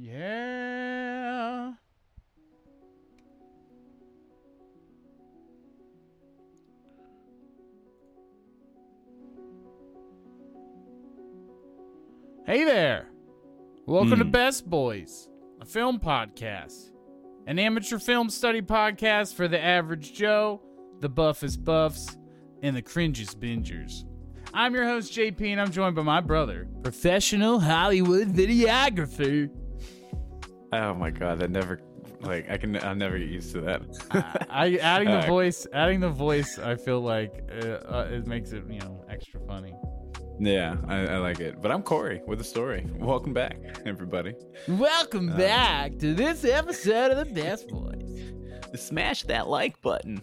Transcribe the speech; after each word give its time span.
Yeah. 0.00 1.72
Hey 12.46 12.62
there. 12.64 13.08
Welcome 13.86 14.20
to 14.20 14.24
Hmm. 14.24 14.30
Best 14.30 14.70
Boys, 14.70 15.28
a 15.60 15.64
film 15.64 15.98
podcast. 15.98 16.92
An 17.48 17.58
amateur 17.58 17.98
film 17.98 18.30
study 18.30 18.62
podcast 18.62 19.34
for 19.34 19.48
the 19.48 19.60
average 19.60 20.12
Joe, 20.14 20.62
the 21.00 21.08
buffest 21.08 21.64
buffs, 21.64 22.16
and 22.62 22.76
the 22.76 22.82
cringiest 22.82 23.36
bingers. 23.40 24.04
I'm 24.54 24.74
your 24.74 24.84
host, 24.84 25.12
JP, 25.12 25.40
and 25.50 25.60
I'm 25.60 25.72
joined 25.72 25.96
by 25.96 26.02
my 26.02 26.20
brother, 26.20 26.68
professional 26.84 27.58
Hollywood 27.58 28.28
videographer. 28.28 29.50
Oh 30.72 30.94
my 30.94 31.10
god, 31.10 31.38
that 31.38 31.50
never 31.50 31.80
like 32.20 32.50
I 32.50 32.58
can 32.58 32.76
I'll 32.84 32.94
never 32.94 33.18
get 33.18 33.28
used 33.28 33.52
to 33.52 33.60
that. 33.62 34.46
I 34.50 34.76
adding 34.76 35.10
the 35.10 35.20
voice, 35.26 35.66
adding 35.72 36.00
the 36.00 36.10
voice. 36.10 36.58
I 36.58 36.76
feel 36.76 37.00
like 37.00 37.42
uh, 37.62 37.66
uh, 37.66 38.08
it 38.10 38.26
makes 38.26 38.52
it 38.52 38.64
you 38.68 38.80
know 38.80 39.04
extra 39.08 39.40
funny. 39.46 39.74
yeah, 40.38 40.76
I, 40.86 41.06
I 41.06 41.16
like 41.18 41.40
it. 41.40 41.62
But 41.62 41.70
I'm 41.70 41.82
Corey 41.82 42.20
with 42.26 42.40
a 42.40 42.44
story. 42.44 42.86
Welcome 42.96 43.32
back, 43.32 43.56
everybody. 43.86 44.34
Welcome 44.68 45.34
back 45.36 45.98
to 46.00 46.12
this 46.14 46.44
episode 46.44 47.12
of 47.12 47.18
the 47.18 47.32
Best 47.32 47.68
Boys. 47.68 48.32
Smash 48.74 49.22
that 49.24 49.48
like 49.48 49.80
button. 49.80 50.22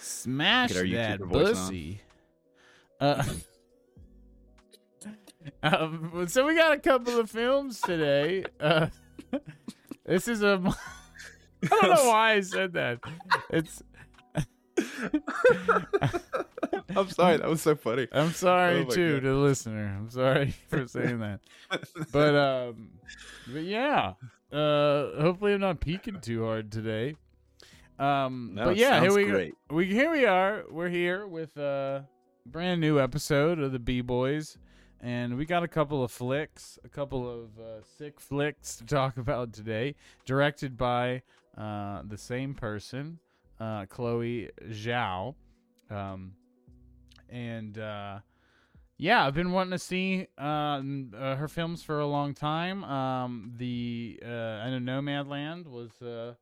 Smash 0.00 0.72
that 0.72 1.20
pussy. 1.20 2.00
Uh, 2.98 3.22
um, 5.62 6.26
so 6.28 6.46
we 6.46 6.54
got 6.56 6.72
a 6.72 6.78
couple 6.78 7.18
of 7.18 7.30
films 7.30 7.80
today. 7.80 8.44
Uh, 8.60 8.88
this 10.06 10.28
is 10.28 10.42
a. 10.42 10.60
I 11.62 11.68
don't 11.68 11.94
know 11.94 12.08
why 12.10 12.32
I 12.34 12.40
said 12.40 12.72
that. 12.74 13.00
It's. 13.50 13.82
I'm 16.94 17.08
sorry, 17.10 17.36
that 17.38 17.48
was 17.48 17.62
so 17.62 17.74
funny. 17.74 18.06
I'm 18.12 18.32
sorry 18.32 18.80
Oh 18.80 18.84
too 18.84 19.14
God. 19.14 19.22
to 19.22 19.28
the 19.28 19.34
listener. 19.34 19.96
I'm 19.98 20.10
sorry 20.10 20.54
for 20.68 20.86
saying 20.86 21.20
that. 21.20 21.40
But 22.12 22.34
um, 22.34 22.90
but 23.52 23.62
yeah. 23.64 24.14
Uh, 24.52 25.20
hopefully 25.20 25.54
I'm 25.54 25.60
not 25.60 25.80
peeking 25.80 26.20
too 26.20 26.44
hard 26.44 26.70
today. 26.70 27.16
Um, 27.98 28.52
No, 28.54 28.66
but 28.66 28.76
yeah, 28.76 29.00
here 29.00 29.12
we 29.14 29.24
great. 29.24 29.54
we 29.70 29.86
here 29.86 30.10
we 30.10 30.24
are. 30.24 30.64
We're 30.70 30.88
here 30.88 31.26
with 31.26 31.56
a 31.56 32.06
brand 32.44 32.80
new 32.80 33.00
episode 33.00 33.58
of 33.58 33.72
the 33.72 33.78
B 33.78 34.02
Boys, 34.02 34.56
and 35.06 35.36
we 35.36 35.46
got 35.46 35.62
a 35.62 35.68
couple 35.68 36.02
of 36.02 36.10
flicks, 36.10 36.80
a 36.84 36.88
couple 36.88 37.30
of 37.30 37.60
uh, 37.60 37.80
sick 37.96 38.18
flicks 38.18 38.74
to 38.78 38.84
talk 38.84 39.16
about 39.18 39.52
today, 39.52 39.94
directed 40.24 40.76
by 40.76 41.22
uh, 41.56 42.02
the 42.08 42.18
same 42.18 42.54
person, 42.54 43.20
uh, 43.60 43.86
Chloe 43.86 44.50
Zhao, 44.68 45.36
um, 45.90 46.32
and 47.30 47.78
uh, 47.78 48.18
yeah, 48.98 49.24
I've 49.24 49.34
been 49.34 49.52
wanting 49.52 49.70
to 49.70 49.78
see 49.78 50.26
uh, 50.40 50.42
uh, 51.16 51.36
her 51.36 51.46
films 51.46 51.84
for 51.84 52.00
a 52.00 52.06
long 52.06 52.34
time. 52.34 52.82
Um, 52.82 53.52
the 53.56 54.18
I 54.24 54.70
know 54.70 54.80
Nomadland 54.80 55.68
was 55.68 55.92
the 56.00 56.36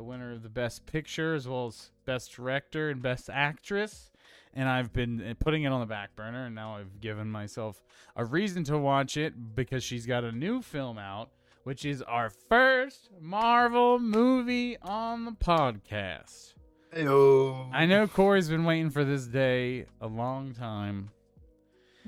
winner 0.00 0.32
of 0.32 0.42
the 0.42 0.48
Best 0.48 0.84
Picture 0.84 1.36
as 1.36 1.46
well 1.46 1.68
as 1.68 1.92
Best 2.06 2.34
Director 2.34 2.90
and 2.90 3.00
Best 3.00 3.30
Actress. 3.32 4.09
And 4.52 4.68
I've 4.68 4.92
been 4.92 5.20
uh, 5.22 5.34
putting 5.38 5.62
it 5.62 5.68
on 5.68 5.80
the 5.80 5.86
back 5.86 6.16
burner, 6.16 6.46
and 6.46 6.54
now 6.54 6.76
I've 6.76 7.00
given 7.00 7.30
myself 7.30 7.82
a 8.16 8.24
reason 8.24 8.64
to 8.64 8.78
watch 8.78 9.16
it 9.16 9.54
because 9.54 9.84
she's 9.84 10.06
got 10.06 10.24
a 10.24 10.32
new 10.32 10.60
film 10.60 10.98
out, 10.98 11.30
which 11.62 11.84
is 11.84 12.02
our 12.02 12.30
first 12.30 13.10
Marvel 13.20 13.98
movie 14.00 14.76
on 14.82 15.24
the 15.24 15.32
podcast. 15.32 16.54
I 17.72 17.86
know 17.86 18.08
Corey's 18.08 18.48
been 18.48 18.64
waiting 18.64 18.90
for 18.90 19.04
this 19.04 19.26
day 19.26 19.86
a 20.00 20.08
long 20.08 20.52
time. 20.52 21.10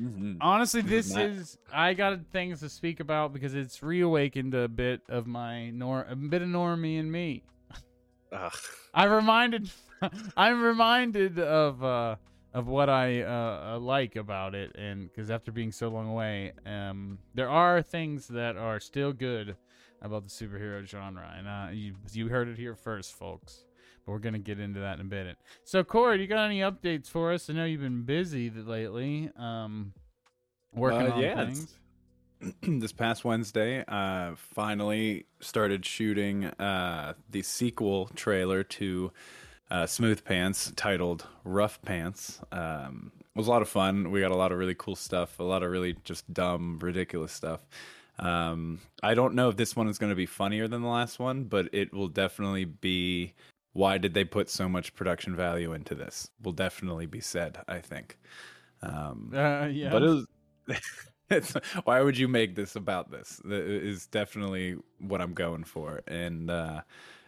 Mhm. 0.00 0.38
Honestly, 0.40 0.80
This 0.80 1.14
is 1.14 1.58
I 1.72 1.94
got 1.94 2.18
things 2.32 2.60
to 2.60 2.68
speak 2.68 2.98
about 2.98 3.32
because 3.32 3.54
it's 3.54 3.82
reawakened 3.82 4.54
a 4.54 4.66
bit 4.66 5.02
of 5.08 5.26
my 5.26 5.70
nor 5.70 6.06
a 6.08 6.16
bit 6.16 6.42
of 6.42 6.48
normie 6.48 6.98
and 6.98 7.12
me. 7.12 7.44
Ugh. 8.32 8.52
I 8.94 9.04
reminded, 9.04 9.70
I'm 10.36 10.62
reminded 10.62 11.38
of 11.38 11.84
uh, 11.84 12.16
of 12.54 12.66
what 12.66 12.88
I 12.88 13.22
uh, 13.22 13.74
uh, 13.74 13.78
like 13.78 14.16
about 14.16 14.54
it, 14.54 14.74
and 14.76 15.08
because 15.10 15.30
after 15.30 15.50
being 15.52 15.72
so 15.72 15.88
long 15.88 16.08
away, 16.08 16.52
um, 16.66 17.18
there 17.34 17.48
are 17.48 17.82
things 17.82 18.28
that 18.28 18.56
are 18.56 18.78
still 18.80 19.12
good 19.12 19.56
about 20.00 20.24
the 20.24 20.28
superhero 20.28 20.84
genre, 20.86 21.32
and 21.36 21.48
uh, 21.48 21.68
you 21.72 21.94
you 22.12 22.28
heard 22.28 22.48
it 22.48 22.58
here 22.58 22.74
first, 22.74 23.14
folks. 23.14 23.64
But 24.04 24.12
we're 24.12 24.18
gonna 24.18 24.38
get 24.38 24.58
into 24.58 24.80
that 24.80 24.94
in 24.98 25.06
a 25.06 25.08
bit. 25.08 25.36
So, 25.64 25.84
Corey, 25.84 26.20
you 26.20 26.26
got 26.26 26.44
any 26.46 26.60
updates 26.60 27.06
for 27.08 27.32
us? 27.32 27.48
I 27.48 27.52
know 27.52 27.64
you've 27.64 27.80
been 27.80 28.02
busy 28.02 28.50
lately, 28.50 29.30
um, 29.36 29.92
working 30.74 31.06
Uh, 31.08 31.14
on 31.14 31.20
yeah, 31.22 31.46
things. 31.46 31.78
this 32.62 32.92
past 32.92 33.24
Wednesday, 33.24 33.84
uh, 33.86 34.34
finally 34.34 35.26
started 35.40 35.86
shooting 35.86 36.46
uh, 36.46 37.14
the 37.30 37.42
sequel 37.42 38.06
trailer 38.16 38.64
to 38.64 39.12
uh, 39.72 39.86
Smooth 39.86 40.22
Pants 40.22 40.70
titled 40.76 41.26
Rough 41.44 41.80
Pants. 41.80 42.40
Um, 42.52 43.10
it 43.16 43.38
was 43.38 43.46
a 43.46 43.50
lot 43.50 43.62
of 43.62 43.68
fun. 43.70 44.10
We 44.10 44.20
got 44.20 44.30
a 44.30 44.36
lot 44.36 44.52
of 44.52 44.58
really 44.58 44.74
cool 44.74 44.96
stuff, 44.96 45.40
a 45.40 45.42
lot 45.42 45.62
of 45.62 45.70
really 45.70 45.96
just 46.04 46.30
dumb, 46.32 46.78
ridiculous 46.80 47.32
stuff. 47.32 47.66
Um, 48.18 48.80
I 49.02 49.14
don't 49.14 49.34
know 49.34 49.48
if 49.48 49.56
this 49.56 49.74
one 49.74 49.88
is 49.88 49.98
going 49.98 50.10
to 50.10 50.16
be 50.16 50.26
funnier 50.26 50.68
than 50.68 50.82
the 50.82 50.88
last 50.88 51.18
one, 51.18 51.44
but 51.44 51.70
it 51.72 51.92
will 51.92 52.08
definitely 52.08 52.66
be. 52.66 53.32
Why 53.72 53.96
did 53.96 54.12
they 54.12 54.24
put 54.24 54.50
so 54.50 54.68
much 54.68 54.94
production 54.94 55.34
value 55.34 55.72
into 55.72 55.94
this? 55.94 56.28
Will 56.42 56.52
definitely 56.52 57.06
be 57.06 57.20
said, 57.20 57.56
I 57.66 57.78
think. 57.78 58.18
Um, 58.82 59.32
Uh, 59.34 59.68
yeah, 59.72 59.88
but 59.90 60.02
it 60.02 60.06
was, 60.06 60.26
it's, 61.30 61.54
why 61.84 62.02
would 62.02 62.18
you 62.18 62.28
make 62.28 62.54
this 62.54 62.76
about 62.76 63.10
this? 63.10 63.40
That 63.46 63.62
is 63.62 64.06
definitely 64.06 64.76
what 64.98 65.22
I'm 65.22 65.32
going 65.32 65.64
for. 65.64 66.02
And 66.06 66.50
uh, 66.50 66.82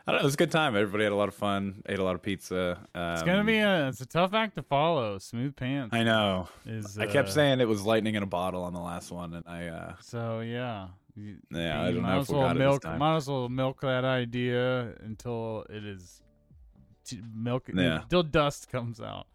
I 0.07 0.13
don't 0.13 0.19
know, 0.19 0.23
it 0.23 0.25
was 0.27 0.35
a 0.35 0.37
good 0.37 0.51
time. 0.51 0.77
Everybody 0.77 1.05
had 1.05 1.13
a 1.13 1.17
lot 1.17 1.29
of 1.29 1.35
fun, 1.35 1.83
ate 1.89 1.99
a 1.99 2.05
lot 2.05 2.15
of 2.15 2.23
pizza. 2.23 2.79
Um, 2.95 3.15
it's 3.15 3.23
gonna 3.23 3.43
be 3.45 3.59
a 3.59 3.89
it's 3.89 4.01
a 4.03 4.07
tough 4.07 4.35
act 4.35 4.57
to 4.57 4.63
follow. 4.63 5.19
Smooth 5.19 5.57
pants. 5.57 5.95
I 5.95 6.03
know. 6.03 6.49
Is 6.67 6.99
I 6.99 7.07
kept 7.07 7.29
uh, 7.29 7.33
saying 7.33 7.61
it 7.61 7.69
was 7.69 7.83
lightning 7.83 8.15
in 8.15 8.23
a 8.23 8.27
bottle 8.27 8.65
on 8.65 8.75
the 8.75 8.81
last 8.81 9.11
one, 9.11 9.33
and 9.35 9.45
I 9.47 9.69
uh, 9.69 9.95
So 10.03 10.41
yeah, 10.41 10.89
you, 11.17 11.37
Yeah, 11.51 11.83
I 11.83 11.91
don't 11.93 12.03
might 12.03 12.15
know 12.15 12.21
as 12.21 12.29
if 12.29 12.33
we 12.35 12.39
well 12.39 12.49
got 12.49 12.57
it 12.57 12.59
this 12.59 12.65
milk. 12.69 12.83
time. 12.83 12.99
Might 12.99 13.17
as 13.17 13.29
well 13.29 13.49
milk 13.49 13.81
that 13.81 14.05
idea 14.05 14.95
until 15.01 15.65
it 15.71 15.85
is 15.87 16.23
t- 17.07 17.21
milk. 17.35 17.71
Yeah. 17.75 18.03
Until 18.03 18.23
dust 18.23 18.71
comes 18.71 19.01
out. 19.01 19.27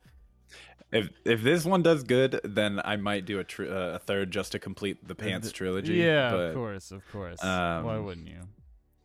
if 0.91 1.09
if 1.25 1.41
this 1.41 1.66
one 1.66 1.81
does 1.81 2.03
good, 2.03 2.41
then 2.44 2.79
I 2.85 2.96
might 2.96 3.25
do 3.25 3.40
a 3.40 3.44
tr- 3.44 3.63
uh, 3.66 3.96
a 3.96 4.00
third 4.00 4.29
just 4.29 4.52
to 4.52 4.59
complete 4.59 5.08
the 5.08 5.16
Pants 5.16 5.52
trilogy. 5.52 5.96
Yeah, 5.96 6.29
but, 6.29 6.40
of 6.50 6.53
course, 6.56 6.91
of 6.91 7.02
course. 7.12 7.44
um, 7.44 7.85
Why 7.85 7.97
wouldn't 7.97 8.28
you? 8.28 8.41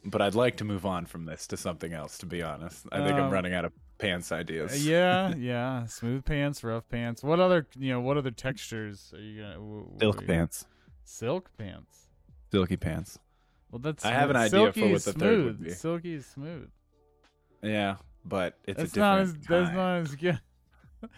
But 0.06 0.20
I'd 0.20 0.34
like 0.34 0.56
to 0.58 0.64
move 0.64 0.84
on 0.84 1.06
from 1.06 1.24
this 1.24 1.46
to 1.48 1.56
something 1.56 1.92
else. 1.92 2.18
To 2.18 2.26
be 2.26 2.42
honest, 2.42 2.86
I 2.92 2.98
think 2.98 3.16
I'm 3.18 3.24
Um, 3.26 3.30
running 3.32 3.54
out 3.54 3.64
of 3.64 3.72
pants 3.98 4.30
Uh, 4.30 4.36
ideas. 4.36 4.86
yeah, 4.86 5.34
yeah. 5.34 5.86
Smooth 5.86 6.24
pants, 6.24 6.62
rough 6.62 6.86
pants. 6.90 7.22
What 7.22 7.40
other 7.40 7.66
you 7.78 7.90
know? 7.92 8.00
What 8.00 8.18
other 8.18 8.30
textures 8.30 9.12
are 9.16 9.20
you 9.20 9.40
gonna? 9.42 9.54
w- 9.54 9.80
w- 9.82 9.98
silk 9.98 10.20
you- 10.20 10.26
pants, 10.26 10.66
Silk 11.04 11.50
pants. 11.56 12.08
silky 12.50 12.76
pants. 12.76 13.18
Well, 13.70 13.78
that's. 13.80 14.04
I 14.04 14.12
have 14.12 14.30
an 14.30 14.36
idea 14.36 14.72
for 14.72 14.80
what 14.88 14.92
the 14.92 15.00
smooth. 15.00 15.16
third 15.18 15.44
would 15.44 15.62
be. 15.64 15.70
Silky 15.70 16.14
is 16.14 16.26
smooth. 16.26 16.70
Yeah, 17.62 17.96
but 18.24 18.58
it's 18.64 18.76
That's 18.78 18.96
a 18.96 18.98
not 19.00 19.16
different 19.18 19.40
as 19.40 19.46
that's 19.48 19.74
not 19.74 19.94
as 20.00 20.14
good. 20.16 20.40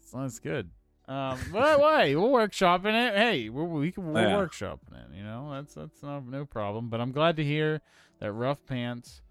it's 0.00 0.14
not 0.14 0.24
as 0.26 0.38
good. 0.38 0.70
Um, 1.08 1.38
but 1.52 1.80
wait, 1.80 2.14
we'll 2.16 2.30
workshop 2.30 2.84
in 2.84 2.94
it. 2.94 3.14
Hey, 3.16 3.48
we're, 3.48 3.64
we 3.64 3.90
can 3.90 4.12
we'll 4.12 4.22
Yeah. 4.22 4.36
workshop 4.36 4.80
in 4.90 4.96
it. 4.96 5.16
You 5.16 5.22
know, 5.24 5.50
that's 5.52 5.74
that's 5.74 6.02
not 6.02 6.26
no 6.26 6.44
problem. 6.44 6.88
But 6.88 7.00
I'm 7.00 7.12
glad 7.12 7.36
to 7.36 7.44
hear 7.44 7.80
that 8.20 8.32
Rough 8.32 8.64
Pants 8.66 9.22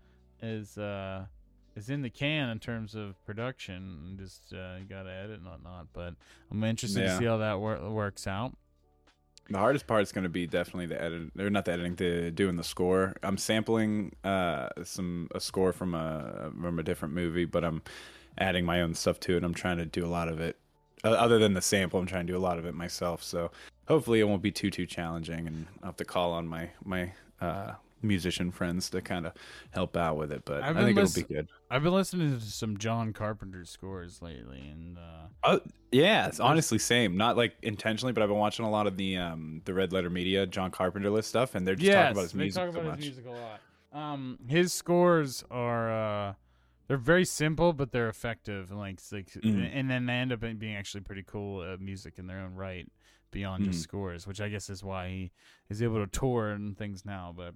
is 0.41 0.77
uh 0.77 1.25
is 1.77 1.89
in 1.89 2.01
the 2.01 2.09
can 2.09 2.49
in 2.49 2.59
terms 2.59 2.95
of 2.95 3.23
production. 3.25 3.99
And 4.05 4.19
just 4.19 4.53
uh, 4.53 4.79
got 4.89 5.03
to 5.03 5.11
edit 5.11 5.39
and 5.39 5.45
whatnot. 5.45 5.87
But 5.93 6.15
I'm 6.51 6.63
interested 6.63 7.01
to 7.01 7.17
see 7.17 7.25
how 7.25 7.37
that 7.37 7.59
wor- 7.59 7.89
works 7.91 8.27
out. 8.27 8.57
The 9.49 9.59
hardest 9.59 9.87
part 9.87 10.01
is 10.01 10.11
going 10.11 10.23
to 10.23 10.29
be 10.29 10.45
definitely 10.45 10.87
the 10.87 11.01
edit, 11.01 11.31
or 11.39 11.49
not 11.49 11.63
the 11.63 11.71
editing, 11.71 11.95
the 11.95 12.31
doing 12.31 12.57
the 12.57 12.65
score. 12.65 13.15
I'm 13.23 13.37
sampling 13.37 14.13
uh, 14.25 14.69
some 14.83 15.29
a 15.33 15.39
score 15.39 15.71
from 15.71 15.93
a 15.93 16.51
from 16.59 16.79
a 16.79 16.83
different 16.83 17.13
movie, 17.13 17.45
but 17.45 17.63
I'm 17.63 17.81
adding 18.37 18.65
my 18.65 18.81
own 18.81 18.93
stuff 18.93 19.21
to 19.21 19.37
it. 19.37 19.43
I'm 19.45 19.53
trying 19.53 19.77
to 19.77 19.85
do 19.85 20.05
a 20.05 20.09
lot 20.09 20.27
of 20.27 20.41
it. 20.41 20.57
Other 21.03 21.39
than 21.39 21.53
the 21.53 21.61
sample, 21.61 21.99
I'm 21.99 22.07
trying 22.07 22.27
to 22.27 22.33
do 22.33 22.37
a 22.37 22.41
lot 22.41 22.57
of 22.57 22.65
it 22.65 22.73
myself. 22.73 23.23
So 23.23 23.51
hopefully, 23.87 24.19
it 24.19 24.25
won't 24.25 24.41
be 24.41 24.51
too 24.51 24.69
too 24.69 24.85
challenging, 24.85 25.47
and 25.47 25.67
I'll 25.81 25.89
have 25.89 25.97
to 25.97 26.05
call 26.05 26.33
on 26.33 26.45
my 26.45 26.71
my 26.83 27.13
uh, 27.39 27.73
musician 28.01 28.51
friends 28.51 28.89
to 28.91 29.01
kind 29.01 29.25
of 29.25 29.33
help 29.71 29.97
out 29.97 30.17
with 30.17 30.31
it. 30.31 30.43
But 30.45 30.63
I 30.63 30.73
think 30.73 30.95
listen- 30.97 31.21
it'll 31.21 31.27
be 31.29 31.35
good. 31.35 31.47
I've 31.69 31.83
been 31.83 31.93
listening 31.93 32.39
to 32.39 32.45
some 32.45 32.77
John 32.77 33.11
Carpenter 33.13 33.65
scores 33.65 34.21
lately, 34.21 34.59
and 34.69 34.97
uh, 34.97 35.27
Oh 35.43 35.59
yeah, 35.91 36.27
it's 36.27 36.39
honestly 36.39 36.77
same. 36.79 37.17
Not 37.17 37.37
like 37.37 37.55
intentionally, 37.61 38.13
but 38.13 38.23
I've 38.23 38.29
been 38.29 38.37
watching 38.37 38.65
a 38.65 38.69
lot 38.69 38.87
of 38.87 38.97
the 38.97 39.17
um 39.17 39.61
the 39.65 39.73
Red 39.73 39.91
Letter 39.93 40.09
Media 40.09 40.45
John 40.45 40.71
Carpenter 40.71 41.09
list 41.09 41.29
stuff, 41.29 41.55
and 41.55 41.67
they're 41.67 41.75
just 41.75 41.85
yes, 41.85 41.95
talking 41.95 42.11
about 42.11 42.21
his 42.23 42.31
they 42.33 42.37
music 42.39 42.63
talk 42.63 42.73
so 42.73 42.79
about 42.79 42.89
much. 42.91 42.99
his 42.99 43.05
music 43.17 43.25
a 43.27 43.31
lot. 43.31 43.61
Um, 43.93 44.39
his 44.47 44.73
scores 44.73 45.43
are 45.49 45.91
uh, 46.29 46.33
they're 46.87 46.97
very 46.97 47.25
simple, 47.25 47.73
but 47.73 47.91
they're 47.91 48.09
effective. 48.09 48.69
and, 48.69 48.79
Like, 48.79 48.99
like, 49.11 49.27
Mhm. 49.27 49.69
and 49.73 49.89
then 49.89 50.05
they 50.05 50.13
end 50.13 50.31
up 50.31 50.39
being 50.39 50.75
actually 50.75 51.01
pretty 51.01 51.23
cool 51.23 51.61
uh, 51.61 51.77
music 51.79 52.13
in 52.17 52.27
their 52.27 52.39
own 52.39 52.53
right, 52.55 52.89
beyond 53.31 53.65
just 53.65 53.79
Mhm. 53.79 53.83
scores, 53.83 54.27
which 54.27 54.39
I 54.39 54.47
guess 54.49 54.69
is 54.69 54.83
why 54.83 55.09
he 55.09 55.31
is 55.69 55.81
able 55.81 56.05
to 56.05 56.07
tour 56.07 56.49
and 56.51 56.77
things 56.77 57.03
now. 57.05 57.33
But, 57.35 57.55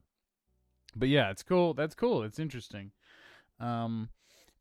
but 0.95 1.09
yeah, 1.09 1.29
it's 1.31 1.43
cool. 1.43 1.73
That's 1.73 1.95
cool. 1.95 2.23
It's 2.23 2.39
interesting. 2.39 2.91
Um, 3.59 4.09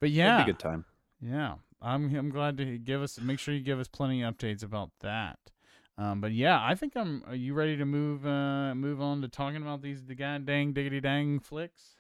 but 0.01 0.11
yeah, 0.11 0.45
good 0.45 0.59
time. 0.59 0.85
yeah, 1.21 1.55
I'm 1.81 2.15
I'm 2.15 2.31
glad 2.31 2.57
to 2.59 2.79
give 2.79 3.03
us 3.03 3.21
make 3.21 3.39
sure 3.39 3.55
you 3.55 3.61
give 3.61 3.81
us 3.81 3.89
plenty 3.89 4.23
of 4.23 4.37
updates 4.37 4.63
about 4.63 4.91
that. 5.01 5.39
Um, 5.99 6.21
but 6.21 6.33
yeah, 6.33 6.59
I 6.63 6.75
think 6.75 6.97
I'm. 6.97 7.23
Are 7.27 7.35
you 7.35 7.53
ready 7.55 7.77
to 7.77 7.85
move 7.85 8.27
uh 8.27 8.75
move 8.75 9.01
on 9.03 9.21
to 9.23 9.29
talking 9.29 9.63
about 9.63 9.83
these 9.83 10.05
the 10.05 10.15
god 10.15 10.47
dang 10.47 10.73
diggity 10.73 11.01
dang 11.01 11.41
flicks? 11.41 11.97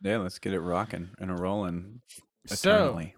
Yeah, 0.00 0.18
let's 0.18 0.38
get 0.38 0.52
it 0.52 0.60
rocking 0.60 1.10
and 1.18 1.30
a 1.30 1.34
rolling 1.34 2.00
So 2.46 2.54
eternally. 2.70 3.14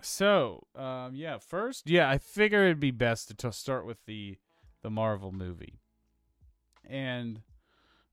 so 0.00 0.66
um 0.76 1.14
yeah 1.14 1.38
first 1.38 1.88
yeah 1.88 2.10
I 2.10 2.18
figure 2.18 2.64
it'd 2.64 2.78
be 2.80 2.90
best 2.90 3.28
to, 3.28 3.34
to 3.36 3.52
start 3.52 3.86
with 3.86 4.04
the 4.06 4.36
the 4.82 4.90
Marvel 4.90 5.32
movie, 5.32 5.78
and 6.88 7.40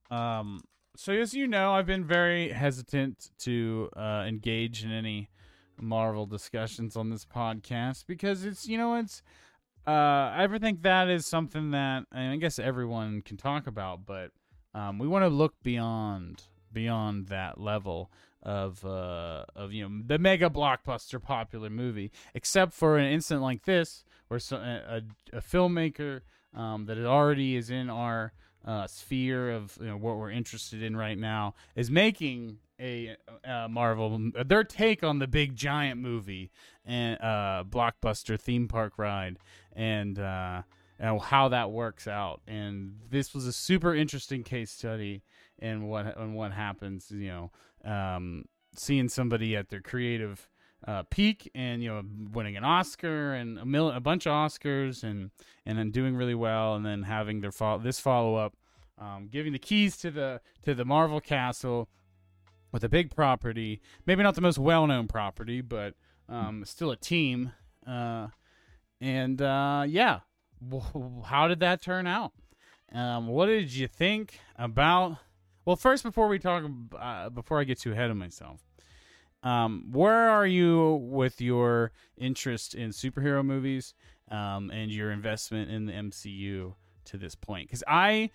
um 0.09 0.63
so 0.95 1.13
as 1.13 1.33
you 1.33 1.47
know 1.47 1.73
I've 1.73 1.85
been 1.85 2.05
very 2.05 2.49
hesitant 2.49 3.29
to 3.39 3.89
uh 3.95 4.25
engage 4.27 4.83
in 4.83 4.91
any 4.91 5.29
Marvel 5.79 6.25
discussions 6.25 6.95
on 6.95 7.09
this 7.09 7.25
podcast 7.25 8.05
because 8.07 8.45
it's 8.45 8.67
you 8.67 8.77
know 8.77 8.95
it's 8.95 9.23
uh 9.88 9.89
I 9.89 10.43
ever 10.43 10.59
think 10.59 10.83
that 10.83 11.09
is 11.09 11.25
something 11.25 11.71
that 11.71 12.03
I 12.11 12.35
guess 12.35 12.59
everyone 12.59 13.21
can 13.21 13.38
talk 13.38 13.67
about, 13.67 14.05
but 14.05 14.31
um 14.73 14.99
we 14.99 15.07
want 15.07 15.23
to 15.23 15.29
look 15.29 15.55
beyond 15.63 16.43
beyond 16.71 17.27
that 17.27 17.59
level 17.59 18.11
of 18.43 18.85
uh 18.85 19.45
of 19.55 19.71
you 19.71 19.88
know 19.88 20.01
the 20.05 20.17
mega 20.17 20.49
blockbuster 20.49 21.21
popular 21.21 21.69
movie 21.69 22.11
except 22.33 22.73
for 22.73 22.97
an 22.97 23.11
incident 23.11 23.43
like 23.43 23.65
this 23.65 24.03
where 24.27 24.39
so, 24.39 24.57
a, 24.57 25.01
a 25.33 25.41
filmmaker 25.41 26.21
um 26.55 26.85
that 26.85 26.97
already 26.97 27.55
is 27.55 27.69
in 27.69 27.89
our 27.89 28.33
uh, 28.66 28.88
sphere 28.88 29.52
of 29.52 29.78
you 29.81 29.88
know, 29.88 29.98
what 29.98 30.18
we're 30.18 30.31
interested 30.31 30.84
in 30.84 30.96
right 30.96 31.18
now 31.18 31.56
is 31.75 31.90
making 31.90 32.58
a 32.80 33.16
uh, 33.46 33.68
Marvel 33.69 34.31
their 34.46 34.63
take 34.63 35.04
on 35.04 35.19
the 35.19 35.28
big 35.28 35.56
giant 35.56 36.00
movie 36.00 36.52
and 36.86 37.19
uh, 37.22 37.63
blockbuster 37.68 38.40
theme 38.40 38.68
park 38.68 38.94
ride 38.98 39.38
and 39.74 40.19
uh, 40.19 40.62
and 41.00 41.22
how 41.22 41.50
that 41.50 41.72
works 41.72 42.08
out. 42.08 42.42
And 42.48 42.96
this 43.10 43.34
was 43.34 43.46
a 43.46 43.54
super 43.54 43.94
interesting 43.96 44.44
case 44.44 44.72
study 44.72 45.24
in 45.60 45.88
what 45.88 46.18
in 46.18 46.34
what 46.34 46.54
happens. 46.54 47.12
You 47.12 47.50
know, 47.86 47.92
um, 47.92 48.46
seeing 48.75 49.10
somebody 49.10 49.56
at 49.56 49.69
their 49.69 49.81
creative 49.81 50.48
uh, 50.88 51.04
peak 51.10 51.50
and 51.54 51.83
you 51.83 51.89
know 51.89 52.01
winning 52.31 52.57
an 52.57 52.63
Oscar 52.63 53.33
and 53.33 53.60
a, 53.60 53.66
mil- 53.66 53.92
a 53.92 54.00
bunch 54.00 54.25
of 54.25 54.31
Oscars 54.31 55.04
and 55.04 55.31
and 55.66 55.78
then 55.78 55.92
doing 55.92 56.16
really 56.16 56.36
well 56.36 56.75
and 56.75 56.86
then 56.86 57.04
having 57.04 57.42
their 57.42 57.51
fo- 57.51 57.78
this 57.78 58.00
follow 58.00 58.36
up, 58.36 58.56
um, 58.98 59.28
giving 59.31 59.54
the 59.54 59.60
keys 59.60 59.98
to 59.98 60.12
the 60.12 60.42
to 60.63 60.74
the 60.74 60.86
Marvel 60.86 61.19
castle 61.19 61.88
with 62.72 62.83
a 62.83 62.89
big 62.89 63.13
property, 63.13 63.81
maybe 64.06 64.24
not 64.24 64.36
the 64.36 64.42
most 64.42 64.57
well 64.57 64.88
known 64.88 65.07
property, 65.07 65.62
but 65.62 65.94
um, 66.30 66.63
still 66.66 66.92
a 66.92 66.98
team. 66.98 67.51
Uh, 67.86 68.27
and 69.00 69.42
uh, 69.42 69.84
yeah, 69.88 70.19
how 71.25 71.48
did 71.48 71.60
that 71.60 71.81
turn 71.81 72.07
out? 72.07 72.31
Um, 72.94 73.27
what 73.27 73.48
did 73.48 73.74
you 73.74 73.88
think 73.88 74.39
about? 74.56 75.18
Well, 75.66 75.75
first, 75.75 76.04
before 76.04 76.27
we 76.27 76.39
talk, 76.39 76.63
uh, 76.98 77.30
before 77.30 77.60
I 77.60 77.63
get 77.63 77.80
too 77.80 77.92
ahead 77.92 78.10
of 78.10 78.18
myself, 78.18 78.62
um, 79.43 79.85
where 79.91 80.29
are 80.29 80.45
you 80.45 80.95
with 81.09 81.41
your 81.41 81.91
interest 82.17 82.75
in 82.75 82.89
superhero 82.91 83.43
movies 83.45 83.93
um, 84.29 84.69
and 84.71 84.91
your 84.91 85.11
investment 85.11 85.71
in 85.71 85.85
the 85.85 85.93
MCU 85.93 86.73
to 87.05 87.17
this 87.17 87.35
point? 87.35 87.67
Because 87.67 87.83
I, 87.88 88.29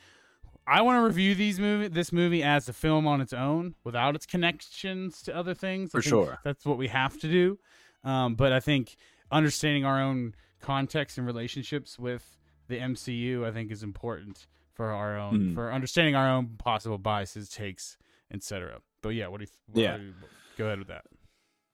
I 0.66 0.82
want 0.82 0.96
to 0.98 1.02
review 1.06 1.34
these 1.34 1.60
movie, 1.60 1.88
this 1.88 2.12
movie 2.12 2.42
as 2.42 2.68
a 2.68 2.72
film 2.72 3.06
on 3.06 3.20
its 3.20 3.32
own, 3.32 3.74
without 3.84 4.14
its 4.16 4.26
connections 4.26 5.22
to 5.22 5.34
other 5.36 5.54
things. 5.54 5.90
I 5.90 5.98
For 5.98 6.02
think 6.02 6.10
sure. 6.10 6.38
that's 6.44 6.64
what 6.66 6.78
we 6.78 6.88
have 6.88 7.18
to 7.20 7.28
do. 7.28 7.58
Um, 8.04 8.34
but 8.34 8.52
I 8.52 8.60
think 8.60 8.96
understanding 9.30 9.84
our 9.84 10.00
own 10.00 10.34
context 10.60 11.18
and 11.18 11.26
relationships 11.26 11.98
with 11.98 12.36
the 12.68 12.78
MCU, 12.78 13.44
I 13.46 13.52
think, 13.52 13.70
is 13.70 13.82
important 13.82 14.46
for 14.74 14.90
our 14.92 15.16
own 15.16 15.38
Mhm. 15.50 15.54
for 15.54 15.72
understanding 15.72 16.14
our 16.16 16.28
own 16.28 16.56
possible 16.58 16.98
biases, 16.98 17.48
takes, 17.48 17.96
etc. 18.32 18.80
But 19.02 19.10
yeah, 19.10 19.28
what 19.28 19.38
do 19.40 19.44
you? 19.44 19.50
What 19.72 19.82
Yeah. 19.82 19.96
do 19.96 20.02
you- 20.04 20.14
go 20.56 20.66
ahead 20.66 20.78
with 20.78 20.88
that. 20.88 21.04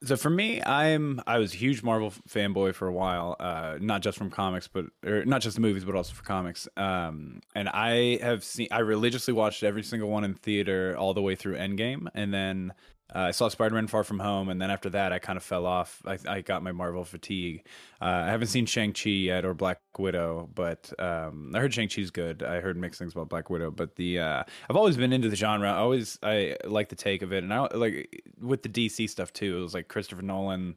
So 0.05 0.17
for 0.17 0.31
me, 0.31 0.61
I'm 0.61 1.21
I 1.29 1.39
was 1.39 1.55
a 1.55 1.57
huge 1.57 1.85
Marvel 1.85 2.13
fanboy 2.29 2.75
for 2.75 2.89
a 2.89 2.93
while, 2.93 3.37
uh, 3.39 3.79
not 3.81 4.03
just 4.03 4.19
from 4.19 4.31
comics, 4.31 4.67
but 4.67 4.87
or 5.07 5.25
not 5.25 5.43
just 5.43 5.55
the 5.55 5.61
movies, 5.61 5.85
but 5.85 5.95
also 5.95 6.13
for 6.13 6.25
comics. 6.25 6.67
Um, 6.77 7.41
and 7.55 7.69
I 7.69 8.19
have 8.21 8.43
seen 8.43 8.67
I 8.73 8.81
religiously 8.81 9.33
watched 9.33 9.63
every 9.63 9.85
single 9.85 10.09
one 10.09 10.25
in 10.25 10.35
theater 10.35 10.97
all 10.99 11.15
the 11.15 11.23
way 11.23 11.37
through 11.37 11.57
Endgame, 11.57 12.09
and 12.15 12.35
then 12.35 12.73
uh, 13.15 13.21
I 13.21 13.31
saw 13.31 13.49
Spider-Man: 13.49 13.89
Far 13.89 14.05
From 14.05 14.19
Home, 14.19 14.49
and 14.49 14.61
then 14.61 14.71
after 14.71 14.89
that, 14.91 15.13
I 15.13 15.19
kind 15.19 15.37
of 15.37 15.43
fell 15.43 15.67
off. 15.67 16.03
I, 16.07 16.19
I 16.27 16.41
got 16.41 16.63
my 16.63 16.73
Marvel 16.73 17.05
fatigue. 17.05 17.65
Uh, 18.01 18.05
I 18.05 18.27
haven't 18.27 18.49
seen 18.49 18.67
Shang 18.67 18.93
Chi 18.93 19.11
yet 19.11 19.45
or 19.45 19.55
Black 19.55 19.81
Widow, 19.99 20.49
but 20.55 20.93
um, 20.99 21.53
I 21.55 21.61
heard 21.61 21.75
Shang 21.75 21.89
Chi's 21.89 22.11
good. 22.11 22.43
I 22.43 22.61
heard 22.61 22.77
mixed 22.77 22.99
things 22.99 23.13
about 23.13 23.29
Black 23.29 23.51
Widow, 23.51 23.71
but 23.71 23.97
the 23.97 24.19
uh, 24.19 24.45
I've 24.69 24.77
always 24.77 24.97
been 24.97 25.13
into 25.13 25.29
the 25.29 25.37
genre. 25.37 25.71
I 25.71 25.77
always 25.77 26.19
I 26.23 26.57
like 26.65 26.89
the 26.89 26.97
take 26.97 27.23
of 27.23 27.33
it, 27.33 27.45
and 27.45 27.53
I 27.53 27.67
like 27.75 28.23
with 28.41 28.63
the 28.63 28.69
DC 28.69 29.09
stuff 29.11 29.33
too. 29.33 29.59
It 29.59 29.63
was 29.63 29.75
like 29.75 29.89
Christopher 29.89 30.23
Nolan, 30.23 30.77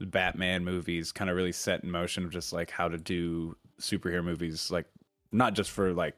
Batman 0.00 0.64
movies, 0.64 1.12
kind 1.12 1.30
of 1.30 1.36
really 1.36 1.52
set 1.52 1.84
in 1.84 1.90
motion 1.90 2.24
of 2.24 2.30
just 2.30 2.52
like 2.52 2.70
how 2.70 2.88
to 2.88 2.98
do 2.98 3.56
superhero 3.80 4.24
movies, 4.24 4.70
like 4.70 4.86
not 5.32 5.54
just 5.54 5.70
for 5.70 5.92
like 5.92 6.16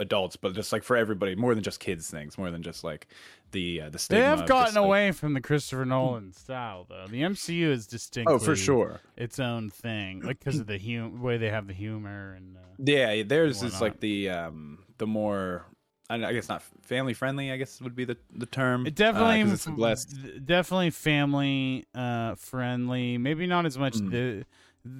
adults, 0.00 0.36
but 0.36 0.54
just 0.54 0.72
like 0.72 0.82
for 0.82 0.96
everybody, 0.96 1.34
more 1.34 1.54
than 1.54 1.62
just 1.62 1.80
kids 1.80 2.10
things, 2.10 2.36
more 2.38 2.50
than 2.50 2.62
just 2.62 2.82
like 2.84 3.06
the 3.52 3.82
uh, 3.82 3.90
the 3.90 4.04
They 4.08 4.20
have 4.22 4.46
gotten 4.46 4.66
just, 4.66 4.76
like- 4.76 4.84
away 4.84 5.12
from 5.12 5.34
the 5.34 5.40
Christopher 5.40 5.84
Nolan 5.84 6.32
style, 6.32 6.86
though. 6.88 7.06
The 7.08 7.22
MCU 7.22 7.68
is 7.70 7.86
distinctly 7.86 8.34
Oh, 8.34 8.38
for 8.38 8.56
sure. 8.56 9.00
its 9.16 9.38
own 9.38 9.70
thing, 9.70 10.20
like 10.22 10.38
because 10.38 10.58
of 10.58 10.66
the 10.66 10.78
hum- 10.78 11.20
way 11.20 11.36
they 11.36 11.50
have 11.50 11.66
the 11.66 11.74
humor 11.74 12.34
and. 12.34 12.56
Uh, 12.56 12.60
Yeah, 12.78 13.22
theirs 13.22 13.62
is 13.62 13.80
like 13.80 14.00
the 14.00 14.30
um 14.30 14.84
the 14.98 15.06
more 15.06 15.66
I 16.10 16.16
I 16.24 16.32
guess 16.32 16.48
not 16.48 16.62
family 16.82 17.14
friendly. 17.14 17.52
I 17.52 17.56
guess 17.58 17.80
would 17.80 17.94
be 17.94 18.04
the 18.04 18.16
the 18.34 18.46
term. 18.46 18.86
It 18.86 18.94
definitely, 18.94 19.42
uh, 19.42 19.52
it's 19.52 19.66
less. 19.68 20.04
definitely 20.04 20.90
family 20.90 21.84
uh, 21.94 22.34
friendly. 22.36 23.18
Maybe 23.18 23.46
not 23.46 23.66
as 23.66 23.76
much 23.78 23.94
Mm. 23.94 24.10
the 24.10 24.44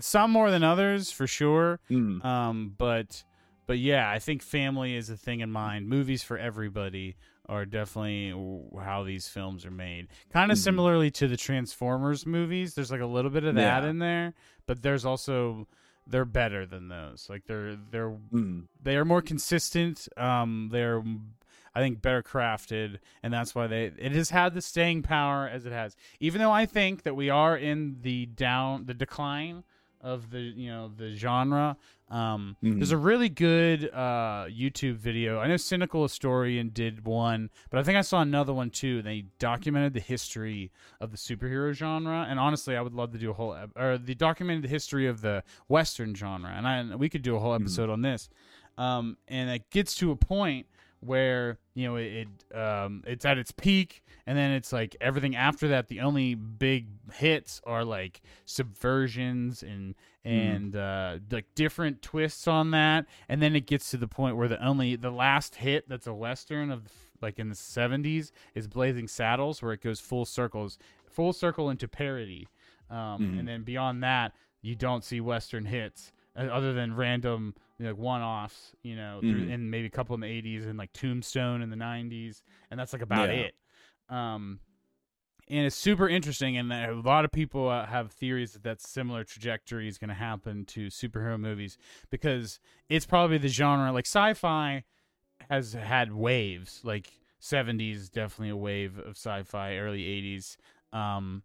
some 0.01 0.31
more 0.31 0.51
than 0.51 0.63
others 0.63 1.11
for 1.11 1.27
sure. 1.27 1.81
Mm, 1.91 2.25
Um, 2.25 2.75
but 2.79 3.25
but 3.67 3.79
yeah, 3.79 4.11
I 4.11 4.19
think 4.19 4.43
family 4.43 4.95
is 4.97 5.09
a 5.11 5.17
thing 5.17 5.41
in 5.41 5.51
mind. 5.51 5.89
Movies 5.89 6.23
for 6.23 6.37
everybody 6.39 7.17
are 7.49 7.65
definitely 7.67 8.31
how 8.83 9.03
these 9.03 9.29
films 9.29 9.67
are 9.67 9.71
made. 9.71 10.09
Kind 10.33 10.53
of 10.53 10.59
Mhm. 10.59 10.63
similarly 10.63 11.11
to 11.13 11.27
the 11.29 11.37
Transformers 11.37 12.25
movies. 12.27 12.75
There's 12.75 12.91
like 12.91 13.01
a 13.01 13.07
little 13.07 13.31
bit 13.31 13.45
of 13.45 13.55
that 13.57 13.83
Yeah. 13.83 13.89
in 13.91 13.99
there, 13.99 14.35
but 14.67 14.83
there's 14.83 15.05
also 15.05 15.67
they're 16.07 16.25
better 16.25 16.67
than 16.67 16.89
those. 16.89 17.29
Like 17.31 17.47
they're 17.47 17.77
they're 17.77 18.11
mm, 18.11 18.67
they 18.83 18.97
are 18.97 19.05
more 19.05 19.23
consistent. 19.23 20.09
Um, 20.17 20.69
they're 20.73 21.03
I 21.75 21.81
think 21.81 22.03
better 22.03 22.23
crafted, 22.23 22.99
and 23.23 23.33
that's 23.33 23.55
why 23.55 23.67
they 23.67 23.85
it 23.87 24.13
has 24.13 24.31
had 24.31 24.53
the 24.55 24.61
staying 24.61 25.03
power 25.03 25.49
as 25.49 25.65
it 25.65 25.73
has. 25.73 25.97
Even 26.21 26.41
though 26.41 26.51
I 26.53 26.67
think 26.67 27.03
that 27.05 27.15
we 27.17 27.31
are 27.31 27.57
in 27.57 27.99
the 28.03 28.27
down 28.27 28.87
the 28.87 28.95
decline 28.95 29.65
of 30.03 30.31
the 30.31 30.41
you 30.41 30.69
know 30.71 30.91
the 30.97 31.15
genre. 31.15 31.77
Um, 32.11 32.57
Mhm. 32.63 32.77
There's 32.77 32.91
a 32.91 32.97
really 32.99 33.29
good 33.31 33.89
uh, 33.91 34.45
YouTube 34.51 34.97
video. 34.97 35.39
I 35.39 35.47
know 35.47 35.57
Cynical 35.57 36.03
Historian 36.03 36.69
did 36.69 37.07
one, 37.07 37.49
but 37.71 37.81
I 37.81 37.83
think 37.83 37.97
I 37.97 38.03
saw 38.03 38.21
another 38.21 38.53
one 38.53 38.69
too. 38.69 39.01
They 39.01 39.25
documented 39.39 39.95
the 39.95 40.01
history 40.01 40.71
of 41.01 41.11
the 41.11 41.17
superhero 41.17 41.73
genre, 41.73 42.27
and 42.29 42.39
honestly, 42.39 42.77
I 42.77 42.83
would 42.83 42.93
love 42.95 43.13
to 43.13 43.19
do 43.19 43.31
a 43.31 43.33
whole 43.35 43.55
ep- 43.55 43.71
or 43.77 43.97
the 43.97 44.15
documented 44.15 44.65
the 44.65 44.69
history 44.69 45.07
of 45.07 45.23
the 45.23 45.43
Western 45.69 46.15
genre, 46.15 46.51
and 46.51 46.67
I 46.69 46.97
we 46.97 47.09
could 47.09 47.23
do 47.23 47.35
a 47.37 47.39
whole 47.39 47.55
episode 47.55 47.89
on 47.89 48.03
this. 48.03 48.29
Um, 48.79 49.17
and 49.29 49.49
it 49.51 49.71
gets 49.71 49.95
to 49.97 50.11
a 50.11 50.17
point 50.17 50.67
where 51.05 51.59
you 51.75 51.87
know 51.89 51.97
it, 51.97 52.29
it 52.53 52.57
um 52.57 53.03
it's 53.07 53.25
at 53.25 53.37
its 53.39 53.51
peak 53.51 54.05
and 54.27 54.39
then 54.39 54.53
it's 54.53 54.73
like 54.73 54.95
everything 55.01 55.35
after 55.35 55.69
that 55.69 55.89
the 55.89 56.01
only 56.01 56.35
big 56.35 56.87
hits 57.13 57.61
are 57.67 57.85
like 57.85 58.21
subversions 58.47 59.63
and 59.63 59.95
and 60.25 60.77
uh 60.77 61.19
like 61.31 61.47
different 61.55 62.01
twists 62.03 62.47
on 62.47 62.71
that 62.71 63.07
and 63.29 63.43
then 63.43 63.57
it 63.57 63.67
gets 63.67 63.91
to 63.91 63.97
the 63.97 64.07
point 64.07 64.37
where 64.37 64.49
the 64.49 64.65
only 64.65 64.95
the 64.97 65.11
last 65.11 65.57
hit 65.57 65.89
that's 65.89 66.07
a 66.07 66.15
western 66.15 66.71
of 66.71 66.83
like 67.21 67.39
in 67.39 67.49
the 67.49 67.55
70s, 67.55 68.33
is 68.57 68.67
Blazing 68.67 69.07
Saddles, 69.07 69.63
where 69.63 69.73
it 69.73 69.81
goes 69.81 70.01
full 70.01 70.25
circles, 70.25 70.77
full 71.09 71.33
circle 71.33 71.71
into 71.71 71.87
parody. 71.87 72.49
Um, 72.91 72.99
Mhm. 73.21 73.39
And 73.39 73.47
then 73.49 73.63
beyond 73.63 74.03
that, 74.03 74.33
you 74.61 74.75
don't 74.75 75.05
see 75.05 75.21
Western 75.21 75.67
hits 75.67 76.11
uh, 76.35 76.41
other 76.47 76.73
than 76.73 76.97
random 76.97 77.55
you 77.83 77.89
know, 77.89 77.95
one-offs, 77.95 78.77
you 78.85 78.95
know, 78.95 79.19
through, 79.21 79.43
Mhm. 79.47 79.53
and 79.55 79.71
maybe 79.71 79.87
a 79.87 79.91
couple 79.91 80.15
in 80.15 80.21
the 80.21 80.29
80s 80.29 80.67
and 80.67 80.79
like 80.79 80.93
Tombstone 80.93 81.63
in 81.63 81.71
the 81.71 81.77
90s, 81.77 82.41
and 82.71 82.79
that's 82.79 82.93
like 82.93 83.03
about 83.03 83.29
Yeah. 83.31 83.47
it. 83.47 83.55
Um, 84.09 84.61
and 85.49 85.67
it's 85.67 85.75
super 85.75 86.09
interesting, 86.09 86.57
and 86.57 86.73
a 86.73 86.95
lot 86.95 87.25
of 87.25 87.33
people 87.33 87.69
uh, 87.69 87.87
have 87.87 88.13
theories 88.13 88.53
that 88.53 88.63
that 88.63 88.81
similar 88.81 89.25
trajectory 89.25 89.89
is 89.89 89.99
going 89.99 90.11
to 90.11 90.15
happen 90.15 90.65
to 90.67 90.87
superhero 90.87 91.39
movies 91.41 91.77
because 92.09 92.61
it's 92.89 93.05
probably 93.05 93.39
the 93.39 93.49
genre 93.49 93.91
like 93.93 94.07
sci-fi 94.07 94.85
has 95.51 95.73
had 95.73 96.13
waves, 96.13 96.83
like 96.85 97.11
70s 97.41 98.09
definitely 98.09 98.51
a 98.51 98.57
wave 98.57 98.97
of 99.01 99.17
sci-fi, 99.17 99.77
early 99.77 100.05
80s. 100.05 100.57
Um, 100.93 101.43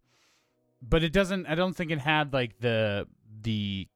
but 0.81 1.03
it 1.03 1.11
doesn't. 1.11 1.47
I 1.47 1.55
don't 1.55 1.73
think 1.75 1.89
it 1.89 1.99
had 1.99 2.31
like 2.31 2.59
the 2.59 3.07
the 3.41 3.87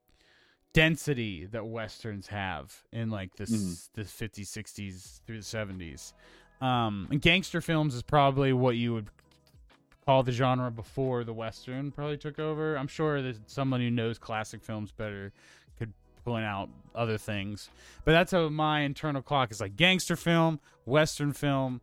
density 0.73 1.45
that 1.45 1.65
westerns 1.65 2.27
have 2.27 2.83
in 2.93 3.09
like 3.09 3.35
this 3.35 3.51
s 3.53 3.89
the 3.93 4.03
50s 4.03 4.47
60s 4.47 5.19
through 5.25 5.37
the 5.37 5.43
70s 5.43 6.13
um 6.61 7.07
and 7.11 7.21
gangster 7.21 7.59
films 7.59 7.93
is 7.93 8.01
probably 8.03 8.53
what 8.53 8.77
you 8.77 8.93
would 8.93 9.09
call 10.05 10.23
the 10.23 10.31
genre 10.31 10.71
before 10.71 11.23
the 11.23 11.33
western 11.33 11.91
probably 11.91 12.17
took 12.17 12.39
over. 12.39 12.75
I'm 12.75 12.87
sure 12.87 13.21
that 13.21 13.49
someone 13.49 13.81
who 13.81 13.91
knows 13.91 14.17
classic 14.17 14.63
films 14.63 14.91
better 14.91 15.31
could 15.77 15.93
point 16.25 16.45
out 16.45 16.69
other 16.95 17.17
things. 17.17 17.69
But 18.03 18.11
that's 18.13 18.31
how 18.31 18.49
my 18.49 18.81
internal 18.81 19.21
clock 19.21 19.51
is 19.51 19.61
like 19.61 19.75
gangster 19.75 20.15
film 20.15 20.59
western 20.85 21.33
film 21.33 21.81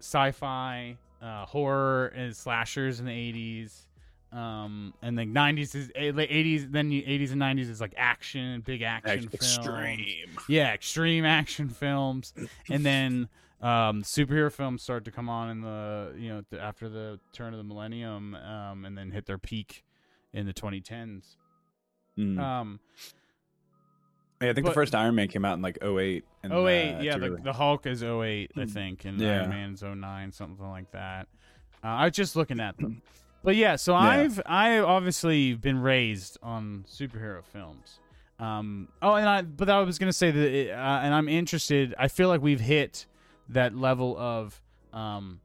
sci-fi 0.00 0.96
uh, 1.22 1.46
horror 1.46 2.06
and 2.08 2.34
slashers 2.34 3.00
in 3.00 3.06
the 3.06 3.12
80s 3.12 3.86
um 4.32 4.94
and 5.02 5.18
then 5.18 5.34
90s 5.34 5.74
is 5.74 5.90
eh, 5.96 6.12
80s 6.12 6.70
then 6.70 6.90
80s 6.90 7.32
and 7.32 7.40
90s 7.42 7.68
is 7.68 7.80
like 7.80 7.92
action 7.96 8.60
big 8.60 8.80
action 8.82 9.22
films. 9.28 9.34
Extreme. 9.34 10.30
yeah 10.48 10.72
extreme 10.72 11.24
action 11.24 11.68
films 11.68 12.32
and 12.70 12.86
then 12.86 13.28
um 13.60 14.02
superhero 14.02 14.52
films 14.52 14.82
start 14.82 15.04
to 15.04 15.10
come 15.10 15.28
on 15.28 15.50
in 15.50 15.60
the 15.62 16.14
you 16.16 16.28
know 16.28 16.58
after 16.60 16.88
the 16.88 17.18
turn 17.32 17.52
of 17.52 17.58
the 17.58 17.64
millennium 17.64 18.36
um 18.36 18.84
and 18.84 18.96
then 18.96 19.10
hit 19.10 19.26
their 19.26 19.38
peak 19.38 19.84
in 20.32 20.46
the 20.46 20.52
2010s 20.54 21.36
Mm. 22.18 22.38
um 22.40 22.80
yeah, 24.42 24.50
I 24.50 24.52
think 24.54 24.64
but- 24.64 24.70
the 24.70 24.74
first 24.74 24.94
Iron 24.94 25.14
Man 25.16 25.28
came 25.28 25.44
out 25.44 25.54
in 25.54 25.62
like 25.62 25.78
08. 25.82 26.24
And, 26.42 26.52
08, 26.52 26.56
uh, 26.94 27.00
yeah. 27.02 27.18
The, 27.18 27.30
really- 27.30 27.42
the 27.42 27.52
Hulk 27.52 27.86
is 27.86 28.02
08, 28.02 28.52
I 28.56 28.64
think, 28.64 29.04
and 29.04 29.20
Yeah. 29.20 29.40
Iron 29.42 29.50
Man's 29.50 29.82
09, 29.82 30.32
something 30.32 30.66
like 30.66 30.90
that. 30.92 31.28
Uh, 31.84 31.88
I 31.88 32.04
was 32.06 32.14
just 32.16 32.36
looking 32.36 32.58
at 32.58 32.76
them, 32.78 33.02
but 33.42 33.56
yeah. 33.56 33.76
So 33.76 33.92
Yeah. 33.94 33.98
I've 34.00 34.40
I 34.46 34.78
obviously 34.78 35.54
been 35.54 35.78
raised 35.80 36.38
on 36.42 36.84
superhero 36.88 37.44
films. 37.44 37.98
Um, 38.38 38.88
oh, 39.02 39.14
and 39.14 39.28
I 39.28 39.42
but 39.42 39.68
I 39.68 39.80
was 39.82 39.98
gonna 39.98 40.12
say 40.12 40.30
that, 40.30 40.52
it, 40.52 40.70
uh, 40.70 40.74
and 41.02 41.12
I'm 41.14 41.28
interested. 41.28 41.94
I 41.98 42.08
feel 42.08 42.28
like 42.28 42.40
we've 42.40 42.60
hit 42.60 43.06
that 43.50 43.74
level 43.76 44.16
of 44.18 44.60
um 44.92 45.40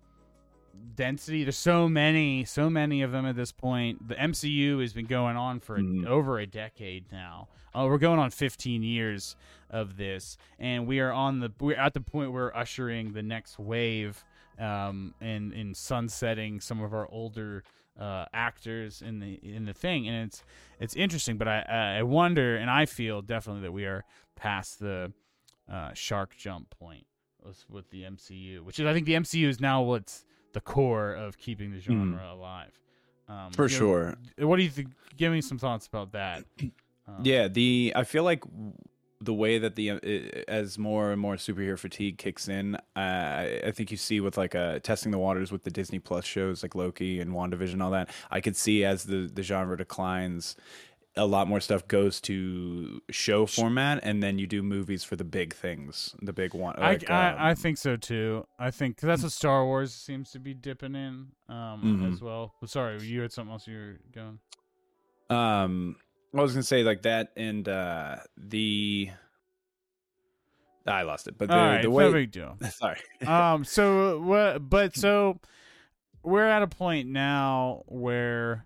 density. 0.96 1.44
There's 1.44 1.58
so 1.58 1.90
many, 1.90 2.46
so 2.46 2.70
many 2.70 3.02
of 3.02 3.12
them 3.12 3.26
at 3.26 3.36
this 3.36 3.52
point. 3.52 4.08
The 4.08 4.16
MCU 4.16 4.80
has 4.82 4.94
been 4.94 5.06
going 5.08 5.36
on 5.36 5.60
for 5.60 5.78
Mhm. 5.80 6.06
over 6.06 6.40
a 6.40 6.46
decade 6.46 7.12
now. 7.12 7.48
Uh, 7.74 7.86
we're 7.90 7.98
going 7.98 8.20
on 8.20 8.30
15 8.30 8.84
years 8.84 9.36
of 9.70 9.98
this, 9.98 10.38
and 10.60 10.88
we 10.88 11.00
are 11.02 11.12
on 11.12 11.40
the 11.42 11.52
we're 11.60 11.76
at 11.76 11.94
the 11.94 12.00
point 12.02 12.32
where 12.32 12.44
we're 12.46 12.56
ushering 12.56 13.12
the 13.14 13.24
next 13.24 13.60
wave, 13.60 14.24
um, 14.58 15.14
and 15.20 15.52
in 15.52 15.74
sunsetting 15.74 16.62
some 16.62 16.82
of 16.82 16.94
our 16.94 17.08
older 17.10 17.64
uh, 18.00 18.26
actors 18.34 19.02
in 19.02 19.20
the 19.20 19.40
in 19.44 19.66
the 19.66 19.74
thing, 19.74 20.08
and 20.08 20.28
it's 20.28 20.44
it's 20.80 20.96
interesting. 20.96 21.38
But 21.38 21.48
I 21.48 21.98
I 22.00 22.04
wonder, 22.04 22.56
and 22.58 22.70
I 22.70 22.86
feel 22.86 23.22
definitely 23.22 23.62
that 23.64 23.72
we 23.72 23.86
are 23.86 24.04
past 24.36 24.80
the 24.80 25.12
uh, 25.72 25.94
shark 25.94 26.36
jump 26.38 26.70
point 26.78 27.06
with, 27.44 27.66
with 27.70 27.90
the 27.90 28.04
MCU, 28.04 28.62
which 28.62 28.80
is 28.80 28.86
I 28.86 28.94
think 28.94 29.06
the 29.06 29.14
MCU 29.14 29.48
is 29.48 29.60
now 29.60 29.82
what's 29.82 30.26
the 30.54 30.62
core 30.62 31.14
of 31.14 31.38
keeping 31.38 31.72
the 31.72 31.80
genre 31.80 32.32
alive. 32.32 32.80
Um, 33.28 33.52
For 33.52 33.68
you 33.68 33.74
know, 33.74 33.78
sure. 33.78 34.16
what 34.40 34.58
do 34.58 34.64
you 34.64 34.70
think? 34.70 34.90
Give 35.18 35.32
me 35.32 35.42
some 35.42 35.58
thoughts 35.58 35.88
about 35.88 36.12
that. 36.14 36.44
Um, 37.08 37.18
Yeah, 37.22 37.48
the 37.48 37.94
I 37.96 38.04
feel 38.04 38.24
like 38.24 38.44
the 39.26 39.34
way 39.34 39.58
that 39.58 39.76
the 39.76 39.92
uh, 39.92 40.00
as 40.48 40.78
more 40.78 41.12
and 41.12 41.20
more 41.20 41.36
superhero 41.36 41.78
fatigue 41.78 42.18
kicks 42.18 42.48
in, 42.48 42.76
uh, 42.76 42.80
I 42.96 43.62
I 43.68 43.72
think 43.72 43.92
you 43.92 43.98
see 43.98 44.20
with 44.22 44.38
like 44.38 44.56
uh, 44.56 44.80
testing 44.80 45.12
the 45.12 45.20
waters 45.20 45.52
with 45.52 45.64
the 45.64 45.72
Disney 45.72 46.00
Plus 46.00 46.26
shows 46.26 46.64
like 46.64 46.76
Loki 46.76 47.20
and 47.20 47.32
WandaVision 47.32 47.74
and 47.74 47.84
all 47.84 47.92
that. 47.92 48.10
I 48.32 48.42
could 48.42 48.56
see 48.56 48.86
as 48.86 49.04
the 49.06 49.30
the 49.34 49.44
genre 49.44 49.76
declines, 49.78 50.56
a 51.18 51.26
lot 51.26 51.48
more 51.48 51.60
stuff 51.62 51.88
goes 51.88 52.20
to 52.22 53.02
show 53.10 53.46
format, 53.46 54.00
and 54.04 54.22
then 54.22 54.38
you 54.40 54.48
do 54.48 54.62
movies 54.62 55.04
for 55.04 55.16
the 55.16 55.24
big 55.24 55.54
things, 55.54 56.16
the 56.22 56.34
big 56.34 56.54
one. 56.54 56.76
Like, 56.78 57.10
I, 57.10 57.30
um, 57.32 57.36
I 57.40 57.50
I 57.52 57.54
think 57.56 57.78
so 57.78 57.96
too. 57.96 58.46
I 58.60 58.72
think 58.72 59.00
that's 59.00 59.24
what 59.24 59.32
Star 59.32 59.66
Wars 59.66 59.94
seems 59.94 60.32
to 60.32 60.40
be 60.40 60.54
dipping 60.54 60.96
in 60.96 61.28
um 61.50 61.82
Mhm. 61.84 62.14
as 62.14 62.22
well. 62.22 62.54
Sorry, 62.66 63.02
you 63.04 63.22
had 63.22 63.32
something 63.32 63.52
else 63.54 63.68
you 63.68 63.78
were 63.78 64.00
going. 64.14 64.40
Um, 65.30 65.96
I 66.36 66.42
was 66.42 66.52
gonna 66.54 66.64
say 66.64 66.84
like 66.84 67.04
that, 67.04 67.32
and 67.38 67.68
uh 67.68 68.18
the 68.38 69.10
I 70.88 71.02
lost 71.02 71.28
it, 71.28 71.38
but 71.38 71.48
the 71.50 71.56
All 71.56 71.66
right, 71.66 71.82
the 71.82 71.88
no 71.90 71.94
way. 71.94 72.12
big 72.12 72.32
deal. 72.32 72.58
Sorry. 72.70 73.00
um. 73.26 73.64
So 73.64 74.20
what? 74.22 74.70
But 74.70 74.96
so 74.98 75.40
we're 76.24 76.46
at 76.48 76.62
a 76.62 76.68
point 76.68 77.10
now 77.10 77.84
where 77.88 78.66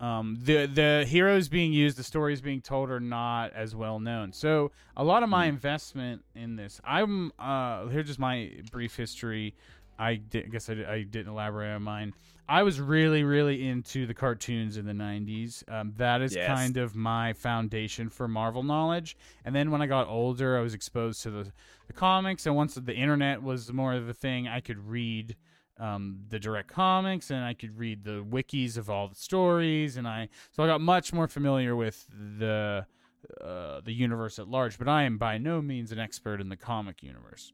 um 0.00 0.36
the 0.42 0.66
the 0.66 1.04
heroes 1.06 1.48
being 1.48 1.72
used, 1.72 1.96
the 1.96 2.02
stories 2.04 2.40
being 2.40 2.60
told 2.60 2.90
are 2.90 3.00
not 3.00 3.52
as 3.52 3.74
well 3.74 4.00
known. 4.00 4.32
So 4.32 4.72
a 4.96 5.04
lot 5.04 5.22
of 5.22 5.28
my 5.28 5.46
investment 5.46 6.24
in 6.34 6.56
this, 6.56 6.80
I'm 6.84 7.32
uh 7.38 7.86
here's 7.86 8.06
just 8.06 8.18
my 8.18 8.50
brief 8.72 8.96
history. 8.96 9.54
I, 9.96 10.16
did, 10.16 10.46
I 10.46 10.48
guess 10.48 10.68
I, 10.68 10.72
I 10.72 11.02
didn't 11.02 11.28
elaborate 11.28 11.72
on 11.72 11.82
mine. 11.82 12.14
I 12.48 12.62
was 12.62 12.80
really, 12.80 13.24
really 13.24 13.66
into 13.66 14.06
the 14.06 14.14
cartoons 14.14 14.76
in 14.76 14.84
the 14.86 14.92
90s. 14.92 15.64
Um, 15.68 15.94
that 15.96 16.20
is 16.20 16.34
Yes. 16.34 16.46
kind 16.46 16.76
of 16.76 16.94
my 16.94 17.32
foundation 17.32 18.08
for 18.08 18.28
Marvel 18.28 18.62
knowledge. 18.62 19.16
And 19.44 19.54
then 19.54 19.70
when 19.70 19.80
I 19.80 19.86
got 19.86 20.08
older, 20.08 20.58
I 20.58 20.60
was 20.60 20.74
exposed 20.74 21.22
to 21.22 21.30
the, 21.30 21.52
the 21.86 21.92
comics. 21.92 22.46
And 22.46 22.54
once 22.54 22.74
the 22.74 22.94
internet 22.94 23.42
was 23.42 23.72
more 23.72 23.94
of 23.94 24.08
a 24.08 24.14
thing, 24.14 24.46
I 24.46 24.60
could 24.60 24.78
read 24.78 25.36
um, 25.78 26.20
the 26.28 26.38
direct 26.38 26.68
comics 26.68 27.30
and 27.30 27.42
I 27.44 27.54
could 27.54 27.78
read 27.78 28.04
the 28.04 28.22
wikis 28.22 28.76
of 28.76 28.90
all 28.90 29.08
the 29.08 29.14
stories. 29.14 29.96
And 29.96 30.06
I 30.06 30.28
so 30.52 30.62
I 30.62 30.66
got 30.66 30.80
much 30.80 31.12
more 31.12 31.26
familiar 31.26 31.74
with 31.74 32.06
the 32.38 32.86
uh, 33.40 33.80
the 33.80 33.92
universe 33.92 34.38
at 34.38 34.48
large. 34.48 34.78
But 34.78 34.88
I 34.88 35.04
am 35.04 35.16
by 35.18 35.38
no 35.38 35.62
means 35.62 35.92
an 35.92 35.98
expert 35.98 36.40
in 36.40 36.48
the 36.50 36.56
comic 36.56 37.02
universe. 37.02 37.52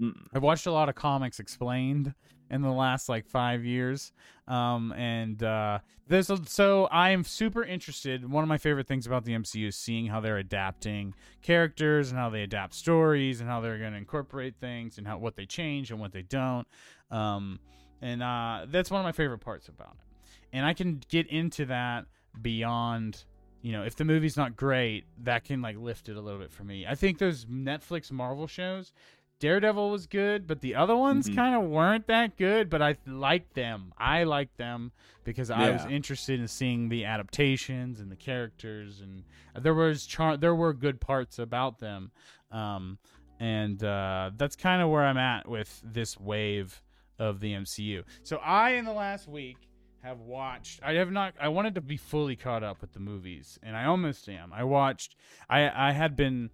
Mm. 0.00 0.14
I've 0.34 0.42
watched 0.42 0.66
a 0.66 0.72
lot 0.72 0.88
of 0.88 0.94
comics 0.94 1.40
explained 1.40 2.14
in 2.50 2.62
the 2.62 2.70
last 2.70 3.08
like 3.08 3.26
five 3.26 3.64
years, 3.64 4.12
um, 4.48 4.92
and 4.92 5.42
uh, 5.42 5.78
a, 6.10 6.22
so 6.46 6.86
I 6.86 7.10
am 7.10 7.22
super 7.22 7.62
interested. 7.62 8.28
One 8.28 8.42
of 8.42 8.48
my 8.48 8.58
favorite 8.58 8.88
things 8.88 9.06
about 9.06 9.24
the 9.24 9.32
MCU 9.32 9.68
is 9.68 9.76
seeing 9.76 10.06
how 10.06 10.20
they're 10.20 10.38
adapting 10.38 11.14
characters 11.42 12.10
and 12.10 12.18
how 12.18 12.30
they 12.30 12.42
adapt 12.42 12.74
stories 12.74 13.40
and 13.40 13.48
how 13.48 13.60
they're 13.60 13.78
going 13.78 13.92
to 13.92 13.98
incorporate 13.98 14.54
things 14.60 14.98
and 14.98 15.06
how 15.06 15.18
what 15.18 15.36
they 15.36 15.46
change 15.46 15.90
and 15.90 16.00
what 16.00 16.12
they 16.12 16.22
don't. 16.22 16.66
Um, 17.10 17.60
and 18.02 18.22
uh, 18.22 18.66
that's 18.68 18.90
one 18.90 19.00
of 19.00 19.04
my 19.04 19.12
favorite 19.12 19.40
parts 19.40 19.68
about 19.68 19.96
it. 19.98 20.28
And 20.52 20.66
I 20.66 20.74
can 20.74 21.02
get 21.08 21.28
into 21.28 21.66
that 21.66 22.06
beyond 22.40 23.24
you 23.62 23.72
know 23.72 23.82
if 23.82 23.96
the 23.96 24.04
movie's 24.04 24.36
not 24.36 24.56
great 24.56 25.04
that 25.22 25.44
can 25.44 25.60
like 25.60 25.76
lift 25.76 26.08
it 26.08 26.16
a 26.16 26.20
little 26.20 26.40
bit 26.40 26.50
for 26.50 26.64
me 26.64 26.86
i 26.86 26.94
think 26.94 27.18
those 27.18 27.44
netflix 27.46 28.10
marvel 28.10 28.46
shows 28.46 28.92
daredevil 29.40 29.90
was 29.90 30.06
good 30.06 30.46
but 30.46 30.60
the 30.60 30.74
other 30.76 30.96
ones 30.96 31.28
Mhm. 31.28 31.34
kind 31.34 31.54
of 31.56 31.62
weren't 31.68 32.06
that 32.06 32.36
good 32.36 32.70
but 32.70 32.80
i 32.80 32.96
liked 33.06 33.54
them 33.54 33.92
i 33.98 34.22
liked 34.22 34.56
them 34.58 34.92
because 35.24 35.50
i 35.50 35.70
was 35.70 35.84
interested 35.86 36.38
in 36.38 36.46
seeing 36.46 36.88
the 36.88 37.04
adaptations 37.04 37.98
and 38.00 38.10
the 38.12 38.16
characters 38.16 39.00
and 39.00 39.24
there 39.60 39.74
was 39.74 40.06
char- 40.06 40.36
there 40.36 40.54
were 40.54 40.72
good 40.72 41.00
parts 41.00 41.38
about 41.38 41.80
them 41.80 42.12
um 42.52 42.98
and 43.40 43.82
uh 43.82 44.30
that's 44.36 44.54
kind 44.56 44.82
of 44.82 44.88
where 44.90 45.04
i'm 45.04 45.16
at 45.18 45.48
with 45.48 45.82
this 45.84 46.18
wave 46.20 46.82
of 47.18 47.40
the 47.40 47.52
mcu 47.54 48.04
so 48.22 48.36
i 48.38 48.70
in 48.72 48.84
the 48.84 48.92
last 48.92 49.26
week 49.26 49.56
have 50.02 50.20
watched 50.20 50.80
I 50.82 50.94
have 50.94 51.12
not 51.12 51.34
I 51.38 51.48
wanted 51.48 51.74
to 51.74 51.82
be 51.82 51.98
fully 51.98 52.34
caught 52.34 52.62
up 52.62 52.80
with 52.80 52.94
the 52.94 53.00
movies 53.00 53.58
and 53.62 53.76
I 53.76 53.84
almost 53.84 54.30
am. 54.30 54.50
I 54.50 54.64
watched 54.64 55.14
I 55.50 55.88
I 55.88 55.92
had 55.92 56.16
been 56.16 56.48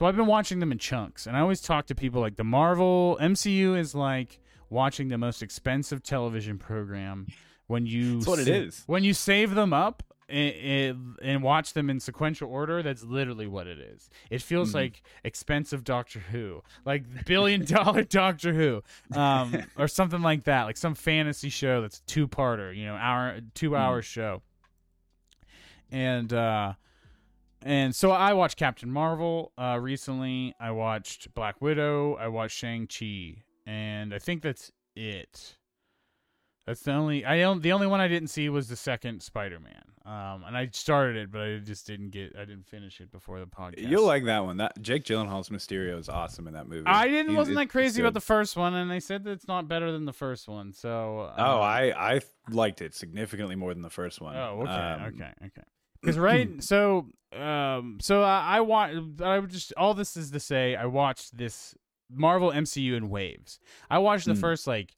so 0.00 0.06
I've 0.06 0.16
been 0.16 0.26
watching 0.26 0.58
them 0.60 0.72
in 0.72 0.78
chunks 0.78 1.26
and 1.26 1.36
I 1.36 1.40
always 1.40 1.60
talk 1.60 1.86
to 1.88 1.94
people 1.94 2.20
like 2.22 2.36
the 2.36 2.44
Marvel 2.44 3.18
MCU 3.20 3.78
is 3.78 3.94
like 3.94 4.40
watching 4.70 5.08
the 5.08 5.18
most 5.18 5.42
expensive 5.42 6.02
television 6.02 6.56
program 6.58 7.26
when 7.66 7.84
you 7.86 8.14
That's 8.14 8.26
what 8.26 8.38
it 8.38 8.46
sa- 8.46 8.52
is. 8.52 8.82
When 8.86 9.04
you 9.04 9.12
save 9.12 9.54
them 9.54 9.72
up 9.74 10.02
and, 10.28 11.16
and 11.20 11.42
watch 11.42 11.72
them 11.74 11.90
in 11.90 12.00
sequential 12.00 12.48
order, 12.50 12.82
that's 12.82 13.02
literally 13.04 13.46
what 13.48 13.66
it 13.66 13.78
is. 13.78 14.08
It 14.30 14.40
feels 14.42 14.70
Mhm. 14.70 14.74
like 14.74 15.02
expensive 15.22 15.84
Doctor 15.84 16.20
Who, 16.20 16.62
like 16.86 17.26
billion 17.26 17.64
dollar 17.66 18.02
Doctor 18.20 18.54
Who, 18.54 18.82
um, 19.18 19.54
or 19.76 19.86
something 19.86 20.22
like 20.22 20.44
that, 20.44 20.62
like 20.64 20.76
some 20.78 20.94
fantasy 20.94 21.48
show 21.50 21.82
that's 21.82 22.00
two 22.06 22.26
parter, 22.26 22.74
you 22.74 22.86
know, 22.86 22.94
hour 22.94 23.40
two 23.54 23.76
hour 23.76 24.00
show. 24.02 24.40
And 25.90 26.32
uh, 26.32 26.74
and 27.62 27.94
so 27.94 28.10
I 28.10 28.32
watched 28.32 28.56
Captain 28.56 28.90
Marvel 28.90 29.52
uh, 29.58 29.78
recently. 29.80 30.54
I 30.60 30.70
watched 30.70 31.32
Black 31.34 31.60
Widow. 31.60 32.14
I 32.16 32.28
watched 32.28 32.56
Shang 32.56 32.86
Chi, 32.86 33.42
and 33.66 34.14
I 34.14 34.18
think 34.18 34.42
that's 34.42 34.70
it. 34.96 35.56
That's 36.66 36.82
the 36.82 36.92
only 36.92 37.24
I 37.24 37.38
don't 37.38 37.62
the 37.62 37.72
only 37.72 37.86
one 37.86 38.00
I 38.00 38.08
didn't 38.08 38.28
see 38.28 38.48
was 38.48 38.68
the 38.68 38.76
second 38.76 39.22
Spider 39.22 39.58
Man. 39.58 39.82
Um, 40.04 40.44
and 40.46 40.56
I 40.56 40.68
started 40.72 41.16
it, 41.16 41.30
but 41.30 41.40
I 41.42 41.58
just 41.58 41.86
didn't 41.86 42.10
get 42.10 42.34
I 42.36 42.44
didn't 42.44 42.66
finish 42.66 43.00
it 43.00 43.10
before 43.10 43.40
the 43.40 43.46
podcast. 43.46 43.88
You'll 43.88 44.06
like 44.06 44.24
that 44.24 44.44
one. 44.44 44.58
That 44.58 44.80
Jake 44.80 45.04
Gyllenhaal's 45.04 45.48
Mysterio 45.48 45.98
is 45.98 46.08
awesome 46.08 46.46
in 46.46 46.54
that 46.54 46.68
movie. 46.68 46.86
I 46.86 47.08
didn't 47.08 47.32
He- 47.32 47.36
wasn't 47.36 47.56
that 47.56 47.70
crazy 47.70 48.00
about 48.02 48.14
the 48.14 48.20
first 48.20 48.56
one, 48.56 48.74
and 48.74 48.90
they 48.90 49.00
said 49.00 49.24
that 49.24 49.32
it's 49.32 49.48
not 49.48 49.68
better 49.68 49.90
than 49.90 50.04
the 50.04 50.12
first 50.12 50.48
one. 50.48 50.72
So 50.72 51.20
uh, 51.20 51.34
Oh, 51.38 51.60
I 51.60 52.14
I 52.14 52.20
liked 52.50 52.82
it 52.82 52.94
significantly 52.94 53.56
more 53.56 53.72
than 53.74 53.82
the 53.82 53.90
first 53.90 54.20
one. 54.20 54.36
Oh, 54.36 54.60
okay, 54.62 54.70
Um, 54.72 55.02
okay, 55.14 55.32
okay. 55.46 55.62
Because 56.00 56.18
right, 56.30 56.62
so 56.62 57.06
um, 57.38 57.98
so 58.00 58.22
I, 58.22 58.56
I 58.56 58.60
want. 58.60 59.20
I 59.20 59.38
would 59.38 59.50
just 59.50 59.72
all 59.76 59.94
this 59.94 60.16
is 60.16 60.30
to 60.30 60.40
say, 60.40 60.74
I 60.76 60.86
watched 60.86 61.36
this 61.36 61.74
Marvel 62.12 62.50
MCU 62.50 62.96
in 62.96 63.08
waves. 63.08 63.60
I 63.88 63.98
watched 63.98 64.26
the 64.26 64.32
Mm. 64.32 64.40
first 64.40 64.66
like 64.66 64.96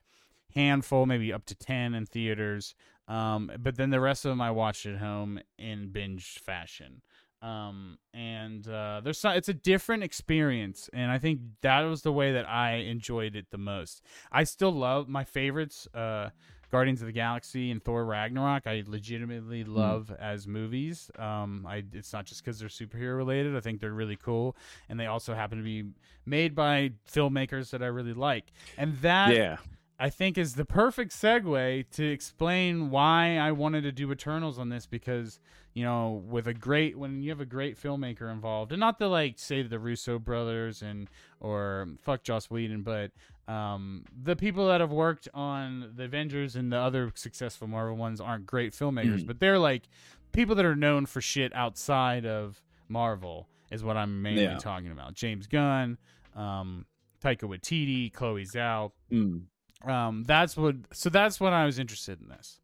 handful, 0.54 1.06
maybe 1.06 1.32
up 1.32 1.44
to 1.46 1.54
ten 1.54 1.94
in 1.94 2.06
theaters. 2.06 2.74
Um, 3.08 3.50
but 3.58 3.76
then 3.76 3.90
the 3.90 4.00
rest 4.00 4.24
of 4.24 4.30
them 4.30 4.40
I 4.40 4.50
watched 4.52 4.86
at 4.86 4.98
home 4.98 5.40
in 5.58 5.88
binge 5.90 6.38
fashion. 6.38 7.02
Um, 7.42 7.98
and 8.14 8.66
uh, 8.68 9.00
there's 9.02 9.18
some, 9.18 9.34
it's 9.34 9.48
a 9.48 9.54
different 9.54 10.04
experience, 10.04 10.88
and 10.92 11.10
I 11.10 11.18
think 11.18 11.40
that 11.62 11.80
was 11.80 12.02
the 12.02 12.12
way 12.12 12.32
that 12.34 12.48
I 12.48 12.74
enjoyed 12.74 13.34
it 13.34 13.46
the 13.50 13.58
most. 13.58 14.00
I 14.30 14.44
still 14.44 14.70
love 14.70 15.08
my 15.08 15.24
favorites. 15.24 15.88
Uh, 15.92 16.28
Guardians 16.72 17.02
of 17.02 17.06
the 17.06 17.12
Galaxy 17.12 17.70
and 17.70 17.84
Thor 17.84 18.06
Ragnarok, 18.06 18.66
I 18.66 18.82
legitimately 18.86 19.62
love 19.62 20.10
as 20.18 20.48
movies. 20.48 21.10
Um, 21.18 21.66
I 21.68 21.84
it's 21.92 22.14
not 22.14 22.24
just 22.24 22.42
because 22.42 22.58
they're 22.58 22.70
superhero 22.70 23.14
related. 23.14 23.54
I 23.54 23.60
think 23.60 23.78
they're 23.78 23.92
really 23.92 24.16
cool, 24.16 24.56
and 24.88 24.98
they 24.98 25.04
also 25.04 25.34
happen 25.34 25.58
to 25.58 25.64
be 25.64 25.84
made 26.24 26.54
by 26.54 26.92
filmmakers 27.06 27.70
that 27.70 27.82
I 27.82 27.86
really 27.86 28.14
like. 28.14 28.52
And 28.78 28.96
that 29.00 29.36
yeah. 29.36 29.58
I 29.98 30.08
think 30.08 30.38
is 30.38 30.54
the 30.54 30.64
perfect 30.64 31.12
segue 31.12 31.90
to 31.90 32.04
explain 32.04 32.88
why 32.88 33.36
I 33.36 33.52
wanted 33.52 33.82
to 33.82 33.92
do 33.92 34.10
Eternals 34.10 34.58
on 34.58 34.70
this 34.70 34.86
because 34.86 35.40
you 35.74 35.82
know 35.84 36.22
with 36.28 36.46
a 36.46 36.54
great 36.54 36.98
when 36.98 37.22
you 37.22 37.30
have 37.30 37.40
a 37.40 37.46
great 37.46 37.80
filmmaker 37.80 38.30
involved 38.30 38.72
and 38.72 38.80
not 38.80 38.98
to 38.98 39.08
like 39.08 39.38
say 39.38 39.62
the 39.62 39.78
Russo 39.78 40.18
brothers 40.18 40.82
and 40.82 41.08
or 41.40 41.88
fuck 42.02 42.22
Joss 42.22 42.50
Whedon 42.50 42.82
but 42.82 43.10
um, 43.48 44.04
the 44.22 44.36
people 44.36 44.68
that 44.68 44.80
have 44.80 44.92
worked 44.92 45.28
on 45.34 45.92
the 45.96 46.04
Avengers 46.04 46.56
and 46.56 46.72
the 46.72 46.76
other 46.78 47.10
successful 47.14 47.66
Marvel 47.68 47.96
ones 47.96 48.20
aren't 48.20 48.46
great 48.46 48.72
filmmakers 48.72 49.20
Mhm. 49.22 49.26
but 49.26 49.40
they're 49.40 49.58
like 49.58 49.84
people 50.32 50.54
that 50.56 50.64
are 50.64 50.76
known 50.76 51.06
for 51.06 51.20
shit 51.20 51.54
outside 51.54 52.24
of 52.26 52.62
Marvel 52.88 53.48
is 53.70 53.82
what 53.82 53.96
I'm 53.96 54.20
mainly 54.22 54.42
Yeah. 54.44 54.58
talking 54.58 54.90
about 54.92 55.14
James 55.14 55.46
Gunn 55.46 55.96
um, 56.36 56.86
Taika 57.22 57.42
Waititi 57.48 58.12
Chloe 58.12 58.44
Zhao 58.44 58.92
Mm. 59.10 59.44
um 59.84 60.22
that's 60.24 60.56
what 60.56 60.76
so 60.92 61.10
that's 61.10 61.40
when 61.40 61.52
i 61.52 61.64
was 61.66 61.78
interested 61.80 62.20
in 62.20 62.28
this 62.28 62.60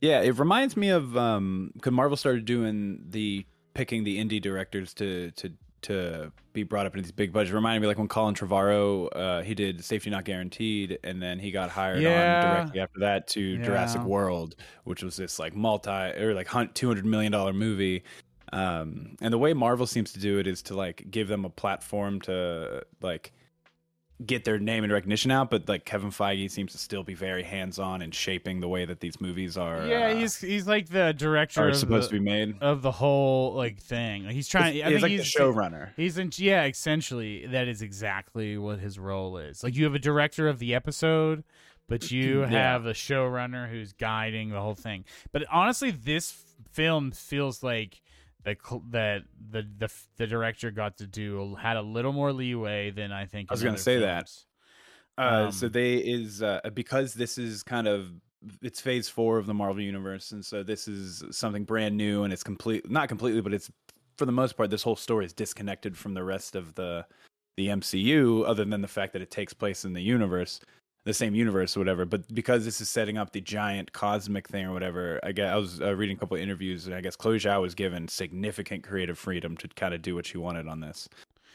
Yeah, 0.00 0.20
it 0.20 0.38
reminds 0.38 0.76
me 0.76 0.88
of 0.90 1.16
um 1.16 1.72
because 1.74 1.92
Marvel 1.92 2.16
started 2.16 2.44
doing 2.44 3.04
the 3.08 3.44
picking 3.74 4.04
the 4.04 4.18
indie 4.18 4.40
directors 4.40 4.94
to 4.94 5.30
to 5.32 5.52
to 5.82 6.32
be 6.52 6.62
brought 6.62 6.84
up 6.84 6.94
into 6.94 7.02
these 7.02 7.12
big 7.12 7.32
budgets. 7.32 7.52
It 7.52 7.54
reminded 7.54 7.80
me 7.80 7.86
like 7.86 7.96
when 7.96 8.08
Colin 8.08 8.34
Trevorrow 8.34 9.08
uh 9.14 9.42
he 9.42 9.54
did 9.54 9.84
Safety 9.84 10.10
Not 10.10 10.24
Guaranteed 10.24 10.98
and 11.04 11.22
then 11.22 11.38
he 11.38 11.50
got 11.50 11.70
hired 11.70 12.02
Yeah. 12.02 12.40
on 12.44 12.50
directly 12.54 12.80
after 12.80 13.00
that 13.00 13.28
to 13.28 13.40
Yeah. 13.40 13.64
Jurassic 13.64 14.02
World, 14.02 14.56
which 14.84 15.02
was 15.02 15.16
this 15.16 15.38
like 15.38 15.54
multi 15.54 15.90
or 15.90 16.34
like 16.34 16.46
hunt 16.48 16.74
two 16.74 16.88
hundred 16.88 17.04
million 17.06 17.32
dollar 17.32 17.52
movie. 17.52 18.02
Um 18.52 19.16
and 19.20 19.32
the 19.32 19.38
way 19.38 19.52
Marvel 19.54 19.86
seems 19.86 20.12
to 20.14 20.18
do 20.20 20.38
it 20.38 20.46
is 20.46 20.62
to 20.62 20.74
like 20.74 21.10
give 21.10 21.28
them 21.28 21.44
a 21.44 21.50
platform 21.50 22.20
to 22.22 22.82
like 23.00 23.32
get 24.26 24.44
their 24.44 24.58
name 24.58 24.84
and 24.84 24.92
recognition 24.92 25.30
out, 25.30 25.50
but 25.50 25.68
like 25.68 25.84
Kevin 25.84 26.10
Feige 26.10 26.50
seems 26.50 26.72
to 26.72 26.78
still 26.78 27.02
be 27.02 27.14
very 27.14 27.42
hands 27.42 27.78
on 27.78 28.02
in 28.02 28.10
shaping 28.10 28.60
the 28.60 28.68
way 28.68 28.84
that 28.84 29.00
these 29.00 29.20
movies 29.20 29.56
are. 29.56 29.86
yeah 29.86 30.08
uh, 30.08 30.14
he's 30.14 30.38
he's 30.38 30.66
like 30.66 30.88
the 30.90 31.12
director 31.16 31.62
are 31.64 31.68
of 31.70 31.76
supposed 31.76 32.10
the, 32.10 32.16
to 32.16 32.20
be 32.22 32.24
made. 32.24 32.54
of 32.60 32.82
the 32.82 32.92
whole 32.92 33.54
like 33.54 33.78
thing 33.80 34.24
Like, 34.26 34.34
he's 34.34 34.48
trying 34.48 34.74
He's, 34.74 34.82
i 34.82 34.86
he's 34.86 34.92
think 34.94 35.02
like 35.02 35.10
he's 35.12 35.32
the 35.32 35.38
showrunner. 35.40 35.88
he's 35.96 36.18
in 36.18 36.30
yeah 36.36 36.64
essentially 36.64 37.46
that 37.46 37.66
is 37.68 37.80
exactly 37.82 38.58
what 38.58 38.78
his 38.78 38.98
role 38.98 39.38
is 39.38 39.62
like 39.64 39.74
you 39.74 39.84
have 39.84 39.94
a 39.94 39.98
director 39.98 40.48
of 40.48 40.58
the 40.58 40.74
episode 40.74 41.42
but 41.88 42.10
you 42.10 42.40
Yeah. 42.42 42.48
have 42.48 42.86
a 42.86 42.92
showrunner 42.92 43.70
who's 43.70 43.92
guiding 43.94 44.50
the 44.50 44.60
whole 44.60 44.74
thing 44.74 45.04
but 45.32 45.44
honestly 45.50 45.90
this 45.90 46.44
film 46.72 47.10
feels 47.10 47.62
like 47.62 48.02
the 48.44 48.56
cl- 48.62 48.84
that 48.90 49.22
the 49.50 49.66
the 49.78 49.90
the 50.16 50.26
director 50.26 50.70
got 50.70 50.96
to 50.98 51.06
do 51.06 51.54
had 51.56 51.76
a 51.76 51.82
little 51.82 52.12
more 52.12 52.32
leeway 52.32 52.90
than 52.90 53.12
I 53.12 53.26
think. 53.26 53.50
I 53.50 53.54
was 53.54 53.62
gonna 53.62 53.74
other 53.74 53.82
say 53.82 53.98
that. 53.98 54.28
films. 54.28 54.46
Uh, 55.18 55.50
so 55.50 55.66
Um, 55.66 55.72
they 55.72 55.96
is 55.96 56.42
uh, 56.42 56.60
because 56.72 57.14
this 57.14 57.36
is 57.36 57.62
kind 57.62 57.86
of 57.86 58.10
it's 58.62 58.80
phase 58.80 59.08
four 59.08 59.38
of 59.38 59.46
the 59.46 59.54
Marvel 59.54 59.82
universe, 59.82 60.32
and 60.32 60.44
so 60.44 60.62
this 60.62 60.88
is 60.88 61.22
something 61.30 61.64
brand 61.64 61.96
new, 61.96 62.24
and 62.24 62.32
it's 62.32 62.42
complete 62.42 62.90
not 62.90 63.08
completely, 63.08 63.40
but 63.40 63.52
it's 63.52 63.70
for 64.16 64.24
the 64.26 64.32
most 64.32 64.56
part 64.56 64.70
this 64.70 64.82
whole 64.82 64.96
story 64.96 65.26
is 65.26 65.32
disconnected 65.32 65.96
from 65.96 66.14
the 66.14 66.24
rest 66.24 66.56
of 66.56 66.74
the 66.74 67.04
the 67.56 67.68
MCU, 67.68 68.44
other 68.46 68.64
than 68.64 68.80
the 68.80 68.88
fact 68.88 69.12
that 69.12 69.20
it 69.20 69.30
takes 69.30 69.52
place 69.52 69.84
in 69.84 69.92
the 69.92 70.00
universe, 70.00 70.60
the 71.04 71.14
same 71.14 71.34
universe 71.34 71.76
or 71.76 71.80
whatever. 71.80 72.04
But 72.04 72.32
because 72.34 72.64
this 72.64 72.80
is 72.80 72.88
setting 72.88 73.16
up 73.18 73.32
the 73.32 73.40
giant 73.40 73.92
cosmic 73.92 74.48
thing 74.48 74.66
or 74.66 74.72
whatever, 74.72 75.18
I 75.22 75.32
guess 75.32 75.50
I 75.52 75.56
was 75.56 75.80
uh, 75.80 75.94
reading 75.96 76.16
a 76.16 76.20
couple 76.20 76.36
of 76.36 76.42
interviews, 76.42 76.86
and 76.86 76.94
I 76.94 77.00
guess 77.00 77.16
Chloe 77.16 77.38
Zhao 77.38 77.60
was 77.62 77.74
given 77.74 78.08
significant 78.08 78.84
creative 78.84 79.18
freedom 79.18 79.56
to 79.58 79.68
kind 79.68 79.94
of 79.94 80.02
do 80.02 80.14
what 80.14 80.26
she 80.26 80.38
wanted 80.38 80.68
on 80.68 80.80
this, 80.80 81.08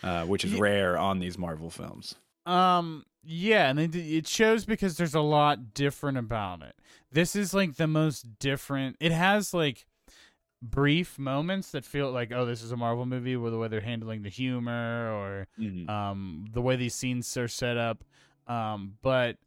uh, 0.04 0.26
which 0.26 0.44
is 0.46 0.54
Ye- 0.54 0.60
rare 0.60 0.98
on 0.98 1.20
these 1.20 1.38
Marvel 1.38 1.70
films. 1.70 2.16
Um. 2.46 3.06
Yeah, 3.28 3.72
and 3.72 3.80
it, 3.80 3.96
it 3.96 4.28
shows 4.28 4.66
because 4.66 4.98
there's 4.98 5.16
a 5.16 5.20
lot 5.20 5.74
different 5.74 6.20
about 6.20 6.62
it. 6.62 6.76
This 7.12 7.36
is 7.36 7.56
like 7.56 7.76
the 7.78 7.88
most 7.88 8.38
different. 8.38 8.98
It 9.00 9.12
has 9.12 9.52
like 9.52 9.88
brief 10.62 11.18
moments 11.18 11.72
that 11.72 11.86
feel 11.86 12.12
like, 12.12 12.32
oh, 12.32 12.46
this 12.46 12.62
is 12.62 12.72
a 12.72 12.78
Marvel 12.78 13.08
movie, 13.08 13.36
with 13.36 13.52
the 13.52 13.58
way 13.58 13.68
they're 13.68 13.82
handling 13.82 14.22
the 14.22 14.30
humor 14.30 15.12
or 15.12 15.48
Mhm. 15.60 15.90
um 15.90 16.46
the 16.52 16.62
way 16.62 16.76
these 16.76 16.94
scenes 16.94 17.36
are 17.36 17.48
set 17.48 17.78
up. 17.78 18.04
Um, 18.48 18.94
but 19.02 19.38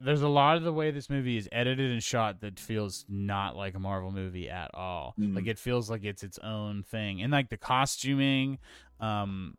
there's 0.00 0.22
a 0.22 0.28
lot 0.28 0.56
of 0.56 0.62
the 0.62 0.72
way 0.72 0.90
this 0.90 1.10
movie 1.10 1.36
is 1.36 1.48
edited 1.52 1.90
and 1.90 2.02
shot 2.02 2.40
that 2.40 2.58
feels 2.58 3.04
not 3.08 3.54
like 3.54 3.74
a 3.74 3.78
Marvel 3.78 4.10
movie 4.10 4.48
at 4.48 4.70
all. 4.74 5.14
Mm. 5.18 5.36
Like 5.36 5.46
it 5.46 5.58
feels 5.58 5.90
like 5.90 6.04
it's 6.04 6.22
its 6.22 6.38
own 6.38 6.82
thing, 6.82 7.22
and 7.22 7.30
like 7.30 7.50
the 7.50 7.58
costuming, 7.58 8.58
um, 8.98 9.56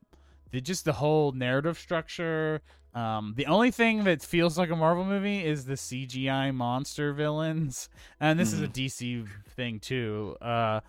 the 0.52 0.60
just 0.60 0.86
the 0.86 0.94
whole 0.94 1.32
narrative 1.32 1.78
structure. 1.78 2.62
Um, 2.94 3.36
the 3.38 3.46
only 3.46 3.72
thing 3.72 4.04
that 4.04 4.22
feels 4.22 4.58
like 4.58 4.70
a 4.70 4.76
Marvel 4.76 5.06
movie 5.06 5.46
is 5.46 5.64
the 5.64 5.76
CGI 5.76 6.54
monster 6.54 7.14
villains, 7.14 7.88
and 8.20 8.40
this 8.40 8.52
is 8.52 8.62
a 8.62 8.68
DC 8.68 9.28
thing 9.56 9.80
too. 9.80 10.36
Uh, 10.42 10.82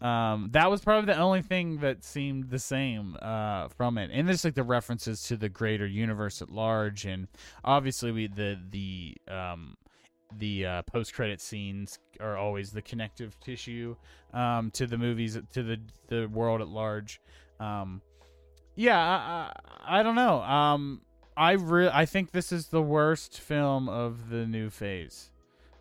um, 0.00 0.48
that 0.52 0.70
was 0.70 0.80
probably 0.82 1.12
the 1.12 1.18
only 1.18 1.42
thing 1.42 1.78
that 1.78 2.04
seemed 2.04 2.50
the 2.50 2.58
same 2.58 3.16
uh, 3.22 3.68
from 3.68 3.98
it, 3.98 4.10
and 4.12 4.28
there's 4.28 4.44
like 4.44 4.54
the 4.54 4.62
references 4.62 5.22
to 5.24 5.36
the 5.36 5.48
greater 5.48 5.86
universe 5.86 6.42
at 6.42 6.50
large, 6.50 7.04
and 7.04 7.28
obviously 7.64 8.12
we 8.12 8.26
the 8.26 8.58
the 8.70 9.16
um, 9.28 9.76
the 10.38 10.66
uh, 10.66 10.82
post 10.82 11.14
credit 11.14 11.40
scenes 11.40 11.98
are 12.20 12.36
always 12.36 12.72
the 12.72 12.82
connective 12.82 13.38
tissue 13.40 13.96
um, 14.32 14.70
to 14.72 14.86
the 14.86 14.98
movies 14.98 15.38
to 15.52 15.62
the 15.62 15.80
the 16.08 16.26
world 16.26 16.60
at 16.60 16.68
large. 16.68 17.20
Um, 17.60 18.02
yeah, 18.76 18.98
I, 18.98 19.52
I, 19.86 20.00
I 20.00 20.02
don't 20.02 20.16
know. 20.16 20.42
Um, 20.42 21.02
I 21.36 21.52
re- 21.52 21.90
I 21.92 22.06
think 22.06 22.32
this 22.32 22.52
is 22.52 22.68
the 22.68 22.82
worst 22.82 23.40
film 23.40 23.88
of 23.88 24.30
the 24.30 24.46
new 24.46 24.70
phase, 24.70 25.30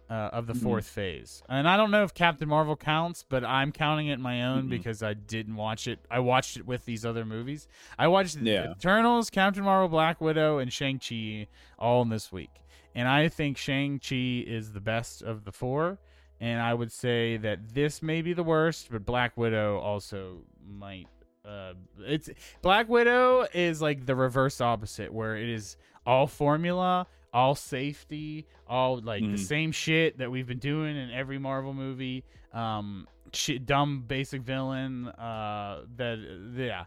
uh, 0.10 0.30
of 0.34 0.48
the 0.48 0.54
Mhm. 0.54 0.62
fourth 0.64 0.88
phase. 0.88 1.42
And 1.50 1.68
I 1.68 1.78
don't 1.78 1.90
know 1.92 2.04
if 2.04 2.14
Captain 2.14 2.48
Marvel 2.48 2.76
counts, 2.76 3.24
but 3.28 3.44
I'm 3.44 3.72
counting 3.72 4.08
it 4.08 4.20
my 4.20 4.44
own 4.44 4.66
Mhm. 4.66 4.70
because 4.70 5.02
I 5.02 5.14
didn't 5.14 5.56
watch 5.56 5.88
it. 5.88 6.00
I 6.12 6.20
watched 6.20 6.58
it 6.58 6.66
with 6.66 6.86
these 6.86 7.06
other 7.06 7.26
movies. 7.26 7.68
I 7.98 8.08
watched 8.08 8.38
Yeah. 8.38 8.72
Eternals, 8.72 9.30
Captain 9.30 9.64
Marvel, 9.64 9.88
Black 9.90 10.20
Widow, 10.22 10.60
and 10.60 10.72
Shang 10.72 11.00
Chi 11.00 11.48
all 11.80 12.02
in 12.02 12.10
this 12.10 12.32
week. 12.32 12.52
And 12.96 13.08
I 13.08 13.28
think 13.30 13.58
Shang 13.58 14.00
Chi 14.00 14.44
is 14.46 14.74
the 14.74 14.82
best 14.82 15.22
of 15.24 15.46
the 15.46 15.52
four. 15.52 15.98
And 16.40 16.62
I 16.62 16.74
would 16.74 16.92
say 16.92 17.38
that 17.38 17.74
this 17.74 18.04
may 18.04 18.22
be 18.22 18.34
the 18.34 18.44
worst, 18.44 18.90
but 18.92 19.06
Black 19.06 19.38
Widow 19.38 19.80
also 19.80 20.44
might 20.66 21.08
uh 21.46 21.74
it's 22.00 22.30
Black 22.62 22.88
Widow 22.88 23.46
is 23.54 23.82
like 23.82 24.06
the 24.06 24.16
reverse 24.16 24.62
opposite 24.62 25.12
where 25.12 25.36
it 25.36 25.50
is 25.50 25.76
all 26.06 26.26
formula 26.26 27.06
all 27.34 27.56
safety, 27.56 28.46
all 28.68 29.00
like 29.02 29.24
Mhm. 29.24 29.32
the 29.32 29.38
same 29.38 29.72
shit 29.72 30.18
that 30.20 30.30
we've 30.32 30.48
been 30.48 30.60
doing 30.60 30.96
in 30.96 31.10
every 31.12 31.40
Marvel 31.40 31.74
movie. 31.74 32.24
Um, 32.54 33.08
shit, 33.34 33.66
dumb 33.66 34.02
basic 34.08 34.42
villain. 34.44 35.08
Uh, 35.08 35.86
that 35.96 36.20
yeah, 36.56 36.86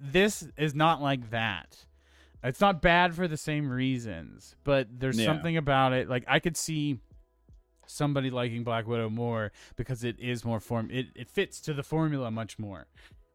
this 0.00 0.48
is 0.56 0.74
not 0.74 1.02
like 1.02 1.30
that. 1.30 1.84
It's 2.42 2.60
not 2.60 2.82
bad 2.82 3.14
for 3.14 3.28
the 3.28 3.36
same 3.36 3.70
reasons, 3.70 4.56
but 4.64 4.88
there's 4.98 5.18
Yeah. 5.18 5.26
something 5.26 5.56
about 5.56 5.92
it. 5.92 6.08
Like 6.08 6.24
I 6.26 6.40
could 6.40 6.56
see 6.56 6.98
somebody 7.86 8.30
liking 8.30 8.64
Black 8.64 8.86
Widow 8.86 9.10
more 9.10 9.52
because 9.76 10.02
it 10.02 10.18
is 10.18 10.44
more 10.44 10.60
form. 10.60 10.90
It 10.90 11.08
it 11.14 11.28
fits 11.28 11.60
to 11.62 11.74
the 11.74 11.82
formula 11.82 12.30
much 12.30 12.58
more, 12.58 12.86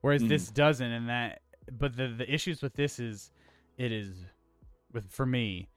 whereas 0.02 0.24
Mhm. 0.24 0.30
this 0.30 0.50
doesn't. 0.50 0.92
And 0.92 1.08
that, 1.10 1.42
but 1.72 1.96
the 1.96 2.08
the 2.08 2.34
issues 2.34 2.62
with 2.64 2.74
this 2.74 3.00
is, 3.00 3.32
it 3.78 3.92
is, 3.92 4.26
with 4.92 5.12
for 5.12 5.26
me, 5.26 5.70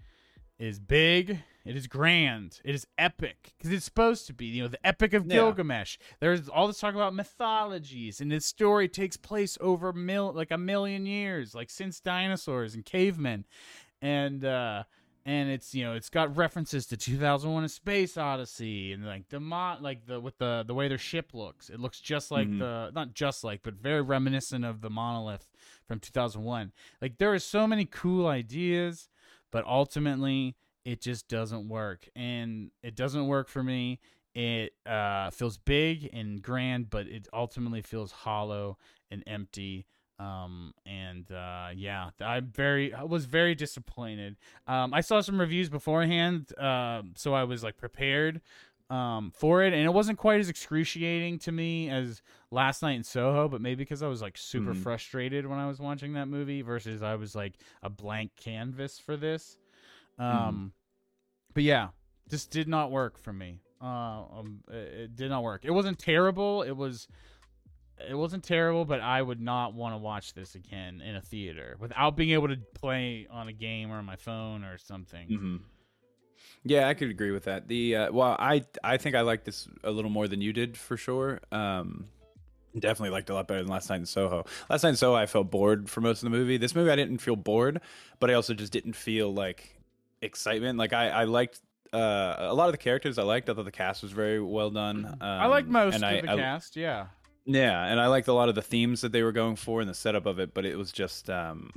is 0.60 0.78
big. 0.78 1.40
It 1.64 1.76
is 1.76 1.86
grand. 1.86 2.60
It 2.64 2.74
is 2.74 2.86
epic 2.96 3.52
because 3.56 3.72
it's 3.72 3.84
supposed 3.84 4.26
to 4.28 4.32
be. 4.32 4.46
You 4.46 4.62
know, 4.62 4.68
the 4.68 4.86
epic 4.86 5.12
of 5.12 5.26
Yeah. 5.26 5.34
Gilgamesh. 5.36 5.98
There's 6.20 6.48
all 6.48 6.66
this 6.66 6.78
talk 6.80 6.94
about 6.94 7.14
mythologies, 7.14 8.20
and 8.20 8.30
this 8.30 8.46
story 8.46 8.88
takes 8.88 9.16
place 9.16 9.58
over 9.60 9.92
mil 9.92 10.32
like 10.32 10.50
a 10.50 10.58
million 10.58 11.04
years, 11.06 11.54
like 11.54 11.68
since 11.70 12.00
dinosaurs 12.00 12.74
and 12.74 12.84
cavemen, 12.84 13.44
and 14.00 14.44
uh 14.44 14.84
and 15.26 15.50
it's 15.50 15.74
you 15.74 15.84
know 15.84 15.92
it's 15.92 16.08
got 16.08 16.34
references 16.34 16.86
to 16.86 16.96
2001: 16.96 17.64
A 17.64 17.68
Space 17.68 18.16
Odyssey 18.16 18.92
and 18.92 19.04
like 19.04 19.28
the 19.28 19.38
mo- 19.40 19.76
like 19.80 20.06
the 20.06 20.18
with 20.18 20.38
the 20.38 20.64
the 20.66 20.74
way 20.74 20.88
their 20.88 20.96
ship 20.98 21.34
looks. 21.34 21.68
It 21.68 21.78
looks 21.78 22.00
just 22.00 22.30
like 22.30 22.48
Mhm. 22.48 22.58
the 22.58 22.90
not 22.94 23.12
just 23.12 23.44
like, 23.44 23.62
but 23.62 23.74
very 23.74 24.00
reminiscent 24.00 24.64
of 24.64 24.80
the 24.80 24.88
monolith 24.90 25.50
from 25.86 26.00
2001. 26.00 26.72
Like 27.02 27.18
there 27.18 27.32
are 27.34 27.38
so 27.38 27.66
many 27.66 27.84
cool 27.84 28.26
ideas, 28.26 29.10
but 29.50 29.66
ultimately 29.66 30.56
it 30.84 31.00
just 31.00 31.28
doesn't 31.28 31.68
work, 31.68 32.08
and 32.16 32.70
it 32.82 32.94
doesn't 32.94 33.26
work 33.26 33.48
for 33.48 33.62
me. 33.62 34.00
It 34.34 34.74
uh, 34.86 35.30
feels 35.30 35.58
big 35.58 36.08
and 36.12 36.40
grand, 36.40 36.88
but 36.88 37.06
it 37.06 37.28
ultimately 37.32 37.82
feels 37.82 38.12
hollow 38.12 38.78
and 39.10 39.24
empty. 39.26 39.86
Um, 40.20 40.74
and 40.84 41.30
uh, 41.32 41.68
yeah, 41.74 42.10
I'm 42.20 42.46
very, 42.46 42.92
I 42.92 43.04
was 43.04 43.24
very 43.24 43.54
disappointed. 43.54 44.36
Um, 44.66 44.92
I 44.92 45.00
saw 45.00 45.22
some 45.22 45.40
reviews 45.40 45.70
beforehand, 45.70 46.52
um, 46.58 47.14
so 47.16 47.32
I 47.32 47.44
was 47.44 47.62
like 47.64 47.78
prepared 47.78 48.42
um, 48.90 49.32
for 49.34 49.62
it, 49.62 49.72
and 49.72 49.84
it 49.84 49.92
wasn't 49.92 50.18
quite 50.18 50.40
as 50.40 50.48
excruciating 50.48 51.38
to 51.40 51.52
me 51.52 51.88
as 51.88 52.22
last 52.50 52.82
night 52.82 52.94
in 52.96 53.04
Soho, 53.04 53.48
but 53.48 53.60
maybe 53.60 53.76
because 53.76 54.02
I 54.02 54.08
was 54.08 54.20
like 54.20 54.36
super 54.36 54.74
Mhm. 54.74 54.82
frustrated 54.82 55.46
when 55.46 55.58
I 55.58 55.66
was 55.68 55.78
watching 55.78 56.14
that 56.14 56.26
movie 56.26 56.62
versus 56.62 57.02
I 57.02 57.14
was 57.14 57.34
like 57.36 57.54
a 57.82 57.88
blank 57.88 58.32
canvas 58.36 58.98
for 58.98 59.16
this. 59.16 59.56
Um, 60.18 60.72
but 61.54 61.62
yeah, 61.62 61.88
this 62.28 62.46
did 62.46 62.68
not 62.68 62.90
work 62.90 63.18
for 63.18 63.32
me. 63.32 63.60
Uh, 63.80 64.24
um, 64.38 64.60
it, 64.70 65.16
did 65.16 65.30
not 65.30 65.42
work. 65.42 65.64
It 65.64 65.70
wasn't 65.70 65.98
terrible. 65.98 66.62
It 66.62 66.76
was, 66.76 67.08
it 68.08 68.14
wasn't 68.14 68.44
terrible, 68.44 68.84
but 68.84 69.00
I 69.00 69.22
would 69.22 69.40
not 69.40 69.74
want 69.74 69.94
to 69.94 69.98
watch 69.98 70.34
this 70.34 70.54
again 70.54 71.00
in 71.00 71.16
a 71.16 71.20
theater 71.22 71.76
without 71.80 72.16
being 72.16 72.30
able 72.30 72.48
to 72.48 72.56
play 72.74 73.26
on 73.30 73.48
a 73.48 73.52
game 73.52 73.90
or 73.90 73.96
on 73.96 74.04
my 74.04 74.16
phone 74.16 74.64
or 74.64 74.78
something. 74.78 75.28
hmm 75.28 75.56
Yeah, 76.64 76.88
I 76.88 76.94
could 76.94 77.10
agree 77.10 77.30
with 77.30 77.44
that. 77.44 77.68
The 77.68 77.96
uh, 77.96 78.12
well, 78.12 78.36
I 78.38 78.64
I 78.84 78.96
think 78.98 79.16
I 79.16 79.22
liked 79.22 79.44
this 79.46 79.66
a 79.82 79.90
little 79.90 80.10
more 80.10 80.28
than 80.28 80.40
you 80.40 80.52
did 80.52 80.76
for 80.76 80.96
sure. 80.96 81.40
Um, 81.50 82.06
definitely 82.78 83.10
liked 83.10 83.30
it 83.30 83.32
a 83.32 83.36
lot 83.36 83.48
better 83.48 83.60
than 83.62 83.70
last 83.70 83.88
night 83.88 84.00
in 84.00 84.06
Soho. 84.06 84.44
Last 84.68 84.82
night 84.82 84.90
in 84.90 84.96
Soho, 84.96 85.14
I 85.16 85.26
felt 85.26 85.50
bored 85.50 85.88
for 85.88 86.00
most 86.02 86.22
of 86.22 86.30
the 86.30 86.36
movie. 86.36 86.58
This 86.58 86.74
movie, 86.74 86.90
I 86.90 86.96
didn't 86.96 87.18
feel 87.18 87.36
bored, 87.36 87.80
but 88.18 88.30
I 88.30 88.34
also 88.34 88.52
just 88.54 88.72
didn't 88.72 88.92
feel 88.94 89.32
like 89.32 89.78
excitement. 90.22 90.78
Like 90.78 90.92
I 90.92 91.08
I 91.08 91.24
liked. 91.24 91.60
Uh, 91.92 92.36
a 92.38 92.54
lot 92.54 92.66
of 92.68 92.72
the 92.72 92.78
characters 92.78 93.18
I 93.18 93.24
liked. 93.24 93.48
I 93.48 93.54
thought 93.54 93.64
the 93.64 93.72
cast 93.72 94.02
was 94.02 94.12
very 94.12 94.40
well 94.40 94.70
done. 94.70 95.04
Um, 95.06 95.18
I 95.20 95.46
like 95.46 95.66
most 95.66 95.96
of 95.96 96.04
I, 96.04 96.20
the 96.20 96.30
I- 96.30 96.36
cast. 96.36 96.76
Yeah. 96.76 97.06
Yeah, 97.46 97.84
and 97.84 97.98
I 97.98 98.06
liked 98.06 98.28
a 98.28 98.32
lot 98.32 98.48
of 98.48 98.54
the 98.54 98.62
themes 98.62 99.00
that 99.00 99.10
they 99.10 99.22
were 99.24 99.32
going 99.32 99.56
for 99.56 99.80
and 99.80 99.90
the 99.90 99.94
setup 99.94 100.26
of 100.26 100.38
it, 100.38 100.54
but 100.54 100.64
it 100.64 100.76
was 100.78 100.92
just 100.92 101.28
um 101.30 101.70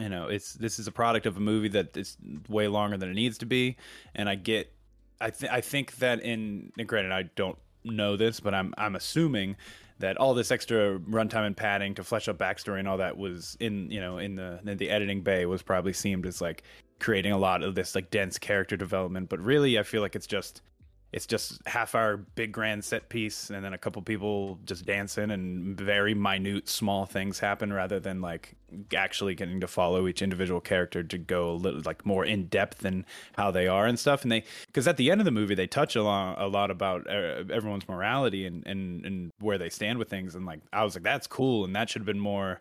you 0.00 0.08
know, 0.08 0.28
it's 0.28 0.54
this 0.54 0.78
is 0.78 0.86
a 0.86 0.92
product 0.92 1.26
of 1.26 1.36
a 1.36 1.40
movie 1.40 1.68
that 1.68 1.96
is 1.96 2.16
way 2.48 2.68
longer 2.68 2.96
than 2.96 3.10
it 3.10 3.14
needs 3.14 3.38
to 3.38 3.46
be, 3.46 3.76
and 4.14 4.28
I 4.28 4.34
get 4.34 4.72
I 5.20 5.30
th- 5.30 5.52
I 5.52 5.60
think 5.60 5.96
that 5.96 6.20
in 6.22 6.72
and 6.78 6.88
granted 6.88 7.12
I 7.12 7.24
don't 7.36 7.58
know 7.84 8.16
this, 8.16 8.40
but 8.40 8.54
I'm 8.54 8.74
I'm 8.78 8.96
assuming 8.96 9.56
that 9.98 10.16
all 10.16 10.32
this 10.32 10.50
extra 10.50 10.98
runtime 10.98 11.46
and 11.46 11.56
padding 11.56 11.94
to 11.94 12.02
flesh 12.02 12.28
out 12.28 12.38
backstory 12.38 12.78
and 12.78 12.88
all 12.88 12.96
that 12.96 13.18
was 13.18 13.56
in 13.60 13.90
you 13.90 14.00
know 14.00 14.18
in 14.18 14.34
the 14.34 14.60
in 14.64 14.78
the 14.78 14.90
editing 14.90 15.22
bay 15.22 15.46
was 15.46 15.62
probably 15.62 15.92
seemed 15.92 16.26
as 16.26 16.40
like 16.40 16.62
creating 16.98 17.32
a 17.32 17.38
lot 17.38 17.62
of 17.62 17.74
this 17.74 17.94
like 17.94 18.10
dense 18.10 18.38
character 18.38 18.76
development, 18.76 19.28
but 19.28 19.40
really 19.40 19.78
I 19.78 19.82
feel 19.82 20.02
like 20.02 20.16
it's 20.16 20.26
just 20.26 20.62
it's 21.12 21.26
just 21.26 21.60
half 21.66 21.94
hour 21.94 22.16
big 22.16 22.52
grand 22.52 22.84
set 22.84 23.08
piece 23.08 23.50
and 23.50 23.64
then 23.64 23.72
a 23.72 23.78
couple 23.78 24.00
people 24.02 24.58
just 24.64 24.86
dancing 24.86 25.30
and 25.30 25.76
very 25.76 26.14
minute 26.14 26.68
small 26.68 27.04
things 27.04 27.40
happen 27.40 27.72
rather 27.72 27.98
than 27.98 28.20
like 28.20 28.54
actually 28.96 29.34
getting 29.34 29.60
to 29.60 29.66
follow 29.66 30.06
each 30.06 30.22
individual 30.22 30.60
character 30.60 31.02
to 31.02 31.18
go 31.18 31.50
a 31.50 31.52
little 31.52 31.82
like 31.84 32.06
more 32.06 32.24
in 32.24 32.46
depth 32.46 32.84
in 32.84 33.04
how 33.36 33.50
they 33.50 33.66
are 33.66 33.86
and 33.86 33.98
stuff. 33.98 34.22
And 34.22 34.30
they 34.30 34.44
because 34.66 34.86
at 34.86 34.96
the 34.96 35.10
end 35.10 35.20
of 35.20 35.24
the 35.24 35.32
movie 35.32 35.54
they 35.56 35.66
touch 35.66 35.96
a 35.96 36.02
lot, 36.02 36.40
a 36.40 36.46
lot 36.46 36.70
about 36.70 37.08
uh, 37.08 37.44
everyone's 37.50 37.88
morality 37.88 38.46
and, 38.46 38.64
and 38.66 39.04
and 39.04 39.32
where 39.40 39.58
they 39.58 39.68
stand 39.68 39.98
with 39.98 40.08
things. 40.08 40.34
And 40.34 40.46
like 40.46 40.60
i 40.72 40.84
was 40.84 40.94
like 40.94 41.04
that's 41.04 41.26
cool 41.26 41.64
and 41.64 41.74
that 41.74 41.90
should 41.90 42.00
have 42.00 42.06
been 42.06 42.20
more 42.20 42.60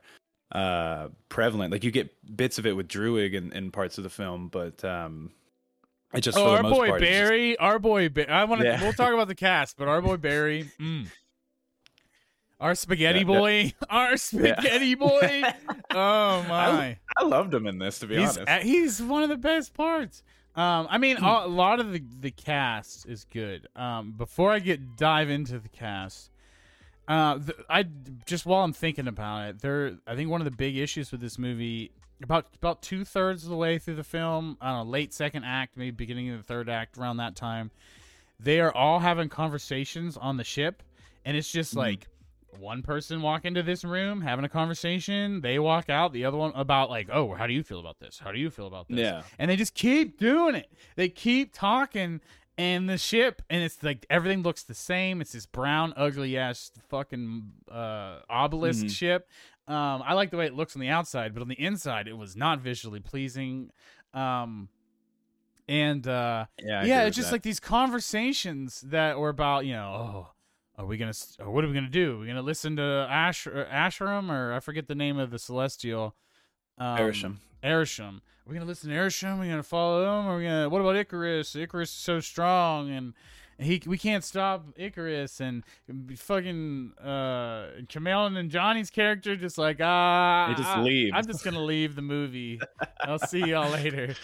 uh 0.52 1.10
prevalent. 1.30 1.72
Like 1.72 1.84
you 1.84 1.92
get 1.92 2.10
bits 2.36 2.58
of 2.58 2.66
it 2.66 2.76
with 2.76 2.88
Druig 2.88 3.36
in, 3.36 3.54
in 3.54 3.70
parts 3.70 4.00
of 4.00 4.04
the 4.04 4.10
film 4.10 4.48
but 4.48 4.84
um 4.84 5.32
it 6.14 6.22
just 6.22 6.38
Oh, 6.38 6.44
the 6.52 6.58
our 6.58 6.64
boy 6.64 6.88
part, 6.90 7.02
it's 7.04 7.10
just- 7.12 7.30
Barry, 7.30 7.58
our 7.58 7.80
boy. 7.80 8.10
Ba- 8.10 8.32
I 8.32 8.44
want 8.46 8.62
to. 8.62 8.68
Yeah. 8.68 8.82
We'll 8.82 8.94
talk 8.94 9.14
about 9.14 9.28
the 9.28 9.36
cast, 9.36 9.78
but 9.78 9.88
our 9.88 10.02
boy 10.02 10.18
Barry, 10.18 10.70
mm. 10.80 11.08
our 12.60 12.76
spaghetti 12.76 13.20
Yeah, 13.20 13.32
yeah. 13.32 13.40
boy, 13.40 13.74
our 13.90 14.18
spaghetti 14.18 14.96
boy. 14.96 15.44
Oh 15.92 16.46
my, 16.48 16.98
I 17.18 17.24
loved 17.24 17.52
him 17.52 17.66
in 17.66 17.80
this, 17.80 17.98
to 18.00 18.08
be 18.08 18.18
he's 18.18 18.38
honest. 18.38 18.48
uh, 18.48 18.60
he's 18.60 19.02
one 19.02 19.24
of 19.24 19.30
the 19.30 19.38
best 19.38 19.74
parts. 19.74 20.22
Um, 20.56 20.86
I 20.90 21.00
mean, 21.00 21.18
a 21.18 21.46
a 21.46 21.48
lot 21.48 21.80
of 21.80 21.92
the 21.92 22.04
the 22.20 22.30
cast 22.32 23.08
is 23.08 23.24
good. 23.24 23.68
Um, 23.76 24.12
before 24.12 24.52
I 24.52 24.60
get 24.60 24.96
dive 24.98 25.30
into 25.32 25.58
the 25.58 25.70
cast, 25.70 26.30
uh, 27.08 27.40
th- 27.40 27.58
I 27.70 27.86
just 28.28 28.46
while 28.46 28.64
I'm 28.64 28.74
thinking 28.74 29.08
about 29.08 29.50
it, 29.50 29.62
there. 29.62 29.98
I 30.06 30.16
think 30.16 30.30
one 30.30 30.42
of 30.42 30.46
the 30.46 30.52
big 30.56 30.78
issues 30.78 31.12
with 31.12 31.22
this 31.22 31.40
movie, 31.40 31.92
about 32.24 32.48
about 32.58 32.82
two 32.82 33.06
thirds 33.06 33.44
of 33.44 33.50
the 33.50 33.56
way 33.56 33.78
through 33.80 33.96
the 33.96 34.04
film, 34.04 34.58
I 34.62 34.70
don't 34.72 34.86
know, 34.86 34.92
late 34.92 35.14
second 35.14 35.44
act, 35.46 35.78
maybe 35.78 35.92
beginning 35.92 36.30
of 36.30 36.38
the 36.38 36.44
third 36.44 36.70
act, 36.70 36.98
around 36.98 37.18
that 37.18 37.36
time, 37.36 37.72
they 38.40 38.60
are 38.60 38.74
all 38.74 39.00
having 39.00 39.30
conversations 39.30 40.18
on 40.18 40.38
the 40.38 40.44
ship, 40.44 40.84
and 41.26 41.36
it's 41.38 41.52
just 41.52 41.74
Mhm. 41.74 41.78
like 41.78 42.08
one 42.58 42.82
person 42.82 43.22
walk 43.22 43.46
into 43.46 43.62
this 43.62 43.84
room 43.84 44.22
having 44.22 44.44
a 44.44 44.50
conversation, 44.50 45.42
they 45.42 45.60
walk 45.60 45.90
out, 45.90 46.12
the 46.14 46.26
other 46.26 46.38
one 46.38 46.52
about 46.56 46.90
like, 46.90 47.08
oh, 47.12 47.34
how 47.36 47.46
do 47.48 47.54
you 47.54 47.64
feel 47.64 47.80
about 47.80 48.00
this? 48.00 48.18
How 48.20 48.32
do 48.32 48.40
you 48.40 48.50
feel 48.50 48.68
about 48.68 48.88
this? 48.88 48.98
yeah. 49.00 49.22
and 49.38 49.50
they 49.52 49.56
just 49.56 49.76
keep 49.76 50.18
doing 50.18 50.56
it. 50.56 50.70
They 50.96 51.10
keep 51.10 51.54
talking, 51.54 52.22
and 52.58 52.90
the 52.90 52.98
ship, 52.98 53.42
and 53.50 53.64
it's 53.64 53.82
like 53.84 54.06
everything 54.10 54.42
looks 54.42 54.64
the 54.64 54.74
same. 54.74 55.22
It's 55.22 55.32
this 55.32 55.46
brown, 55.46 55.94
ugly 55.96 56.38
ass 56.38 56.72
fucking 56.90 57.52
uh, 57.72 58.20
obelisk 58.30 58.86
Mhm. 58.86 58.92
ship. 58.92 59.30
Um, 59.70 60.02
I 60.04 60.14
like 60.16 60.32
the 60.32 60.38
way 60.38 60.48
it 60.48 60.56
looks 60.56 60.76
on 60.76 60.80
the 60.82 60.90
outside, 60.90 61.34
but 61.34 61.42
on 61.42 61.48
the 61.48 61.60
inside, 61.62 62.08
it 62.08 62.18
was 62.18 62.36
not 62.36 62.60
visually 62.60 63.00
pleasing. 63.00 63.70
Um, 64.16 64.68
and 65.68 66.08
uh, 66.08 66.46
Yeah. 66.60 66.82
I 66.82 66.86
yeah, 66.86 67.04
it's 67.04 67.16
just 67.16 67.30
that. 67.30 67.36
like 67.36 67.42
these 67.44 67.60
conversations 67.60 68.82
that 68.88 69.20
were 69.20 69.30
about, 69.30 69.68
you 69.68 69.74
know, 69.74 69.92
oh, 70.28 70.28
are 70.82 70.86
we 70.88 70.98
gonna, 70.98 71.14
what 71.44 71.64
are 71.64 71.68
we 71.68 71.74
gonna 71.76 71.88
do? 71.88 72.16
Are 72.16 72.20
we 72.20 72.28
gonna 72.28 72.42
listen 72.42 72.78
to 72.78 73.08
Ash, 73.10 73.46
Asherim, 73.46 74.32
or 74.32 74.54
I 74.54 74.60
forget 74.60 74.88
the 74.88 74.96
name 74.96 75.20
of 75.20 75.30
the 75.30 75.38
celestial. 75.38 76.16
Um, 76.80 76.98
Arishem. 76.98 77.36
Arishem. 77.64 78.16
Are 78.18 78.48
we 78.48 78.56
gonna 78.56 78.66
listen 78.66 78.90
to 78.90 78.96
Arishem? 78.96 79.38
Are 79.38 79.42
we 79.42 79.50
gonna 79.50 79.62
follow 79.62 80.02
him? 80.02 80.28
Are 80.28 80.38
we 80.38 80.46
gonna? 80.46 80.70
What 80.70 80.82
about 80.82 80.96
Ikaris? 80.96 81.56
Ikaris 81.68 81.84
is 81.84 81.90
so 81.92 82.20
strong, 82.20 82.90
and 82.90 83.14
he 83.60 83.82
we 83.86 83.98
can't 83.98 84.24
stop 84.24 84.66
Ikaris. 84.78 85.40
And 85.40 85.64
fucking 86.18 86.94
uh, 87.02 87.84
Kumail 87.88 88.30
Nanjiani's 88.32 88.90
character 88.90 89.36
just 89.36 89.58
like 89.58 89.80
ah, 89.82 90.48
They 90.50 90.56
just 90.56 90.78
ah, 90.78 90.82
leave. 90.82 91.12
I'm 91.14 91.26
just 91.26 91.44
gonna 91.44 91.64
leave 91.64 91.96
the 91.96 92.02
movie. 92.02 92.60
I'll 93.02 93.20
see 93.20 93.40
y'all 93.40 93.70
later. 93.72 94.16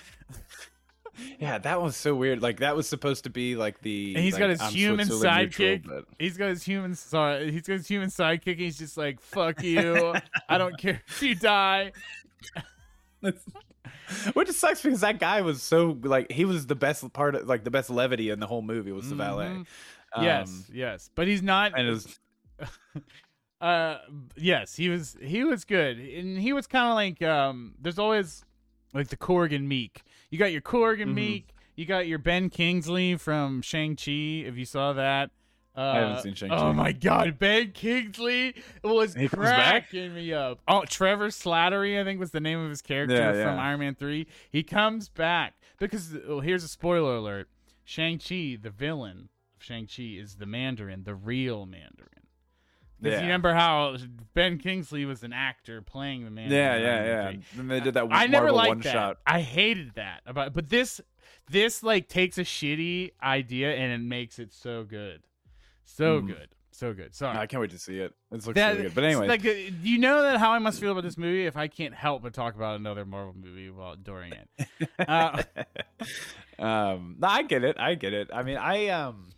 Yeah, 1.39 1.57
that 1.59 1.81
was 1.81 1.95
so 1.95 2.15
weird. 2.15 2.41
Like 2.41 2.59
that 2.59 2.75
was 2.75 2.87
supposed 2.87 3.23
to 3.25 3.29
be 3.29 3.55
like 3.55 3.81
the. 3.81 4.15
And 4.15 4.23
he's 4.23 4.33
like, 4.33 4.41
got 4.41 4.49
his 4.49 4.61
I'm 4.61 4.73
human 4.73 5.05
Switzerland 5.05 5.41
neutral, 5.41 5.67
sidekick. 5.67 5.85
but- 5.85 6.05
He's 6.19 6.37
got 6.37 6.49
his 6.49 6.63
human 6.63 6.95
sorry, 6.95 7.51
he's 7.51 7.67
got 7.67 7.73
his 7.73 7.87
human 7.87 8.09
sidekick. 8.09 8.57
He's 8.57 8.77
just 8.77 8.97
like 8.97 9.19
fuck 9.21 9.63
you. 9.63 10.15
I 10.49 10.57
don't 10.57 10.77
care 10.77 11.01
if 11.07 11.21
you 11.21 11.35
die. 11.35 11.91
Which 14.33 14.49
sucks 14.51 14.81
because 14.81 15.01
that 15.01 15.19
guy 15.19 15.41
was 15.41 15.61
so 15.63 15.97
like 16.03 16.31
he 16.31 16.45
was 16.45 16.67
the 16.67 16.75
best 16.75 17.11
part 17.13 17.35
of 17.35 17.47
like 17.47 17.63
the 17.63 17.71
best 17.71 17.89
levity 17.89 18.29
in 18.29 18.39
the 18.39 18.47
whole 18.47 18.61
movie 18.61 18.91
was 18.91 19.09
the 19.09 19.15
valet. 19.15 19.47
Mhm. 19.47 19.65
yes, 20.21 20.47
Um, 20.49 20.63
yes, 20.73 21.09
but 21.15 21.27
he's 21.27 21.41
not. 21.41 21.73
and 21.77 21.88
it 21.88 21.91
was 21.91 22.19
uh 23.61 23.97
yes 24.35 24.75
he 24.75 24.89
was 24.89 25.15
he 25.21 25.43
was 25.43 25.63
good 25.65 25.97
and 25.97 26.38
he 26.38 26.51
was 26.53 26.67
kind 26.67 26.88
of 26.89 26.95
like 26.95 27.21
um 27.21 27.73
there's 27.81 27.97
always 27.97 28.43
like 28.93 29.07
the 29.07 29.17
Korg 29.17 29.53
and 29.55 29.69
Miek. 29.69 29.97
You 30.29 30.38
got 30.39 30.51
your 30.51 30.61
Korg 30.61 31.01
and 31.01 31.15
Mhm. 31.15 31.19
Miek. 31.19 31.43
You 31.75 31.85
got 31.85 32.07
your 32.07 32.19
Ben 32.19 32.49
Kingsley 32.49 33.17
from 33.17 33.61
Shang 33.61 33.95
Chi. 33.97 34.11
If 34.47 34.55
you 34.57 34.63
saw 34.65 34.93
that. 34.93 35.31
Uh, 35.77 35.81
I 35.81 35.97
haven't 35.99 36.21
seen 36.23 36.33
Shang-Chi. 36.35 36.55
Oh 36.55 36.71
my 36.73 36.91
God, 36.93 37.38
Ben 37.38 37.71
Kingsley 37.71 38.55
was 38.83 39.13
He 39.13 39.27
back? 39.27 39.89
cracking 39.89 40.13
me 40.15 40.31
up. 40.33 40.59
Oh, 40.67 40.83
Trevor 40.85 41.27
Slattery, 41.27 41.99
I 41.99 42.03
think 42.03 42.19
was 42.19 42.31
the 42.31 42.39
name 42.39 42.59
of 42.59 42.69
his 42.69 42.81
character 42.81 43.15
Yeah, 43.15 43.31
from 43.31 43.57
yeah. 43.57 43.61
Iron 43.63 43.79
Man 43.81 43.95
Three. 43.95 44.27
He 44.49 44.63
comes 44.63 45.09
back 45.09 45.55
because 45.77 46.15
oh, 46.27 46.39
here's 46.39 46.63
a 46.63 46.69
spoiler 46.69 47.15
alert: 47.15 47.49
Shang 47.83 48.19
Chi, 48.19 48.57
the 48.61 48.69
villain 48.75 49.29
of 49.57 49.63
Shang 49.63 49.85
Chi, 49.88 50.03
is 50.17 50.35
the 50.35 50.45
Mandarin, 50.45 51.03
the 51.03 51.15
real 51.15 51.65
Mandarin. 51.65 52.09
Because 53.01 53.15
Yeah. 53.17 53.19
you 53.19 53.25
remember 53.25 53.53
how 53.53 53.97
Ben 54.33 54.57
Kingsley 54.57 55.03
was 55.03 55.23
an 55.23 55.33
actor 55.33 55.81
playing 55.81 56.23
the 56.23 56.31
Mandarin. 56.31 56.57
Yeah, 56.57 56.77
yeah, 56.77 57.29
yeah. 57.31 57.38
Then 57.57 57.67
they 57.67 57.81
did 57.81 57.95
that 57.95 58.07
I 58.09 58.27
never 58.27 58.53
liked 58.53 58.69
one 58.69 58.79
that. 58.79 58.93
shot. 58.93 59.17
I 59.27 59.41
hated 59.41 59.95
that 59.95 60.21
about, 60.25 60.53
but 60.53 60.69
this 60.69 61.01
this 61.51 61.83
like 61.83 62.07
takes 62.07 62.38
a 62.38 62.43
shitty 62.45 63.11
idea 63.21 63.75
and 63.75 63.91
it 63.91 64.05
makes 64.05 64.39
it 64.39 64.53
so 64.53 64.85
good, 64.85 65.21
so 65.85 66.21
Mm. 66.21 66.27
good, 66.27 66.49
so 66.71 66.93
good. 66.93 67.15
Sorry. 67.15 67.37
I 67.37 67.45
can't 67.47 67.61
wait 67.61 67.71
to 67.71 67.79
see 67.79 67.99
it. 67.99 68.13
It 68.31 68.45
looks 68.45 68.45
That- 68.55 68.71
really 68.71 68.83
good. 68.83 68.95
But 68.95 69.03
anyway, 69.05 69.27
like, 69.27 69.45
uh, 69.45 69.49
you 69.81 69.97
know 69.97 70.21
that 70.23 70.37
how 70.39 70.51
I 70.51 70.59
must 70.59 70.79
feel 70.81 70.91
about 70.91 71.03
this 71.03 71.17
movie 71.17 71.45
if 71.45 71.55
I 71.55 71.67
can't 71.67 71.93
help 71.93 72.21
but 72.23 72.33
talk 72.33 72.55
about 72.55 72.75
another 72.77 73.05
Marvel 73.05 73.33
movie 73.37 73.69
while 73.69 73.95
during 73.95 74.33
it. 74.33 74.49
Uh, 75.07 75.41
um, 76.59 77.15
no, 77.19 77.27
I 77.27 77.43
get 77.43 77.63
it. 77.63 77.77
I 77.79 77.95
get 77.95 78.13
it. 78.13 78.29
I 78.33 78.43
mean, 78.43 78.57
I 78.57 78.87
um, 78.89 79.29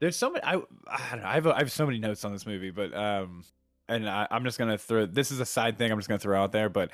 there's 0.00 0.16
so 0.16 0.30
many. 0.30 0.42
I 0.44 0.54
I 0.54 1.10
don't 1.10 1.20
know. 1.22 1.26
I 1.26 1.34
have 1.34 1.46
I 1.46 1.58
have 1.58 1.72
so 1.72 1.86
many 1.86 1.98
notes 1.98 2.24
on 2.24 2.32
this 2.32 2.46
movie, 2.46 2.70
but 2.70 2.94
um, 2.94 3.44
and 3.88 4.08
I, 4.08 4.26
I'm 4.30 4.44
just 4.44 4.58
gonna 4.58 4.78
throw. 4.78 5.06
This 5.06 5.30
is 5.30 5.40
a 5.40 5.46
side 5.46 5.78
thing. 5.78 5.90
I'm 5.90 5.98
just 5.98 6.08
gonna 6.08 6.18
throw 6.18 6.40
out 6.40 6.52
there, 6.52 6.68
but 6.68 6.90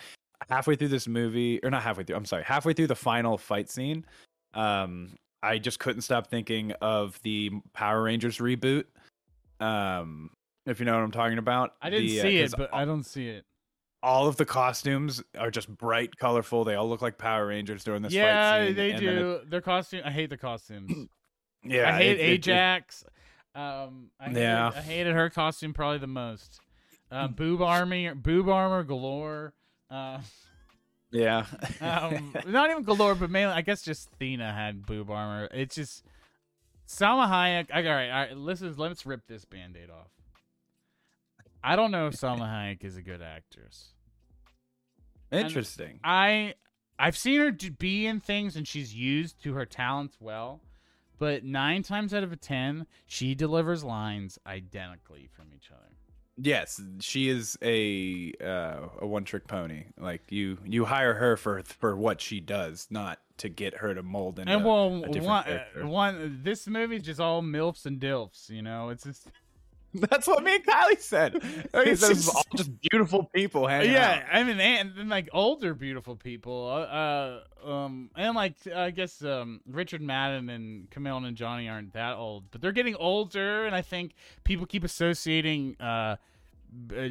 halfway 0.49 0.77
through 0.77 0.89
this 0.89 1.07
movie, 1.07 1.61
or 1.63 1.71
not 1.71 1.83
halfway 1.83 2.05
through. 2.05 2.17
I'm 2.17 2.25
sorry, 2.25 2.43
halfway 2.45 2.73
through 2.73 2.87
the 2.89 2.97
final 2.97 3.37
fight 3.39 3.69
scene, 3.71 4.05
um, 4.55 5.11
I 5.43 5.59
just 5.59 5.79
couldn't 5.79 6.03
stop 6.03 6.27
thinking 6.29 6.73
of 6.81 7.21
the 7.23 7.51
Power 7.73 8.03
Rangers 8.03 8.39
reboot. 8.39 8.85
Um, 9.59 10.31
if 10.67 10.79
you 10.81 10.87
know 10.87 10.95
what 10.95 11.03
I'm 11.03 11.11
talking 11.11 11.39
about. 11.39 11.75
I 11.81 11.91
didn't 11.91 12.07
The, 12.07 12.21
uh, 12.21 12.45
it, 12.45 12.55
but 12.57 12.75
I 12.75 12.85
don't 12.85 13.05
see 13.05 13.29
it. 13.29 13.45
all 14.03 14.29
of 14.29 14.37
the 14.37 14.45
costumes 14.45 15.23
are 15.39 15.51
just 15.51 15.69
bright, 15.69 16.17
colorful. 16.17 16.65
They 16.65 16.75
all 16.75 16.89
look 16.89 17.03
like 17.03 17.19
Power 17.19 17.47
Rangers 17.47 17.85
during 17.85 18.03
this 18.03 18.13
yeah, 18.13 18.53
fight 18.53 18.67
scene. 18.69 18.77
they 18.77 18.93
then 18.93 19.03
it- 19.03 19.19
do. 19.19 19.41
Their 19.49 19.61
costume. 19.61 20.03
I 20.05 20.11
hate 20.11 20.31
the 20.31 20.37
costumes. 20.39 21.09
yeah, 21.65 21.95
I 21.95 21.99
hate 21.99 22.11
it- 22.13 22.21
it- 22.21 22.49
it- 22.49 22.53
Ajak. 22.53 23.05
um, 23.55 24.11
I 24.21 24.25
hated, 24.29 24.41
Yeah. 24.41 24.73
I 24.75 24.81
hated 24.81 25.15
her 25.15 25.31
costume 25.31 25.73
probably 25.75 25.99
the 25.99 26.07
most. 26.07 26.61
Uh, 27.11 27.27
boob 27.29 27.61
army, 27.61 28.09
boob 28.15 28.49
armor 28.49 28.85
galore. 28.85 29.53
Uh, 29.91 30.21
yeah. 31.11 31.47
um, 31.81 32.35
not 32.47 32.71
even 32.71 32.83
galore, 32.83 33.15
but 33.15 33.31
mainly 33.31 33.53
I 33.53 33.63
guess 33.63 33.83
just 33.83 34.11
Thena 34.19 34.55
had 34.55 34.87
boob 34.87 35.11
armor. 35.11 35.49
It's 35.53 35.75
just 35.75 36.05
Salma 36.87 37.29
Hayek. 37.29 37.69
I, 37.73 37.87
all 37.87 37.95
right, 37.95 38.11
all 38.11 38.19
right. 38.19 38.37
Let's 38.37 38.61
let's 38.61 39.07
rip 39.07 39.27
this 39.27 39.45
band-aid 39.45 39.91
off. 39.91 40.11
I 41.63 41.77
don't 41.77 41.91
know 41.91 42.07
if 42.07 42.15
Salma 42.15 42.49
Hayek 42.49 42.85
is 42.85 42.97
a 42.97 43.03
good 43.03 43.23
actress. 43.23 43.91
Interesting. 45.31 46.01
I 46.03 46.55
I've 46.99 47.17
seen 47.17 47.41
her 47.41 47.53
be 47.53 48.07
in 48.07 48.21
things 48.21 48.57
and 48.57 48.67
she's 48.67 48.95
used 48.95 49.43
to 49.43 49.55
her 49.55 49.67
talents 49.67 50.17
well, 50.21 50.61
but 51.19 51.45
nine 51.45 51.83
times 51.83 52.13
out 52.13 52.25
of 52.25 52.41
ten, 52.41 52.87
she 53.07 53.35
delivers 53.35 53.85
lines 53.85 54.39
identically 54.47 55.29
from 55.33 55.47
each 55.55 55.71
other. 55.71 55.95
Yes, 56.43 56.81
she 57.01 57.29
is 57.29 57.59
a 57.63 58.33
uh, 58.43 58.89
a 59.01 59.07
one 59.07 59.25
trick 59.25 59.47
pony. 59.47 59.85
Like 59.99 60.23
you, 60.31 60.59
you 60.65 60.85
hire 60.85 61.15
her 61.15 61.37
for 61.37 61.63
for 61.63 61.97
what 61.97 62.21
she 62.21 62.41
does, 62.41 62.87
not 62.91 63.19
to 63.39 63.49
get 63.49 63.79
her 63.79 63.95
to 63.95 64.03
mold 64.03 64.39
into 64.39 64.53
and 64.53 64.65
well, 64.65 65.05
a 65.05 65.07
different 65.09 65.25
one, 65.27 65.45
character. 65.45 65.87
one 65.87 66.41
this 66.43 66.67
movie's 66.67 67.03
just 67.03 67.21
all 67.21 67.43
milfs 67.43 67.87
and 67.87 68.01
dilfs. 68.01 68.49
You 68.49 68.63
know, 68.63 68.91
it's 68.91 69.05
just 69.05 69.29
That's 69.95 70.27
what 70.29 70.45
me 70.45 70.57
and 70.57 70.65
Kylie 70.65 71.01
said. 71.01 71.35
It's 71.75 72.03
it's 72.03 72.25
just- 72.27 72.35
all 72.35 72.45
just 72.57 72.71
beautiful 72.81 73.25
people 73.35 73.67
hanging 73.67 73.93
yeah. 73.93 74.23
out. 74.25 74.37
I 74.37 74.45
mean, 74.45 74.61
and, 74.61 74.97
and 74.97 75.09
like 75.09 75.29
older 75.33 75.75
beautiful 75.75 76.15
people. 76.15 76.69
Uh, 76.69 76.81
uh, 76.81 77.69
um, 77.69 78.11
and 78.17 78.37
like 78.37 78.55
I 78.75 78.91
guess 78.91 79.23
um, 79.25 79.61
Richard 79.67 80.01
Madden 80.01 80.49
and 80.49 80.89
Kumail 80.91 81.21
Nanjiani 81.21 81.71
aren't 81.71 81.93
that 81.95 82.17
old, 82.17 82.51
but 82.51 82.61
they're 82.61 82.73
getting 82.73 82.95
older, 82.97 83.67
and 83.67 83.75
I 83.75 83.83
think 83.83 84.13
people 84.45 84.67
keep 84.67 84.85
associating 84.85 85.77
uh, 85.81 86.17
uh 86.93 87.09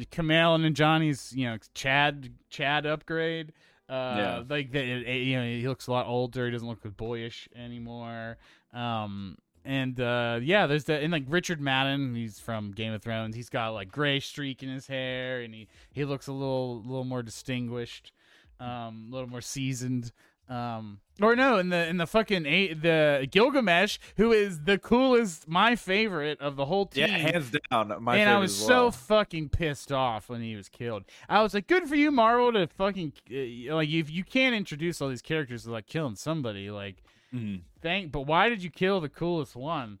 Nanjiani's 0.58 1.32
you 1.34 1.46
know 1.46 1.56
Chad 1.74 2.32
Chad 2.48 2.86
upgrade. 2.86 3.52
Uh, 3.88 4.14
Yeah. 4.16 4.42
like 4.48 4.70
that, 4.70 4.84
you 4.84 5.36
know, 5.36 5.44
he 5.44 5.66
looks 5.66 5.88
a 5.88 5.90
lot 5.90 6.06
older. 6.06 6.46
He 6.46 6.52
doesn't 6.52 6.68
look 6.68 6.80
boyish 6.96 7.48
anymore. 7.56 8.36
Um, 8.72 9.36
and 9.64 10.00
uh, 10.00 10.38
yeah, 10.42 10.66
there's 10.68 10.84
the 10.84 10.94
and 10.94 11.12
like 11.12 11.24
Richard 11.28 11.60
Madden, 11.60 12.14
he's 12.14 12.38
from 12.38 12.70
Game 12.70 12.92
of 12.92 13.02
Thrones. 13.02 13.34
He's 13.34 13.50
got 13.50 13.70
like 13.70 13.90
gray 13.90 14.20
streak 14.20 14.62
in 14.62 14.68
his 14.68 14.86
hair, 14.86 15.40
and 15.40 15.52
he 15.52 15.68
he 15.92 16.04
looks 16.04 16.28
a 16.28 16.32
little 16.32 16.82
little 16.82 17.04
more 17.04 17.22
distinguished, 17.22 18.12
um, 18.60 19.08
a 19.10 19.12
little 19.14 19.28
more 19.28 19.40
seasoned. 19.42 20.12
Um, 20.50 20.98
or 21.22 21.36
no, 21.36 21.58
in 21.58 21.68
the 21.68 21.86
in 21.86 21.96
the 21.98 22.06
fucking 22.06 22.44
a- 22.44 22.74
the 22.74 23.28
Gilgamesh, 23.30 23.98
who 24.16 24.32
is 24.32 24.62
the 24.64 24.78
coolest, 24.78 25.46
my 25.46 25.76
favorite 25.76 26.40
of 26.40 26.56
the 26.56 26.64
whole 26.66 26.86
team. 26.86 27.06
Yeah, 27.08 27.16
hands 27.18 27.52
down. 27.70 27.88
My 28.02 28.16
and 28.16 28.26
favorite 28.26 28.26
I 28.34 28.38
was 28.38 28.60
as 28.60 28.66
so 28.66 28.90
fucking 28.90 29.50
pissed 29.50 29.92
off 29.92 30.28
when 30.28 30.40
he 30.42 30.56
was 30.56 30.68
killed. 30.68 31.04
I 31.28 31.42
was 31.42 31.54
like, 31.54 31.68
"Good 31.68 31.86
for 31.88 31.94
you, 31.94 32.10
Marvel, 32.10 32.52
to 32.54 32.66
fucking 32.66 33.12
uh, 33.30 33.74
like 33.76 33.88
if 33.90 34.10
you 34.10 34.24
can't 34.24 34.54
introduce 34.56 35.00
all 35.00 35.08
these 35.08 35.22
characters 35.22 35.64
to 35.64 35.70
like 35.70 35.86
killing 35.86 36.16
somebody, 36.16 36.68
like 36.70 36.96
Mhm. 37.32 37.60
thank. 37.80 38.10
But 38.10 38.22
why 38.22 38.48
did 38.48 38.62
you 38.64 38.70
kill 38.70 39.00
the 39.00 39.08
coolest 39.08 39.54
one? 39.54 39.98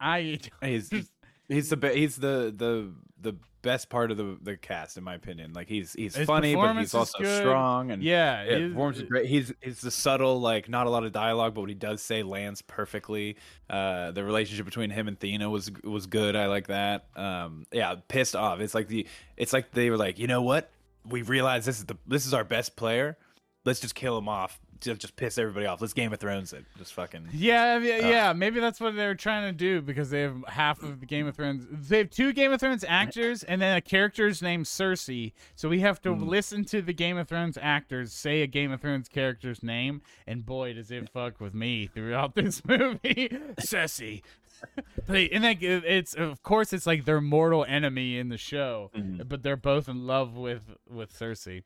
I 0.00 0.40
He's 0.62 0.90
he's 1.48 1.68
the 1.70 1.76
be- 1.76 1.94
he's 1.94 2.16
the 2.16 2.52
the 2.56 2.92
the 3.20 3.34
best 3.62 3.88
part 3.88 4.10
of 4.10 4.16
the 4.16 4.36
the 4.42 4.56
cast 4.56 4.96
in 4.96 5.04
my 5.04 5.14
opinion. 5.14 5.52
Like 5.54 5.68
he's 5.68 5.92
he's 5.92 6.14
His 6.14 6.26
funny, 6.26 6.54
but 6.54 6.76
he's 6.76 6.94
also 6.94 7.18
good. 7.18 7.40
strong 7.40 7.90
and 7.90 8.02
yeah, 8.02 8.42
Yeah, 8.44 8.58
his- 8.58 8.72
performance 8.72 8.98
is 8.98 9.02
great. 9.08 9.26
He's 9.26 9.52
he's 9.62 9.80
the 9.80 9.90
subtle, 9.90 10.40
like 10.40 10.68
not 10.68 10.86
a 10.86 10.90
lot 10.90 11.04
of 11.04 11.12
dialogue, 11.12 11.54
but 11.54 11.60
what 11.62 11.70
he 11.70 11.74
does 11.74 12.02
say 12.02 12.22
lands 12.22 12.60
perfectly. 12.62 13.36
Uh, 13.70 14.10
the 14.10 14.22
relationship 14.24 14.64
between 14.66 14.90
him 14.90 15.08
and 15.08 15.18
Thena 15.18 15.50
was 15.50 15.70
was 15.84 16.06
good. 16.06 16.36
I 16.36 16.46
like 16.46 16.66
that. 16.66 17.06
Um, 17.16 17.66
yeah, 17.72 17.94
pissed 18.08 18.36
off. 18.36 18.60
It's 18.60 18.74
like 18.74 18.88
the 18.88 19.06
it's 19.36 19.52
like 19.52 19.70
they 19.72 19.88
were 19.90 19.96
like, 19.96 20.18
you 20.18 20.26
know 20.26 20.42
what? 20.42 20.70
We 21.08 21.22
realize 21.22 21.64
this 21.64 21.78
is 21.78 21.86
the 21.86 21.96
this 22.06 22.26
is 22.26 22.34
our 22.34 22.44
best 22.44 22.76
player. 22.76 23.16
Let's 23.64 23.80
just 23.80 23.94
kill 23.94 24.18
him 24.18 24.28
off. 24.28 24.60
Just 24.82 25.00
just 25.00 25.16
piss 25.16 25.38
everybody 25.38 25.64
off. 25.66 25.80
Let's 25.80 25.92
Game 25.94 26.12
of 26.12 26.18
Thrones 26.20 26.52
it. 26.52 26.64
Just 26.76 26.92
fucking. 26.94 27.28
Yeah, 27.32 27.78
yeah, 27.78 28.08
yeah. 28.08 28.32
Maybe 28.32 28.60
that's 28.60 28.80
what 28.80 28.94
they're 28.96 29.14
trying 29.14 29.48
to 29.50 29.52
do 29.56 29.80
because 29.80 30.10
they 30.10 30.22
have 30.22 30.44
half 30.48 30.82
of 30.82 31.00
the 31.00 31.06
Game 31.06 31.26
of 31.26 31.34
Thrones. 31.36 31.66
They 31.88 31.98
have 31.98 32.10
two 32.10 32.32
Game 32.32 32.52
of 32.52 32.60
Thrones 32.60 32.84
actors 32.86 33.42
and 33.44 33.62
then 33.62 33.76
a 33.76 33.80
character's 33.80 34.42
named 34.42 34.66
Cersei. 34.66 35.32
So 35.54 35.68
we 35.68 35.80
have 35.80 36.00
to 36.02 36.14
Hmm. 36.14 36.28
listen 36.28 36.64
to 36.66 36.82
the 36.82 36.92
Game 36.92 37.16
of 37.16 37.28
Thrones 37.28 37.56
actors 37.60 38.12
say 38.12 38.42
a 38.42 38.46
Game 38.46 38.72
of 38.72 38.80
Thrones 38.80 39.08
character's 39.08 39.62
name, 39.62 40.02
and 40.26 40.44
boy, 40.44 40.72
does 40.74 40.90
it 40.90 41.08
fuck 41.10 41.40
with 41.40 41.54
me 41.54 41.86
throughout 41.86 42.34
this 42.34 42.64
movie, 42.64 43.28
Cersei. 43.60 44.22
but 45.06 45.16
and 45.32 45.44
it- 45.44 45.62
it's 45.62 46.14
of 46.14 46.42
course 46.42 46.72
it's 46.72 46.86
like 46.86 47.04
their 47.04 47.20
mortal 47.20 47.64
enemy 47.68 48.16
in 48.18 48.28
the 48.28 48.38
show, 48.38 48.90
Mhm. 48.96 49.28
but 49.28 49.42
they're 49.42 49.56
both 49.56 49.88
in 49.88 50.06
love 50.06 50.36
with 50.36 50.62
with 50.88 51.12
Cersei. 51.12 51.62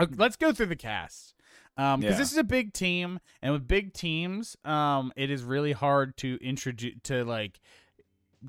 Okay, 0.00 0.14
let's 0.16 0.36
go 0.36 0.52
through 0.52 0.66
the 0.66 0.76
cast. 0.76 1.34
Um, 1.76 2.00
because 2.00 2.14
Yeah. 2.14 2.18
this 2.18 2.32
is 2.32 2.38
a 2.38 2.44
big 2.44 2.72
team, 2.72 3.18
and 3.42 3.52
with 3.52 3.66
big 3.66 3.92
teams, 3.92 4.56
um, 4.64 5.12
it 5.16 5.30
is 5.30 5.42
really 5.42 5.72
hard 5.72 6.16
to 6.18 6.38
introduce 6.40 6.94
to 7.04 7.24
like 7.24 7.60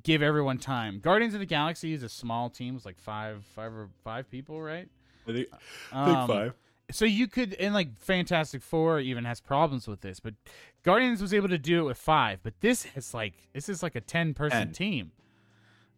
give 0.04 0.22
everyone 0.22 0.58
time. 0.60 1.00
Guardians 1.00 1.34
of 1.34 1.40
the 1.40 1.46
Galaxy 1.46 1.94
is 1.94 2.04
a 2.04 2.10
small 2.10 2.50
team, 2.50 2.76
it's 2.76 2.86
like 2.86 3.00
five, 3.00 3.44
five 3.56 3.74
or 3.74 3.90
five 4.04 4.30
people, 4.30 4.62
right? 4.62 4.88
I 5.28 5.32
think, 5.32 5.48
Um, 5.92 6.54
So 6.92 7.06
you 7.06 7.28
could, 7.28 7.56
and 7.56 7.74
like 7.74 7.98
Fantastic 7.98 8.62
Four 8.62 9.00
even 9.00 9.26
has 9.26 9.42
problems 9.42 9.88
with 9.88 10.02
this, 10.02 10.20
but 10.20 10.36
Guardians 10.84 11.20
was 11.20 11.34
able 11.34 11.48
to 11.48 11.58
do 11.58 11.80
it 11.80 11.84
with 11.84 11.98
five. 11.98 12.42
But 12.44 12.60
this 12.62 12.86
is 12.96 13.12
like 13.12 13.34
this 13.54 13.70
is 13.70 13.82
like 13.82 13.96
a 13.96 14.02
ten 14.02 14.36
person 14.36 14.72
team. 14.72 15.12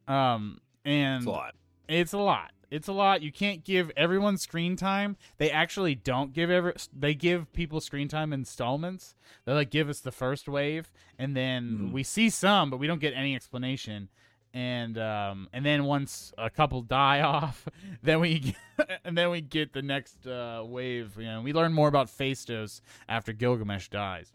Um, 0.07 0.61
and 0.85 1.17
It's 1.17 1.25
a 1.25 1.29
lot. 1.29 1.55
it's 1.89 2.13
a 2.13 2.17
lot. 2.19 2.51
It's 2.69 2.87
a 2.87 2.93
lot. 2.93 3.21
You 3.21 3.31
can't 3.31 3.63
give 3.63 3.91
everyone 3.95 4.37
screen 4.37 4.75
time. 4.75 5.15
They 5.37 5.49
actually 5.49 5.95
don't 5.95 6.33
give 6.33 6.49
ever. 6.49 6.73
They 6.97 7.13
give 7.13 7.51
people 7.53 7.79
screen 7.79 8.07
time 8.07 8.33
installments. 8.33 9.15
They 9.45 9.53
like 9.53 9.69
give 9.69 9.87
us 9.89 9.99
the 10.01 10.11
first 10.11 10.47
wave, 10.49 10.91
and 11.17 11.35
then 11.35 11.77
Mhm. 11.89 11.91
we 11.93 12.03
see 12.03 12.29
some, 12.29 12.69
but 12.69 12.77
we 12.77 12.87
don't 12.87 12.99
get 12.99 13.13
any 13.13 13.35
explanation. 13.35 14.09
And 14.53 14.97
um, 14.97 15.49
and 15.53 15.65
then 15.65 15.83
once 15.85 16.33
a 16.37 16.49
couple 16.49 16.81
die 16.81 17.21
off, 17.35 17.67
then 18.01 18.19
we 18.19 18.39
get, 18.39 18.55
and 19.05 19.17
then 19.17 19.29
we 19.29 19.41
get 19.41 19.73
the 19.73 19.81
next 19.81 20.25
uh, 20.27 20.63
wave. 20.65 21.13
You 21.17 21.25
know, 21.25 21.41
we 21.41 21.53
learn 21.53 21.73
more 21.73 21.87
about 21.87 22.07
Phastos 22.07 22.81
after 23.07 23.33
Gilgamesh 23.33 23.89
dies. 23.89 24.31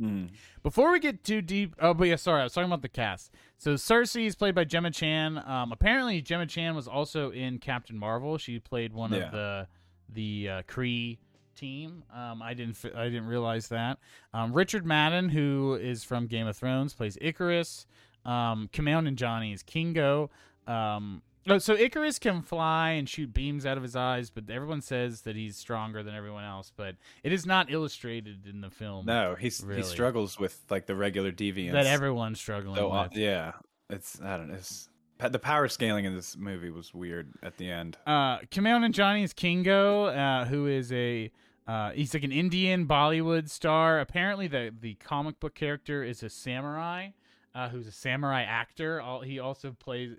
Mm. 0.00 0.30
Before 0.62 0.92
we 0.92 0.98
get 1.00 1.24
too 1.24 1.42
deep, 1.42 1.74
oh, 1.80 1.92
but 1.94 2.04
yeah, 2.08 2.16
sorry, 2.16 2.40
I 2.40 2.44
was 2.44 2.52
talking 2.54 2.68
about 2.70 2.82
the 2.82 2.88
cast. 2.88 3.32
So 3.58 3.74
Cersei 3.74 4.26
is 4.26 4.34
played 4.34 4.54
by 4.54 4.64
Gemma 4.64 4.90
Chan. 4.90 5.42
Um, 5.46 5.72
apparently 5.72 6.22
Gemma 6.22 6.46
Chan 6.46 6.74
was 6.74 6.88
also 6.88 7.30
in 7.30 7.58
Captain 7.58 7.98
Marvel. 7.98 8.38
She 8.38 8.58
played 8.58 8.92
one 8.94 9.12
Yeah. 9.12 9.26
of 9.26 9.32
the 9.32 9.66
the 10.12 10.48
uh, 10.48 10.62
Kree 10.62 11.18
team. 11.54 12.02
Um, 12.14 12.40
I 12.42 12.54
didn't 12.54 12.78
I 12.96 13.04
didn't 13.04 13.26
realize 13.26 13.68
that. 13.68 13.98
Um, 14.32 14.52
Richard 14.52 14.86
Madden, 14.86 15.28
who 15.28 15.74
is 15.80 16.02
from 16.02 16.26
Game 16.26 16.46
of 16.46 16.56
Thrones, 16.56 16.94
plays 16.94 17.16
Ikaris. 17.18 17.84
Um, 18.24 18.68
Kumail 18.72 19.06
Nanjiani 19.06 19.52
is 19.54 19.62
Kingo. 19.62 20.30
Um, 20.66 21.22
oh, 21.48 21.58
so 21.58 21.76
Ikaris 21.76 22.20
can 22.20 22.42
fly 22.42 22.90
and 22.90 23.08
shoot 23.08 23.32
beams 23.32 23.64
out 23.66 23.76
of 23.76 23.82
his 23.82 23.96
eyes, 23.96 24.30
but 24.30 24.50
everyone 24.50 24.80
says 24.80 25.22
that 25.22 25.36
he's 25.36 25.56
stronger 25.56 26.02
than 26.02 26.14
everyone 26.14 26.44
else. 26.44 26.72
But 26.76 26.96
it 27.22 27.32
is 27.32 27.46
not 27.46 27.70
illustrated 27.72 28.46
in 28.46 28.60
the 28.60 28.70
film. 28.70 29.06
No, 29.06 29.34
he's 29.38 29.62
Really. 29.62 29.82
he 29.82 29.86
struggles 29.86 30.38
with 30.38 30.60
like 30.70 30.86
the 30.86 30.94
regular 30.96 31.32
deviants. 31.32 31.72
that 31.72 31.86
everyone's 31.86 32.40
struggling 32.40 32.76
So, 32.76 32.90
uh, 32.92 33.04
with. 33.04 33.16
yeah, 33.16 33.52
it's 33.88 34.20
I 34.20 34.36
don't 34.36 34.48
know. 34.48 34.54
It's, 34.54 34.88
the 35.18 35.38
power 35.38 35.68
scaling 35.68 36.06
in 36.06 36.14
this 36.16 36.34
movie 36.36 36.70
was 36.70 36.94
weird 36.94 37.32
at 37.42 37.58
the 37.58 37.70
end. 37.70 37.98
Uh, 38.06 38.38
Kumail 38.38 38.78
Nanjiani 38.80 39.22
is 39.22 39.34
Kingo, 39.34 40.04
uh, 40.06 40.46
who 40.46 40.66
is 40.66 40.90
a 40.92 41.30
uh, 41.68 41.90
he's 41.90 42.14
like 42.14 42.24
an 42.24 42.32
Indian 42.32 42.86
Bollywood 42.86 43.48
star. 43.50 44.00
Apparently, 44.00 44.48
the 44.48 44.74
the 44.80 44.94
comic 44.94 45.38
book 45.38 45.54
character 45.54 46.02
is 46.02 46.22
a 46.22 46.30
samurai, 46.30 47.10
uh, 47.54 47.68
who's 47.68 47.86
a 47.86 47.92
samurai 47.92 48.42
actor. 48.42 49.00
All, 49.00 49.20
he 49.20 49.38
also 49.38 49.72
plays 49.78 50.12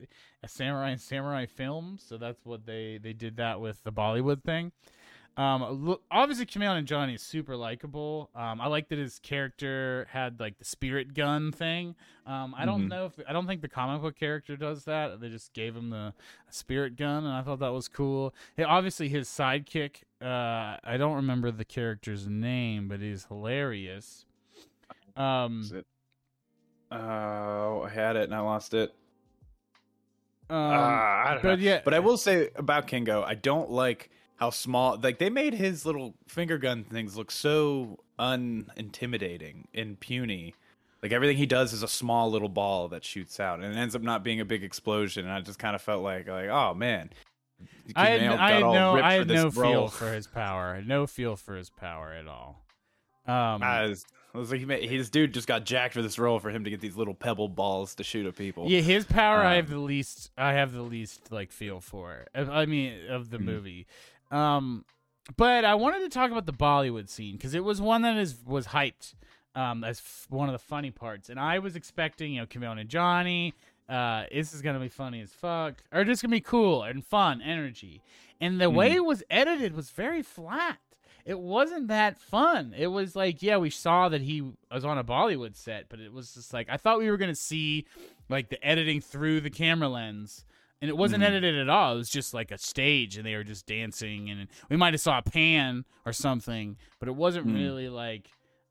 a 0.43 0.47
samurai 0.47 0.91
in 0.91 0.97
samurai 0.97 1.45
films, 1.45 2.03
so 2.07 2.17
that's 2.17 2.45
what 2.45 2.65
they 2.65 2.99
they 3.01 3.13
did 3.13 3.37
that 3.37 3.59
with 3.61 3.83
the 3.83 3.91
Bollywood 3.91 4.43
thing. 4.43 4.71
Um, 5.37 5.85
look, 5.85 6.01
obviously, 6.11 6.45
Kumail 6.45 6.83
Nanjiani 6.83 7.15
is 7.15 7.21
super 7.21 7.55
likable. 7.55 8.29
Um, 8.35 8.59
I 8.59 8.67
like 8.67 8.89
that 8.89 8.97
his 8.99 9.17
character 9.19 10.05
had 10.11 10.41
like 10.41 10.57
the 10.59 10.65
spirit 10.65 11.13
gun 11.13 11.53
thing. 11.53 11.95
Um, 12.25 12.53
I 12.57 12.65
don't 12.65 12.81
Mhm. 12.85 12.89
know 12.89 13.05
if 13.05 13.13
I 13.25 13.31
don't 13.31 13.47
think 13.47 13.61
the 13.61 13.69
comic 13.69 14.01
book 14.01 14.17
character 14.17 14.57
does 14.57 14.83
that. 14.85 15.21
They 15.21 15.29
just 15.29 15.53
gave 15.53 15.73
him 15.73 15.89
the 15.89 16.13
spirit 16.49 16.97
gun, 16.97 17.23
and 17.23 17.33
I 17.33 17.43
thought 17.43 17.59
that 17.59 17.69
was 17.71 17.87
cool. 17.87 18.35
Hey, 18.57 18.63
obviously, 18.63 19.07
his 19.07 19.29
sidekick. 19.29 20.03
Uh, 20.21 20.77
I 20.83 20.97
don't 20.97 21.15
remember 21.15 21.49
the 21.49 21.65
character's 21.65 22.27
name, 22.27 22.89
but 22.89 22.99
he's 22.99 23.25
hilarious. 23.25 24.25
Um? 25.15 25.63
Oh, 26.91 27.83
I 27.83 27.89
had 27.89 28.15
it 28.17 28.23
and 28.23 28.35
I 28.35 28.39
lost 28.39 28.73
it. 28.73 28.93
um, 30.49 30.57
Ah, 30.57 31.23
I 31.27 31.33
don't 31.35 31.43
but 31.43 31.59
know. 31.59 31.63
yeah, 31.65 31.81
But 31.85 31.93
I 31.93 31.99
will 31.99 32.17
say 32.17 32.49
about 32.55 32.87
Kingo, 32.87 33.23
I 33.23 33.35
don't 33.35 33.69
like 33.71 34.09
how 34.35 34.49
small. 34.49 34.99
Like 35.01 35.17
they 35.19 35.29
made 35.29 35.53
his 35.53 35.85
little 35.85 36.15
finger 36.27 36.57
gun 36.57 36.83
things 36.83 37.15
look 37.15 37.31
so 37.31 37.99
unintimidating 38.19 39.65
and 39.73 39.99
puny. 39.99 40.53
Like 41.01 41.11
everything 41.13 41.37
he 41.37 41.45
does 41.47 41.73
is 41.73 41.81
a 41.81 41.87
small 41.87 42.29
little 42.29 42.49
ball 42.49 42.87
that 42.89 43.03
shoots 43.03 43.39
out, 43.39 43.59
and 43.61 43.73
it 43.73 43.77
ends 43.79 43.95
up 43.95 44.01
not 44.03 44.23
being 44.23 44.39
a 44.39 44.45
big 44.45 44.63
explosion. 44.63 45.25
And 45.25 45.33
I 45.33 45.41
just 45.41 45.57
kind 45.57 45.75
of 45.75 45.81
felt 45.81 46.03
like, 46.03 46.27
like, 46.27 46.49
oh 46.49 46.75
man, 46.75 47.09
I 47.95 48.09
had, 48.09 48.21
I 48.21 48.51
had 48.51 48.59
no, 48.61 48.93
I 49.01 49.13
had 49.13 49.27
this 49.27 49.35
no 49.41 49.49
feel 49.51 49.87
for 49.87 50.13
his 50.13 50.27
power. 50.27 50.79
No 50.85 51.07
feel 51.07 51.35
for 51.35 51.55
his 51.55 51.69
power 51.69 52.13
at 52.13 52.27
all. 52.27 52.57
Um, 53.27 53.61
I 53.61 53.83
was, 53.85 54.03
I 54.33 54.37
was 54.37 54.51
like, 54.51 54.61
his 54.61 55.09
dude 55.09 55.33
just 55.33 55.47
got 55.47 55.65
jacked 55.65 55.93
for 55.93 56.01
this 56.01 56.17
role 56.17 56.39
for 56.39 56.49
him 56.49 56.63
to 56.63 56.69
get 56.69 56.79
these 56.79 56.95
little 56.95 57.13
pebble 57.13 57.49
balls 57.49 57.95
to 57.95 58.03
shoot 58.03 58.25
at 58.25 58.35
people. 58.35 58.69
Yeah, 58.69 58.79
his 58.81 59.05
power 59.05 59.39
I 59.43 59.55
have 59.55 59.65
Um, 59.65 59.71
the 59.71 59.79
least 59.79 60.31
I 60.37 60.53
have 60.53 60.71
the 60.73 60.81
least 60.83 61.31
like 61.31 61.51
feel 61.51 61.81
for. 61.81 62.27
I 62.33 62.65
mean 62.65 63.07
of 63.09 63.29
the 63.29 63.37
Mhm. 63.39 63.43
movie. 63.45 63.87
Um 64.31 64.85
but 65.37 65.65
I 65.65 65.75
wanted 65.75 65.99
to 65.99 66.09
talk 66.09 66.31
about 66.31 66.45
the 66.45 66.53
Bollywood 66.53 67.09
scene 67.09 67.37
cuz 67.37 67.53
it 67.53 67.63
was 67.63 67.81
one 67.81 68.01
that 68.03 68.17
is 68.17 68.37
was 68.45 68.67
hyped 68.67 69.15
um 69.53 69.83
as 69.83 69.99
f- 69.99 70.27
one 70.29 70.47
of 70.47 70.53
the 70.53 70.59
funny 70.59 70.91
parts 70.91 71.29
and 71.29 71.39
I 71.39 71.59
was 71.59 71.75
expecting, 71.75 72.33
you 72.33 72.39
know, 72.41 72.47
Kumail 72.47 72.81
Nanjiani 72.81 73.53
uh 73.89 74.25
this 74.31 74.53
is 74.53 74.61
going 74.61 74.75
to 74.75 74.79
be 74.79 74.87
funny 74.87 75.19
as 75.19 75.33
fuck 75.33 75.83
or 75.91 76.05
just 76.05 76.21
going 76.21 76.31
to 76.31 76.35
be 76.37 76.41
cool 76.41 76.83
and 76.83 77.05
fun, 77.05 77.41
energy. 77.41 78.01
And 78.39 78.61
the 78.61 78.69
way 78.69 78.93
it 78.93 79.03
was 79.05 79.23
edited 79.29 79.75
was 79.75 79.89
very 79.91 80.23
flat. 80.23 80.79
It 81.25 81.39
wasn't 81.39 81.87
that 81.89 82.19
fun. 82.19 82.73
It 82.77 82.87
was 82.87 83.15
like, 83.15 83.41
yeah, 83.41 83.57
we 83.57 83.69
saw 83.69 84.09
that 84.09 84.21
he 84.21 84.41
was 84.71 84.85
on 84.85 84.97
a 84.97 85.03
Bollywood 85.03 85.55
set, 85.55 85.87
but 85.89 85.99
it 85.99 86.11
was 86.11 86.33
just 86.33 86.53
like 86.53 86.67
I 86.69 86.77
thought 86.77 86.99
we 86.99 87.09
were 87.09 87.17
gonna 87.17 87.35
see 87.35 87.85
like 88.29 88.49
the 88.49 88.63
editing 88.65 89.01
through 89.01 89.41
the 89.41 89.49
camera 89.49 89.89
lens, 89.89 90.45
and 90.81 90.89
it 90.89 90.97
wasn't 90.97 91.21
Mhm. 91.23 91.27
edited 91.27 91.57
at 91.57 91.69
all. 91.69 91.93
It 91.95 91.97
was 91.97 92.09
just 92.09 92.33
like 92.33 92.51
a 92.51 92.57
stage, 92.57 93.17
and 93.17 93.25
they 93.25 93.35
were 93.35 93.43
just 93.43 93.65
dancing, 93.65 94.29
and 94.29 94.47
we 94.69 94.77
might 94.77 94.93
have 94.93 95.01
saw 95.01 95.17
a 95.19 95.21
pan 95.21 95.85
or 96.05 96.13
something, 96.13 96.77
but 96.99 97.07
it 97.07 97.15
wasn't 97.15 97.47
Mhm. 97.47 97.53
really 97.55 97.89
like. 97.89 98.29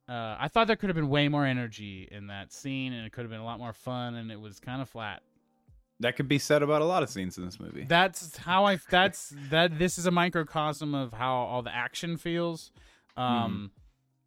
Uh, 0.08 0.36
I 0.40 0.48
thought 0.48 0.66
there 0.66 0.74
could 0.74 0.88
have 0.88 0.96
been 0.96 1.08
way 1.08 1.28
more 1.28 1.46
energy 1.46 2.08
in 2.10 2.26
that 2.26 2.52
scene, 2.52 2.92
and 2.92 3.06
it 3.06 3.12
could 3.12 3.20
have 3.22 3.30
been 3.30 3.38
a 3.40 3.44
lot 3.44 3.60
more 3.60 3.72
fun, 3.72 4.16
and 4.16 4.32
it 4.32 4.40
was 4.40 4.58
kind 4.58 4.82
of 4.82 4.88
flat. 4.88 5.22
That 6.00 6.16
could 6.16 6.28
be 6.28 6.38
said 6.38 6.62
about 6.62 6.80
a 6.80 6.86
lot 6.86 7.02
of 7.02 7.10
scenes 7.10 7.36
in 7.36 7.44
this 7.44 7.60
movie. 7.60 7.84
That's 7.84 8.36
how 8.38 8.64
I. 8.64 8.78
That's 8.88 9.34
that. 9.50 9.78
This 9.78 9.98
is 9.98 10.06
a 10.06 10.10
microcosm 10.10 10.94
of 10.94 11.12
how 11.12 11.34
all 11.34 11.62
the 11.62 11.74
action 11.74 12.16
feels. 12.16 12.72
Um, 13.16 13.70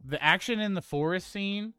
the 0.06 0.22
action 0.24 0.60
in 0.60 0.76
the 0.76 0.82
forest 0.82 1.32
scene 1.32 1.74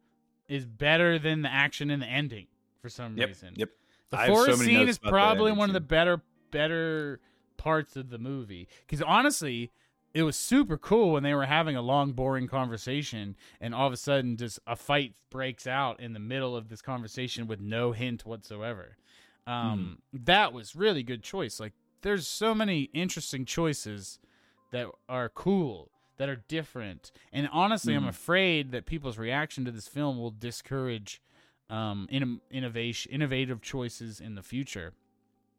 is 0.49 0.65
better 0.65 1.17
than 1.17 1.41
the 1.41 1.51
action 1.51 1.89
in 1.89 2.01
the 2.01 2.07
ending 2.07 2.47
for 2.81 2.89
some 2.89 3.17
yep, 3.17 3.29
reason. 3.29 3.53
yep. 3.55 3.69
The 4.09 4.17
I 4.17 4.25
have 4.25 4.27
so 4.27 4.33
forest 4.33 4.59
scene 4.61 4.87
is 4.87 4.99
probably 4.99 5.51
one 5.51 5.69
of 5.69 5.73
the 5.73 5.81
better 5.81 6.21
better 6.51 7.19
parts 7.57 7.95
of 7.95 8.09
the 8.09 8.17
movie 8.17 8.67
because 8.85 9.01
honestly, 9.01 9.71
it 10.13 10.23
was 10.23 10.37
super 10.37 10.77
cool 10.77 11.11
when 11.11 11.23
they 11.23 11.33
were 11.33 11.45
having 11.45 11.75
a 11.75 11.81
long, 11.81 12.13
boring 12.13 12.47
conversation, 12.47 13.35
and 13.59 13.75
all 13.75 13.87
of 13.87 13.93
a 13.93 13.97
sudden, 13.97 14.37
just 14.37 14.59
a 14.65 14.75
fight 14.75 15.13
breaks 15.29 15.67
out 15.67 15.99
in 15.99 16.13
the 16.13 16.19
middle 16.19 16.55
of 16.55 16.69
this 16.69 16.81
conversation 16.81 17.47
with 17.47 17.59
no 17.59 17.91
hint 17.91 18.25
whatsoever. 18.25 18.97
Um, 19.47 19.99
That 20.13 20.53
was 20.53 20.75
really 20.75 21.03
good 21.03 21.23
choice. 21.23 21.59
Like, 21.59 21.73
there's 22.01 22.27
so 22.27 22.53
many 22.55 22.83
interesting 22.93 23.45
choices 23.45 24.19
that 24.71 24.87
are 25.07 25.29
cool, 25.29 25.91
that 26.17 26.29
are 26.29 26.43
different, 26.47 27.11
and 27.31 27.47
honestly, 27.51 27.93
I'm 27.95 28.05
Mhm. 28.05 28.09
afraid 28.09 28.71
that 28.71 28.85
people's 28.85 29.17
reaction 29.17 29.65
to 29.65 29.71
this 29.71 29.87
film 29.87 30.17
will 30.17 30.31
discourage 30.31 31.21
um, 31.67 32.07
in, 32.11 32.41
innovation, 32.51 33.11
innovative 33.11 33.59
choices 33.61 34.19
in 34.21 34.35
the 34.35 34.43
future. 34.43 34.93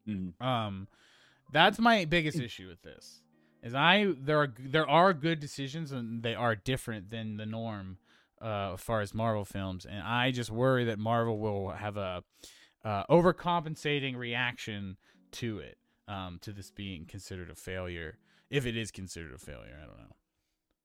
Mhm. 0.06 0.40
Um, 0.40 0.86
that's 1.52 1.80
my 1.80 2.04
biggest 2.04 2.38
issue 2.38 2.68
with 2.68 2.82
this. 2.82 3.22
Is 3.60 3.74
I 3.74 4.12
there 4.16 4.38
are 4.40 4.54
there 4.56 4.88
are 4.88 5.12
good 5.12 5.40
decisions 5.40 5.90
and 5.90 6.22
they 6.22 6.34
are 6.36 6.54
different 6.54 7.10
than 7.10 7.38
the 7.38 7.46
norm 7.46 7.98
uh, 8.40 8.74
as 8.74 8.80
far 8.80 9.00
as 9.00 9.14
Marvel 9.14 9.44
films, 9.44 9.84
and 9.84 10.00
I 10.00 10.30
just 10.30 10.50
worry 10.50 10.84
that 10.84 10.98
Marvel 11.00 11.38
will 11.40 11.70
have 11.70 11.96
a 11.96 12.22
uh, 12.86 13.04
overcompensating 13.10 14.16
reaction 14.16 14.96
to 15.32 15.58
it, 15.58 15.76
um, 16.06 16.38
to 16.42 16.52
this 16.52 16.70
being 16.70 17.04
considered 17.04 17.50
a 17.50 17.54
failure. 17.56 18.16
If 18.48 18.64
it 18.64 18.76
is 18.76 18.92
considered 18.92 19.34
a 19.34 19.38
failure, 19.38 19.76
I 19.82 19.86
don't 19.86 19.98
know. 19.98 20.14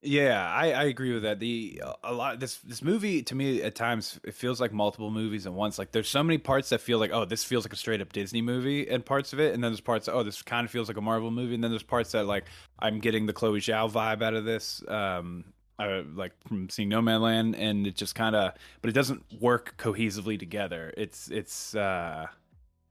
Yeah, 0.03 0.51
I, 0.51 0.71
I 0.71 0.83
agree 0.85 1.13
with 1.13 1.21
that. 1.21 1.39
The 1.39 1.79
a 2.03 2.11
lot 2.11 2.39
this 2.39 2.57
this 2.57 2.81
movie 2.81 3.21
to 3.21 3.35
me 3.35 3.61
at 3.61 3.75
times 3.75 4.19
it 4.23 4.33
feels 4.33 4.59
like 4.59 4.73
multiple 4.73 5.11
movies 5.11 5.45
at 5.45 5.53
once. 5.53 5.77
Like 5.77 5.91
there's 5.91 6.09
so 6.09 6.23
many 6.23 6.39
parts 6.39 6.69
that 6.69 6.81
feel 6.81 6.97
like 6.97 7.11
oh 7.13 7.23
this 7.23 7.43
feels 7.43 7.65
like 7.65 7.73
a 7.73 7.75
straight 7.75 8.01
up 8.01 8.11
Disney 8.11 8.41
movie 8.41 8.89
and 8.89 9.05
parts 9.05 9.31
of 9.31 9.39
it, 9.39 9.53
and 9.53 9.63
then 9.63 9.71
there's 9.71 9.79
parts 9.79 10.09
oh 10.11 10.23
this 10.23 10.41
kind 10.41 10.65
of 10.65 10.71
feels 10.71 10.87
like 10.87 10.97
a 10.97 11.01
Marvel 11.01 11.29
movie, 11.29 11.53
and 11.53 11.63
then 11.63 11.69
there's 11.69 11.83
parts 11.83 12.13
that 12.13 12.25
like 12.25 12.45
I'm 12.79 12.99
getting 12.99 13.27
the 13.27 13.33
Chloe 13.33 13.59
Zhao 13.59 13.91
vibe 13.91 14.23
out 14.23 14.33
of 14.33 14.43
this. 14.43 14.83
Um, 14.87 15.53
I, 15.81 16.03
like 16.15 16.33
from 16.47 16.69
seeing 16.69 16.89
Nomadland, 16.89 17.55
and 17.57 17.87
it 17.87 17.95
just 17.95 18.13
kind 18.13 18.35
of 18.35 18.53
but 18.81 18.89
it 18.89 18.93
doesn't 18.93 19.23
work 19.41 19.75
cohesively 19.77 20.37
together. 20.37 20.93
It's 20.95 21.29
it's 21.29 21.75
uh 21.75 22.27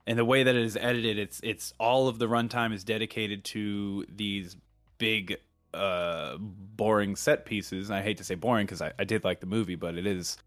and 0.05 0.19
the 0.19 0.25
way 0.25 0.43
that 0.43 0.55
it 0.55 0.63
is 0.63 0.75
edited, 0.75 1.17
it's 1.17 1.39
it's 1.43 1.73
all 1.79 2.07
of 2.07 2.19
the 2.19 2.27
runtime 2.27 2.73
is 2.73 2.83
dedicated 2.83 3.43
to 3.45 4.05
these 4.13 4.57
big 4.97 5.37
uh 5.73 6.37
boring 6.37 7.15
set 7.15 7.45
pieces. 7.45 7.89
I 7.89 8.01
hate 8.01 8.17
to 8.17 8.23
say 8.23 8.35
boring 8.35 8.65
because 8.65 8.81
I, 8.81 8.91
I 8.99 9.05
did 9.05 9.23
like 9.23 9.39
the 9.39 9.47
movie 9.47 9.75
but 9.75 9.95
it 9.95 10.05
is 10.05 10.37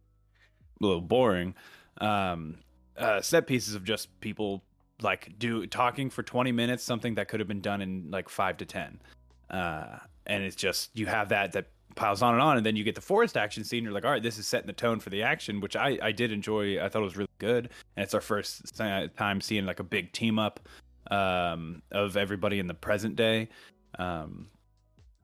a 0.80 0.84
little 0.84 1.00
boring. 1.00 1.54
Um 2.00 2.58
uh 2.96 3.22
set 3.22 3.46
pieces 3.46 3.74
of 3.74 3.84
just 3.84 4.20
people 4.20 4.62
like 5.00 5.32
do 5.38 5.66
talking 5.66 6.10
for 6.10 6.22
20 6.22 6.52
minutes 6.52 6.84
something 6.84 7.14
that 7.14 7.28
could 7.28 7.40
have 7.40 7.48
been 7.48 7.60
done 7.60 7.80
in 7.82 8.10
like 8.12 8.28
5 8.28 8.58
to 8.58 8.64
10 8.64 9.00
uh 9.50 9.98
and 10.24 10.44
it's 10.44 10.54
just 10.54 10.96
you 10.96 11.06
have 11.06 11.30
that 11.30 11.52
that 11.52 11.66
piles 11.94 12.22
on 12.22 12.34
and 12.34 12.42
on 12.42 12.56
and 12.56 12.66
then 12.66 12.76
you 12.76 12.84
get 12.84 12.94
the 12.94 13.00
forest 13.00 13.36
action 13.36 13.64
scene 13.64 13.84
you're 13.84 13.92
like 13.92 14.04
all 14.04 14.10
right 14.10 14.22
this 14.22 14.38
is 14.38 14.46
setting 14.46 14.66
the 14.66 14.72
tone 14.72 15.00
for 15.00 15.10
the 15.10 15.22
action 15.22 15.60
which 15.60 15.76
i 15.76 15.98
i 16.02 16.12
did 16.12 16.32
enjoy. 16.32 16.82
I 16.82 16.88
thought 16.88 17.02
it 17.02 17.04
was 17.04 17.16
really 17.16 17.28
good 17.38 17.70
and 17.96 18.04
it's 18.04 18.14
our 18.14 18.20
first 18.20 18.76
time 18.76 19.40
seeing 19.40 19.66
like 19.66 19.80
a 19.80 19.84
big 19.84 20.12
team 20.12 20.38
up 20.38 20.60
um 21.10 21.82
of 21.90 22.16
everybody 22.16 22.58
in 22.58 22.66
the 22.66 22.74
present 22.74 23.16
day. 23.16 23.48
Um 23.98 24.48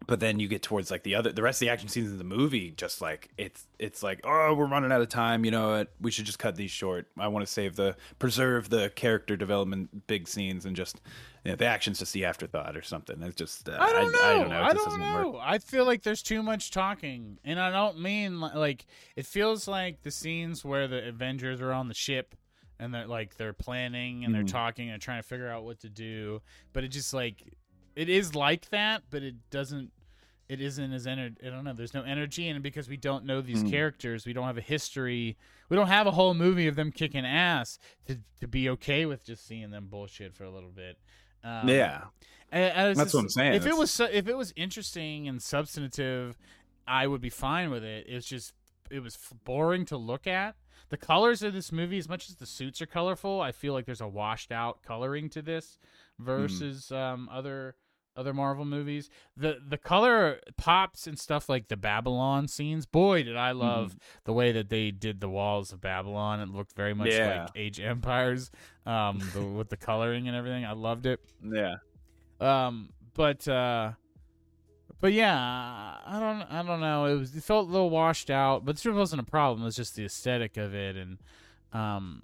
but 0.07 0.19
then 0.19 0.41
you 0.41 0.49
get 0.49 0.63
towards 0.63 0.91
like 0.91 1.03
the 1.03 1.15
other 1.15 1.33
the 1.33 1.43
rest 1.43 1.57
of 1.57 1.67
the 1.67 1.69
action 1.69 1.89
scenes 1.89 2.11
in 2.11 2.19
the 2.19 2.25
movie 2.25 2.73
just 2.73 3.01
like 3.01 3.29
it's 3.39 3.67
it's 3.79 4.03
like 4.03 4.21
oh 4.25 4.55
we're 4.55 4.67
running 4.67 4.91
out 4.91 5.01
of 5.01 5.09
time 5.09 5.45
you 5.45 5.51
know 5.51 5.71
what? 5.71 5.93
We 6.01 6.11
should 6.11 6.25
just 6.25 6.39
cut 6.39 6.57
these 6.57 6.71
short. 6.71 7.07
I 7.19 7.29
want 7.29 7.47
to 7.47 7.53
save 7.53 7.77
the 7.77 7.97
preserve 8.19 8.71
the 8.71 8.91
character 8.91 9.37
development 9.37 10.07
big 10.07 10.27
scenes 10.27 10.67
and 10.67 10.75
just 10.75 11.01
you 11.45 11.51
know, 11.53 11.57
the 11.57 11.67
action's 11.67 11.99
just 11.99 12.13
the 12.13 12.25
afterthought 12.25 12.77
or 12.77 12.83
something 12.83 13.23
it's 13.23 13.35
just 13.37 13.69
uh, 13.69 13.77
I 13.81 13.93
don't 13.93 14.13
know. 14.13 14.19
I, 14.23 14.33
don't 14.39 14.49
know, 14.51 14.63
I 14.63 14.73
don't 14.75 15.01
work. 15.01 15.33
know. 15.35 15.41
I 15.43 15.59
feel 15.59 15.85
like 15.87 16.03
there's 16.03 16.23
too 16.23 16.43
much 16.43 16.71
talking, 16.71 17.39
and 17.45 17.59
I 17.61 17.71
don't 17.71 17.99
mean 18.01 18.41
like 18.41 18.87
it 19.17 19.27
feels 19.27 19.67
like 19.69 20.03
the 20.03 20.11
scenes 20.11 20.65
where 20.65 20.87
the 20.89 21.09
Avengers 21.09 21.61
are 21.61 21.73
on 21.73 21.89
the 21.89 21.95
ship 21.95 22.35
and 22.79 22.93
they're 22.95 23.07
like 23.07 23.37
they're 23.37 23.53
planning 23.53 24.25
and 24.25 24.35
they're 24.35 24.43
Mhm. 24.43 24.53
talking 24.53 24.91
and 24.91 25.01
trying 25.03 25.23
to 25.23 25.29
figure 25.29 25.49
out 25.49 25.65
what 25.65 25.81
to 25.81 25.89
do, 25.89 26.41
but 26.73 26.85
it 26.85 26.89
just 26.89 27.13
like 27.15 27.43
it 27.97 28.09
is 28.09 28.35
like 28.35 28.69
that, 28.71 29.03
but 29.11 29.23
it 29.23 29.35
doesn't. 29.51 29.93
it 30.49 30.61
isn't 30.61 30.93
as 30.93 31.07
energy. 31.07 31.37
I 31.47 31.51
don't 31.51 31.63
know. 31.63 31.73
There's 31.73 31.95
no 31.95 32.03
energy 32.03 32.49
in 32.49 32.57
it 32.57 32.63
because 32.63 32.89
we 32.89 32.97
don't 32.97 33.25
know 33.25 33.41
these 33.41 33.63
Mm. 33.63 33.71
characters. 33.71 34.27
We 34.27 34.33
don't 34.33 34.47
have 34.49 34.59
a 34.59 34.61
history. 34.61 35.37
We 35.69 35.77
don't 35.77 35.87
have 35.87 36.09
a 36.09 36.11
whole 36.11 36.35
movie 36.35 36.67
of 36.67 36.75
them 36.75 36.91
kicking 36.91 37.25
ass 37.25 37.79
to 38.07 38.19
to 38.41 38.49
be 38.49 38.69
okay 38.71 39.07
with 39.07 39.25
just 39.25 39.47
seeing 39.47 39.71
them 39.71 39.87
bullshit 39.87 40.35
for 40.35 40.43
a 40.43 40.51
little 40.51 40.73
bit. 40.73 40.99
Um, 41.45 41.69
yeah. 41.69 42.03
I- 42.53 42.71
I 42.71 42.89
was 42.89 42.99
That's 42.99 43.15
what 43.15 43.21
I'm 43.21 43.29
saying. 43.29 43.55
If 43.55 43.67
it 43.67 43.77
was 43.77 43.99
if 44.01 44.29
it 44.29 44.37
was 44.37 44.53
interesting 44.57 45.29
and 45.29 45.41
substantive, 45.43 46.37
I 46.87 47.07
would 47.07 47.21
be 47.21 47.31
fine 47.31 47.71
with 47.71 47.85
it. 47.85 48.07
It's 48.09 48.27
just 48.27 48.53
it 48.91 49.01
was 49.01 49.15
f- 49.15 49.33
boring 49.45 49.85
to 49.87 49.97
look 49.97 50.27
at. 50.27 50.57
The 50.89 50.97
colors 50.97 51.45
of 51.45 51.53
this 51.53 51.71
movie, 51.71 51.99
as 51.99 52.09
much 52.09 52.29
as 52.29 52.35
the 52.37 52.47
suits 52.47 52.83
are 52.83 52.87
colorful, 52.87 53.41
I 53.41 53.53
feel 53.53 53.73
like 53.73 53.85
there's 53.87 54.01
a 54.01 54.09
washed 54.09 54.51
out 54.51 54.83
coloring 54.83 55.29
to 55.31 55.43
this 55.43 55.79
versus 56.19 56.91
um, 56.91 57.29
other 57.31 57.77
other 58.17 58.35
Marvel 58.35 58.65
movies. 58.65 59.09
The 59.37 59.59
the 59.67 59.79
color 59.79 60.41
pops 60.57 61.07
and 61.07 61.19
stuff 61.19 61.49
like 61.49 61.69
the 61.69 61.77
Babylon 61.77 62.49
scenes. 62.49 62.87
Boy, 62.87 63.23
did 63.23 63.37
I 63.37 63.53
love 63.53 63.97
the 64.25 64.33
way 64.33 64.53
that 64.53 64.69
they 64.69 64.91
did 64.91 65.21
the 65.21 65.29
walls 65.29 65.73
of 65.73 65.81
Babylon. 65.81 66.41
It 66.41 66.49
looked 66.49 66.75
very 66.75 66.95
much 66.95 67.09
Yeah. 67.13 67.43
like 67.43 67.51
Age 67.57 67.81
Empires 67.81 68.51
um, 68.87 69.21
the, 69.35 69.43
with 69.43 69.69
the 69.71 69.77
coloring 69.77 70.29
and 70.29 70.37
everything. 70.37 70.65
I 70.65 70.73
loved 70.73 71.07
it. 71.07 71.21
Yeah. 71.43 71.77
Um, 72.41 72.91
but 73.15 73.47
uh, 73.49 73.93
but 75.01 75.13
yeah, 75.13 75.35
I 75.37 76.19
don't 76.21 76.43
I 76.43 76.63
don't 76.63 76.81
know. 76.81 77.07
It 77.07 77.15
was 77.15 77.35
it 77.35 77.43
felt 77.43 77.69
a 77.69 77.73
little 77.73 77.91
washed 77.91 78.31
out, 78.31 78.65
but 78.65 78.77
this 78.77 78.85
wasn't 78.87 79.23
a 79.23 79.25
problem. 79.31 79.63
It 79.63 79.67
was 79.67 79.77
just 79.77 79.95
the 79.95 80.05
aesthetic 80.05 80.57
of 80.57 80.75
it, 80.75 80.97
and 80.97 81.19
um, 81.73 82.23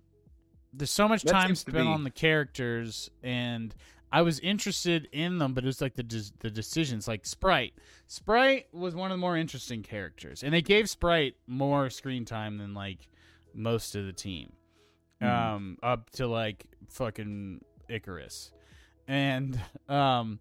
there's 0.73 0.91
so 0.91 1.09
much 1.09 1.23
That 1.23 1.33
time 1.33 1.55
spent 1.55 1.89
on 1.89 2.05
the 2.05 2.11
characters, 2.11 3.11
and 3.23 3.75
I 4.17 4.23
was 4.23 4.41
interested 4.41 5.09
in 5.13 5.37
them, 5.39 5.53
but 5.53 5.63
it 5.65 5.67
was 5.67 5.83
like 5.83 5.95
the 5.95 6.31
the 6.41 6.51
decisions, 6.51 7.07
like 7.07 7.27
Sprite. 7.27 7.75
Sprite 8.07 8.67
was 8.73 8.95
one 8.95 9.11
of 9.11 9.17
the 9.19 9.21
more 9.21 9.37
interesting 9.37 9.83
characters, 9.83 10.43
and 10.43 10.55
they 10.55 10.63
gave 10.63 10.89
Sprite 10.89 11.35
more 11.47 11.91
screen 11.91 12.25
time 12.25 12.57
than 12.57 12.73
like 12.73 13.09
most 13.53 13.95
of 13.95 14.07
the 14.07 14.13
team, 14.15 14.53
Mhm. 15.21 15.27
um, 15.29 15.79
up 15.83 16.09
to 16.13 16.27
like 16.27 16.65
fucking 16.89 17.63
Ikaris, 17.91 18.53
and 19.07 19.61
um, 19.89 20.39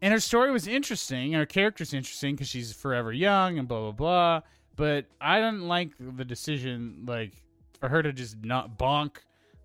and 0.00 0.12
her 0.14 0.20
story 0.20 0.50
was 0.50 0.66
interesting, 0.66 1.32
her 1.34 1.44
character's 1.46 1.92
interesting 1.92 2.34
because 2.34 2.48
she's 2.48 2.72
forever 2.72 3.12
young 3.12 3.58
and 3.58 3.68
blah 3.68 3.80
blah 3.80 3.92
blah. 3.92 4.40
But 4.74 5.04
I 5.20 5.38
didn't 5.38 5.68
like 5.68 5.90
the 6.00 6.24
decision, 6.24 7.04
like 7.06 7.32
for 7.78 7.90
her 7.90 8.02
to 8.02 8.10
just 8.12 8.42
not 8.42 8.78
bonk 8.78 9.18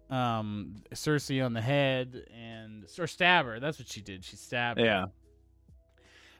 um 0.09 0.75
Cersei 0.93 1.45
on 1.45 1.53
the 1.53 1.61
head 1.61 2.25
and 2.33 2.85
or 2.97 3.07
stab 3.07 3.45
her. 3.45 3.59
That's 3.59 3.79
what 3.79 3.87
she 3.87 4.01
did. 4.01 4.23
She 4.23 4.35
stabbed. 4.35 4.79
her. 4.79 4.85
Yeah. 4.85 5.05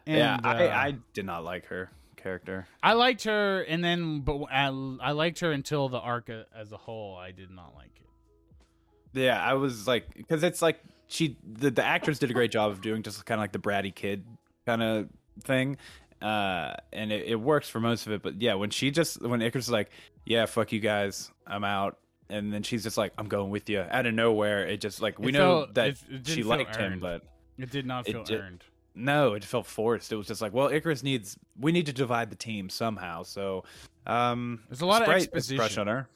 And, 0.06 0.18
yeah. 0.18 0.38
uh, 0.44 0.48
I, 0.48 0.88
I 0.88 0.96
did 1.14 1.26
not 1.26 1.44
like 1.44 1.66
her 1.66 1.92
character. 2.16 2.68
I 2.84 2.94
liked 2.94 3.24
her, 3.24 3.62
and 3.62 3.84
then 3.84 4.22
but 4.22 4.44
I, 4.52 4.68
I 5.02 5.12
liked 5.12 5.40
her 5.40 5.52
until 5.52 5.90
the 5.90 6.00
arc 6.00 6.30
as 6.30 6.72
a 6.72 6.78
whole. 6.78 7.16
I 7.16 7.32
did 7.32 7.52
not 7.52 7.74
like 7.76 7.92
it. 7.96 9.20
Yeah, 9.20 9.42
I 9.42 9.54
was 9.54 9.88
like, 9.88 10.14
because 10.14 10.44
it's 10.44 10.62
like 10.62 10.80
she, 11.08 11.38
the, 11.44 11.72
the 11.72 11.84
actress 11.84 12.20
did 12.20 12.30
a 12.30 12.34
great 12.34 12.52
job 12.52 12.72
of 12.72 12.82
doing 12.82 13.04
just 13.04 13.26
kind 13.26 13.40
of 13.40 13.44
like 13.44 13.52
the 13.54 13.60
bratty 13.60 13.94
kid 13.94 14.26
kind 14.66 14.84
of 14.84 15.08
thing, 15.44 15.78
uh, 16.22 16.74
and 16.92 17.12
it, 17.12 17.28
it 17.28 17.36
works 17.36 17.70
for 17.70 17.80
most 17.80 18.06
of 18.06 18.12
it. 18.12 18.22
But 18.22 18.42
yeah, 18.42 18.56
when 18.56 18.70
she 18.70 18.92
just 18.92 19.22
when 19.22 19.40
Ikaris 19.40 19.56
is 19.56 19.70
like, 19.70 19.90
"Yeah, 20.26 20.46
fuck 20.46 20.72
you 20.72 20.80
guys, 20.80 21.32
I'm 21.46 21.64
out," 21.64 21.98
and 22.30 22.52
then 22.54 22.64
she's 22.64 22.84
just 22.84 22.98
like, 22.98 23.14
"I'm 23.18 23.28
going 23.28 23.50
with 23.50 23.70
you," 23.70 23.80
out 23.90 24.06
of 24.06 24.14
nowhere, 24.14 24.66
it 24.68 24.82
just 24.82 25.02
like 25.02 25.20
we 25.20 25.30
It 25.30 25.34
know 25.34 25.62
felt- 25.62 25.74
that 25.76 25.88
it- 25.90 26.04
it 26.10 26.28
she 26.28 26.44
liked 26.44 26.76
him, 26.76 27.00
but 27.00 27.24
It 27.58 27.72
did 27.72 27.86
not 27.86 28.06
feel 28.06 28.24
ju- 28.24 28.38
earned. 28.38 28.64
no, 28.96 29.34
it 29.34 29.44
felt 29.44 29.66
forced. 29.66 30.12
It 30.12 30.16
was 30.16 30.28
just 30.28 30.42
like, 30.42 30.54
well, 30.54 30.70
Ikaris 30.70 31.04
needs 31.04 31.38
we 31.60 31.72
need 31.72 31.86
to 31.88 31.94
divide 31.94 32.30
the 32.30 32.36
team 32.36 32.70
somehow. 32.70 33.24
So, 33.24 33.64
um, 34.06 34.64
There's 34.70 34.82
a 34.82 34.86
lot 34.86 35.02
of 35.02 35.06
Sprite 35.08 35.18
is 35.22 35.26
exposition. 35.28 35.58
Crush 35.58 35.78
on 35.78 35.88
her. 35.88 36.10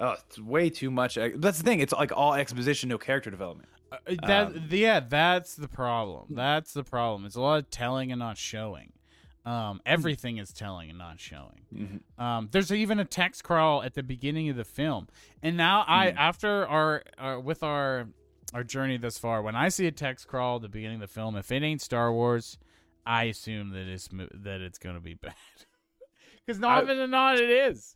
Oh, 0.00 0.12
it's 0.26 0.38
way 0.38 0.70
too 0.70 0.90
much. 0.90 1.16
That's 1.16 1.58
the 1.58 1.64
thing. 1.64 1.80
It's 1.80 1.92
like 1.92 2.12
all 2.16 2.34
exposition, 2.34 2.88
no 2.88 2.98
character 2.98 3.30
development. 3.30 3.68
Uh, 3.90 3.96
that 4.26 4.46
Um, 4.48 4.68
yeah, 4.70 5.00
that's 5.00 5.54
the 5.56 5.66
problem. 5.66 6.26
That's 6.34 6.72
the 6.72 6.84
problem. 6.84 7.24
It's 7.24 7.34
a 7.36 7.40
lot 7.40 7.58
of 7.58 7.70
telling 7.70 8.12
and 8.12 8.18
not 8.18 8.36
showing. 8.38 8.92
Um, 9.48 9.80
everything 9.86 10.36
is 10.38 10.52
telling 10.52 10.90
and 10.90 10.98
not 10.98 11.18
showing. 11.20 11.62
Mhm. 11.74 12.22
Um, 12.22 12.48
there's 12.52 12.70
even 12.70 12.98
a 12.98 13.04
text 13.04 13.44
crawl 13.44 13.82
at 13.82 13.94
the 13.94 14.02
beginning 14.02 14.48
of 14.50 14.56
the 14.56 14.64
film, 14.64 15.08
and 15.42 15.56
now 15.56 15.84
I, 15.88 16.08
Mhm. 16.12 16.16
after 16.16 16.66
our, 16.66 17.02
our 17.16 17.40
with 17.40 17.62
our 17.62 18.08
our 18.54 18.64
journey 18.64 18.96
thus 18.96 19.18
far, 19.18 19.42
when 19.42 19.54
I 19.54 19.68
see 19.68 19.86
a 19.86 19.92
text 19.92 20.26
crawl 20.26 20.56
at 20.56 20.62
the 20.62 20.68
beginning 20.68 20.96
of 20.96 21.00
the 21.08 21.14
film, 21.14 21.36
if 21.36 21.50
it 21.52 21.62
ain't 21.62 21.80
Star 21.82 22.12
Wars, 22.12 22.58
I 23.06 23.24
assume 23.24 23.70
that 23.70 23.86
it's 23.86 24.08
that 24.12 24.60
it's 24.60 24.78
gonna 24.78 25.00
be 25.00 25.14
bad. 25.14 25.34
Because 26.46 26.62
I- 26.62 26.80
often 26.80 26.96
than 26.96 27.10
not, 27.10 27.36
it 27.38 27.50
is. 27.50 27.94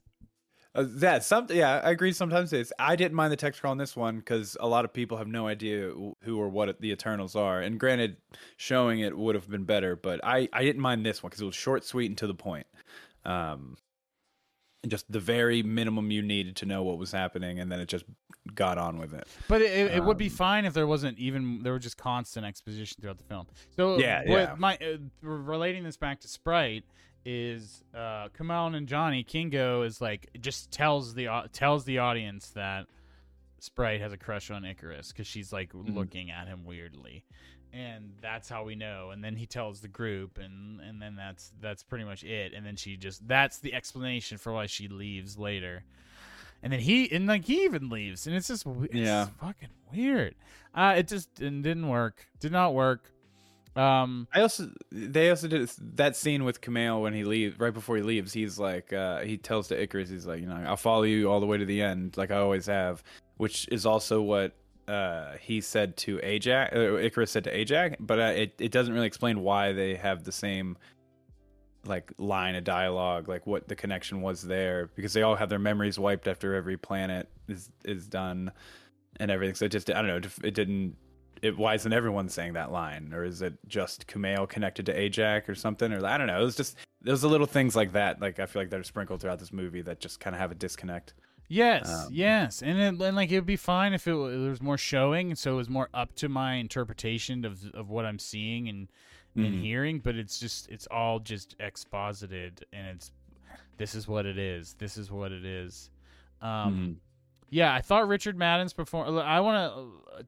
Uh, 0.74 0.84
that 0.88 1.22
some 1.22 1.46
yeah, 1.50 1.80
I 1.84 1.90
agree. 1.90 2.12
Sometimes 2.12 2.52
it's. 2.52 2.72
I 2.78 2.96
didn't 2.96 3.14
mind 3.14 3.30
the 3.30 3.36
text 3.36 3.60
crawl 3.60 3.72
on 3.72 3.78
this 3.78 3.94
one 3.94 4.16
because 4.16 4.56
a 4.58 4.66
lot 4.66 4.84
of 4.86 4.92
people 4.92 5.18
have 5.18 5.28
no 5.28 5.46
idea 5.46 5.90
who 6.22 6.38
or 6.38 6.48
what 6.48 6.80
the 6.80 6.90
Eternals 6.90 7.36
are. 7.36 7.60
And 7.60 7.78
granted, 7.78 8.16
showing 8.56 9.00
it 9.00 9.16
would 9.16 9.34
have 9.34 9.50
been 9.50 9.64
better, 9.64 9.96
but 9.96 10.20
I 10.24 10.48
I 10.52 10.62
didn't 10.64 10.80
mind 10.80 11.04
this 11.04 11.22
one 11.22 11.28
because 11.28 11.42
it 11.42 11.46
was 11.46 11.54
short, 11.54 11.84
sweet, 11.84 12.06
and 12.10 12.16
to 12.18 12.26
the 12.26 12.34
point. 12.34 12.66
Um, 13.24 13.76
and 14.82 14.90
just 14.90 15.10
the 15.12 15.20
very 15.20 15.62
minimum 15.62 16.10
you 16.10 16.22
needed 16.22 16.56
to 16.56 16.66
know 16.66 16.82
what 16.82 16.98
was 16.98 17.12
happening, 17.12 17.60
and 17.60 17.70
then 17.70 17.78
it 17.78 17.86
just 17.86 18.04
got 18.54 18.78
on 18.78 18.98
with 18.98 19.14
it. 19.14 19.28
But 19.48 19.62
it, 19.62 19.70
it, 19.70 19.90
it 19.96 20.04
would 20.04 20.18
be 20.18 20.26
Um, 20.26 20.30
fine 20.30 20.64
if 20.64 20.74
there 20.74 20.86
wasn't 20.86 21.18
even 21.18 21.62
there 21.62 21.72
were 21.72 21.78
just 21.78 21.96
constant 21.98 22.44
exposition 22.46 22.98
throughout 23.00 23.18
the 23.18 23.24
film. 23.24 23.46
So 23.76 23.98
Yeah, 23.98 24.22
yeah. 24.26 24.54
My 24.58 24.76
uh, 24.76 24.96
relating 25.20 25.84
this 25.84 25.96
back 25.96 26.20
to 26.20 26.28
Sprite 26.28 26.84
is 27.24 27.82
uh, 27.94 28.28
Kumail 28.38 28.70
Nanjiani 28.74 29.26
Kingo 29.26 29.82
is 29.82 30.00
like 30.00 30.28
just 30.40 30.70
tells 30.70 31.14
the 31.14 31.28
tells 31.52 31.84
the 31.84 31.98
audience 31.98 32.48
that 32.50 32.86
Sprite 33.58 34.00
has 34.00 34.12
a 34.12 34.16
crush 34.16 34.50
on 34.50 34.62
Ikaris 34.62 35.08
because 35.08 35.26
she's 35.26 35.52
like 35.52 35.72
Mm-hmm. 35.72 35.96
looking 35.96 36.30
at 36.30 36.48
him 36.48 36.64
weirdly, 36.64 37.24
and 37.72 38.12
that's 38.20 38.48
how 38.48 38.64
we 38.64 38.74
know. 38.74 39.10
And 39.10 39.22
then 39.22 39.36
he 39.36 39.46
tells 39.46 39.80
the 39.80 39.88
group, 39.88 40.38
and 40.38 40.80
and 40.80 41.00
then 41.00 41.14
that's 41.16 41.52
that's 41.60 41.82
pretty 41.84 42.04
much 42.04 42.24
it. 42.24 42.52
And 42.54 42.66
then 42.66 42.76
she 42.76 42.96
just 42.96 43.26
that's 43.28 43.58
the 43.58 43.72
explanation 43.74 44.36
for 44.38 44.52
why 44.52 44.66
she 44.66 44.88
leaves 44.88 45.38
later. 45.38 45.84
And 46.64 46.72
then 46.72 46.80
he 46.80 47.10
and 47.12 47.26
like 47.26 47.44
he 47.44 47.64
even 47.64 47.88
leaves, 47.88 48.26
and 48.26 48.34
it's 48.34 48.48
just 48.48 48.66
it's 48.66 48.94
Yeah. 48.94 49.28
fucking 49.40 49.68
weird. 49.92 50.34
Uh, 50.74 50.94
it 50.98 51.06
just 51.08 51.32
didn't 51.34 51.88
work. 51.88 52.26
Did 52.40 52.50
not 52.52 52.74
work. 52.74 53.10
Um, 53.74 54.28
I 54.34 54.42
also 54.42 54.70
they 54.90 55.30
also 55.30 55.48
did 55.48 55.70
that 55.94 56.14
scene 56.14 56.44
with 56.44 56.60
Kumail 56.60 57.00
when 57.00 57.14
he 57.14 57.24
leaves 57.24 57.58
right 57.58 57.72
before 57.72 57.96
he 57.96 58.02
leaves. 58.02 58.32
He's 58.32 58.58
like 58.58 58.92
uh, 58.92 59.20
he 59.20 59.38
tells 59.38 59.68
to 59.68 59.86
Ikaris, 59.86 60.10
he's 60.10 60.26
like, 60.26 60.40
you 60.40 60.46
know, 60.46 60.62
I'll 60.66 60.76
follow 60.76 61.04
you 61.04 61.30
all 61.30 61.40
the 61.40 61.46
way 61.46 61.56
to 61.56 61.64
the 61.64 61.80
end, 61.80 62.16
like 62.16 62.30
I 62.30 62.36
always 62.36 62.66
have, 62.66 63.02
which 63.38 63.66
is 63.68 63.86
also 63.86 64.20
what 64.20 64.52
uh, 64.88 65.36
he 65.40 65.60
said 65.60 65.96
to 65.98 66.20
Ajax. 66.22 66.74
Uh, 66.74 66.78
Ikaris 66.78 67.28
said 67.28 67.44
to 67.44 67.56
Ajax, 67.56 67.96
but 68.00 68.18
uh, 68.18 68.32
it 68.34 68.54
it 68.58 68.72
doesn't 68.72 68.92
really 68.92 69.06
explain 69.06 69.40
why 69.40 69.72
they 69.72 69.94
have 69.94 70.24
the 70.24 70.32
same 70.32 70.76
like 71.86 72.12
line 72.18 72.54
of 72.54 72.64
dialogue, 72.64 73.28
like 73.28 73.46
what 73.46 73.68
the 73.68 73.74
connection 73.74 74.20
was 74.20 74.42
there, 74.42 74.90
because 74.94 75.14
they 75.14 75.22
all 75.22 75.34
have 75.34 75.48
their 75.48 75.58
memories 75.58 75.98
wiped 75.98 76.28
after 76.28 76.54
every 76.54 76.76
planet 76.76 77.28
is 77.48 77.70
is 77.84 78.06
done 78.06 78.52
and 79.18 79.30
everything. 79.30 79.54
So 79.54 79.64
it 79.64 79.72
just 79.72 79.90
I 79.90 79.94
don't 80.02 80.08
know, 80.08 80.30
it 80.44 80.54
didn't 80.54 80.96
it 81.42 81.58
why 81.58 81.74
isn't 81.74 81.92
everyone 81.92 82.28
saying 82.28 82.52
that 82.54 82.70
line 82.72 83.12
or 83.12 83.24
is 83.24 83.42
it 83.42 83.54
just 83.68 84.06
Kumail 84.06 84.48
connected 84.48 84.86
to 84.86 84.92
Ajax 84.98 85.48
or 85.48 85.54
something 85.54 85.92
or 85.92 86.04
I 86.06 86.16
don't 86.16 86.28
know 86.28 86.40
it 86.40 86.44
was 86.44 86.56
just 86.56 86.76
there's 87.02 87.20
the 87.22 87.28
little 87.28 87.46
things 87.48 87.74
like 87.76 87.92
that 87.92 88.20
like 88.20 88.38
I 88.38 88.46
feel 88.46 88.62
like 88.62 88.70
that 88.70 88.80
are 88.80 88.84
sprinkled 88.84 89.20
throughout 89.20 89.38
this 89.40 89.52
movie 89.52 89.82
that 89.82 90.00
just 90.00 90.20
kind 90.20 90.34
of 90.36 90.40
have 90.40 90.52
a 90.52 90.54
disconnect 90.54 91.14
yes, 91.48 92.06
Um, 92.06 92.08
yes, 92.12 92.62
and 92.62 92.78
it, 92.80 92.98
and 93.06 93.16
like 93.16 93.30
it 93.30 93.34
would 93.34 93.44
be 93.46 93.56
fine 93.56 93.92
if 93.92 94.06
it, 94.06 94.14
wa- 94.14 94.28
there 94.28 94.48
was 94.48 94.62
more 94.62 94.78
showing, 94.78 95.34
so 95.34 95.52
it 95.52 95.56
was 95.56 95.68
more 95.68 95.90
up 95.92 96.14
to 96.14 96.28
my 96.30 96.54
interpretation 96.54 97.44
of 97.44 97.60
of 97.74 97.90
what 97.90 98.06
I'm 98.06 98.18
seeing 98.18 98.68
and 98.70 98.88
and 99.36 99.54
Mhm. 99.56 99.60
hearing. 99.60 99.98
But 100.00 100.16
it's 100.16 100.38
just 100.40 100.70
it's 100.70 100.86
all 100.90 101.18
just 101.18 101.54
exposited, 101.60 102.64
and 102.72 102.86
it's 102.86 103.12
this 103.76 103.94
is 103.94 104.08
what 104.08 104.24
it 104.24 104.38
is. 104.38 104.74
This 104.78 104.96
is 104.96 105.10
what 105.10 105.30
it 105.32 105.44
is. 105.44 105.90
Um, 106.40 106.50
Mhm. 106.74 106.96
Yeah, 107.52 107.74
I 107.74 107.82
thought 107.82 108.08
Richard 108.08 108.38
Madden's 108.38 108.72
perform. 108.72 109.18
I 109.18 109.38
want 109.40 109.74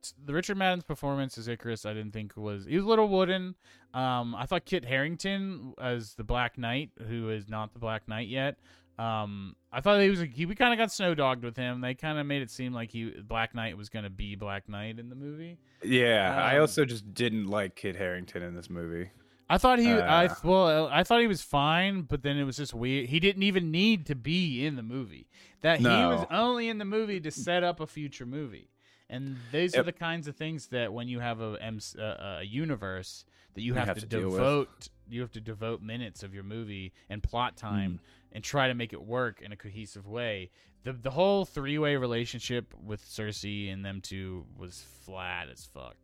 to 0.03 0.15
the 0.27 0.35
Richard 0.35 0.59
Madden's 0.59 0.85
performance 0.85 1.39
as 1.39 1.49
Ikaris. 1.49 1.89
I 1.89 1.95
didn't 1.95 2.13
think 2.13 2.37
was 2.37 2.67
he 2.67 2.77
was 2.77 2.85
a 2.85 2.89
little 2.89 3.09
wooden. 3.09 3.55
Um, 3.95 4.35
I 4.35 4.45
thought 4.45 4.67
Kit 4.67 4.85
Harington 4.85 5.73
as 5.81 6.15
the 6.17 6.23
Black 6.25 6.59
Knight, 6.59 6.91
who 7.09 7.31
is 7.31 7.49
not 7.49 7.73
the 7.73 7.79
Black 7.79 8.07
Knight 8.09 8.29
yet. 8.29 8.59
Um, 8.99 9.57
I 9.73 9.81
thought 9.81 10.01
he 10.03 10.11
was 10.11 10.21
he, 10.21 10.45
we 10.45 10.55
kind 10.55 10.75
of 10.75 10.79
got 10.79 10.93
snow 10.93 11.15
dogged 11.15 11.45
with 11.45 11.57
him. 11.57 11.81
They 11.81 11.95
kind 11.95 12.19
of 12.19 12.27
made 12.27 12.43
it 12.43 12.51
seem 12.51 12.75
like 12.75 12.91
he 12.91 13.11
Black 13.27 13.55
Knight 13.55 13.79
was 13.79 13.89
going 13.89 14.05
to 14.05 14.11
be 14.11 14.37
Black 14.37 14.69
Knight 14.69 14.99
in 14.99 15.09
the 15.09 15.17
movie. 15.17 15.57
yeah 15.83 16.39
I 16.39 16.57
Um, 16.57 16.61
also 16.61 16.85
just 16.85 17.15
didn't 17.15 17.47
like 17.47 17.75
Kit 17.75 17.97
Harington 17.97 18.43
in 18.43 18.55
this 18.55 18.69
movie 18.69 19.11
I 19.49 19.59
thought 19.59 19.79
he, 19.79 19.91
I 19.93 20.27
Uh. 20.27 20.35
well, 20.43 20.89
I 20.91 21.03
thought 21.05 21.21
he 21.21 21.27
was 21.27 21.43
fine, 21.43 22.03
but 22.03 22.23
then 22.23 22.37
it 22.39 22.45
was 22.45 22.57
just 22.57 22.73
weird. 22.75 23.09
He 23.11 23.21
didn't 23.21 23.43
even 23.43 23.71
need 23.71 24.07
to 24.07 24.15
be 24.15 24.65
in 24.65 24.77
the 24.77 24.83
movie. 24.83 25.29
That 25.61 25.81
he 25.81 25.87
was 25.87 26.27
only 26.31 26.69
in 26.69 26.79
the 26.79 26.85
movie 26.85 27.21
to 27.21 27.31
set 27.31 27.63
up 27.63 27.81
a 27.81 27.87
future 27.87 28.27
movie, 28.27 28.69
And 29.09 29.37
these 29.53 29.75
are 29.75 29.83
the 29.83 29.93
kinds 29.93 30.29
of 30.29 30.37
things 30.37 30.69
that 30.69 30.93
when 30.93 31.09
you 31.09 31.21
have 31.21 31.41
a 31.41 31.57
M- 31.61 31.79
uh, 31.99 32.39
a 32.41 32.43
universe 32.45 33.25
that 33.55 33.61
you 33.63 33.69
You 33.69 33.75
have, 33.75 33.89
have 33.89 33.97
to, 34.01 34.07
to 34.07 34.21
devote 34.21 34.89
you 35.09 35.21
have 35.21 35.33
to 35.33 35.41
devote 35.41 35.81
minutes 35.83 36.23
of 36.23 36.35
your 36.35 36.43
movie 36.43 36.93
and 37.11 37.23
plot 37.23 37.57
time 37.57 38.01
and 38.33 38.43
try 38.43 38.69
to 38.69 38.75
make 38.75 38.93
it 38.93 39.03
work 39.03 39.41
in 39.43 39.53
a 39.53 39.57
cohesive 39.57 40.07
way. 40.07 40.51
The 40.85 40.93
the 40.93 41.11
whole 41.11 41.45
three 41.45 41.79
way 41.79 41.97
relationship 41.97 42.75
with 42.83 43.03
Cersei 43.05 43.73
and 43.73 43.85
them 43.85 44.01
two 44.01 44.47
was 44.59 44.85
flat 45.05 45.49
as 45.51 45.65
fuck. 45.67 45.97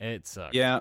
It 0.00 0.26
sucked. 0.26 0.54
Yeah. 0.54 0.80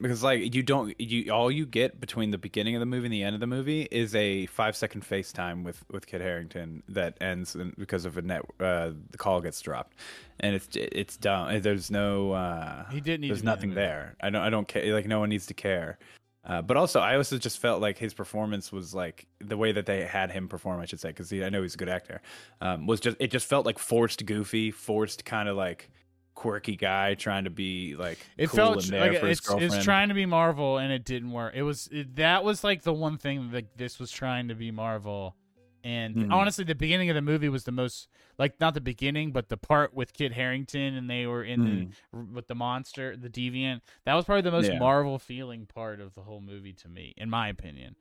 Because 0.00 0.22
like 0.22 0.54
you 0.54 0.62
don't 0.62 0.98
you 1.00 1.32
all 1.32 1.50
you 1.50 1.66
get 1.66 2.00
between 2.00 2.30
the 2.30 2.38
beginning 2.38 2.76
of 2.76 2.80
the 2.80 2.86
movie 2.86 3.06
and 3.06 3.12
the 3.12 3.24
end 3.24 3.34
of 3.34 3.40
the 3.40 3.46
movie 3.46 3.88
is 3.90 4.14
a 4.14 4.46
five 4.46 4.76
second 4.76 5.02
FaceTime 5.02 5.64
with 5.64 5.84
with 5.90 6.06
Kit 6.06 6.20
Harington 6.20 6.82
that 6.88 7.16
ends 7.20 7.56
in, 7.56 7.74
because 7.76 8.04
of 8.04 8.16
a 8.16 8.22
net 8.22 8.42
uh, 8.60 8.90
the 9.10 9.18
call 9.18 9.40
gets 9.40 9.60
dropped, 9.60 9.96
and 10.40 10.54
it's 10.54 10.68
it's 10.74 11.16
dumb. 11.16 11.60
There's 11.60 11.90
no 11.90 12.32
uh, 12.32 12.88
He 12.90 13.00
didn't 13.00 13.26
there's 13.26 13.40
to 13.40 13.44
be 13.44 13.48
in 13.48 13.54
nothing 13.54 13.70
the 13.70 13.76
there. 13.76 14.16
I 14.20 14.30
don't 14.30 14.42
I 14.42 14.50
don't 14.50 14.68
care. 14.68 14.94
Like 14.94 15.06
no 15.06 15.18
one 15.18 15.30
needs 15.30 15.46
to 15.46 15.54
care. 15.54 15.98
Uh, 16.44 16.62
but 16.62 16.76
also, 16.76 17.00
I 17.00 17.16
also 17.16 17.36
just 17.36 17.58
felt 17.58 17.82
like 17.82 17.98
his 17.98 18.14
performance 18.14 18.72
was 18.72 18.94
like 18.94 19.26
the 19.38 19.56
way 19.56 19.72
that 19.72 19.84
they 19.84 20.04
had 20.04 20.30
him 20.30 20.48
perform. 20.48 20.80
I 20.80 20.86
should 20.86 21.00
say, 21.00 21.08
because 21.08 21.30
I 21.32 21.50
know 21.50 21.62
he's 21.62 21.74
a 21.74 21.78
good 21.78 21.90
actor. 21.90 22.22
Um, 22.60 22.86
was 22.86 23.00
just 23.00 23.16
it 23.20 23.30
just 23.30 23.46
felt 23.46 23.66
like 23.66 23.78
forced, 23.78 24.24
goofy, 24.24 24.70
forced 24.70 25.24
kind 25.24 25.48
of 25.48 25.56
like 25.56 25.90
quirky 26.38 26.76
guy 26.76 27.14
trying 27.14 27.42
to 27.42 27.50
be 27.50 27.96
like 27.96 28.16
It 28.36 28.48
cool 28.48 28.56
felt 28.58 28.76
like 28.92 29.12
it's, 29.12 29.40
it's 29.58 29.82
trying 29.82 30.08
to 30.08 30.14
be 30.14 30.24
Marvel 30.24 30.78
and 30.78 30.92
it 30.92 31.04
didn't 31.04 31.32
work. 31.32 31.52
It 31.56 31.64
was 31.64 31.88
it, 31.90 32.14
that 32.14 32.44
was 32.44 32.62
like 32.62 32.82
the 32.82 32.92
one 32.92 33.18
thing 33.18 33.50
that 33.50 33.76
this 33.76 33.98
was 33.98 34.12
trying 34.12 34.46
to 34.46 34.54
be 34.54 34.70
Marvel. 34.70 35.34
And 35.82 36.14
Mhm. 36.14 36.32
honestly, 36.32 36.62
the 36.64 36.76
beginning 36.76 37.10
of 37.10 37.16
the 37.16 37.22
movie 37.22 37.48
was 37.48 37.64
the 37.64 37.72
most 37.72 38.06
like 38.38 38.60
not 38.60 38.74
the 38.74 38.80
beginning, 38.80 39.32
but 39.32 39.48
the 39.48 39.56
part 39.56 39.92
with 39.94 40.12
Kit 40.12 40.32
Harington 40.32 40.94
and 40.94 41.10
they 41.10 41.26
were 41.26 41.42
in 41.42 41.90
the, 42.12 42.18
with 42.34 42.46
the 42.46 42.54
monster, 42.54 43.16
the 43.16 43.28
deviant. 43.28 43.80
That 44.04 44.14
was 44.14 44.24
probably 44.24 44.42
the 44.42 44.52
most 44.52 44.70
Yeah. 44.70 44.78
Marvel 44.78 45.18
feeling 45.18 45.66
part 45.66 46.00
of 46.00 46.14
the 46.14 46.20
whole 46.22 46.40
movie 46.40 46.72
to 46.74 46.88
me, 46.88 47.14
in 47.16 47.28
my 47.28 47.48
opinion. 47.48 47.96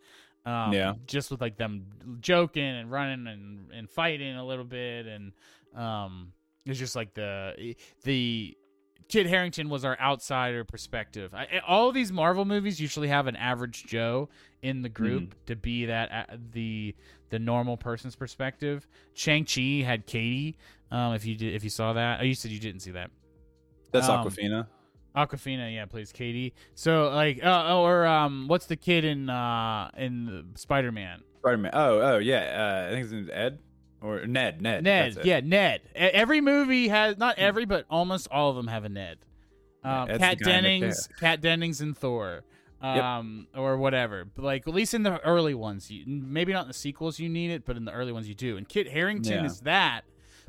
Um, 0.45 0.73
Yeah. 0.73 0.93
just 1.07 1.31
with 1.31 1.41
like 1.41 1.57
them 1.57 1.88
joking 2.21 2.63
and 2.63 2.91
running 2.91 3.25
and 3.25 3.71
and 3.71 3.89
fighting 3.89 4.35
a 4.35 4.45
little 4.45 4.63
bit, 4.63 5.07
and 5.07 5.33
um, 5.75 6.33
it's 6.72 6.80
just 6.80 6.95
like 6.95 7.13
the 7.13 7.76
the 8.03 8.57
Kit 9.09 9.26
Harington 9.26 9.70
was 9.70 9.86
our 9.86 9.97
outsider 10.01 10.65
perspective. 10.65 11.34
I, 11.34 11.43
I- 11.43 11.61
all 11.65 11.88
of 11.88 11.93
these 11.95 12.11
Marvel 12.11 12.43
movies 12.45 12.80
usually 12.80 13.07
have 13.07 13.28
an 13.28 13.36
average 13.38 13.86
Joe 13.86 14.30
in 14.61 14.82
the 14.82 14.89
group 14.89 15.24
Mm-hmm. 15.24 15.45
to 15.47 15.55
be 15.55 15.86
that 15.86 16.11
uh, 16.11 16.36
the 16.51 16.93
the 17.30 17.39
normal 17.39 17.78
person's 17.78 18.15
perspective. 18.15 18.88
Shang 19.13 19.45
Chi 19.45 19.84
had 19.86 20.05
Katie. 20.05 20.57
Um, 20.91 21.13
if 21.13 21.26
you 21.26 21.36
did, 21.36 21.53
if 21.55 21.63
you 21.63 21.70
saw 21.70 21.93
that, 21.93 22.20
oh, 22.22 22.24
you 22.24 22.34
said 22.36 22.51
you 22.51 22.59
didn't 22.59 22.82
see 22.82 22.91
that. 22.91 23.11
That's 23.91 24.07
um, 24.09 24.26
Awkwafina. 24.26 24.68
Awkwafina, 25.15 25.74
yeah, 25.74 25.86
plays 25.86 26.11
Katie. 26.11 26.53
So 26.76 27.09
like, 27.09 27.43
uh, 27.43 27.78
or 27.80 28.05
um, 28.05 28.47
what's 28.47 28.65
the 28.68 28.76
kid 28.76 29.03
in 29.05 29.30
uh 29.30 29.89
in 29.97 30.51
Spider 30.55 30.91
Man? 30.91 31.22
Spider 31.39 31.57
Man. 31.57 31.72
Oh, 31.74 31.99
oh 32.01 32.18
yeah. 32.18 32.84
Uh, 32.86 32.88
I 32.88 32.91
think 32.91 33.03
his 33.03 33.11
name's 33.13 33.30
Ed 33.32 33.59
or 34.01 34.25
Ned. 34.25 34.61
Ned. 34.61 34.83
Ned, 34.83 35.17
yeah, 35.23 35.39
Ned. 35.39 35.81
Every 35.95 36.41
movie 36.41 36.87
has 36.89 37.17
not 37.17 37.37
every, 37.37 37.65
but 37.65 37.85
almost 37.89 38.27
all 38.31 38.49
of 38.49 38.55
them 38.55 38.67
have 38.67 38.83
a 38.85 38.89
Ned. 38.89 39.17
Um, 39.83 40.09
Ed's 40.09 40.19
Kat 40.19 40.37
the 40.39 40.43
guy 40.45 40.51
in 40.57 40.63
the 40.63 40.69
Dennings, 40.69 41.09
Kat 41.19 41.41
Dennings, 41.41 41.81
and 41.81 41.97
Thor, 41.97 42.43
um, 42.81 43.47
or 43.55 43.77
whatever. 43.77 44.25
But 44.25 44.43
like 44.43 44.67
at 44.67 44.73
least 44.73 44.93
in 44.93 45.03
the 45.03 45.19
early 45.21 45.53
ones, 45.53 45.89
you, 45.89 46.03
maybe 46.07 46.53
not 46.53 46.63
in 46.63 46.67
the 46.67 46.73
sequels 46.73 47.19
you 47.19 47.29
need 47.29 47.51
it, 47.51 47.65
but 47.65 47.77
in 47.77 47.85
the 47.85 47.91
early 47.91 48.11
ones 48.11 48.27
you 48.27 48.35
do. 48.35 48.57
And 48.57 48.67
Kit 48.67 48.89
Harington 48.89 49.33
Yeah. 49.33 49.45
is 49.45 49.61
that, 49.61 50.01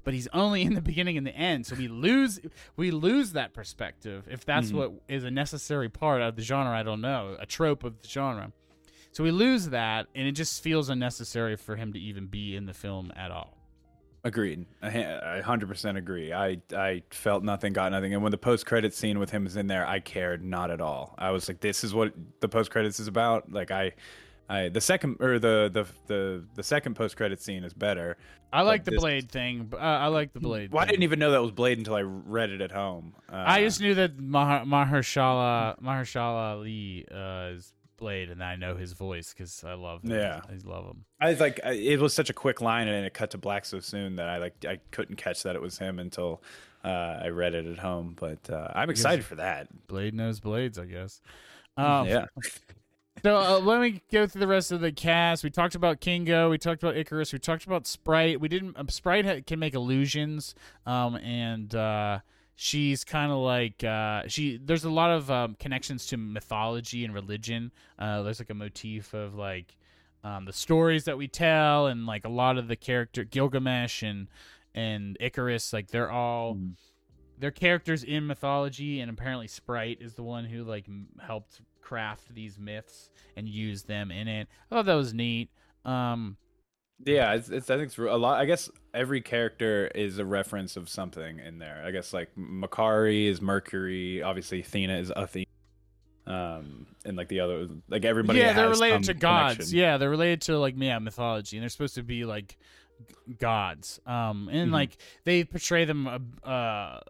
but 0.05 0.14
he's 0.14 0.28
only 0.32 0.62
in 0.62 0.74
the 0.74 0.80
beginning 0.80 1.16
and 1.16 1.26
the 1.26 1.34
end, 1.36 1.66
so 1.66 1.76
we 1.76 1.88
lose 1.88 2.40
we 2.76 2.90
lose 2.90 3.32
that 3.32 3.53
perspective. 3.55 4.26
If 4.30 4.44
that's 4.44 4.72
Mhm. 4.72 4.74
what 4.74 4.92
is 5.09 5.24
a 5.24 5.30
necessary 5.30 5.88
part 5.88 6.20
of 6.22 6.36
the 6.36 6.42
genre, 6.42 6.72
I 6.76 6.82
don't 6.82 7.01
know, 7.01 7.36
a 7.38 7.46
trope 7.46 7.84
of 7.84 8.01
the 8.03 8.09
genre. 8.09 8.53
So 9.13 9.25
we 9.25 9.31
lose 9.31 9.71
that, 9.71 10.07
and 10.15 10.29
it 10.29 10.33
just 10.33 10.63
feels 10.63 10.89
unnecessary 10.89 11.57
for 11.57 11.77
him 11.77 11.93
to 11.93 11.99
even 11.99 12.27
be 12.27 12.55
in 12.55 12.67
the 12.67 12.75
film 12.75 13.13
at 13.17 13.31
all. 13.31 13.57
Agreed. 14.25 14.67
I 14.83 15.41
hundred 15.45 15.69
percent 15.69 15.97
agree. 15.97 16.33
I 16.33 16.59
I 16.77 17.03
felt 17.11 17.45
nothing, 17.45 17.73
got 17.73 17.93
nothing, 17.93 18.13
and 18.15 18.23
when 18.23 18.33
the 18.33 18.39
post 18.39 18.67
credit 18.67 18.93
scene 18.95 19.19
with 19.19 19.31
him 19.31 19.45
was 19.45 19.57
in 19.57 19.69
there, 19.69 19.87
I 19.87 20.01
cared 20.01 20.45
not 20.45 20.71
at 20.71 20.81
all. 20.81 21.15
I 21.19 21.31
was 21.31 21.49
like, 21.49 21.61
this 21.61 21.85
is 21.85 21.95
what 21.95 22.13
the 22.41 22.49
post 22.49 22.71
credits 22.71 23.01
is 23.01 23.07
about. 23.09 23.51
Like 23.53 23.71
I. 23.71 23.93
I, 24.51 24.71
the 24.71 24.81
second 24.81 25.19
or 25.21 25.39
the 25.39 25.69
the 25.71 25.85
the, 26.07 26.45
the 26.55 26.63
second 26.63 26.95
post 26.95 27.19
credit 27.19 27.43
scene 27.43 27.65
is 27.65 27.75
better. 27.75 28.17
I 28.51 28.63
like 28.63 28.85
the 28.85 28.93
this- 28.93 29.01
blade 29.01 29.31
thing. 29.31 29.71
Uh, 29.75 29.77
I 29.77 30.07
like 30.07 30.33
the 30.33 30.41
blade. 30.41 30.73
Well, 30.73 30.83
I 30.83 30.87
didn't 30.87 31.03
even 31.03 31.19
know 31.19 31.33
that 31.33 31.43
was 31.43 31.51
Blade 31.51 31.77
until 31.77 31.95
I 31.95 32.01
read 32.01 32.49
it 32.49 32.63
at 32.63 32.73
home. 32.73 33.13
Uh, 33.31 33.45
I 33.47 33.61
just 33.61 33.79
knew 33.83 33.95
that 33.97 34.19
Mahar- 34.19 34.65
Mahershala 34.65 35.79
Mahershala 35.83 36.53
Ali 36.57 37.05
uh, 37.13 37.57
is 37.57 37.75
Blade, 37.99 38.30
and 38.30 38.42
I 38.42 38.57
know 38.57 38.76
his 38.76 38.92
voice 38.92 39.34
because 39.36 39.62
I 39.64 39.74
love 39.74 40.03
him. 40.03 40.12
Yeah. 40.12 40.40
I 40.49 40.57
love 40.66 40.86
him. 40.86 41.05
I 41.20 41.30
was 41.30 41.40
like, 41.40 41.61
it 41.64 42.01
was 42.01 42.14
such 42.14 42.30
a 42.30 42.32
quick 42.32 42.61
line, 42.61 42.88
and 42.88 43.05
it 43.05 43.12
cut 43.12 43.32
to 43.32 43.38
black 43.38 43.64
so 43.66 43.80
soon 43.80 44.16
that 44.16 44.28
I 44.28 44.38
like 44.38 44.64
I 44.66 44.78
couldn't 44.90 45.16
catch 45.16 45.42
that 45.42 45.55
it 45.55 45.62
was 45.62 45.78
him 45.78 45.99
until 45.99 46.42
uh, 46.84 47.20
I 47.22 47.28
read 47.28 47.55
it 47.55 47.66
at 47.66 47.78
home. 47.78 48.16
But 48.18 48.49
uh, 48.49 48.68
I'm 48.74 48.88
excited 48.88 49.24
for 49.24 49.34
that. 49.34 49.86
Blade 49.86 50.14
knows 50.14 50.40
blades, 50.40 50.78
I 50.78 50.86
guess. 50.86 51.20
Um, 51.76 52.09
yeah, 52.09 52.26
So 53.24 53.36
uh, 53.36 53.59
let 53.59 53.80
me 53.80 54.01
go 54.12 54.26
through 54.26 54.40
the 54.40 54.46
rest 54.46 54.70
of 54.70 54.80
the 54.80 54.92
cast. 54.92 55.42
We 55.42 55.51
talked 55.51 55.74
about 55.74 56.01
Kingo. 56.01 56.51
We 56.51 56.59
talked 56.59 56.82
about 56.82 56.94
Ikaris. 56.94 57.32
We 57.32 57.38
talked 57.38 57.66
about 57.66 57.86
Sprite. 57.86 58.40
We 58.40 58.49
didn't. 58.49 58.78
Um, 58.78 58.88
Sprite 58.88 59.24
ha- 59.24 59.40
can 59.46 59.59
make 59.59 59.74
illusions, 59.74 60.55
um, 60.86 61.16
and 61.16 61.74
uh, 61.74 62.20
she's 62.61 63.05
kind 63.05 63.31
of 63.31 63.39
like 63.39 63.85
uh, 63.85 64.25
she. 64.27 64.59
There's 64.63 64.85
a 64.85 64.91
lot 64.91 65.11
of 65.13 65.31
um, 65.31 65.55
connections 65.61 66.07
to 66.07 66.17
mythology 66.17 67.05
and 67.05 67.15
religion. 67.15 67.71
Uh, 67.99 68.23
there's 68.23 68.41
like 68.41 68.51
a 68.51 68.55
motif 68.55 69.15
of 69.15 69.37
like 69.37 69.77
um, 70.25 70.45
the 70.45 70.53
stories 70.53 71.05
that 71.05 71.17
we 71.17 71.29
tell, 71.29 71.87
and 71.87 72.05
like 72.05 72.25
a 72.25 72.29
lot 72.29 72.59
of 72.59 72.67
the 72.67 72.77
character 72.77 73.23
Gilgamesh 73.25 74.03
and 74.03 74.27
and 74.75 75.17
Icarus. 75.21 75.73
Like 75.73 75.89
they're 75.89 76.11
all 76.11 76.55
Mm. 76.57 76.75
they're 77.39 77.51
characters 77.53 78.03
in 78.03 78.27
mythology, 78.27 79.01
and 79.01 79.11
apparently 79.11 79.47
Sprite 79.47 79.99
is 80.01 80.15
the 80.15 80.25
one 80.25 80.45
who 80.45 80.65
like 80.65 80.87
m- 80.89 81.07
helped 81.25 81.61
craft 81.81 82.35
these 82.35 82.59
myths 82.59 83.11
and 83.37 83.49
use 83.49 83.85
them 83.85 84.11
in 84.11 84.27
it. 84.29 84.49
I 84.71 84.75
thought 84.75 84.87
that 84.87 84.95
was 84.95 85.15
neat. 85.15 85.51
Um, 85.85 86.37
yeah. 87.07 87.35
It's, 87.35 87.49
it's 87.49 87.71
I 87.71 87.77
think 87.77 87.87
it's 87.89 87.97
a 87.99 88.03
lot. 88.03 88.41
I 88.41 88.45
guess 88.45 88.69
every 88.99 89.20
character 89.20 89.86
is 89.94 90.18
a 90.18 90.24
reference 90.24 90.76
of 90.76 90.88
something 90.88 91.38
in 91.38 91.59
there. 91.59 91.82
I 91.86 91.92
guess 91.92 92.12
like 92.12 92.34
Makkari 92.36 93.26
is 93.26 93.40
Mercury. 93.40 94.22
Obviously, 94.22 94.61
Athena 94.61 94.99
is 94.99 95.12
Athena. 95.14 95.46
Um, 96.26 96.86
and 97.07 97.16
like 97.16 97.28
the 97.28 97.40
other, 97.40 97.68
like 97.88 98.05
everybody. 98.05 98.40
yeah, 98.40 98.53
they're 98.53 98.68
related 98.68 99.05
to 99.05 99.14
gods. 99.14 99.55
connection. 99.55 99.78
Yeah, 99.78 99.96
they're 99.96 100.11
related 100.11 100.42
to 100.42 100.59
like 100.59 100.74
yeah 100.76 100.99
mythology, 100.99 101.57
and 101.57 101.62
they're 101.62 101.70
supposed 101.70 101.94
to 101.94 102.03
be 102.03 102.24
like 102.24 102.59
g- 103.09 103.34
gods. 103.38 104.01
Um, 104.05 104.49
and 104.53 104.70
Mhm. 104.70 104.74
like 104.74 104.99
they 105.24 105.44
portray 105.44 105.84
them 105.84 106.07
uh, 106.07 106.46
uh 106.46 107.01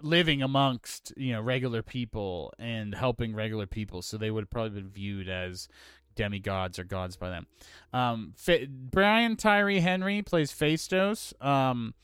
living 0.00 0.42
amongst 0.42 1.12
you 1.16 1.32
know 1.32 1.42
regular 1.42 1.82
people 1.82 2.54
and 2.58 2.94
helping 2.94 3.34
regular 3.34 3.66
people, 3.66 4.02
so 4.02 4.16
they 4.16 4.30
would 4.30 4.42
have 4.44 4.50
probably 4.50 4.80
been 4.80 4.90
viewed 4.90 5.28
as 5.28 5.68
demigods 6.14 6.78
or 6.78 6.84
gods 6.84 7.16
by 7.16 7.28
them. 7.30 7.46
Um, 7.92 8.32
Fa- 8.36 8.66
Brian 8.68 9.36
Tyree 9.36 9.80
Henry 9.80 10.22
plays 10.22 10.52
Phastos. 10.52 11.32
Um, 11.44 11.94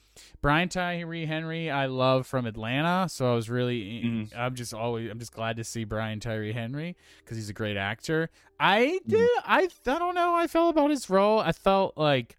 Brian 0.42 0.68
Tyree 0.68 1.26
Henry, 1.26 1.70
I 1.70 1.86
love 1.86 2.26
from 2.26 2.44
Atlanta, 2.46 3.08
so 3.08 3.30
I 3.30 3.34
was 3.36 3.48
really, 3.48 4.02
Mhm. 4.04 4.36
I'm 4.36 4.54
just 4.56 4.74
always, 4.74 5.08
I'm 5.10 5.18
just 5.20 5.32
glad 5.32 5.56
to 5.58 5.64
see 5.64 5.84
Brian 5.84 6.18
Tyree 6.18 6.52
Henry 6.52 6.96
because 7.20 7.36
he's 7.36 7.48
a 7.48 7.52
great 7.52 7.76
actor. 7.76 8.28
I 8.58 8.98
did, 9.06 9.28
I, 9.44 9.68
I 9.86 9.98
don't 9.98 10.16
know, 10.16 10.34
I 10.34 10.48
felt 10.48 10.70
about 10.76 10.90
his 10.90 11.08
role. 11.08 11.38
I 11.38 11.52
felt 11.52 11.96
like 11.96 12.36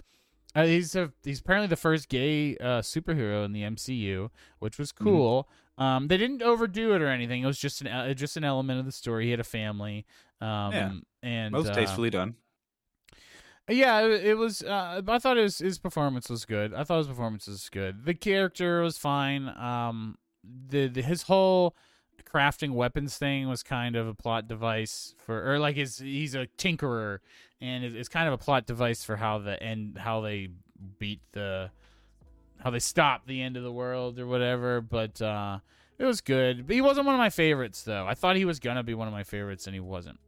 uh, 0.56 0.66
he's 0.66 0.94
a, 0.96 1.14
he's 1.24 1.40
apparently 1.40 1.68
the 1.68 1.78
first 1.78 2.10
gay 2.10 2.58
uh, 2.58 2.82
superhero 2.82 3.46
in 3.46 3.54
the 3.54 3.62
MCU, 3.62 4.30
which 4.60 4.78
was 4.78 4.92
cool. 4.92 5.48
Um, 5.78 6.10
they 6.10 6.18
didn't 6.18 6.42
overdo 6.42 6.94
it 6.96 7.02
or 7.02 7.08
anything. 7.08 7.44
It 7.44 7.46
was 7.48 7.60
just 7.60 7.80
an, 7.80 7.88
uh, 7.88 8.14
just 8.14 8.36
an 8.36 8.44
element 8.44 8.80
of 8.82 8.86
the 8.86 8.92
story. 8.92 9.26
He 9.26 9.32
had 9.32 9.40
a 9.40 9.46
family. 9.46 10.06
Um, 10.42 10.74
Yeah. 10.74 10.92
And 11.22 11.52
most 11.52 11.70
uh, 11.70 11.74
tastefully 11.74 12.10
done. 12.10 12.36
yeah, 13.68 14.02
it, 14.02 14.26
it 14.26 14.38
was. 14.38 14.62
Uh, 14.64 15.02
I 15.08 15.20
thought 15.20 15.38
his 15.38 15.60
his 15.60 15.78
performance 15.80 16.30
was 16.30 16.46
good. 16.46 16.74
I 16.74 16.84
thought 16.84 17.00
his 17.00 17.08
performance 17.08 17.48
was 17.48 17.70
good. 17.70 18.06
The 18.06 18.14
character 18.14 18.82
was 18.82 18.98
fine. 18.98 19.50
Um, 19.50 20.18
the, 20.44 20.88
the 20.88 21.02
his 21.02 21.24
whole 21.24 21.76
crafting 22.32 22.72
weapons 22.74 23.18
thing 23.18 23.48
was 23.48 23.64
kind 23.64 23.96
of 23.96 24.08
a 24.08 24.14
plot 24.14 24.48
device 24.48 25.16
for, 25.18 25.52
or 25.52 25.60
like 25.60 25.76
his 25.76 25.98
he's 26.00 26.36
a 26.36 26.48
tinkerer, 26.58 27.20
and 27.62 27.84
it, 27.84 27.96
it's 27.96 28.10
kind 28.10 28.28
of 28.28 28.34
a 28.34 28.38
plot 28.38 28.66
device 28.66 29.04
for 29.04 29.16
how 29.16 29.40
the 29.40 29.62
end 29.62 29.98
how 29.98 30.22
they 30.22 30.50
beat 31.00 31.22
the 31.34 31.72
how 32.60 32.70
they 32.70 32.80
stop 32.80 33.26
the 33.26 33.42
end 33.42 33.58
of 33.58 33.64
the 33.64 33.72
world 33.72 34.20
or 34.20 34.28
whatever. 34.28 34.82
But 34.82 35.22
uh, 35.22 35.60
it 35.98 36.06
was 36.06 36.22
good. 36.22 36.68
But 36.68 36.76
he 36.76 36.82
wasn't 36.82 37.06
one 37.06 37.16
of 37.16 37.20
my 37.20 37.30
favorites 37.30 37.84
though. 37.84 38.06
I 38.06 38.14
thought 38.14 38.36
he 38.36 38.46
was 38.46 38.60
gonna 38.60 38.84
be 38.84 38.94
one 38.94 39.08
of 39.08 39.14
my 39.14 39.24
favorites, 39.24 39.68
and 39.68 39.74
he 39.74 39.80
wasn't. 39.80 40.20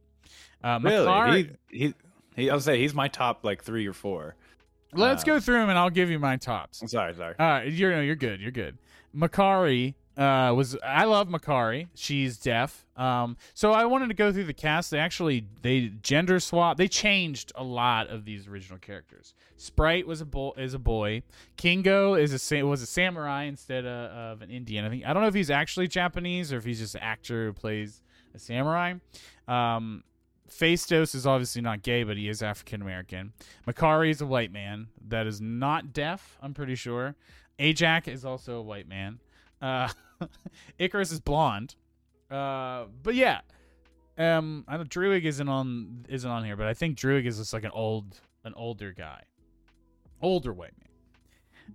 Uh, 0.64 0.78
Really, 0.82 1.50
he, 1.70 1.78
he 1.78 1.94
he. 2.36 2.50
I'll 2.50 2.60
say 2.60 2.78
he's 2.78 2.94
my 2.94 3.08
top 3.08 3.44
like 3.44 3.62
three 3.62 3.86
or 3.86 3.92
four. 3.92 4.36
Let's 4.94 5.24
go 5.24 5.36
Um, 5.36 5.40
through 5.40 5.58
them, 5.58 5.70
and 5.70 5.78
I'll 5.78 5.90
give 5.90 6.10
you 6.10 6.18
my 6.18 6.36
tops. 6.36 6.82
I'm 6.82 6.88
sorry, 6.88 7.14
sorry. 7.14 7.34
Uh, 7.38 7.62
you're 7.62 7.92
no, 7.92 8.00
you're 8.02 8.14
good. 8.16 8.40
You're 8.40 8.50
good. 8.50 8.76
Makkari 9.16 9.94
uh, 10.16 10.52
was 10.54 10.76
I 10.84 11.04
love 11.04 11.28
Makkari. 11.28 11.88
She's 11.94 12.36
deaf. 12.36 12.84
Um, 12.96 13.38
so 13.54 13.72
I 13.72 13.86
wanted 13.86 14.08
to 14.08 14.14
go 14.14 14.30
through 14.32 14.44
the 14.44 14.52
cast. 14.52 14.90
They 14.90 14.98
actually 14.98 15.46
they 15.62 15.92
gender 16.02 16.38
swap. 16.40 16.76
They 16.76 16.88
changed 16.88 17.52
a 17.54 17.64
lot 17.64 18.08
of 18.08 18.24
these 18.26 18.46
original 18.48 18.78
characters. 18.78 19.34
Sprite 19.56 20.06
was 20.06 20.20
a 20.20 20.26
boy. 20.26 20.52
Is 20.58 20.74
a 20.74 20.78
boy. 20.78 21.22
Kingo 21.56 22.14
is 22.14 22.32
a 22.34 22.38
sa- 22.38 22.60
was 22.60 22.82
a 22.82 22.86
samurai 22.86 23.44
instead 23.44 23.86
of, 23.86 24.10
of 24.10 24.42
an 24.42 24.50
Indian. 24.50 24.84
I 24.84 24.90
think 24.90 25.04
I 25.06 25.12
don't 25.14 25.22
know 25.22 25.28
if 25.28 25.34
he's 25.34 25.50
actually 25.50 25.88
Japanese 25.88 26.52
or 26.52 26.58
if 26.58 26.64
he's 26.64 26.80
just 26.80 26.94
an 26.94 27.02
actor 27.02 27.46
who 27.46 27.52
plays 27.54 28.02
a 28.34 28.38
samurai. 28.38 28.94
Um, 29.48 30.04
Phastos 30.52 31.14
is 31.14 31.26
obviously 31.26 31.62
not 31.62 31.82
gay, 31.82 32.04
but 32.04 32.16
he 32.16 32.28
is 32.28 32.42
African 32.42 32.82
American. 32.82 33.32
Makkari 33.66 34.10
is 34.10 34.20
a 34.20 34.26
white 34.26 34.52
man 34.52 34.88
that 35.08 35.26
is 35.26 35.40
not 35.40 35.92
deaf. 35.92 36.36
I'm 36.40 36.54
pretty 36.54 36.74
sure. 36.74 37.14
Ajak 37.58 38.08
is 38.08 38.24
also 38.24 38.58
a 38.58 38.62
white 38.62 38.88
man. 38.88 39.20
Uh, 39.60 39.88
Ikaris 40.80 41.12
is 41.12 41.20
blonde. 41.20 41.74
Uh, 42.30 42.86
but 43.02 43.14
yeah, 43.14 43.40
um, 44.18 44.64
I 44.68 44.76
know 44.76 44.84
Druig 44.84 45.24
isn't 45.24 45.48
on 45.48 46.06
isn't 46.08 46.30
on 46.30 46.44
here, 46.44 46.56
but 46.56 46.66
I 46.66 46.74
think 46.74 46.98
Druig 46.98 47.26
is 47.26 47.38
just 47.38 47.52
like 47.52 47.64
an 47.64 47.70
old 47.72 48.20
an 48.44 48.54
older 48.56 48.92
guy, 48.92 49.22
older 50.20 50.52
white 50.52 50.74
man. 50.78 50.88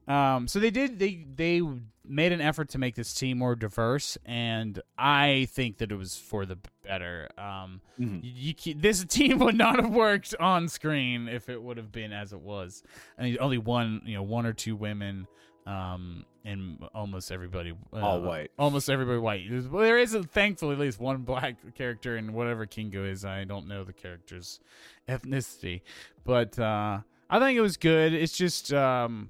Um, 0.08 0.48
so 0.48 0.60
they 0.60 0.72
did 0.72 1.00
they 1.00 1.26
they 1.36 1.62
made 2.10 2.32
an 2.32 2.42
effort 2.42 2.70
to 2.70 2.78
make 2.78 2.96
this 2.96 3.14
team 3.14 3.38
more 3.40 3.56
diverse, 3.56 4.18
and 4.26 4.82
I 4.98 5.48
think 5.52 5.78
that 5.78 5.92
it 5.92 5.96
was 5.96 6.16
for 6.16 6.46
the 6.46 6.58
better. 6.84 7.30
Um, 7.38 7.82
Mhm. 8.00 8.20
you, 8.24 8.54
you 8.64 8.74
this 8.74 9.04
team 9.06 9.40
would 9.40 9.56
not 9.56 9.82
have 9.82 9.94
worked 9.94 10.36
on 10.40 10.68
screen 10.70 11.28
if 11.28 11.50
it 11.50 11.62
would 11.62 11.78
have 11.78 11.92
been 11.92 12.14
as 12.14 12.34
it 12.34 12.40
was. 12.42 12.84
I 13.18 13.24
mean, 13.24 13.38
only 13.40 13.58
one 13.58 14.02
you 14.06 14.16
know 14.16 14.24
one 14.24 14.46
or 14.46 14.54
two 14.54 14.76
women. 14.76 15.28
Um, 15.66 16.24
and 16.46 16.82
almost 16.96 17.30
everybody 17.30 17.74
uh, 17.92 17.98
All 17.98 18.22
white. 18.22 18.52
Almost 18.58 18.90
everybody 18.90 19.18
white. 19.20 19.42
There's, 19.50 19.68
well, 19.68 19.84
there 19.84 19.98
is 19.98 20.16
thankfully 20.32 20.76
at 20.76 20.80
least 20.80 20.98
one 20.98 21.18
black 21.24 21.58
character 21.76 22.16
in 22.16 22.32
whatever 22.32 22.66
Kingo 22.66 23.04
is. 23.04 23.26
I 23.26 23.44
don't 23.44 23.68
know 23.68 23.84
the 23.84 23.92
character's 23.92 24.62
ethnicity, 25.10 25.82
but 26.24 26.58
uh, 26.58 27.00
I 27.30 27.40
think 27.40 27.58
it 27.58 27.62
was 27.62 27.76
good. 27.76 28.14
It's 28.14 28.38
just, 28.38 28.72
um, 28.72 29.30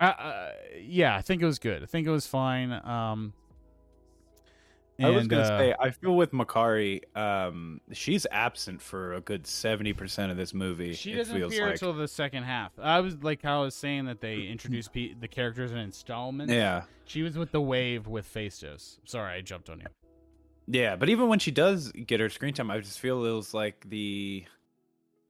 uh, 0.00 0.04
uh, 0.04 0.50
yeah, 0.80 1.16
I 1.16 1.22
think 1.22 1.42
it 1.42 1.46
was 1.46 1.58
good. 1.58 1.82
I 1.82 1.86
think 1.86 2.06
it 2.06 2.10
was 2.10 2.26
fine. 2.26 2.72
Um, 2.72 3.32
I 5.00 5.10
was 5.10 5.28
gonna 5.28 5.42
uh, 5.42 5.58
say, 5.58 5.74
I 5.78 5.90
feel 5.90 6.16
with 6.16 6.32
Makkari, 6.32 7.02
um, 7.16 7.80
she's 7.92 8.26
absent 8.32 8.82
for 8.82 9.14
a 9.14 9.20
good 9.20 9.46
seventy 9.46 9.92
percent 9.92 10.32
of 10.32 10.36
this 10.36 10.52
movie. 10.52 10.92
She 10.92 11.12
doesn't 11.12 11.40
appear 11.40 11.66
like. 11.66 11.74
until 11.74 11.92
the 11.92 12.08
second 12.08 12.42
half. 12.42 12.72
I 12.80 12.98
was 12.98 13.16
like 13.22 13.40
how 13.40 13.60
I 13.60 13.64
was 13.66 13.76
saying 13.76 14.06
that 14.06 14.20
they 14.20 14.42
introduced 14.48 14.92
pe- 14.92 15.14
the 15.14 15.28
characters 15.28 15.70
in 15.70 15.78
installments. 15.78 16.52
yeah, 16.52 16.82
She 17.04 17.22
was 17.22 17.38
with 17.38 17.52
the 17.52 17.60
wave 17.60 18.08
with 18.08 18.32
Phastos. 18.32 18.98
Sorry, 19.04 19.34
I 19.34 19.40
jumped 19.40 19.70
on 19.70 19.78
you. 19.78 19.86
yeah, 20.66 20.96
but 20.96 21.08
even 21.08 21.28
when 21.28 21.38
she 21.38 21.52
does 21.52 21.92
get 21.92 22.18
her 22.18 22.28
screen 22.28 22.54
time, 22.54 22.68
I 22.68 22.80
just 22.80 22.98
feel 22.98 23.24
it 23.24 23.30
was 23.30 23.54
like 23.54 23.88
the, 23.88 24.44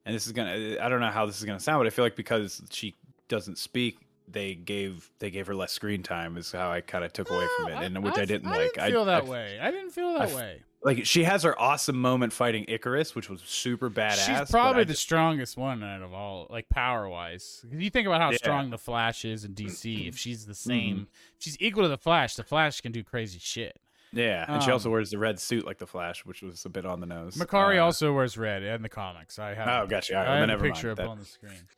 and 0.07 0.15
this 0.15 0.27
is 0.27 0.33
gonna, 0.33 0.79
I 0.81 0.89
don't 0.89 1.01
know 1.01 1.11
how 1.11 1.27
this 1.27 1.37
is 1.39 1.45
gonna 1.45 1.61
sound, 1.61 1.81
but 1.81 1.87
I 1.87 1.91
feel 1.91 2.07
like 2.07 2.17
because 2.17 2.63
she 2.71 2.97
doesn't 3.29 3.59
speak, 3.59 3.99
they 4.33 4.55
gave 4.55 5.11
they 5.19 5.31
gave 5.31 5.47
her 5.47 5.55
less 5.55 5.73
screen 5.73 6.03
time 6.03 6.37
is 6.37 6.53
how 6.53 6.71
I 6.71 6.81
kind 6.81 7.05
of 7.05 7.13
took 7.13 7.31
away 7.31 7.47
from 7.57 7.69
it, 7.69 7.75
No, 7.75 7.81
and 7.83 8.03
which 8.05 8.19
I, 8.19 8.25
didn't 8.25 8.51
like. 8.51 8.79
I 8.79 8.87
didn't 8.87 8.93
feel 8.93 9.05
that 9.07 9.25
I- 9.25 9.27
way. 9.29 9.59
I 9.61 9.71
didn't 9.71 9.91
feel 9.91 10.13
that 10.15 10.31
I 10.31 10.35
way. 10.35 10.63
Like 10.81 11.05
she 11.07 11.25
has 11.25 11.43
her 11.43 11.61
awesome 11.61 12.01
moment 12.01 12.33
fighting 12.33 12.65
Ikaris, 12.67 13.17
which 13.17 13.29
was 13.29 13.41
super 13.43 13.91
badass. 13.91 14.27
She's 14.27 14.51
probably 14.51 14.85
the 14.85 14.93
just- 14.93 15.03
strongest 15.03 15.57
one 15.57 15.83
out 15.83 16.03
of 16.03 16.13
all, 16.15 16.47
like 16.51 16.69
power 16.69 17.09
wise. 17.09 17.65
You 17.71 17.91
think 17.91 18.07
about 18.07 18.21
how 18.21 18.31
Yeah. 18.31 18.37
strong 18.37 18.71
the 18.71 18.79
Flash 18.79 19.25
is 19.25 19.45
in 19.45 19.55
DC. 19.55 20.07
if 20.07 20.17
she's 20.17 20.47
the 20.47 20.53
Mm-hmm. 20.53 20.71
same, 20.71 21.09
if 21.37 21.43
she's 21.43 21.57
equal 21.61 21.83
to 21.83 21.89
the 21.89 21.99
Flash, 21.99 22.37
the 22.37 22.45
Flash 22.45 22.81
can 22.81 22.93
do 22.93 23.03
crazy 23.03 23.39
shit. 23.41 23.81
Yeah, 24.13 24.45
and 24.49 24.63
she 24.63 24.71
Um, 24.71 24.75
also 24.75 24.91
wears 24.91 25.11
the 25.11 25.19
red 25.19 25.39
suit 25.39 25.67
like 25.67 25.79
the 25.79 25.87
Flash, 25.87 26.25
which 26.25 26.41
was 26.43 26.65
a 26.65 26.69
bit 26.71 26.87
on 26.87 27.01
the 27.01 27.07
nose. 27.07 27.37
Makkari 27.37 27.79
Uh, 27.79 27.85
also 27.85 28.13
wears 28.15 28.39
red 28.39 28.63
in 28.63 28.81
the 28.83 28.89
comics. 28.89 29.39
I 29.39 29.55
have. 29.55 29.69
Oh, 29.69 29.87
gotcha. 29.87 30.15
Right, 30.15 30.27
I 30.29 30.37
have 30.39 30.49
a 30.49 30.63
picture 30.63 30.89
mind. 30.89 30.91
up 31.01 31.05
That- 31.05 31.09
on 31.09 31.19
the 31.19 31.25
screen. 31.25 31.53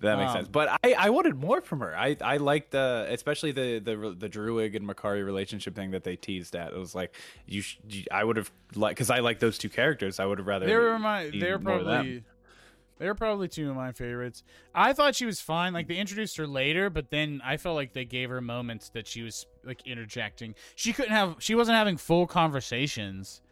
That 0.00 0.18
makes 0.18 0.30
Um, 0.30 0.36
sense. 0.36 0.48
But 0.48 0.78
I, 0.84 0.92
I 0.92 1.10
wanted 1.10 1.34
more 1.36 1.60
from 1.62 1.80
her. 1.80 1.96
I, 1.96 2.16
I 2.20 2.36
liked 2.36 2.72
the 2.72 3.06
especially 3.10 3.50
the 3.50 3.78
the 3.80 4.14
the 4.16 4.28
Druig 4.28 4.76
and 4.76 4.86
Makkari 4.86 5.24
relationship 5.24 5.74
thing 5.74 5.90
that 5.92 6.04
they 6.04 6.16
teased 6.16 6.54
at. 6.54 6.72
It 6.72 6.78
was 6.78 6.94
like 6.94 7.16
you, 7.46 7.62
sh- 7.62 7.78
I 8.12 8.22
would 8.24 8.36
have 8.36 8.52
like 8.74 8.94
because 8.94 9.08
I 9.10 9.18
like 9.20 9.40
those 9.40 9.56
two 9.58 9.70
characters. 9.70 10.20
I 10.20 10.26
would 10.26 10.38
have 10.38 10.46
rather. 10.46 10.66
They 10.66 10.76
were 10.76 10.98
my. 10.98 11.30
They're 11.30 11.58
more 11.58 11.78
of 11.78 11.86
them. 11.86 11.94
probably. 11.94 12.24
They're 13.04 13.14
probably 13.14 13.48
two 13.48 13.68
of 13.68 13.76
my 13.76 13.92
favorites. 13.92 14.42
I 14.74 14.94
thought 14.94 15.14
she 15.14 15.26
was 15.26 15.38
fine. 15.38 15.74
Like 15.74 15.88
they 15.88 15.96
introduced 15.98 16.38
her 16.38 16.46
later, 16.46 16.88
but 16.88 17.10
then 17.10 17.42
I 17.44 17.58
felt 17.58 17.76
like 17.76 17.92
they 17.92 18.06
gave 18.06 18.30
her 18.30 18.40
moments 18.40 18.88
that 18.94 19.06
she 19.06 19.20
was 19.20 19.44
like 19.62 19.86
interjecting. 19.86 20.54
She 20.74 20.94
couldn't 20.94 21.12
have. 21.12 21.36
She 21.38 21.54
wasn't 21.54 21.76
having 21.76 21.98
full 21.98 22.26
conversations 22.26 23.42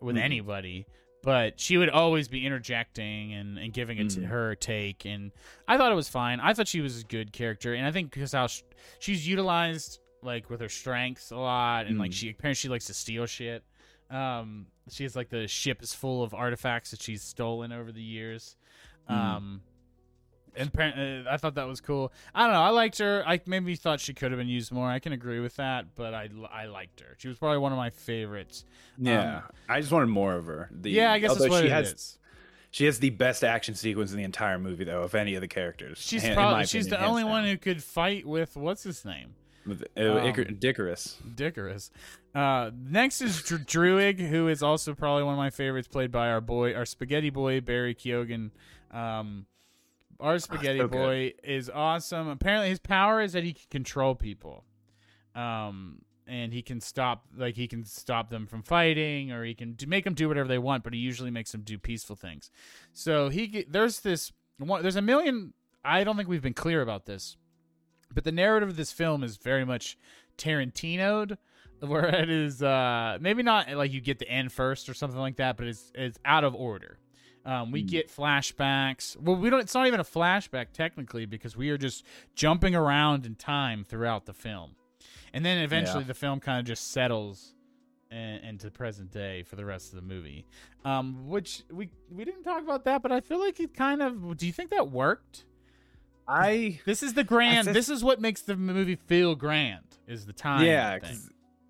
with 0.00 0.16
Mhm. 0.16 0.22
anybody, 0.22 0.86
but 1.22 1.60
she 1.60 1.76
would 1.76 1.90
always 1.90 2.26
be 2.28 2.46
interjecting 2.46 3.34
and, 3.34 3.58
and 3.58 3.70
giving 3.74 3.98
it 3.98 4.06
Mhm. 4.06 4.24
her 4.28 4.54
take. 4.54 5.04
And 5.04 5.30
I 5.68 5.76
thought 5.76 5.92
it 5.92 5.96
was 5.96 6.08
fine. 6.08 6.40
I 6.40 6.54
thought 6.54 6.66
she 6.66 6.80
was 6.80 7.02
a 7.02 7.04
good 7.04 7.34
character, 7.34 7.74
and 7.74 7.86
I 7.86 7.92
think 7.92 8.12
because 8.14 8.32
how 8.32 8.46
sh- 8.46 8.62
she's 8.98 9.28
utilized 9.28 9.98
like 10.22 10.48
with 10.48 10.60
her 10.62 10.70
strengths 10.70 11.32
a 11.32 11.36
lot, 11.36 11.84
and 11.86 11.98
like 11.98 12.12
Mhm. 12.12 12.14
she 12.14 12.30
apparently 12.30 12.54
she 12.54 12.68
likes 12.70 12.86
to 12.86 12.94
steal 12.94 13.26
shit. 13.26 13.62
Um, 14.08 14.68
she 14.90 15.02
has 15.04 15.16
like 15.16 15.28
the 15.30 15.46
ship 15.48 15.82
is 15.82 15.94
full 15.94 16.22
of 16.22 16.32
artifacts 16.34 16.90
that 16.92 17.02
she's 17.02 17.22
stolen 17.22 17.72
over 17.72 17.92
the 17.92 18.02
years. 18.02 18.56
Mhm. 19.10 19.14
Um, 19.14 19.62
and 20.54 20.68
apparently, 20.68 21.24
I 21.30 21.36
thought 21.38 21.54
that 21.54 21.66
was 21.66 21.80
cool. 21.80 22.12
I 22.34 22.44
don't 22.44 22.52
know. 22.52 22.60
I 22.60 22.68
liked 22.70 22.98
her. 22.98 23.22
I 23.26 23.40
maybe 23.46 23.74
thought 23.74 24.00
she 24.00 24.12
could 24.12 24.32
have 24.32 24.38
been 24.38 24.48
used 24.48 24.70
more. 24.70 24.88
I 24.90 24.98
can 24.98 25.12
agree 25.12 25.40
with 25.40 25.56
that, 25.56 25.94
but 25.94 26.12
I 26.14 26.28
I 26.52 26.66
liked 26.66 27.00
her. 27.00 27.14
She 27.18 27.28
was 27.28 27.38
probably 27.38 27.58
one 27.58 27.72
of 27.72 27.78
my 27.78 27.90
favorites. 27.90 28.64
Yeah, 28.98 29.36
Um, 29.38 29.42
I 29.68 29.80
just 29.80 29.92
wanted 29.92 30.06
more 30.08 30.34
of 30.34 30.46
her. 30.46 30.68
The, 30.70 30.90
yeah, 30.90 31.10
I 31.12 31.18
guess 31.20 31.36
that's 31.38 31.48
what 31.48 31.62
she 31.62 31.70
has, 31.70 31.92
is. 31.92 32.18
She 32.70 32.84
has 32.86 32.98
the 32.98 33.10
best 33.10 33.44
action 33.44 33.74
sequence 33.74 34.12
in 34.12 34.18
the 34.18 34.24
entire 34.24 34.58
movie, 34.58 34.84
though, 34.84 35.02
of 35.02 35.14
any 35.14 35.34
of 35.34 35.40
the 35.40 35.48
characters. 35.48 35.98
She's 35.98 36.22
in 36.24 36.34
probably 36.34 36.60
my 36.60 36.64
she's 36.64 36.86
opinion, 36.86 37.00
the 37.02 37.06
only 37.08 37.22
hands 37.22 37.30
one 37.32 37.44
who 37.44 37.56
could 37.58 37.82
fight 37.82 38.26
with 38.26 38.56
what's 38.56 38.82
his 38.82 39.04
name. 39.04 39.34
With, 39.66 39.84
uh, 39.96 40.00
um, 40.00 40.18
Icar- 40.18 40.58
Dickerus. 40.58 41.16
Dickerus. 41.34 41.90
Uh, 42.34 42.70
next 42.74 43.20
is 43.20 43.42
Dr- 43.42 43.64
Druig, 43.66 44.18
who 44.18 44.48
is 44.48 44.62
also 44.62 44.94
probably 44.94 45.22
one 45.22 45.34
of 45.34 45.38
my 45.38 45.50
favorites, 45.50 45.86
played 45.86 46.10
by 46.10 46.28
our 46.30 46.40
boy, 46.40 46.74
our 46.74 46.84
spaghetti 46.84 47.30
boy 47.30 47.60
Barry 47.60 47.94
Keoghan. 47.94 48.50
Um, 48.92 49.46
our 50.20 50.38
spaghetti 50.38 50.78
so 50.78 50.88
good. 50.88 50.96
boy 50.96 51.32
is 51.42 51.68
awesome. 51.68 52.28
Apparently, 52.28 52.68
his 52.68 52.78
power 52.78 53.20
is 53.20 53.32
that 53.32 53.44
he 53.44 53.54
can 53.54 53.66
control 53.70 54.14
people, 54.14 54.64
um, 55.34 56.02
and 56.26 56.52
he 56.52 56.62
can 56.62 56.80
stop 56.80 57.26
like 57.36 57.56
he 57.56 57.66
can 57.66 57.84
stop 57.84 58.30
them 58.30 58.46
from 58.46 58.62
fighting, 58.62 59.32
or 59.32 59.44
he 59.44 59.54
can 59.54 59.72
do, 59.72 59.86
make 59.86 60.04
them 60.04 60.14
do 60.14 60.28
whatever 60.28 60.48
they 60.48 60.58
want. 60.58 60.84
But 60.84 60.94
he 60.94 61.00
usually 61.00 61.30
makes 61.30 61.52
them 61.52 61.62
do 61.62 61.78
peaceful 61.78 62.16
things. 62.16 62.50
So 62.92 63.28
he 63.28 63.66
there's 63.68 64.00
this 64.00 64.32
one. 64.58 64.82
There's 64.82 64.96
a 64.96 65.02
million. 65.02 65.54
I 65.84 66.04
don't 66.04 66.16
think 66.16 66.28
we've 66.28 66.42
been 66.42 66.54
clear 66.54 66.82
about 66.82 67.06
this, 67.06 67.36
but 68.14 68.24
the 68.24 68.32
narrative 68.32 68.68
of 68.68 68.76
this 68.76 68.92
film 68.92 69.24
is 69.24 69.36
very 69.36 69.64
much 69.64 69.98
Tarantino'd, 70.38 71.38
where 71.80 72.06
it 72.06 72.30
is 72.30 72.62
uh, 72.62 73.18
maybe 73.20 73.42
not 73.42 73.68
like 73.72 73.92
you 73.92 74.00
get 74.00 74.18
the 74.20 74.28
end 74.28 74.52
first 74.52 74.88
or 74.88 74.94
something 74.94 75.18
like 75.18 75.36
that, 75.36 75.56
but 75.56 75.66
it's 75.66 75.90
it's 75.94 76.18
out 76.24 76.44
of 76.44 76.54
order. 76.54 76.98
Um, 77.44 77.72
we 77.72 77.80
Hmm. 77.80 77.86
get 77.88 78.08
flashbacks. 78.08 79.16
Well, 79.16 79.36
we 79.36 79.50
don't. 79.50 79.60
It's 79.60 79.74
not 79.74 79.86
even 79.86 80.00
a 80.00 80.04
flashback 80.04 80.72
technically 80.72 81.26
because 81.26 81.56
we 81.56 81.70
are 81.70 81.78
just 81.78 82.04
jumping 82.34 82.74
around 82.74 83.26
in 83.26 83.34
time 83.34 83.84
throughout 83.84 84.26
the 84.26 84.32
film, 84.34 84.76
and 85.32 85.44
then 85.44 85.58
eventually 85.58 86.02
Yeah. 86.02 86.08
the 86.08 86.14
film 86.14 86.38
kind 86.40 86.60
of 86.60 86.64
just 86.66 86.92
settles 86.92 87.54
in, 88.10 88.18
into 88.18 88.70
present 88.70 89.10
day 89.10 89.42
for 89.42 89.56
the 89.56 89.64
rest 89.64 89.88
of 89.92 89.96
the 89.96 90.06
movie. 90.06 90.44
Um, 90.84 91.26
which 91.28 91.62
we 91.70 91.90
we 92.10 92.24
didn't 92.24 92.44
talk 92.44 92.62
about 92.62 92.84
that, 92.84 93.02
but 93.02 93.10
I 93.10 93.20
feel 93.20 93.40
like 93.40 93.58
it 93.58 93.74
kind 93.74 94.02
of. 94.02 94.36
Do 94.36 94.46
you 94.46 94.52
think 94.52 94.70
that 94.70 94.90
worked? 94.90 95.44
I 96.28 96.78
This 96.84 97.02
is 97.02 97.14
the 97.14 97.24
grand. 97.24 97.64
said- 97.66 97.74
This 97.74 97.88
is 97.88 98.04
what 98.04 98.20
makes 98.20 98.42
the 98.42 98.54
movie 98.56 98.94
feel 98.96 99.34
grand. 99.34 99.84
Is 100.06 100.26
the 100.26 100.32
time? 100.32 100.64
yeah, 100.64 100.98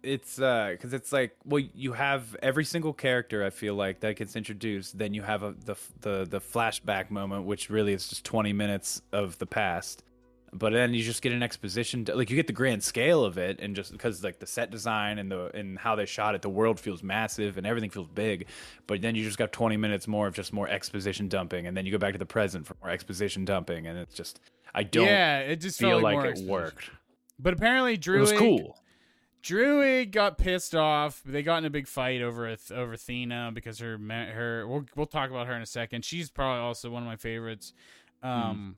it's 0.03 0.41
uh, 0.41 0.69
because 0.73 0.93
it's 0.93 1.13
like 1.13 1.37
well, 1.45 1.63
you 1.75 1.93
have 1.93 2.37
every 2.43 2.65
single 2.65 2.93
character. 2.93 3.45
I 3.45 3.51
feel 3.51 3.75
like 3.75 4.01
that 4.01 4.17
gets 4.17 4.37
introduced. 4.37 4.99
Then 4.99 5.15
you 5.15 5.23
have 5.23 5.43
a, 5.43 5.55
the 5.65 5.77
the 6.01 6.27
the 6.29 6.41
flashback 6.41 7.11
moment, 7.11 7.45
which 7.45 7.71
really 7.71 7.93
is 7.93 8.09
just 8.09 8.25
twenty 8.25 8.53
minutes 8.53 9.03
of 9.13 9.39
the 9.39 9.47
past. 9.47 10.05
But 10.55 10.75
then 10.75 10.93
you 10.93 11.03
just 11.03 11.23
get 11.23 11.33
an 11.33 11.43
exposition, 11.43 12.07
like 12.15 12.29
you 12.29 12.37
get 12.37 12.47
the 12.47 12.53
grand 12.53 12.83
scale 12.83 13.25
of 13.25 13.39
it, 13.39 13.59
and 13.61 13.75
just 13.75 13.91
because 13.91 14.23
like 14.23 14.39
the 14.39 14.47
set 14.47 14.71
design 14.71 15.19
and 15.19 15.31
the 15.31 15.51
and 15.57 15.79
how 15.79 15.95
they 15.97 16.05
shot 16.05 16.35
it, 16.35 16.43
the 16.43 16.51
world 16.51 16.79
feels 16.79 17.03
massive 17.03 17.57
and 17.57 17.67
everything 17.67 17.89
feels 17.89 18.09
big. 18.09 18.47
But 18.87 19.01
then 19.01 19.15
you 19.15 19.25
just 19.25 19.39
got 19.39 19.53
twenty 19.53 19.79
minutes 19.79 20.07
more 20.07 20.27
of 20.27 20.35
just 20.35 20.53
more 20.53 20.69
exposition 20.69 21.29
dumping, 21.29 21.67
and 21.67 21.75
then 21.75 21.87
you 21.87 21.93
go 21.93 21.97
back 21.97 22.13
to 22.13 22.19
the 22.19 22.27
present 22.27 22.67
for 22.67 22.77
more 22.83 22.91
exposition 22.91 23.47
dumping, 23.47 23.87
and 23.87 23.99
it's 23.99 24.15
just 24.15 24.41
I 24.75 24.83
don't 24.83 25.07
yeah, 25.07 25.39
it 25.39 25.57
just 25.57 25.79
feel 25.79 26.01
felt 26.01 26.03
like, 26.03 26.37
it 26.37 26.45
worked. 26.47 26.91
But 27.39 27.55
apparently, 27.55 27.97
Druig, 27.97 28.17
It 28.17 28.21
was 28.21 28.33
cool. 28.33 28.79
Druig 29.43 30.13
got 30.13 30.39
pissed 30.39 30.75
off. 30.75 31.21
They 31.25 31.43
got 31.43 31.59
in 31.59 31.65
a 31.65 31.71
big 31.71 31.87
fight 31.87 32.23
over 32.23 32.57
over 32.71 32.93
Athena 32.93 33.51
because 33.53 33.79
her 33.81 33.99
her. 33.99 34.67
We'll 34.67 34.87
we'll 34.97 35.07
talk 35.07 35.31
about 35.31 35.47
her 35.49 35.55
in 35.55 35.63
a 35.63 35.67
second. 35.67 36.05
She's 36.05 36.31
probably 36.31 36.61
also 36.61 36.91
one 36.91 37.03
of 37.03 37.09
my 37.09 37.17
favorites. 37.17 37.75
Hmm. 38.23 38.29
Um, 38.29 38.77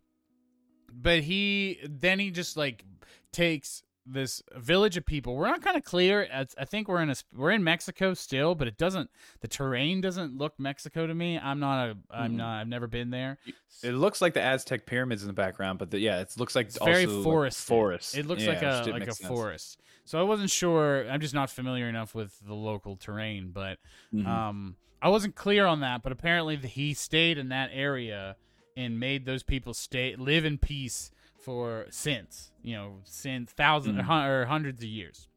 but 0.91 1.21
he 1.21 1.79
then 1.89 2.19
he 2.19 2.31
just 2.31 2.57
like 2.57 2.85
takes 3.33 3.84
this 4.07 4.43
village 4.57 4.97
of 4.97 5.07
people. 5.07 5.35
We're 5.35 5.47
not 5.47 5.63
kind 5.63 5.77
of 5.77 5.85
clear. 5.85 6.29
I 6.33 6.65
think 6.65 6.89
we're 6.89 7.01
in 7.03 7.11
a 7.11 7.15
we're 7.35 7.53
in 7.53 7.65
Mexico 7.65 8.13
still, 8.15 8.55
but 8.55 8.69
it 8.69 8.77
doesn't. 8.77 9.11
The 9.41 9.49
terrain 9.49 10.01
doesn't 10.01 10.37
look 10.37 10.55
Mexico 10.59 11.07
to 11.07 11.15
me. 11.15 11.39
I'm 11.39 11.59
not 11.61 11.89
a. 11.91 11.97
I'm 12.11 12.33
Mhm. 12.33 12.37
not. 12.37 12.61
I've 12.61 12.69
never 12.69 12.87
been 12.87 13.11
there. 13.11 13.39
It 13.83 13.93
looks 13.93 14.21
like 14.21 14.35
the 14.35 14.43
Aztec 14.43 14.87
pyramids 14.87 15.23
in 15.23 15.27
the 15.27 15.33
background, 15.35 15.79
but 15.79 15.91
the, 15.91 15.99
yeah, 15.99 16.21
it 16.21 16.35
looks 16.39 16.55
like 16.55 16.67
It's 16.67 16.79
very 16.83 17.07
like, 17.07 17.25
forested. 17.25 17.67
forest. 17.67 18.17
It 18.17 18.27
looks 18.27 18.43
Yeah, 18.43 18.49
like 18.51 18.63
a 18.63 18.91
like 18.91 19.03
a 19.09 19.13
sense. 19.13 19.29
forest. 19.29 19.81
So 20.05 20.19
I 20.19 20.23
wasn't 20.23 20.51
sure. 20.51 21.09
I'm 21.09 21.21
just 21.21 21.35
not 21.35 21.51
familiar 21.51 21.89
enough 21.89 22.15
with 22.15 22.39
the 22.41 22.55
local 22.55 22.97
terrain, 22.97 23.53
but 23.53 23.79
Mhm. 24.13 24.27
um, 24.27 24.77
I 25.01 25.09
wasn't 25.09 25.35
clear 25.35 25.67
on 25.67 25.81
that. 25.81 26.03
But 26.03 26.13
apparently, 26.13 26.57
the, 26.57 26.69
he 26.69 26.93
stayed 26.95 27.39
in 27.39 27.49
that 27.49 27.71
area 27.73 28.37
and 28.77 28.99
made 29.01 29.25
those 29.25 29.43
people 29.43 29.73
stay 29.73 30.15
live 30.17 30.45
in 30.45 30.59
peace 30.59 31.11
for 31.45 31.87
since 31.91 32.51
you 32.63 32.75
know 32.75 33.01
since 33.05 33.53
thousands 33.53 33.99
or 33.99 34.03
Mm. 34.03 34.29
or 34.29 34.47
hundreds 34.47 34.83
of 34.83 34.89
years, 34.89 35.29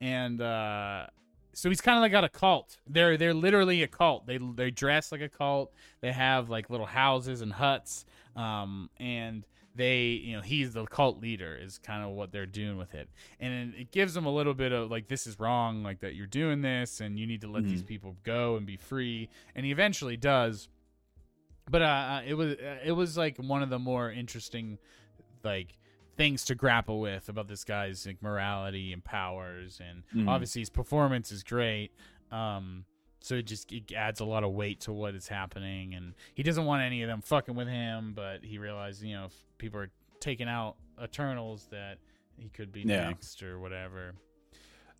and 0.00 0.40
uh, 0.40 1.06
so 1.52 1.68
he's 1.68 1.80
kind 1.80 1.96
of 1.98 2.02
like 2.02 2.12
got 2.12 2.24
a 2.24 2.28
cult. 2.28 2.76
They're 2.86 3.16
they're 3.16 3.34
literally 3.34 3.82
a 3.82 3.88
cult. 3.88 4.26
They 4.26 4.38
they 4.38 4.70
dress 4.70 5.12
like 5.12 5.20
a 5.20 5.28
cult. 5.28 5.72
They 6.00 6.12
have 6.12 6.48
like 6.50 6.70
little 6.70 6.86
houses 6.86 7.40
and 7.40 7.52
huts, 7.52 8.04
um, 8.36 8.90
and 8.98 9.44
they 9.74 10.06
you 10.08 10.36
know 10.36 10.42
he's 10.42 10.72
the 10.74 10.84
cult 10.84 11.20
leader 11.20 11.56
is 11.56 11.78
kind 11.78 12.02
of 12.04 12.10
what 12.10 12.32
they're 12.32 12.44
doing 12.44 12.76
with 12.76 12.92
it 12.92 13.08
and 13.38 13.72
it 13.76 13.92
gives 13.92 14.14
them 14.14 14.26
a 14.26 14.30
little 14.30 14.52
bit 14.52 14.72
of 14.72 14.90
like 14.90 15.06
this 15.06 15.28
is 15.28 15.38
wrong 15.38 15.84
like 15.84 16.00
that 16.00 16.16
you're 16.16 16.26
doing 16.26 16.60
this 16.60 17.00
and 17.00 17.16
you 17.20 17.24
need 17.24 17.40
to 17.40 17.46
let 17.46 17.62
these 17.62 17.80
Mhm. 17.84 17.86
people 17.86 18.16
go 18.24 18.56
and 18.56 18.66
be 18.66 18.76
free 18.76 19.28
and 19.54 19.64
he 19.64 19.70
eventually 19.70 20.16
does 20.16 20.68
but 21.70 21.82
uh 21.82 22.20
it 22.26 22.34
was 22.34 22.54
uh, 22.54 22.78
it 22.84 22.90
was 22.90 23.16
like 23.16 23.36
one 23.38 23.62
of 23.62 23.70
the 23.70 23.78
more 23.78 24.10
interesting 24.10 24.76
like 25.44 25.76
things 26.16 26.44
to 26.46 26.54
grapple 26.54 27.00
with 27.00 27.28
about 27.28 27.48
this 27.48 27.64
guy's 27.64 28.06
like 28.06 28.22
morality 28.22 28.92
and 28.92 29.02
powers 29.02 29.80
and 29.82 30.02
Mhm. 30.14 30.28
obviously 30.28 30.60
his 30.60 30.68
performance 30.70 31.32
is 31.32 31.42
great 31.42 31.92
um 32.30 32.84
so 33.20 33.36
it 33.36 33.42
just 33.46 33.72
it 33.72 33.90
adds 33.92 34.20
a 34.20 34.24
lot 34.24 34.44
of 34.44 34.52
weight 34.52 34.80
to 34.80 34.92
what 34.92 35.14
is 35.14 35.28
happening 35.28 35.94
and 35.94 36.14
he 36.34 36.42
doesn't 36.42 36.64
want 36.66 36.82
any 36.82 37.02
of 37.02 37.08
them 37.08 37.22
fucking 37.22 37.54
with 37.54 37.68
him 37.68 38.12
but 38.14 38.44
he 38.44 38.58
realizes 38.58 39.02
you 39.04 39.14
know 39.14 39.26
if 39.26 39.34
people 39.58 39.80
are 39.80 39.90
taking 40.20 40.48
out 40.48 40.76
eternals 41.02 41.66
that 41.70 41.96
he 42.36 42.48
could 42.50 42.70
be 42.72 42.80
Yeah. 42.82 43.08
next 43.08 43.42
or 43.42 43.58
whatever 43.58 44.14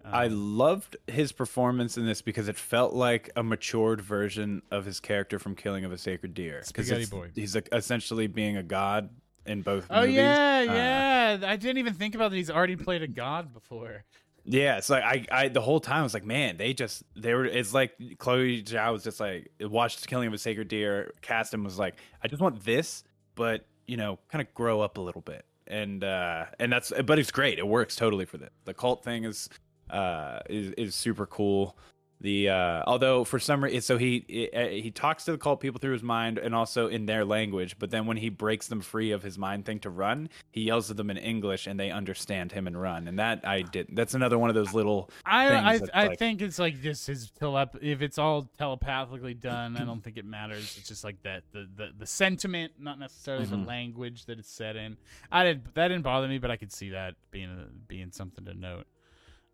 I 0.02 0.26
Um, 0.28 0.56
loved 0.56 0.96
his 1.08 1.30
performance 1.30 1.98
in 1.98 2.06
this 2.06 2.22
because 2.22 2.48
it 2.48 2.56
felt 2.56 2.94
like 2.94 3.28
a 3.36 3.42
matured 3.42 4.00
version 4.00 4.62
of 4.70 4.86
his 4.86 4.98
character 4.98 5.38
from 5.38 5.54
Killing 5.54 5.84
of 5.84 5.92
a 5.92 5.98
Sacred 5.98 6.32
Deer. 6.32 6.60
'Cause 6.60 6.68
Spaghetti 6.68 7.04
Boy. 7.04 7.30
He's 7.34 7.54
like, 7.54 7.68
essentially 7.70 8.26
being 8.26 8.56
a 8.56 8.62
god 8.62 9.10
in 9.46 9.62
both. 9.62 9.86
oh 9.90 10.02
movies. 10.02 10.16
yeah 10.16 10.58
Uh, 10.68 10.72
yeah 10.74 11.38
i 11.50 11.56
didn't 11.56 11.78
even 11.78 11.94
think 11.94 12.14
about 12.14 12.30
that 12.30 12.36
he's 12.36 12.50
already 12.50 12.76
played 12.76 13.02
a 13.02 13.08
god 13.08 13.52
before 13.52 14.04
Yeah, 14.44 14.80
like 14.88 15.04
I, 15.04 15.26
I 15.30 15.48
the 15.48 15.60
whole 15.60 15.80
time 15.80 16.00
I 16.00 16.02
was 16.02 16.14
like, 16.14 16.24
man, 16.24 16.56
they 16.56 16.72
just 16.72 17.02
they 17.14 17.34
were. 17.34 17.44
It's 17.44 17.74
like 17.74 17.92
Chloe 18.18 18.62
Zhao 18.62 18.92
was 18.92 19.04
just 19.04 19.20
like 19.20 19.50
watched 19.60 20.06
Killing 20.06 20.28
of 20.28 20.34
a 20.34 20.38
Sacred 20.38 20.68
Deer, 20.68 21.12
cast 21.20 21.52
him 21.52 21.62
was 21.62 21.78
like, 21.78 21.96
I 22.24 22.28
just 22.28 22.40
want 22.40 22.64
this, 22.64 23.04
but 23.34 23.66
you 23.86 23.96
know, 23.98 24.18
kind 24.32 24.40
of 24.40 24.52
grow 24.54 24.80
up 24.80 24.96
a 24.96 25.00
little 25.00 25.20
bit, 25.20 25.44
and 25.66 26.02
uh 26.02 26.46
and 26.58 26.72
that's 26.72 26.90
but 27.04 27.18
it's 27.18 27.30
great. 27.30 27.58
It 27.58 27.68
works 27.68 27.96
totally 27.96 28.24
for 28.24 28.38
this. 28.38 28.50
The 28.64 28.72
cult 28.74 29.04
thing 29.04 29.24
is 29.24 29.48
uh 29.90 30.40
is 30.48 30.72
is 30.78 30.94
super 30.94 31.26
cool. 31.26 31.76
The 32.22 32.50
uh 32.50 32.82
although 32.86 33.24
for 33.24 33.38
some 33.38 33.64
reason 33.64 33.80
so 33.80 33.96
he 33.96 34.24
he 34.28 34.80
he 34.82 34.90
talks 34.90 35.24
to 35.24 35.32
the 35.32 35.38
cult 35.38 35.60
people 35.60 35.80
through 35.80 35.94
his 35.94 36.02
mind 36.02 36.36
and 36.36 36.54
also 36.54 36.86
in 36.86 37.06
their 37.06 37.24
language, 37.24 37.76
but 37.78 37.90
then 37.90 38.04
when 38.04 38.18
he 38.18 38.28
breaks 38.28 38.68
them 38.68 38.82
free 38.82 39.10
of 39.12 39.22
his 39.22 39.38
mind 39.38 39.64
thing 39.64 39.78
to 39.80 39.88
run, 39.90 40.28
he 40.50 40.62
yells 40.64 40.90
at 40.90 40.98
them 40.98 41.08
in 41.08 41.16
English 41.16 41.66
and 41.66 41.80
they 41.80 41.90
understand 41.90 42.52
him 42.52 42.66
and 42.66 42.78
run. 42.78 43.08
And 43.08 43.18
that 43.18 43.40
I 43.48 43.62
did. 43.62 43.88
That's 43.92 44.12
another 44.12 44.38
one 44.38 44.50
of 44.50 44.54
those 44.54 44.74
little 44.74 45.10
I 45.24 45.48
I, 45.48 45.80
I 45.94 46.06
like- 46.08 46.18
think 46.18 46.42
it's 46.42 46.58
like 46.58 46.82
just 46.82 47.06
his 47.06 47.30
telep. 47.40 47.78
If 47.80 48.02
it's 48.02 48.18
all 48.18 48.50
telepathically 48.58 49.32
done, 49.34 49.78
I 49.78 49.84
don't 49.84 50.04
think 50.04 50.18
it 50.18 50.26
matters. 50.26 50.76
It's 50.78 50.88
just 50.88 51.04
like 51.04 51.22
that 51.22 51.44
the 51.52 51.66
the, 51.74 51.88
the 51.98 52.06
sentiment, 52.06 52.72
not 52.78 52.98
necessarily 52.98 53.46
the 53.46 53.56
Mhm. 53.56 53.66
language 53.66 54.26
that 54.26 54.38
it's 54.38 54.50
set 54.50 54.76
in. 54.76 54.98
I 55.32 55.44
did 55.44 55.64
that 55.74 55.88
didn't 55.88 56.02
bother 56.02 56.28
me, 56.28 56.36
but 56.36 56.50
I 56.50 56.56
could 56.56 56.70
see 56.72 56.90
that 56.90 57.14
being 57.30 57.48
a, 57.48 57.66
being 57.88 58.10
something 58.12 58.44
to 58.44 58.52
note. 58.52 58.86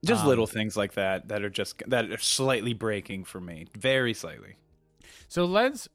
Just 0.06 0.22
Um, 0.22 0.28
little 0.28 0.46
things 0.46 0.76
like 0.76 0.94
that 0.94 1.28
that 1.28 1.42
are 1.42 1.50
just 1.50 1.82
that 1.86 2.10
are 2.10 2.18
slightly 2.18 2.72
breaking 2.74 3.24
for 3.24 3.40
me 3.40 3.66
very 3.76 4.14
slightly 4.14 4.56
So 5.28 5.44
let's 5.44 5.88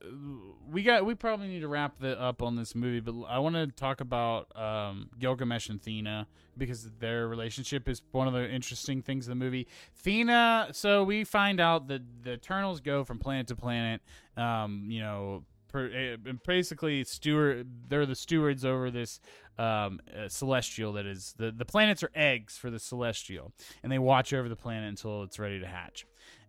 we 0.70 0.84
got 0.84 1.05
we 1.05 1.16
probably 1.16 1.47
need 1.47 1.62
to 1.62 1.68
wrap 1.68 1.99
the, 1.99 2.20
up 2.20 2.41
on 2.41 2.55
this 2.55 2.76
movie, 2.76 2.99
but 2.99 3.16
I 3.28 3.39
want 3.39 3.55
to 3.55 3.68
talk 3.68 4.01
about 4.01 4.55
um, 4.57 5.09
Gilgamesh 5.20 5.70
and 5.70 5.82
Thena 5.82 6.26
because 6.57 6.89
their 6.99 7.28
relationship 7.28 7.88
is 7.88 8.01
one 8.12 8.28
of 8.28 8.34
the 8.34 8.49
interesting 8.49 9.01
things 9.01 9.28
in 9.28 9.32
the 9.32 9.43
movie. 9.45 9.68
Thena, 10.03 10.76
so 10.76 11.03
we 11.03 11.24
find 11.24 11.59
out 11.59 11.88
that 11.88 12.01
the 12.24 12.34
Eternals 12.34 12.80
go 12.82 13.03
from 13.03 13.20
planet 13.20 13.47
to 13.47 13.55
planet. 13.55 14.01
Um, 14.38 14.88
you 14.89 14.99
know, 14.99 15.43
per, 15.70 15.89
eh, 15.91 16.18
basically 16.45 17.03
steward. 17.03 17.68
They're 17.89 18.05
the 18.05 18.16
stewards 18.16 18.66
over 18.66 18.91
this 18.91 19.20
um, 19.62 19.99
uh, 20.16 20.28
celestial 20.28 20.93
that 20.93 21.05
is 21.05 21.34
the 21.38 21.51
the 21.51 21.66
planets 21.66 22.03
are 22.03 22.12
eggs 22.16 22.57
for 22.57 22.70
the 22.70 22.80
celestial, 22.80 23.51
and 23.84 23.91
they 23.91 23.99
watch 23.99 24.34
over 24.34 24.49
the 24.49 24.55
planet 24.55 24.89
until 24.89 25.24
it's 25.24 25.39
ready 25.39 25.59
to 25.59 25.68
hatch 25.68 26.05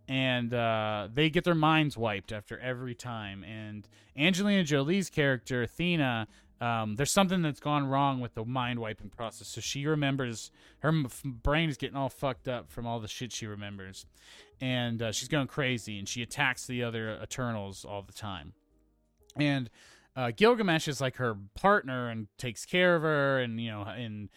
and 0.09 0.53
uh, 0.53 1.09
they 1.13 1.31
get 1.31 1.45
their 1.45 1.55
minds 1.55 1.97
wiped 1.97 2.33
after 2.33 2.59
every 2.59 2.95
time. 2.95 3.45
And 3.45 3.89
Angelina 4.17 4.65
Jolie's 4.65 5.09
character, 5.09 5.63
Athena, 5.63 6.27
um, 6.61 6.95
there's 6.95 7.11
something 7.11 7.43
that's 7.43 7.61
gone 7.61 7.87
wrong 7.87 8.21
with 8.21 8.35
the 8.35 8.45
mind 8.45 8.79
wiping 8.79 9.11
process. 9.11 9.49
So 9.49 9.61
she 9.61 9.87
remembers 9.87 10.53
her 10.79 10.93
brain 11.25 11.69
is 11.69 11.77
getting 11.77 11.97
all 11.97 12.09
fucked 12.09 12.47
up 12.47 12.71
from 12.71 12.87
all 12.87 13.01
the 13.01 13.09
shit 13.09 13.33
she 13.33 13.47
remembers, 13.47 14.07
and 14.61 15.03
uh, 15.03 15.13
she's 15.13 15.29
going 15.29 15.49
crazy. 15.49 15.99
And 15.99 16.09
she 16.09 16.23
attacks 16.23 16.67
the 16.67 16.85
other 16.85 17.19
Eternals 17.21 17.85
all 17.85 18.03
the 18.03 18.13
time. 18.13 18.53
And 19.37 19.71
uh, 20.17 20.31
Gilgamesh 20.37 20.89
is 20.89 21.01
like 21.01 21.17
her 21.17 21.37
partner 21.55 22.09
and 22.09 22.29
takes 22.39 22.65
care 22.65 22.97
of 22.97 23.03
her, 23.03 23.41
and 23.41 23.61
you 23.61 23.71
know, 23.71 23.83
and 23.83 24.29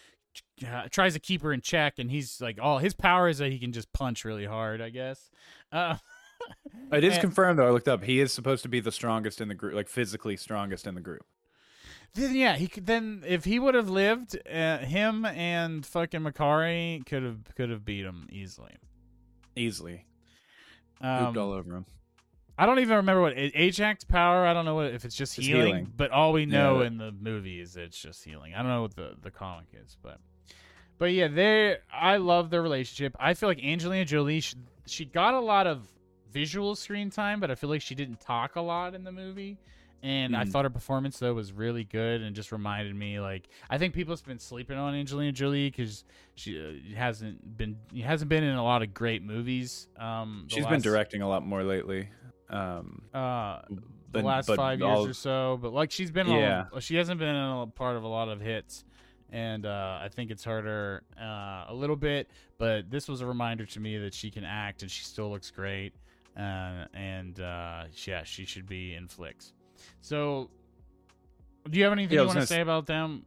uh, 0.67 0.83
tries 0.89 1.13
to 1.13 1.19
keep 1.19 1.41
her 1.41 1.51
in 1.53 1.61
check. 1.61 1.99
And 1.99 2.09
he's 2.11 2.39
like, 2.41 2.57
all 2.61 2.79
his 2.79 2.93
power 2.93 3.27
is 3.29 3.37
that 3.39 3.51
he 3.51 3.59
can 3.59 3.71
just 3.71 3.91
punch 3.93 4.23
really 4.25 4.45
hard, 4.45 4.81
I 4.81 4.89
guess. 4.89 5.29
Uh, 5.71 5.97
it 6.91 7.03
is 7.03 7.13
and- 7.15 7.21
confirmed 7.21 7.57
though 7.57 7.65
i 7.67 7.71
looked 7.71 7.87
up 7.87 8.03
he 8.03 8.19
is 8.19 8.31
supposed 8.31 8.61
to 8.61 8.69
be 8.69 8.79
the 8.79 8.91
strongest 8.91 9.39
in 9.41 9.47
the 9.47 9.55
group 9.55 9.73
like 9.73 9.87
physically 9.87 10.35
strongest 10.37 10.85
in 10.85 10.93
the 10.93 11.01
group 11.01 11.23
Then 12.13 12.35
yeah, 12.35 12.55
he 12.55 12.67
could 12.67 12.85
then 12.85 13.23
if 13.25 13.45
he 13.45 13.57
would 13.57 13.73
have 13.73 13.89
lived, 13.89 14.37
uh, 14.47 14.77
him 14.79 15.25
and 15.25 15.85
fucking 15.85 16.21
Makkari 16.21 17.05
could 17.05 17.23
have 17.23 17.55
could 17.55 17.69
have 17.69 17.83
beat 17.83 18.05
him 18.05 18.27
easily. 18.31 18.75
easily 19.55 20.05
Um, 21.01 21.25
Pooped 21.25 21.37
all 21.37 21.51
over 21.53 21.75
him 21.77 21.85
I 22.57 22.65
don't 22.65 22.79
even 22.79 22.95
remember 22.97 23.21
what 23.21 23.33
Ajax 23.35 24.03
power. 24.05 24.45
I 24.45 24.53
don't 24.53 24.65
know 24.65 24.75
what 24.75 24.93
if 24.93 25.03
it's 25.03 25.15
just 25.15 25.37
It's 25.37 25.45
healing, 25.47 25.65
healing. 25.65 25.93
but 25.95 26.11
all 26.11 26.31
we 26.33 26.45
know 26.45 26.81
Yeah. 26.81 26.87
in 26.87 26.97
the 26.97 27.11
movie 27.11 27.59
is 27.59 27.75
it's 27.75 27.99
just 28.01 28.23
healing. 28.23 28.53
I 28.53 28.59
don't 28.59 28.67
know 28.69 28.81
what 28.81 28.95
the 28.95 29.15
the 29.21 29.31
comic 29.31 29.67
is, 29.73 29.97
but 30.01 30.19
but 30.97 31.11
yeah, 31.11 31.27
they 31.27 31.77
I 31.91 32.17
love 32.17 32.49
their 32.49 32.61
relationship. 32.61 33.15
I 33.19 33.33
feel 33.33 33.49
like 33.49 33.61
Angelina 33.63 34.05
Jolie 34.05 34.39
she, 34.39 34.55
she 34.85 35.05
got 35.05 35.33
a 35.33 35.39
lot 35.39 35.67
of 35.67 35.91
visual 36.31 36.75
screen 36.75 37.09
time, 37.09 37.39
but 37.39 37.51
I 37.51 37.55
feel 37.55 37.69
like 37.69 37.81
she 37.81 37.95
didn't 37.95 38.19
talk 38.21 38.55
a 38.55 38.61
lot 38.61 38.93
in 38.95 39.03
the 39.03 39.11
movie. 39.11 39.57
And 40.03 40.35
I 40.37 40.43
Mhm. 40.43 40.51
thought 40.51 40.65
her 40.65 40.69
performance 40.69 41.17
though 41.19 41.33
was 41.33 41.51
really 41.51 41.83
good 41.83 42.21
and 42.21 42.35
just 42.35 42.51
reminded 42.51 42.95
me 42.95 43.19
like 43.19 43.49
I 43.69 43.77
think 43.77 43.93
people 43.93 44.15
have 44.15 44.23
been 44.23 44.39
sleeping 44.39 44.77
on 44.77 44.93
Angelina 44.95 45.31
Jolie 45.33 45.69
because 45.71 46.05
she 46.35 46.57
uh, 46.93 46.95
hasn't 46.95 47.57
been 47.57 47.77
hasn't 48.01 48.29
been 48.29 48.43
in 48.43 48.55
a 48.55 48.63
lot 48.63 48.81
of 48.81 48.93
great 48.93 49.23
movies. 49.23 49.87
Um, 49.97 50.47
she's 50.49 50.65
been 50.67 50.81
directing 50.81 51.21
a 51.21 51.27
lot 51.27 51.45
more 51.45 51.63
lately 51.63 52.07
um 52.49 53.01
uh 53.13 53.59
the 53.69 53.81
but- 54.11 54.23
last 54.23 54.47
but 54.47 54.55
five 54.57 54.79
years 54.79 55.05
or 55.07 55.13
so 55.13 55.57
but 55.61 55.73
like 55.73 55.91
she's 55.91 56.11
been 56.11 56.27
Yeah. 56.27 56.65
on, 56.73 56.79
she 56.81 56.95
hasn't 56.95 57.19
been 57.19 57.29
in 57.29 57.35
a 57.35 57.67
part 57.67 57.95
of 57.97 58.03
a 58.03 58.07
lot 58.07 58.29
of 58.29 58.39
hits 58.39 58.83
and 59.31 59.65
uh 59.65 59.99
i 60.01 60.07
think 60.09 60.29
it's 60.31 60.43
hurt 60.43 60.65
her 60.65 61.01
uh 61.19 61.65
a 61.69 61.73
little 61.73 61.95
bit 61.95 62.29
but 62.59 62.89
this 62.91 63.07
was 63.07 63.21
a 63.21 63.25
reminder 63.25 63.65
to 63.65 63.79
me 63.79 63.97
that 63.97 64.13
she 64.13 64.29
can 64.29 64.43
act 64.43 64.83
and 64.83 64.91
she 64.91 65.03
still 65.03 65.29
looks 65.31 65.49
great 65.49 65.93
uh 66.37 66.85
and 66.93 67.39
uh 67.39 67.85
yeah 68.05 68.23
she 68.23 68.45
should 68.45 68.67
be 68.67 68.93
in 68.93 69.07
flicks 69.07 69.53
so 70.01 70.49
do 71.69 71.77
you 71.79 71.83
have 71.83 71.93
anything 71.93 72.15
Yeah, 72.15 72.21
you 72.21 72.27
want 72.27 72.39
to 72.39 72.45
say 72.47 72.61
about 72.61 72.85
them 72.85 73.25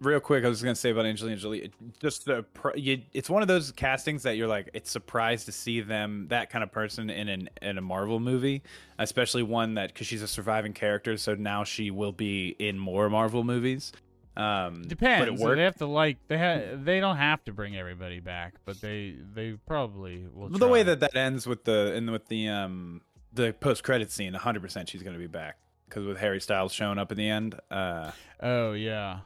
real 0.00 0.20
quick 0.20 0.44
i 0.44 0.48
was 0.48 0.62
gonna 0.62 0.74
say 0.74 0.90
about 0.90 1.06
angelina 1.06 1.36
jolie 1.36 1.60
it- 1.64 1.72
just 2.00 2.24
the 2.26 2.44
you, 2.74 3.00
it's 3.12 3.30
one 3.30 3.42
of 3.42 3.48
those 3.48 3.72
castings 3.72 4.22
that 4.24 4.36
you're 4.36 4.48
like 4.48 4.68
it's 4.74 4.90
surprised 4.90 5.46
to 5.46 5.52
see 5.52 5.80
them 5.80 6.26
that 6.28 6.50
kind 6.50 6.62
of 6.62 6.70
person 6.70 7.08
in 7.10 7.28
an 7.28 7.48
in 7.62 7.78
a 7.78 7.80
marvel 7.80 8.20
movie 8.20 8.62
especially 8.98 9.42
one 9.42 9.74
that 9.74 9.92
because 9.92 10.06
she's 10.06 10.22
a 10.22 10.28
surviving 10.28 10.72
character 10.72 11.16
so 11.16 11.34
now 11.34 11.64
she 11.64 11.90
will 11.90 12.12
be 12.12 12.54
in 12.58 12.78
more 12.78 13.08
marvel 13.08 13.42
movies 13.44 13.92
um 14.36 14.82
depends 14.82 15.20
but 15.24 15.28
it 15.28 15.40
worked 15.40 15.56
they 15.56 15.62
have 15.64 15.76
to 15.76 15.86
like 15.86 16.18
they 16.28 16.36
ha- 16.36 16.76
they 16.76 17.00
don't 17.00 17.16
have 17.16 17.42
to 17.44 17.52
bring 17.52 17.74
everybody 17.76 18.20
back 18.20 18.54
but 18.66 18.78
they 18.82 19.16
they 19.34 19.52
probably 19.66 20.26
will 20.32 20.50
the 20.50 20.68
way 20.68 20.82
that 20.82 21.00
that 21.00 21.16
ends 21.16 21.46
with 21.46 21.64
the 21.64 21.94
and 21.94 22.10
with 22.10 22.26
the 22.28 22.46
um 22.48 23.00
the 23.32 23.54
post 23.60 23.82
credit 23.82 24.10
scene 24.10 24.32
100% 24.34 24.88
she's 24.88 25.02
gonna 25.02 25.16
be 25.18 25.26
back 25.26 25.56
because 25.88 26.04
with 26.04 26.18
Harry 26.18 26.40
Styles 26.40 26.72
showing 26.72 26.98
up 26.98 27.12
in 27.12 27.18
the 27.18 27.28
end. 27.28 27.54
Uh, 27.70 28.10
oh 28.42 28.72
yeah. 28.72 29.20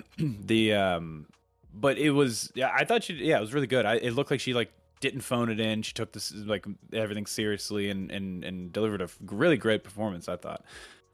the 0.18 0.74
um, 0.74 1.26
but 1.74 1.98
it 1.98 2.10
was 2.10 2.52
yeah. 2.54 2.70
I 2.74 2.84
thought 2.84 3.04
she 3.04 3.14
yeah 3.14 3.38
it 3.38 3.40
was 3.40 3.54
really 3.54 3.66
good. 3.66 3.86
I, 3.86 3.94
it 3.96 4.12
looked 4.12 4.30
like 4.30 4.40
she 4.40 4.54
like 4.54 4.72
didn't 5.00 5.22
phone 5.22 5.50
it 5.50 5.60
in. 5.60 5.82
She 5.82 5.92
took 5.92 6.12
this 6.12 6.32
like 6.32 6.64
everything 6.92 7.26
seriously 7.26 7.90
and 7.90 8.10
and 8.10 8.44
and 8.44 8.72
delivered 8.72 9.02
a 9.02 9.08
really 9.26 9.56
great 9.56 9.84
performance. 9.84 10.28
I 10.28 10.36
thought. 10.36 10.64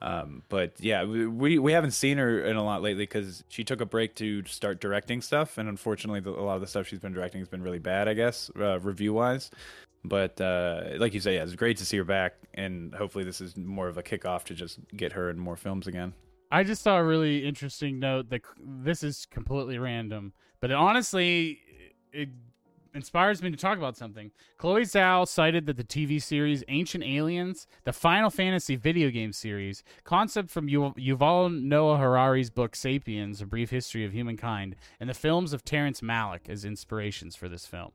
Um, 0.01 0.43
but 0.49 0.75
yeah, 0.79 1.05
we 1.05 1.59
we 1.59 1.73
haven't 1.73 1.91
seen 1.91 2.19
her 2.19 2.41
in 2.41 2.57
a 2.57 2.65
lot 2.65 2.83
lately 2.83 3.03
because 3.03 3.43
she 3.49 3.65
took 3.65 3.81
a 3.81 3.87
break 3.87 4.15
to 4.17 4.45
start 4.45 4.81
directing 4.81 5.23
stuff, 5.23 5.59
and 5.59 5.69
unfortunately, 5.69 6.21
the, 6.21 6.31
a 6.31 6.43
lot 6.43 6.55
of 6.55 6.61
the 6.61 6.69
stuff 6.69 6.87
she's 6.87 7.01
been 7.01 7.13
directing 7.13 7.41
has 7.41 7.49
been 7.49 7.63
really 7.63 7.81
bad. 7.81 8.07
I 8.07 8.15
guess 8.15 8.51
uh, 8.59 8.79
review 8.81 9.13
wise. 9.13 9.51
But 10.05 10.41
uh, 10.41 10.83
like 10.99 11.13
you 11.13 11.21
say, 11.21 11.35
yeah, 11.35 11.43
it's 11.43 11.55
great 11.57 11.77
to 11.79 11.85
see 11.85 11.97
her 11.97 12.05
back, 12.05 12.35
and 12.55 12.95
hopefully, 12.95 13.25
this 13.25 13.41
is 13.41 13.57
more 13.57 13.89
of 13.89 13.99
a 13.99 14.03
kickoff 14.03 14.45
to 14.45 14.55
just 14.55 14.79
get 14.97 15.13
her 15.13 15.29
in 15.31 15.39
more 15.39 15.57
films 15.57 15.89
again. 15.89 16.15
I 16.51 16.65
just 16.65 16.83
saw 16.83 16.97
a 16.97 17.05
really 17.05 17.47
interesting 17.47 17.99
note 17.99 18.31
that 18.31 18.41
this 18.59 19.03
is 19.03 19.27
completely 19.27 19.79
random, 19.79 20.33
but 20.61 20.71
it 20.71 20.75
honestly 20.75 21.61
it 22.13 22.31
inspires 22.95 23.43
me 23.43 23.51
to 23.51 23.57
talk 23.57 23.77
about 23.77 23.99
something. 23.99 24.31
Chloe 24.57 24.83
Zhao 24.83 25.29
cited 25.29 25.67
that 25.67 25.77
the 25.77 25.85
TV 25.85 26.21
series 26.21 26.65
Ancient 26.69 27.05
Aliens, 27.05 27.67
the 27.85 27.93
Final 27.93 28.31
Fantasy 28.31 28.77
video 28.77 29.11
game 29.11 29.33
series, 29.33 29.85
concept 30.05 30.51
from 30.51 30.69
Yuval 30.69 31.63
Noah 31.63 31.99
Harari's 31.99 32.49
book 32.49 32.75
Sapiens: 32.75 33.43
A 33.43 33.47
Brief 33.47 33.69
History 33.69 34.07
of 34.07 34.13
Humankind, 34.13 34.75
and 34.99 35.09
the 35.09 35.15
films 35.15 35.53
of 35.53 35.65
Terrence 35.65 36.01
Malick 36.01 36.49
as 36.49 36.65
inspirations 36.65 37.37
for 37.37 37.49
this 37.49 37.67
film. 37.67 37.93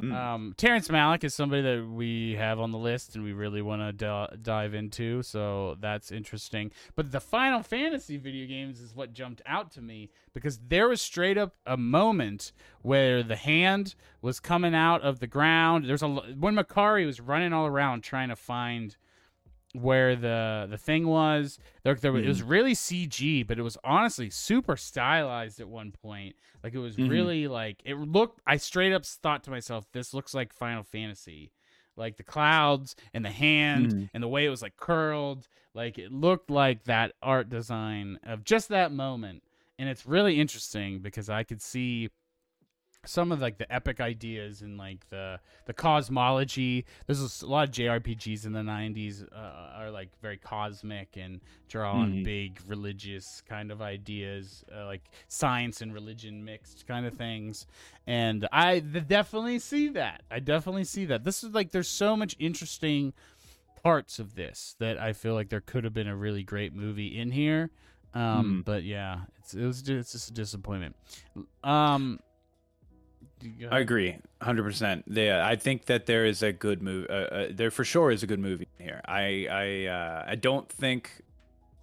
Mm. 0.00 0.12
Um, 0.12 0.54
Terrence 0.58 0.88
Malick 0.88 1.24
is 1.24 1.34
somebody 1.34 1.62
that 1.62 1.88
we 1.88 2.34
have 2.34 2.60
on 2.60 2.70
the 2.70 2.78
list 2.78 3.14
and 3.14 3.24
we 3.24 3.32
really 3.32 3.62
want 3.62 3.80
to 3.80 3.92
d- 3.92 4.36
dive 4.42 4.74
into, 4.74 5.22
so 5.22 5.76
that's 5.80 6.12
interesting. 6.12 6.70
But 6.94 7.12
the 7.12 7.20
Final 7.20 7.62
Fantasy 7.62 8.18
video 8.18 8.46
games 8.46 8.80
is 8.80 8.94
what 8.94 9.14
jumped 9.14 9.40
out 9.46 9.70
to 9.72 9.80
me 9.80 10.10
because 10.34 10.58
there 10.68 10.88
was 10.88 11.00
straight 11.00 11.38
up 11.38 11.54
a 11.64 11.78
moment 11.78 12.52
where 12.82 13.22
the 13.22 13.36
hand 13.36 13.94
was 14.20 14.38
coming 14.38 14.74
out 14.74 15.00
of 15.00 15.18
the 15.20 15.26
ground. 15.26 15.86
There's 15.86 16.02
a 16.02 16.08
when 16.08 16.56
Makkari 16.56 17.06
was 17.06 17.20
running 17.20 17.54
all 17.54 17.66
around 17.66 18.02
trying 18.02 18.28
to 18.28 18.36
find 18.36 18.96
where 19.80 20.16
the 20.16 20.66
the 20.68 20.78
thing 20.78 21.06
was. 21.06 21.58
There, 21.82 21.94
there 21.94 22.12
mm-hmm. 22.12 22.24
it 22.24 22.28
was 22.28 22.40
mm-hmm. 22.40 22.48
really 22.48 22.72
CG, 22.74 23.46
but 23.46 23.58
it 23.58 23.62
was 23.62 23.78
honestly 23.84 24.30
super 24.30 24.76
stylized 24.76 25.60
at 25.60 25.68
one 25.68 25.92
point. 25.92 26.36
Like 26.62 26.74
it 26.74 26.78
was 26.78 26.96
mm-hmm. 26.96 27.10
really 27.10 27.48
like 27.48 27.82
it 27.84 27.96
looked. 27.96 28.40
I 28.46 28.56
straight 28.56 28.92
up 28.92 29.04
thought 29.04 29.44
to 29.44 29.50
myself, 29.50 29.86
"This 29.92 30.14
looks 30.14 30.34
like 30.34 30.52
Final 30.52 30.82
Fantasy." 30.82 31.52
Like 31.98 32.18
the 32.18 32.22
clouds 32.22 32.94
and 33.14 33.24
the 33.24 33.30
hand 33.30 33.94
mm. 33.94 34.10
and 34.12 34.22
the 34.22 34.28
way 34.28 34.44
it 34.44 34.50
was 34.50 34.60
like 34.60 34.76
curled, 34.76 35.48
like 35.72 35.96
it 35.96 36.12
looked 36.12 36.50
like 36.50 36.84
that 36.84 37.12
art 37.22 37.48
design 37.48 38.18
of 38.22 38.44
just 38.44 38.68
that 38.68 38.92
moment. 38.92 39.42
And 39.78 39.88
it's 39.88 40.04
really 40.04 40.38
interesting 40.38 40.98
because 40.98 41.30
I 41.30 41.42
could 41.42 41.62
see 41.62 42.10
some 43.08 43.32
of 43.32 43.40
like 43.40 43.58
the 43.58 43.72
epic 43.72 44.00
ideas 44.00 44.62
and 44.62 44.76
like 44.78 45.08
the 45.10 45.40
the 45.66 45.72
cosmology. 45.72 46.84
There's 47.06 47.42
a 47.42 47.46
lot 47.46 47.68
of 47.68 47.74
JRPGs 47.74 48.46
in 48.46 48.52
the 48.52 48.60
'90s 48.60 49.26
uh, 49.32 49.78
are 49.78 49.90
like 49.90 50.10
very 50.20 50.36
cosmic 50.36 51.16
and 51.16 51.40
draw 51.68 51.92
on 51.92 52.12
mm-hmm. 52.12 52.22
big 52.22 52.60
religious 52.66 53.42
kind 53.48 53.70
of 53.70 53.82
ideas, 53.82 54.64
uh, 54.74 54.86
like 54.86 55.02
science 55.28 55.80
and 55.80 55.92
religion 55.92 56.44
mixed 56.44 56.86
kind 56.86 57.06
of 57.06 57.14
things. 57.14 57.66
And 58.06 58.46
I 58.52 58.80
definitely 58.80 59.58
see 59.58 59.88
that. 59.90 60.22
I 60.30 60.38
definitely 60.38 60.84
see 60.84 61.06
that. 61.06 61.24
This 61.24 61.42
is 61.42 61.52
like 61.52 61.72
there's 61.72 61.88
so 61.88 62.16
much 62.16 62.36
interesting 62.38 63.12
parts 63.82 64.18
of 64.18 64.34
this 64.34 64.74
that 64.80 64.98
I 64.98 65.12
feel 65.12 65.34
like 65.34 65.48
there 65.48 65.60
could 65.60 65.84
have 65.84 65.94
been 65.94 66.08
a 66.08 66.16
really 66.16 66.42
great 66.42 66.74
movie 66.74 67.18
in 67.18 67.30
here. 67.30 67.70
Um, 68.14 68.62
mm. 68.62 68.64
But 68.64 68.82
yeah, 68.82 69.20
it's 69.38 69.54
it 69.54 69.64
was 69.64 69.88
it's 69.88 70.12
just 70.12 70.30
a 70.30 70.32
disappointment. 70.32 70.96
Um, 71.62 72.18
I 73.70 73.80
agree, 73.80 74.16
hundred 74.40 74.64
percent. 74.64 75.04
Yeah, 75.06 75.46
I 75.46 75.56
think 75.56 75.86
that 75.86 76.06
there 76.06 76.24
is 76.24 76.42
a 76.42 76.52
good 76.52 76.82
movie. 76.82 77.08
Uh, 77.08 77.14
uh, 77.14 77.48
there 77.50 77.70
for 77.70 77.84
sure 77.84 78.10
is 78.10 78.22
a 78.22 78.26
good 78.26 78.40
movie 78.40 78.68
here. 78.78 79.00
I 79.04 79.46
I 79.50 79.86
uh, 79.86 80.24
I 80.26 80.34
don't 80.34 80.68
think. 80.68 81.22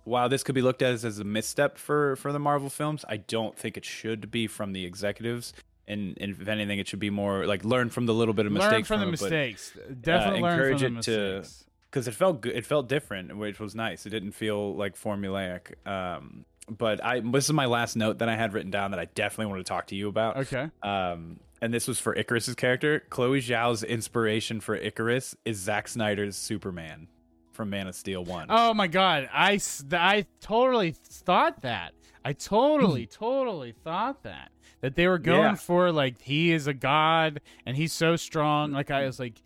While 0.06 0.28
this 0.28 0.44
could 0.44 0.54
be 0.54 0.62
looked 0.62 0.82
at 0.82 0.92
as, 0.92 1.06
as 1.06 1.20
a 1.20 1.24
misstep 1.24 1.78
for 1.78 2.18
for 2.18 2.34
the 2.34 2.40
Marvel 2.40 2.70
films, 2.70 3.06
I 3.08 3.18
don't 3.18 3.58
think 3.58 3.78
it 3.78 3.86
should 3.86 4.32
be 4.32 4.48
from 4.48 4.74
the 4.74 4.84
executives. 4.84 5.54
And, 5.88 6.18
and 6.20 6.32
if 6.32 6.48
anything, 6.48 6.80
it 6.80 6.90
should 6.90 7.00
be 7.00 7.10
more 7.10 7.46
like 7.46 7.64
learn 7.64 7.90
from 7.90 8.06
the 8.06 8.14
little 8.14 8.34
bit 8.34 8.46
of 8.46 8.52
mistakes. 8.52 8.72
Learn 8.74 8.84
from, 8.84 9.00
from 9.00 9.00
the 9.02 9.08
it, 9.08 9.12
mistakes. 9.12 9.72
But, 9.74 9.84
uh, 9.84 9.94
Definitely 10.02 10.44
uh, 10.44 10.52
encourage 10.52 10.84
it 10.84 11.02
to 11.04 11.46
because 11.90 12.08
it 12.08 12.16
felt 12.16 12.42
good. 12.42 12.54
It 12.54 12.66
felt 12.66 12.90
different, 12.90 13.38
which 13.38 13.60
was 13.62 13.76
nice. 13.76 14.06
It 14.06 14.10
didn't 14.10 14.32
feel 14.34 14.76
like 14.76 14.98
formulaic. 14.98 15.76
Um, 15.88 16.46
but 16.70 17.04
I 17.04 17.20
this 17.20 17.46
is 17.46 17.54
my 17.54 17.66
last 17.66 17.96
note 17.96 18.20
that 18.20 18.30
I 18.30 18.36
had 18.36 18.54
written 18.54 18.72
down 18.72 18.92
that 18.92 19.00
I 19.00 19.06
definitely 19.06 19.52
want 19.52 19.66
to 19.66 19.70
talk 19.70 19.88
to 19.88 19.96
you 19.96 20.08
about. 20.08 20.38
Okay. 20.38 20.70
Um, 20.82 21.40
and 21.62 21.74
this 21.74 21.88
was 21.88 22.00
for 22.00 22.14
Ikaris's 22.16 22.56
character. 22.56 23.04
Chloe 23.10 23.42
Zhao's 23.42 23.84
inspiration 23.84 24.60
for 24.60 24.78
Ikaris 24.78 25.36
is 25.46 25.58
Zack 25.58 25.88
Snyder's 25.88 26.36
Superman 26.36 27.08
from 27.52 27.70
Man 27.70 27.88
of 27.88 27.96
Steel 27.96 28.24
One. 28.24 28.48
Oh 28.50 28.74
my 28.74 28.88
god, 28.88 29.30
I 29.34 29.60
I 29.92 30.26
totally 30.42 30.92
thought 30.92 31.62
that. 31.62 31.94
I 32.26 32.34
totally 32.34 33.06
totally 33.06 33.74
thought 33.84 34.24
that 34.24 34.52
that 34.82 34.96
they 34.96 35.08
were 35.08 35.18
going 35.18 35.42
yeah. 35.42 35.56
for 35.56 35.92
like 35.92 36.22
he 36.22 36.52
is 36.52 36.68
a 36.68 36.74
god 36.74 37.42
and 37.66 37.78
he's 37.78 37.94
so 37.94 38.16
strong. 38.16 38.72
Like 38.72 38.92
I 38.92 39.06
was 39.06 39.20
like, 39.20 39.42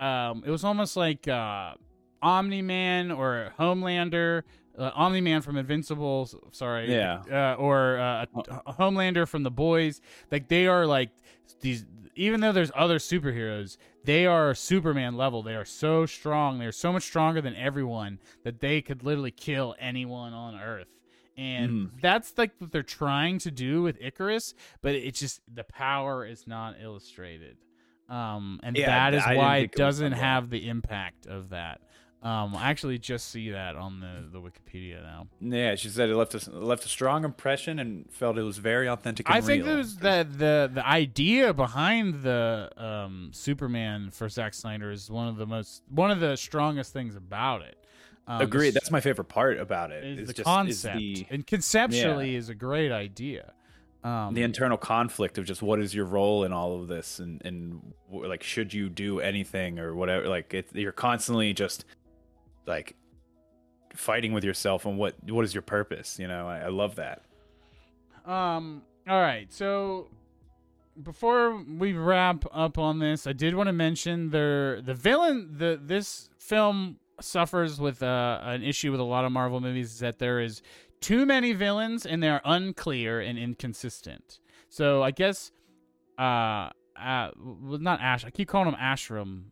um, 0.00 0.42
it 0.46 0.50
was 0.50 0.64
almost 0.64 0.96
like 0.96 1.26
uh, 1.28 1.72
Omni 2.22 2.62
Man 2.62 3.10
or 3.10 3.52
Homelander 3.58 4.42
uh, 4.78 4.90
Omni 4.94 5.20
Man 5.20 5.42
from 5.42 5.56
Invincible, 5.56 6.28
sorry, 6.52 6.92
yeah, 6.92 7.22
uh, 7.30 7.54
or 7.58 7.98
uh, 7.98 8.26
Homelander 8.72 9.28
from 9.28 9.42
The 9.42 9.50
Boys. 9.50 10.00
Like 10.30 10.48
they 10.48 10.66
are 10.66 10.86
like 10.86 11.10
these. 11.60 11.84
Even 12.14 12.40
though 12.40 12.52
there's 12.52 12.70
other 12.74 12.98
superheroes, 12.98 13.78
they 14.04 14.26
are 14.26 14.54
Superman 14.54 15.16
level. 15.16 15.42
They 15.42 15.54
are 15.54 15.64
so 15.64 16.04
strong. 16.04 16.58
They're 16.58 16.70
so 16.70 16.92
much 16.92 17.04
stronger 17.04 17.40
than 17.40 17.56
everyone 17.56 18.18
that 18.44 18.60
they 18.60 18.82
could 18.82 19.02
literally 19.02 19.30
kill 19.30 19.74
anyone 19.78 20.34
on 20.34 20.60
Earth. 20.60 20.88
And 21.38 21.70
mm. 21.70 21.90
that's 22.02 22.36
like 22.36 22.52
what 22.58 22.70
they're 22.70 22.82
trying 22.82 23.38
to 23.40 23.50
do 23.50 23.80
with 23.80 23.98
Ikaris, 23.98 24.52
but 24.82 24.94
it's 24.94 25.20
just 25.20 25.40
the 25.52 25.64
power 25.64 26.26
is 26.26 26.46
not 26.46 26.76
illustrated. 26.82 27.56
Um, 28.10 28.60
and 28.62 28.76
yeah, 28.76 28.86
that 29.10 29.14
is 29.14 29.22
I 29.24 29.36
why 29.36 29.56
it 29.58 29.72
doesn't 29.72 30.12
have 30.12 30.50
the 30.50 30.68
impact 30.68 31.26
of 31.26 31.48
that. 31.50 31.80
Um, 32.22 32.54
I 32.54 32.70
actually 32.70 32.98
just 32.98 33.30
see 33.30 33.50
that 33.50 33.74
on 33.74 33.98
the, 33.98 34.22
the 34.30 34.40
Wikipedia 34.40 35.02
now. 35.02 35.26
Yeah, 35.40 35.74
she 35.74 35.88
said 35.88 36.08
it 36.08 36.14
left 36.14 36.34
a 36.34 36.50
left 36.50 36.84
a 36.84 36.88
strong 36.88 37.24
impression 37.24 37.80
and 37.80 38.08
felt 38.12 38.38
it 38.38 38.42
was 38.42 38.58
very 38.58 38.88
authentic. 38.88 39.28
I 39.28 39.40
think 39.40 39.66
it 39.66 39.74
was 39.74 39.96
that 39.96 40.38
the 40.38 40.70
the 40.72 40.86
idea 40.86 41.52
behind 41.52 42.22
the 42.22 42.70
um, 42.76 43.30
Superman 43.32 44.10
for 44.12 44.28
Zack 44.28 44.54
Snyder 44.54 44.92
is 44.92 45.10
one 45.10 45.26
of 45.26 45.36
the 45.36 45.46
most 45.46 45.82
one 45.88 46.12
of 46.12 46.20
the 46.20 46.36
strongest 46.36 46.92
things 46.92 47.16
about 47.16 47.62
it. 47.62 47.76
Um, 48.28 48.40
Agreed. 48.40 48.74
That's 48.74 48.92
my 48.92 49.00
favorite 49.00 49.28
part 49.28 49.58
about 49.58 49.90
it. 49.90 50.04
it. 50.04 50.12
Is, 50.12 50.20
is 50.20 50.26
the 50.28 50.34
just, 50.34 50.44
concept 50.44 51.02
is 51.02 51.18
the, 51.20 51.26
and 51.28 51.44
conceptually 51.44 52.30
yeah. 52.30 52.38
is 52.38 52.48
a 52.48 52.54
great 52.54 52.92
idea. 52.92 53.52
Um, 54.04 54.34
the 54.34 54.42
internal 54.42 54.76
conflict 54.76 55.38
of 55.38 55.44
just 55.44 55.60
what 55.60 55.80
is 55.80 55.92
your 55.92 56.04
role 56.04 56.44
in 56.44 56.52
all 56.52 56.80
of 56.80 56.88
this 56.88 57.20
and 57.20 57.40
and 57.44 57.94
like 58.10 58.42
should 58.42 58.74
you 58.74 58.88
do 58.88 59.20
anything 59.20 59.78
or 59.78 59.94
whatever 59.94 60.28
like 60.28 60.52
it, 60.54 60.68
you're 60.72 60.90
constantly 60.90 61.52
just 61.52 61.84
like 62.66 62.96
fighting 63.94 64.32
with 64.32 64.44
yourself 64.44 64.86
and 64.86 64.96
what 64.98 65.14
what 65.28 65.44
is 65.44 65.54
your 65.54 65.62
purpose 65.62 66.18
you 66.18 66.28
know? 66.28 66.48
I, 66.48 66.60
I 66.60 66.68
love 66.68 66.96
that. 66.96 67.22
Um 68.26 68.82
all 69.08 69.20
right 69.20 69.52
so 69.52 70.08
before 71.02 71.62
we 71.64 71.92
wrap 71.92 72.44
up 72.52 72.76
on 72.78 72.98
this 72.98 73.26
i 73.26 73.32
did 73.32 73.54
want 73.54 73.66
to 73.66 73.72
mention 73.72 74.30
the 74.30 74.82
the 74.84 74.94
villain 74.94 75.48
the 75.56 75.80
this 75.82 76.28
film 76.38 76.98
suffers 77.20 77.80
with 77.80 78.02
uh, 78.02 78.40
an 78.42 78.62
issue 78.62 78.90
with 78.90 79.00
a 79.00 79.04
lot 79.04 79.24
of 79.24 79.32
marvel 79.32 79.60
movies 79.60 79.92
is 79.92 79.98
that 80.00 80.18
there 80.18 80.40
is 80.40 80.62
too 81.00 81.26
many 81.26 81.52
villains 81.52 82.06
and 82.06 82.22
they're 82.22 82.40
unclear 82.44 83.20
and 83.20 83.38
inconsistent. 83.38 84.38
So 84.68 85.02
i 85.02 85.10
guess 85.10 85.52
uh, 86.18 86.70
uh 86.98 87.30
well, 87.38 87.78
not 87.78 88.00
ash 88.00 88.24
i 88.24 88.30
keep 88.30 88.48
calling 88.48 88.68
him 88.68 88.78
ashram 88.80 89.44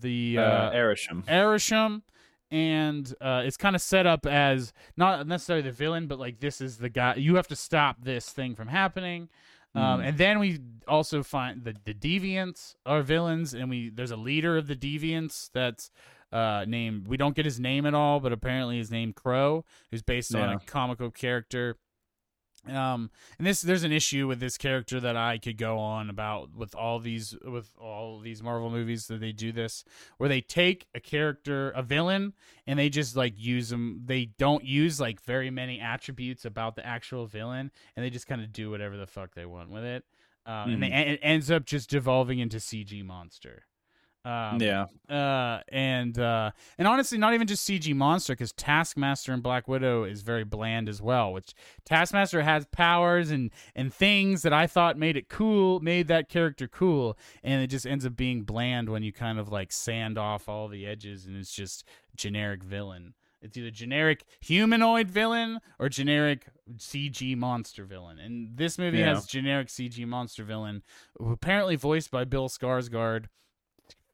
the 0.00 0.38
uh, 0.38 0.42
uh. 0.42 0.72
Arishem 0.72 2.02
and 2.50 3.14
uh, 3.20 3.42
it's 3.44 3.56
kind 3.56 3.76
of 3.76 3.82
set 3.82 4.06
up 4.06 4.26
as 4.26 4.72
not 4.96 5.26
necessarily 5.26 5.62
the 5.62 5.72
villain, 5.72 6.06
but 6.06 6.18
like 6.18 6.40
this 6.40 6.60
is 6.60 6.78
the 6.78 6.88
guy. 6.88 7.14
You 7.14 7.36
have 7.36 7.48
to 7.48 7.56
stop 7.56 8.02
this 8.02 8.30
thing 8.30 8.54
from 8.54 8.68
happening. 8.68 9.28
Um, 9.74 10.00
mm. 10.00 10.08
and 10.08 10.18
then 10.18 10.38
we 10.38 10.60
also 10.86 11.22
find 11.22 11.64
the 11.64 11.74
the 11.84 11.94
deviants 11.94 12.74
are 12.86 13.02
villains, 13.02 13.54
and 13.54 13.68
we 13.68 13.90
there's 13.90 14.10
a 14.10 14.16
leader 14.16 14.56
of 14.56 14.66
the 14.66 14.76
deviants 14.76 15.50
that's 15.52 15.90
uh, 16.32 16.64
named. 16.66 17.06
We 17.06 17.16
don't 17.16 17.36
get 17.36 17.44
his 17.44 17.60
name 17.60 17.86
at 17.86 17.94
all, 17.94 18.20
but 18.20 18.32
apparently 18.32 18.78
his 18.78 18.90
name 18.90 19.12
Kro, 19.12 19.64
who's 19.90 20.02
based 20.02 20.32
yeah. 20.32 20.40
on 20.40 20.54
a 20.54 20.58
comical 20.58 21.10
character 21.10 21.76
Um, 22.66 23.10
and 23.38 23.46
this 23.46 23.62
there's 23.62 23.84
an 23.84 23.92
issue 23.92 24.26
with 24.26 24.40
this 24.40 24.58
character 24.58 25.00
that 25.00 25.16
I 25.16 25.38
could 25.38 25.56
go 25.56 25.78
on 25.78 26.10
about 26.10 26.54
with 26.54 26.74
all 26.74 26.98
these 26.98 27.34
with 27.44 27.70
all 27.80 28.18
these 28.20 28.42
Marvel 28.42 28.68
movies 28.68 29.06
that 29.06 29.20
they 29.20 29.32
do 29.32 29.52
this 29.52 29.84
where 30.18 30.28
they 30.28 30.40
take 30.40 30.86
a 30.94 31.00
character 31.00 31.70
a 31.70 31.82
villain 31.82 32.34
and 32.66 32.78
they 32.78 32.88
just 32.88 33.16
like 33.16 33.34
use 33.36 33.70
them 33.70 34.02
they 34.04 34.26
don't 34.38 34.64
use 34.64 35.00
like 35.00 35.22
very 35.22 35.50
many 35.50 35.80
attributes 35.80 36.44
about 36.44 36.74
the 36.74 36.84
actual 36.84 37.26
villain 37.26 37.70
and 37.96 38.04
they 38.04 38.10
just 38.10 38.26
kind 38.26 38.42
of 38.42 38.52
do 38.52 38.70
whatever 38.70 38.96
the 38.96 39.06
fuck 39.06 39.34
they 39.34 39.46
want 39.46 39.70
with 39.70 39.84
it. 39.84 40.04
Um, 40.44 40.70
and 40.72 40.82
they, 40.82 40.90
and 40.90 41.10
it 41.10 41.20
ends 41.22 41.50
up 41.50 41.64
just 41.64 41.90
devolving 41.90 42.38
into 42.38 42.56
CG 42.56 43.04
monster. 43.04 43.66
Um, 44.24 44.60
yeah. 44.60 44.86
Uh, 45.08 45.60
and 45.68 46.18
uh, 46.18 46.50
and 46.76 46.86
honestly, 46.86 47.16
not 47.18 47.32
even 47.34 47.46
just 47.46 47.66
CG 47.66 47.94
monster, 47.94 48.34
because 48.34 48.52
Taskmaster 48.52 49.32
and 49.32 49.42
Black 49.42 49.68
Widow 49.68 50.04
is 50.04 50.22
very 50.22 50.44
bland 50.44 50.88
as 50.88 51.00
well. 51.00 51.32
Which 51.32 51.54
Taskmaster 51.86 52.42
has 52.42 52.66
powers 52.66 53.30
and 53.30 53.50
and 53.74 53.92
things 53.94 54.42
that 54.42 54.52
I 54.52 54.66
thought 54.66 54.98
made 54.98 55.16
it 55.16 55.28
cool, 55.28 55.80
made 55.80 56.08
that 56.08 56.28
character 56.28 56.68
cool, 56.68 57.16
and 57.42 57.62
it 57.62 57.68
just 57.68 57.86
ends 57.86 58.04
up 58.04 58.16
being 58.16 58.42
bland 58.42 58.90
when 58.90 59.02
you 59.02 59.12
kind 59.12 59.38
of 59.38 59.50
like 59.50 59.72
sand 59.72 60.18
off 60.18 60.48
all 60.48 60.68
the 60.68 60.86
edges, 60.86 61.24
and 61.24 61.36
it's 61.36 61.54
just 61.54 61.84
generic 62.16 62.62
villain. 62.62 63.14
It's 63.40 63.56
either 63.56 63.70
generic 63.70 64.24
humanoid 64.40 65.08
villain 65.08 65.60
or 65.78 65.88
generic 65.88 66.48
CG 66.76 67.36
monster 67.36 67.84
villain. 67.84 68.18
And 68.18 68.56
this 68.56 68.76
movie 68.78 68.98
Yeah. 68.98 69.14
has 69.14 69.26
generic 69.26 69.68
CG 69.68 70.04
monster 70.04 70.42
villain, 70.42 70.82
apparently 71.24 71.76
voiced 71.76 72.10
by 72.10 72.24
Bill 72.24 72.48
Skarsgård. 72.48 73.26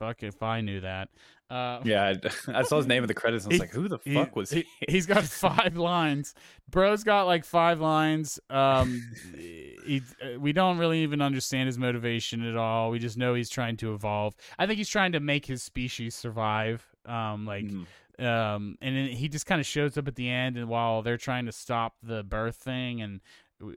Fuck 0.06 0.22
if 0.22 0.42
I 0.42 0.60
knew 0.60 0.80
that. 0.80 1.08
Uh, 1.50 1.80
Yeah, 1.84 2.14
I, 2.48 2.58
I 2.60 2.62
saw 2.62 2.78
his 2.78 2.86
name 2.86 3.02
in 3.02 3.06
the 3.08 3.14
credits. 3.14 3.44
and 3.44 3.52
I 3.52 3.54
was 3.54 3.56
He- 3.56 3.60
like, 3.60 3.70
"Who 3.74 3.88
the 3.88 3.98
he- 4.04 4.14
fuck 4.14 4.34
was 4.36 4.50
he?" 4.50 4.64
He's 4.88 5.06
got 5.06 5.24
five 5.46 5.76
lines. 5.76 6.34
Bro's 6.70 7.04
got 7.04 7.26
like 7.26 7.44
five 7.44 7.80
lines. 7.80 8.38
Um, 8.50 9.02
he, 9.36 10.02
we 10.38 10.52
don't 10.52 10.78
really 10.78 11.00
even 11.02 11.20
understand 11.22 11.66
his 11.66 11.78
motivation 11.78 12.42
at 12.46 12.56
all. 12.56 12.90
We 12.90 12.98
just 12.98 13.16
know 13.18 13.34
he's 13.34 13.50
trying 13.50 13.76
to 13.78 13.94
evolve. 13.94 14.34
I 14.58 14.66
think 14.66 14.78
he's 14.78 14.88
trying 14.88 15.12
to 15.12 15.20
make 15.20 15.46
his 15.46 15.62
species 15.62 16.14
survive. 16.14 16.84
Um, 17.06 17.44
like 17.46 17.66
Mhm. 17.66 17.86
um 18.24 18.78
and 18.80 18.96
then 18.96 19.08
he 19.08 19.28
just 19.28 19.44
kind 19.44 19.60
of 19.60 19.66
shows 19.66 19.98
up 19.98 20.08
at 20.08 20.14
the 20.14 20.30
end 20.30 20.56
and 20.56 20.68
while 20.68 21.02
they're 21.02 21.18
trying 21.18 21.44
to 21.46 21.52
stop 21.52 21.96
the 22.02 22.22
birth 22.22 22.56
thing 22.56 23.02
and 23.02 23.20
we, 23.60 23.74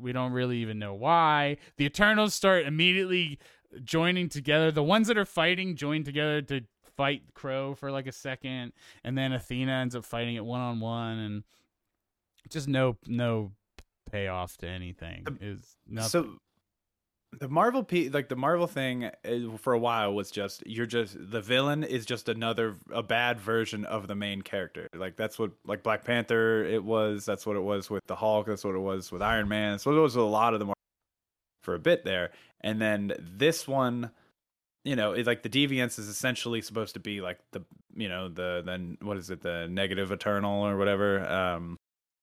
we 0.00 0.12
don't 0.12 0.32
really 0.32 0.58
even 0.58 0.78
know 0.78 0.94
why 0.94 1.56
the 1.76 1.84
eternals 1.84 2.32
start 2.34 2.64
immediately 2.64 3.38
joining 3.84 4.28
together 4.28 4.70
the 4.70 4.82
ones 4.82 5.08
that 5.08 5.18
are 5.18 5.24
fighting 5.24 5.76
join 5.76 6.02
together 6.04 6.42
to 6.42 6.60
fight 6.96 7.22
Kro 7.34 7.74
for 7.74 7.90
like 7.90 8.06
a 8.06 8.12
second 8.12 8.72
and 9.04 9.16
then 9.16 9.32
Thena 9.32 9.80
ends 9.80 9.94
up 9.96 10.04
fighting 10.04 10.34
it 10.34 10.44
one-on-one 10.44 11.18
and 11.18 11.44
just 12.48 12.68
no 12.68 12.96
no 13.06 13.52
payoff 14.10 14.56
to 14.58 14.68
anything 14.68 15.26
is 15.40 15.76
nothing 15.88 16.08
So 16.08 16.38
the 17.38 17.48
Marvel 17.48 17.84
P 17.84 18.08
like 18.08 18.28
the 18.28 18.36
Marvel 18.36 18.66
thing 18.66 19.04
uh, 19.04 19.56
for 19.58 19.72
a 19.72 19.78
while 19.78 20.12
was 20.14 20.30
just 20.30 20.62
you're 20.66 20.86
just 20.86 21.16
the 21.18 21.40
villain 21.40 21.84
is 21.84 22.04
just 22.04 22.28
another 22.28 22.76
a 22.92 23.02
bad 23.02 23.40
version 23.40 23.84
of 23.84 24.08
the 24.08 24.14
main 24.14 24.42
character. 24.42 24.88
Like 24.94 25.16
that's 25.16 25.38
what 25.38 25.52
like 25.64 25.82
Black 25.82 26.04
Panther 26.04 26.64
it 26.64 26.82
was. 26.82 27.24
That's 27.24 27.46
what 27.46 27.56
it 27.56 27.62
was 27.62 27.88
with 27.88 28.04
the 28.06 28.16
Hulk. 28.16 28.46
That's 28.46 28.64
what 28.64 28.74
it 28.74 28.80
was 28.80 29.12
with 29.12 29.22
Iron 29.22 29.48
Man. 29.48 29.78
So 29.78 29.96
it 29.96 30.00
was 30.00 30.16
a 30.16 30.22
lot 30.22 30.54
of 30.54 30.60
the 30.60 30.66
Marvel 30.66 30.74
for 31.62 31.74
a 31.74 31.78
bit 31.78 32.04
there. 32.04 32.30
And 32.60 32.80
then 32.80 33.12
this 33.18 33.66
one, 33.68 34.10
you 34.84 34.96
know, 34.96 35.12
it, 35.12 35.26
like 35.26 35.42
the 35.42 35.48
Deviants 35.48 35.98
is 35.98 36.08
essentially 36.08 36.60
supposed 36.62 36.94
to 36.94 37.00
be 37.00 37.20
like 37.20 37.38
the 37.52 37.62
you 37.94 38.08
know 38.08 38.28
the 38.28 38.62
then 38.64 38.96
what 39.02 39.16
is 39.16 39.30
it 39.30 39.42
the 39.42 39.66
negative 39.68 40.12
eternal 40.12 40.66
or 40.66 40.76
whatever. 40.76 41.26
Um, 41.28 41.76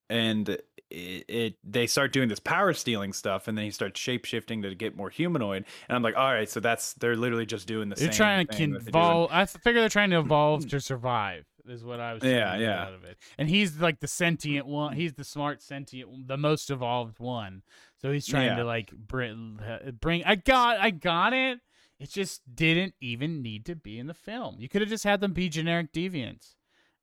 and 0.09 0.47
it, 0.89 1.25
it 1.27 1.55
they 1.63 1.85
start 1.85 2.13
doing 2.13 2.29
this 2.29 2.39
power 2.39 2.73
stealing 2.73 3.11
stuff, 3.13 3.47
and 3.49 3.57
then 3.57 3.65
he 3.65 3.71
starts 3.71 3.99
shape 3.99 4.23
shifting 4.25 4.61
to 4.61 4.73
get 4.73 4.95
more 4.95 5.09
humanoid. 5.09 5.65
And 5.89 5.95
I'm 5.95 6.01
like, 6.01 6.15
all 6.15 6.31
right, 6.31 6.49
so 6.49 6.59
that's 6.61 6.93
they're 6.93 7.17
literally 7.17 7.45
just 7.45 7.67
doing 7.67 7.89
the 7.89 7.95
they're 7.95 8.11
same. 8.11 8.15
trying 8.17 8.47
to 8.47 8.55
thing 8.55 8.71
that 8.73 8.85
they 8.85 8.91
do 8.91 8.97
in- 8.97 9.03
evolve 9.03 9.29
i 9.33 9.45
figure 9.45 9.81
they're 9.81 9.89
trying 9.89 10.11
to 10.11 10.19
evolve 10.19 10.67
to 10.69 10.79
survive 10.79 11.43
is 11.67 11.83
what 11.83 11.99
i 11.99 12.13
was 12.13 12.23
Yeah, 12.23 12.55
yeah. 12.57 12.83
out 12.85 12.93
of 12.93 13.03
it 13.03 13.17
and 13.37 13.49
he's 13.49 13.77
like 13.81 13.99
the 13.99 14.07
sentient 14.07 14.65
one 14.65 14.93
he's 14.95 15.11
the 15.15 15.25
smart 15.25 15.61
sentient 15.61 16.25
the 16.29 16.37
most 16.37 16.69
evolved 16.71 17.19
one 17.19 17.61
so 18.01 18.11
he's 18.11 18.25
trying 18.27 18.47
Yeah. 18.47 18.55
to 18.57 18.63
like 18.65 18.91
bring 18.91 19.59
bring 19.99 20.23
i 20.25 20.35
got 20.35 20.79
i 20.79 20.89
got 20.91 21.33
it 21.33 21.59
it 21.99 22.09
just 22.09 22.41
didn't 22.53 22.93
even 23.01 23.41
need 23.41 23.65
to 23.65 23.75
be 23.75 23.97
in 23.99 24.07
the 24.07 24.13
film 24.13 24.57
you 24.59 24.69
could 24.69 24.81
have 24.81 24.89
just 24.89 25.03
had 25.03 25.19
them 25.21 25.33
be 25.33 25.49
generic 25.49 25.91
deviants 25.93 26.53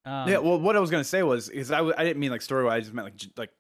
um, 0.07 0.29
yeah, 0.29 0.37
well, 0.37 0.61
what 0.61 0.77
I 0.77 0.81
was 0.81 0.91
gonna 0.91 1.03
say 1.03 1.23
was 1.23 1.49
is 1.49 1.71
I, 1.71 1.81
I 1.83 2.05
didn't 2.05 2.19
mean 2.19 2.31
like 2.31 2.43
story 2.43 2.63
wise. 2.63 2.77
I 2.77 2.81
just 2.81 2.93
meant 2.93 3.07
like 3.07 3.15
like 3.39 3.51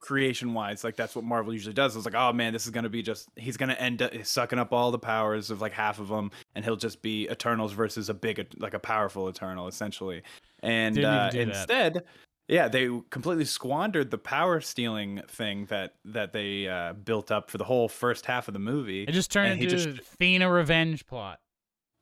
creation 0.00 0.52
wise. 0.52 0.82
Like 0.82 0.96
that's 0.96 1.14
what 1.14 1.24
Marvel 1.24 1.52
usually 1.52 1.74
does. 1.74 1.94
I 1.94 1.98
was 1.98 2.04
like, 2.04 2.16
oh 2.16 2.32
man, 2.32 2.52
this 2.52 2.64
is 2.64 2.72
gonna 2.72 2.88
be 2.88 3.02
just 3.02 3.28
he's 3.36 3.56
gonna 3.56 3.74
end 3.74 4.02
up 4.02 4.10
sucking 4.24 4.58
up 4.58 4.72
all 4.72 4.90
the 4.90 4.98
powers 4.98 5.50
of 5.52 5.60
like 5.60 5.72
half 5.72 6.00
of 6.00 6.08
them, 6.08 6.32
and 6.56 6.64
he'll 6.64 6.74
just 6.74 7.02
be 7.02 7.28
Eternals 7.30 7.72
versus 7.72 8.08
a 8.08 8.14
big 8.14 8.44
like 8.58 8.74
a 8.74 8.80
powerful 8.80 9.28
Eternal 9.28 9.68
essentially. 9.68 10.22
And 10.60 10.98
uh, 11.04 11.30
do 11.30 11.44
that. 11.68 12.04
Yeah, 12.48 12.68
they 12.68 12.88
completely 13.10 13.44
squandered 13.44 14.10
the 14.12 14.18
power 14.18 14.60
stealing 14.60 15.22
thing 15.28 15.64
that 15.66 15.94
that 16.04 16.32
they 16.32 16.68
uh, 16.68 16.92
built 16.92 17.30
up 17.32 17.50
for 17.50 17.58
the 17.58 17.64
whole 17.64 17.88
first 17.88 18.26
half 18.26 18.46
of 18.48 18.54
the 18.54 18.60
movie. 18.60 19.02
it 19.02 19.12
just 19.12 19.32
turned 19.32 19.60
into 19.60 19.66
just- 19.66 19.88
a 19.88 20.02
Thena 20.20 20.52
revenge 20.52 21.06
plot 21.06 21.40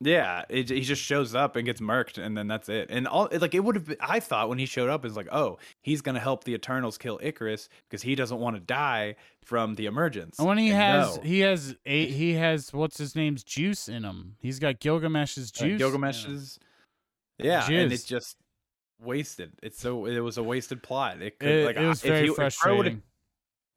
Yeah, 0.01 0.43
it, 0.51 0.69
he 0.69 0.83
just 0.83 1.01
shows 1.01 1.35
up 1.35 1.57
and 1.57 1.65
gets 1.65 1.81
murked, 1.81 2.19
and 2.23 2.37
then 2.37 2.47
that's 2.47 2.69
it. 2.69 2.91
And 2.91 3.09
all 3.09 3.29
like 3.33 3.55
it 3.55 3.61
would 3.61 3.77
have. 3.77 3.95
I 4.01 4.21
thought 4.21 4.51
when 4.51 4.59
he 4.59 4.67
showed 4.67 4.91
up 4.91 5.07
is 5.07 5.17
like, 5.17 5.29
oh, 5.33 5.57
he's 5.81 6.03
gonna 6.03 6.21
help 6.21 6.45
the 6.45 6.53
Eternals 6.53 6.99
kill 6.99 7.19
Ikaris 7.21 7.69
because 7.89 8.03
he 8.03 8.15
doesn't 8.15 8.39
want 8.39 8.55
to 8.57 8.61
die 8.61 9.17
from 9.47 9.77
the 9.77 9.87
emergence. 9.87 10.39
And 10.39 10.47
when 10.47 10.59
he 10.59 10.69
And 10.69 10.77
has 10.77 11.17
no. 11.17 11.23
he 11.23 11.41
has 11.41 11.75
a 11.87 12.07
he 12.07 12.35
has 12.35 12.71
what's 12.71 12.99
his 12.99 13.17
name's 13.17 13.45
juice 13.45 13.89
in 13.89 14.03
him 14.05 14.37
he's 14.41 14.59
got 14.59 14.79
Gilgamesh's 14.79 15.51
Uh, 15.57 15.65
juice 15.65 15.73
him. 15.73 15.79
Gilgamesh's, 15.79 16.59
yeah, 17.39 17.65
and 17.71 17.91
Jizz. 17.91 17.95
it 17.95 18.07
just 18.07 18.37
wasted. 19.01 19.53
It's 19.63 19.79
so 19.79 20.07
it 20.07 20.21
was 20.21 20.39
a 20.39 20.43
wasted 20.43 20.83
plot. 20.83 21.23
It 21.23 21.39
could 21.39 21.49
it, 21.49 21.67
like 21.67 21.77
it 21.77 21.87
was 21.87 22.05
if 22.05 22.11
very 22.11 22.29
if 22.29 22.37
Kro 22.37 22.45
would've- 22.45 22.55
frustrating 22.55 23.03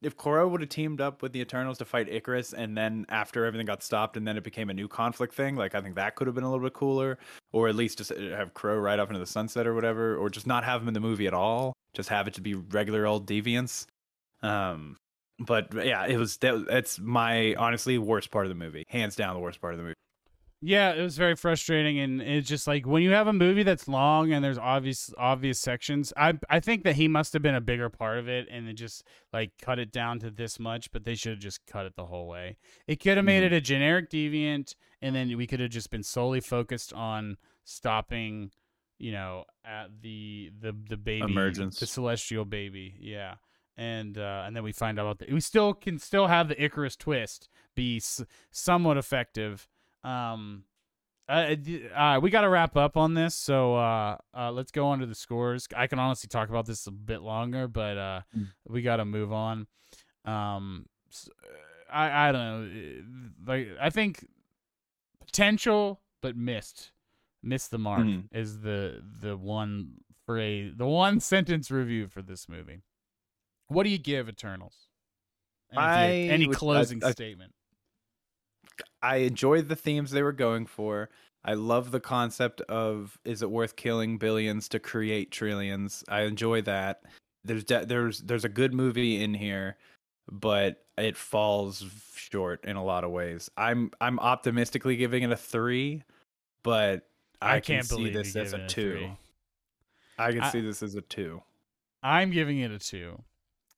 if 0.01 0.15
Kro 0.15 0.47
would 0.47 0.61
have 0.61 0.70
teamed 0.70 1.01
up 1.01 1.22
with 1.22 1.32
the 1.34 1.41
Eternals 1.41 1.80
to 1.80 1.86
fight 1.86 2.09
Ikaris, 2.09 2.53
and 2.53 2.78
then 2.78 3.05
after 3.09 3.45
everything 3.45 3.65
got 3.65 3.82
stopped, 3.82 4.15
and 4.15 4.28
then 4.28 4.38
it 4.38 4.43
became 4.43 4.70
a 4.70 4.74
new 4.74 4.88
conflict 4.88 5.34
thing, 5.34 5.55
like 5.55 5.74
I 5.74 5.82
think 5.82 5.95
that 5.95 6.15
could 6.15 6.28
have 6.28 6.36
been 6.36 6.43
a 6.43 6.49
little 6.49 6.63
bit 6.63 6.74
cooler, 6.74 7.18
or 7.51 7.68
at 7.68 7.76
least 7.76 7.97
just 7.97 8.11
uh, 8.11 8.15
have 8.36 8.53
Kro 8.53 8.78
right 8.78 8.99
off 8.99 9.07
into 9.07 9.20
the 9.20 9.26
sunset 9.26 9.65
or 9.65 9.74
whatever, 9.74 10.15
or 10.15 10.30
just 10.30 10.45
not 10.45 10.63
have 10.63 10.82
him 10.82 10.88
in 10.88 10.93
the 10.93 10.99
movie 10.99 11.28
at 11.28 11.34
all, 11.34 11.74
just 11.93 12.09
have 12.09 12.28
it 12.28 12.36
to 12.36 12.41
be 12.41 12.53
regular 12.53 13.07
old 13.07 13.28
deviants. 13.28 13.88
Um, 14.43 14.97
but 15.39 15.74
yeah, 15.74 16.05
it 16.05 16.18
was 16.18 16.38
that. 16.38 16.65
That's 16.68 16.99
my 16.99 17.55
honestly 17.55 17.97
worst 17.97 18.30
part 18.30 18.45
of 18.45 18.49
the 18.49 18.55
movie, 18.55 18.84
hands 18.88 19.15
down 19.15 19.34
the 19.34 19.39
worst 19.39 19.61
part 19.61 19.74
of 19.74 19.80
the 19.80 19.84
movie. 19.84 19.95
Yeah, 20.60 20.93
it 20.93 21.01
was 21.03 21.18
very 21.18 21.36
frustrating, 21.36 21.99
and 21.99 22.20
it's 22.20 22.49
just 22.49 22.66
like 22.66 22.88
when 22.88 23.03
you 23.03 23.12
have 23.12 23.28
a 23.28 23.34
movie 23.34 23.62
that's 23.62 23.88
long 23.88 24.32
and 24.34 24.43
there's 24.43 24.58
obvious 24.58 25.14
obvious 25.16 25.60
sections. 25.60 26.12
I 26.18 26.34
I 26.49 26.60
think 26.60 26.84
that 26.84 26.95
he 26.95 27.08
must 27.08 27.34
have 27.34 27.43
been 27.43 27.53
a 27.53 27.62
bigger 27.62 27.89
part 27.89 28.18
of 28.18 28.28
it, 28.28 28.47
and 28.49 28.68
they 28.68 28.74
just 28.74 29.03
like 29.32 29.51
cut 29.62 29.78
it 29.78 29.91
down 29.91 30.18
to 30.22 30.32
this 30.32 30.60
much. 30.60 30.91
But 30.91 31.03
they 31.03 31.14
should 31.14 31.34
have 31.34 31.39
just 31.39 31.64
cut 31.68 31.86
it 31.86 31.95
the 31.95 32.05
whole 32.08 32.28
way. 32.28 32.58
It 32.88 32.95
could 32.99 33.18
have 33.18 33.26
made 33.26 33.43
Mhm. 33.43 33.47
it 33.47 33.53
a 33.53 33.62
generic 33.62 34.10
deviant, 34.10 34.74
and 34.99 35.16
then 35.16 35.38
we 35.38 35.45
could 35.45 35.60
have 35.60 35.70
just 35.70 35.91
been 35.91 36.01
solely 36.01 36.41
focused 36.41 36.91
on 36.91 37.38
stopping, 37.64 38.49
you 38.97 39.12
know, 39.12 39.45
at 39.64 40.01
the 40.01 40.51
the 40.60 40.76
the 40.89 40.97
baby 40.97 41.32
Emergence. 41.32 41.80
the 41.80 41.86
celestial 41.86 42.45
baby. 42.45 42.95
Yeah. 42.99 43.36
And 43.78 44.18
uh, 44.18 44.43
and 44.47 44.55
then 44.55 44.64
we 44.64 44.72
find 44.72 44.99
out 44.99 45.20
that 45.20 45.32
we 45.32 45.39
still 45.39 45.76
can 45.76 45.99
still 45.99 46.26
have 46.26 46.47
the 46.47 46.55
Ikaris 46.55 46.97
twist 46.97 47.47
be 47.76 47.97
s- 47.97 48.26
somewhat 48.49 48.97
effective. 48.97 49.68
Um, 50.08 50.64
uh, 51.30 51.55
uh, 51.95 52.20
we 52.22 52.30
got 52.30 52.41
to 52.41 52.49
wrap 52.49 52.78
up 52.78 52.95
on 52.95 53.14
this, 53.14 53.36
so 53.36 53.76
uh, 53.76 54.18
uh, 54.34 54.51
let's 54.51 54.72
go 54.72 54.88
on 54.88 54.99
to 54.99 55.05
the 55.05 55.16
scores. 55.16 55.68
I 55.76 55.88
can 55.88 55.99
honestly 55.99 56.30
talk 56.30 56.47
about 56.49 56.66
this 56.66 56.88
a 56.88 56.91
bit 56.91 57.22
longer, 57.22 57.68
but 57.68 57.97
uh, 57.97 58.22
Mm. 58.38 58.47
we 58.68 58.82
got 58.82 58.97
to 58.97 59.05
move 59.05 59.34
on. 59.34 59.68
Um, 60.24 60.86
s- 61.12 61.30
I 61.91 62.30
I 62.30 62.32
don't 62.32 62.41
know, 62.41 63.01
uh, 63.49 63.51
like 63.51 63.68
I 63.82 63.89
think 63.89 64.26
potential, 65.26 66.01
but 66.22 66.36
missed, 66.38 66.91
missed 67.43 67.72
the 67.72 67.78
mark 67.78 68.01
Mhm. 68.05 68.28
is 68.32 68.62
the 68.62 69.03
the 69.22 69.36
one 69.38 69.95
phrase, 70.26 70.74
the 70.78 70.88
one 70.88 71.20
sentence 71.34 71.70
review 71.72 72.08
for 72.08 72.22
this 72.22 72.47
movie. 72.47 72.84
What 73.68 73.84
do 73.84 73.89
you 73.89 73.97
give 73.97 74.30
Eternals? 74.30 74.88
And 75.70 75.80
I 75.80 76.10
any 76.12 76.47
would- 76.47 76.55
I- 76.55 76.60
closing 76.60 77.03
I- 77.03 77.12
statement? 77.12 77.53
I 79.01 79.17
enjoyed 79.17 79.67
the 79.69 79.75
themes 79.75 80.11
they 80.11 80.23
were 80.23 80.32
going 80.32 80.65
for. 80.65 81.09
I 81.45 81.53
love 81.53 81.91
the 81.91 81.99
concept 81.99 82.61
of 82.61 83.17
is 83.23 83.41
it 83.41 83.49
worth 83.49 83.75
killing 83.75 84.17
billions 84.17 84.67
to 84.69 84.80
create 84.80 85.32
trillions? 85.32 86.03
I 86.09 86.21
enjoy 86.21 86.61
that. 86.63 87.01
There's 87.45 87.63
de- 87.63 87.86
there's 87.86 88.19
there's 88.21 88.43
a 88.45 88.49
good 88.49 88.73
movie 88.73 89.23
in 89.23 89.34
here, 89.34 89.78
but 90.30 90.84
it 90.97 91.15
falls 91.15 91.86
short 92.15 92.65
in 92.65 92.75
a 92.75 92.84
lot 92.84 93.03
of 93.03 93.11
ways. 93.11 93.49
I'm 93.55 93.91
I'm 94.01 94.19
optimistically 94.19 94.97
giving 94.97 95.23
it 95.23 95.32
a 95.32 95.38
3, 95.38 96.03
but 96.63 97.07
I, 97.41 97.47
I 97.47 97.59
can't 97.59 97.80
can 97.80 97.84
see 97.84 97.95
believe 97.95 98.13
this 98.13 98.36
as 98.36 98.53
a 98.53 98.65
a 98.65 98.67
2. 98.67 98.91
three. 98.91 99.11
I 100.19 100.32
can 100.32 100.41
I- 100.41 100.49
see 100.49 100.61
this 100.61 100.84
as 100.84 100.95
a 100.95 101.01
2. 101.01 101.41
I'm 102.03 102.32
giving 102.32 102.59
it 102.59 102.71
a 102.71 102.80
two. 102.80 103.21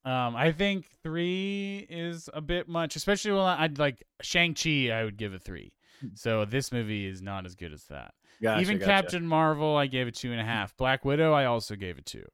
Um, 0.10 0.36
I 0.36 0.52
think 0.52 0.88
three 1.04 1.86
is 1.88 2.30
a 2.34 2.42
bit 2.42 2.68
much, 2.68 2.96
especially 2.96 3.32
when 3.32 3.42
I'd 3.42 3.78
like 3.78 4.04
Shang 4.22 4.56
Chi. 4.56 4.90
I 4.90 5.04
would 5.04 5.18
give 5.18 5.34
a 5.36 5.40
three. 5.40 5.72
Hmm. 6.02 6.08
So 6.16 6.46
this 6.46 6.72
movie 6.72 7.06
is 7.06 7.22
not 7.22 7.46
as 7.46 7.54
good 7.54 7.72
as 7.74 7.84
that. 7.86 8.14
Gotcha, 8.42 8.62
Even 8.62 8.80
gotcha. 8.80 8.90
Captain 8.90 9.28
Marvel, 9.28 9.76
I 9.76 9.86
gave 9.86 10.08
it 10.08 10.16
two 10.16 10.32
and 10.32 10.42
a 10.42 10.44
half. 10.44 10.76
Black 10.78 11.06
Widow, 11.06 11.34
I 11.34 11.46
also 11.46 11.76
gave 11.76 12.00
it 12.00 12.08
two. 12.08 12.26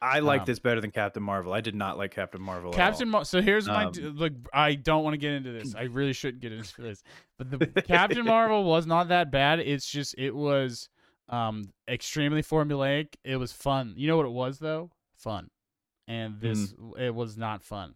I 0.00 0.20
like 0.20 0.42
um, 0.42 0.46
this 0.46 0.60
better 0.60 0.80
than 0.80 0.92
Captain 0.92 1.22
Marvel. 1.22 1.52
I 1.52 1.60
did 1.60 1.74
not 1.74 1.98
like 1.98 2.12
Captain 2.12 2.40
Marvel. 2.40 2.70
Captain. 2.70 3.08
At 3.08 3.14
all. 3.14 3.18
Mar- 3.18 3.24
so 3.24 3.42
here's 3.42 3.66
my 3.66 3.86
Um, 3.86 3.92
look. 4.14 4.32
I 4.52 4.76
don't 4.76 5.02
want 5.02 5.14
to 5.14 5.18
get 5.18 5.32
into 5.32 5.50
this. 5.50 5.74
I 5.74 5.84
really 5.84 6.12
shouldn't 6.12 6.40
get 6.40 6.52
into 6.52 6.82
this. 6.82 7.02
But 7.36 7.50
the 7.50 7.66
Captain 7.82 8.24
Marvel 8.24 8.62
was 8.62 8.86
not 8.86 9.08
that 9.08 9.32
bad. 9.32 9.58
It's 9.58 9.90
just 9.90 10.14
it 10.16 10.36
was 10.36 10.88
um 11.28 11.72
extremely 11.88 12.44
formulaic. 12.44 13.14
It 13.24 13.38
was 13.38 13.50
fun. 13.50 13.94
You 13.96 14.06
know 14.06 14.16
what 14.16 14.26
it 14.26 14.32
was 14.32 14.60
though? 14.60 14.90
Fun. 15.16 15.48
And 16.08 16.40
this 16.40 16.74
it 16.98 17.14
was 17.14 17.36
not 17.36 17.62
fun. 17.62 17.94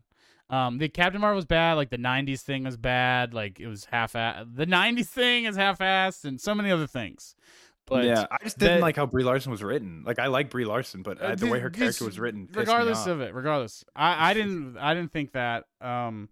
Um, 0.51 0.77
the 0.79 0.89
Captain 0.91 1.21
Marvel 1.21 1.37
was 1.37 1.47
bad. 1.47 1.75
Like 1.75 1.89
the 1.91 1.97
'90s 1.99 2.43
thing 2.43 2.65
was 2.65 2.77
bad. 2.77 3.33
Like 3.33 3.59
it 3.59 3.67
was 3.67 3.87
half. 3.87 4.13
The 4.13 4.67
'90s 4.67 5.07
thing 5.07 5.47
is 5.47 5.57
half-assed, 5.57 6.25
and 6.27 6.39
so 6.41 6.55
many 6.55 6.71
other 6.71 6.87
things. 6.87 7.35
But 7.87 8.05
yeah, 8.05 8.27
I 8.31 8.37
just 8.45 8.59
didn't 8.59 8.77
that- 8.77 8.83
like 8.83 8.97
how 8.97 9.07
Brie 9.07 9.25
Larson 9.25 9.51
was 9.51 9.63
written. 9.63 10.05
Like 10.07 10.19
I 10.19 10.27
like 10.27 10.51
Brie 10.51 10.65
Larson, 10.67 11.03
but 11.03 11.21
uh, 11.21 11.29
Uh, 11.29 11.35
the 11.37 11.47
way 11.47 11.59
her 11.59 11.71
this- 11.71 11.79
character 11.79 12.05
was 12.05 12.21
written, 12.21 12.49
regardless 12.53 13.07
of 13.07 13.21
it 13.23 13.35
regardless 13.35 13.83
i 13.97 14.31
i 14.31 14.35
didn't 14.35 14.77
i 14.79 14.95
didn't 14.95 15.11
think 15.11 15.33
that 15.33 15.65
um 15.81 16.29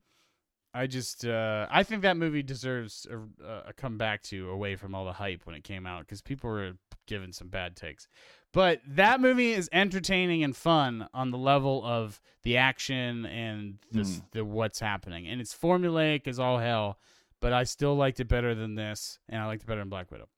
i 0.75 0.87
just 0.87 1.25
uh 1.27 1.67
i 1.71 1.83
think 1.83 2.03
that 2.03 2.17
movie 2.17 2.43
deserves 2.45 3.05
a, 3.11 3.69
a 3.69 3.73
comeback 3.73 4.23
to 4.23 4.49
away 4.51 4.77
from 4.77 4.95
all 4.95 5.05
the 5.05 5.13
hype 5.15 5.45
when 5.45 5.57
it 5.57 5.65
came 5.65 5.87
out 5.87 6.03
because 6.03 6.23
people 6.23 6.49
were 6.49 6.73
giving 7.07 7.33
some 7.33 7.49
bad 7.49 7.75
takes 7.75 8.07
but 8.53 8.81
that 8.87 9.21
movie 9.21 9.53
is 9.53 9.69
entertaining 9.73 10.43
and 10.43 10.57
fun 10.57 11.09
on 11.15 11.31
the 11.31 11.39
level 11.39 11.83
of 11.85 12.21
the 12.43 12.57
action 12.57 13.27
and 13.27 13.79
this, 13.93 14.17
Hmm. 14.17 14.25
the 14.33 14.45
what's 14.45 14.81
happening 14.81 15.27
and 15.29 15.41
it's 15.41 15.55
formulaic 15.57 16.27
as 16.27 16.39
all 16.39 16.59
hell 16.59 16.99
but 17.41 17.53
i 17.53 17.65
still 17.65 17.95
liked 17.97 18.21
it 18.21 18.29
better 18.29 18.55
than 18.55 18.75
this 18.75 19.19
and 19.29 19.41
i 19.43 19.47
liked 19.47 19.63
it 19.63 19.67
better 19.67 19.81
than 19.81 19.89
black 19.89 20.11
widow 20.11 20.29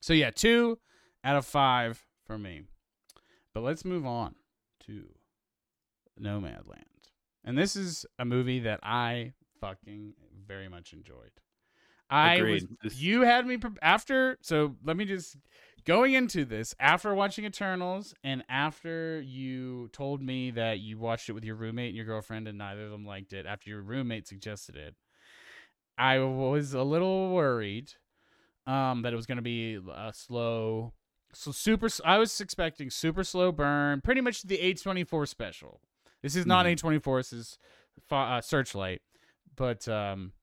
so 0.00 0.12
yeah 0.12 0.30
two 0.30 0.78
out 1.24 1.36
of 1.36 1.46
five 1.46 2.04
for 2.26 2.36
me 2.38 2.62
but 3.54 3.62
let's 3.62 3.84
move 3.84 4.06
on 4.06 4.34
to 4.86 5.04
Nomadland. 6.20 6.84
And 7.44 7.56
this 7.56 7.74
is 7.76 8.04
a 8.18 8.24
movie 8.24 8.60
that 8.60 8.80
I 8.82 9.32
fucking 9.60 10.12
very 10.46 10.68
much 10.68 10.92
enjoyed. 10.92 11.30
I 12.10 12.34
Agreed. 12.34 12.68
was 12.82 13.02
you 13.02 13.22
had 13.22 13.46
me 13.46 13.56
pre- 13.56 13.70
after 13.82 14.36
so 14.42 14.76
let 14.84 14.96
me 14.96 15.04
just 15.04 15.36
going 15.90 16.14
into 16.14 16.44
this 16.44 16.72
after 16.78 17.12
watching 17.12 17.44
Eternals 17.44 18.14
and 18.22 18.44
after 18.48 19.20
you 19.20 19.88
told 19.92 20.22
me 20.22 20.52
that 20.52 20.78
you 20.78 20.96
watched 20.96 21.28
it 21.28 21.32
with 21.32 21.44
your 21.44 21.56
roommate 21.56 21.88
and 21.88 21.96
your 21.96 22.06
girlfriend 22.06 22.46
and 22.46 22.56
neither 22.56 22.84
of 22.84 22.92
them 22.92 23.04
liked 23.04 23.32
it 23.32 23.44
after 23.44 23.70
your 23.70 23.82
roommate 23.82 24.28
suggested 24.28 24.76
it. 24.76 24.94
I 25.98 26.20
was 26.20 26.74
a 26.74 26.84
little 26.84 27.34
worried 27.34 27.94
um 28.68 29.02
that 29.02 29.12
it 29.12 29.16
was 29.16 29.26
going 29.26 29.36
to 29.38 29.42
be 29.42 29.80
a 29.92 30.12
slow 30.14 30.92
so 31.32 31.50
super 31.50 31.88
I 32.04 32.18
was 32.18 32.40
expecting 32.40 32.88
super 32.88 33.24
slow 33.24 33.50
burn, 33.50 34.00
pretty 34.00 34.20
much 34.20 34.42
the 34.42 34.58
A24 34.58 35.26
special. 35.26 35.80
This 36.22 36.36
is 36.36 36.46
not 36.46 36.66
Mhm. 36.66 36.76
A24, 36.76 37.18
this 37.18 37.32
is 37.32 37.58
uh, 38.12 38.40
Searchlight, 38.40 39.02
but 39.56 39.88
um 39.88 40.34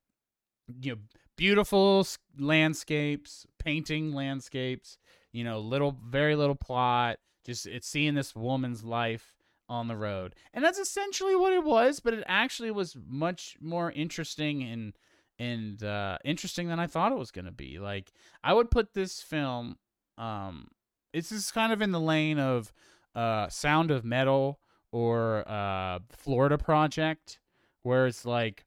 you 0.82 0.92
know 0.96 0.98
beautiful 1.38 2.06
landscapes, 2.38 3.46
painting 3.60 4.14
landscapes, 4.14 4.98
you 5.32 5.44
know, 5.44 5.60
little 5.60 5.96
very 6.10 6.36
little 6.36 6.56
plot, 6.56 7.20
just 7.46 7.66
it's 7.66 7.88
seeing 7.88 8.16
this 8.16 8.36
woman's 8.36 8.84
life 8.84 9.34
on 9.70 9.88
the 9.88 9.96
road. 9.96 10.36
And 10.54 10.64
that's 10.64 10.80
essentially 10.80 11.36
what 11.36 11.54
it 11.54 11.64
was, 11.64 12.00
but 12.00 12.14
it 12.14 12.24
actually 12.28 12.72
was 12.72 12.98
much 13.08 13.58
more 13.62 13.92
interesting 13.92 14.64
and 14.64 14.94
and 15.40 15.84
uh 15.84 16.18
interesting 16.26 16.68
than 16.68 16.80
I 16.80 16.88
thought 16.88 17.12
it 17.12 17.18
was 17.18 17.32
going 17.32 17.46
to 17.46 17.52
be. 17.52 17.80
Like 17.80 18.12
I 18.44 18.54
would 18.54 18.72
put 18.72 18.94
this 18.94 19.22
film 19.22 19.78
um 20.18 20.70
it's 21.14 21.30
just 21.30 21.54
kind 21.54 21.72
of 21.72 21.82
in 21.82 21.92
the 21.92 22.00
lane 22.00 22.40
of 22.40 22.74
uh 23.16 23.48
Sound 23.50 23.92
of 23.92 24.04
Metal 24.04 24.60
or 24.92 25.48
uh 25.48 26.00
Florida 26.10 26.58
Project 26.58 27.40
where 27.84 28.08
it's 28.08 28.26
like 28.26 28.66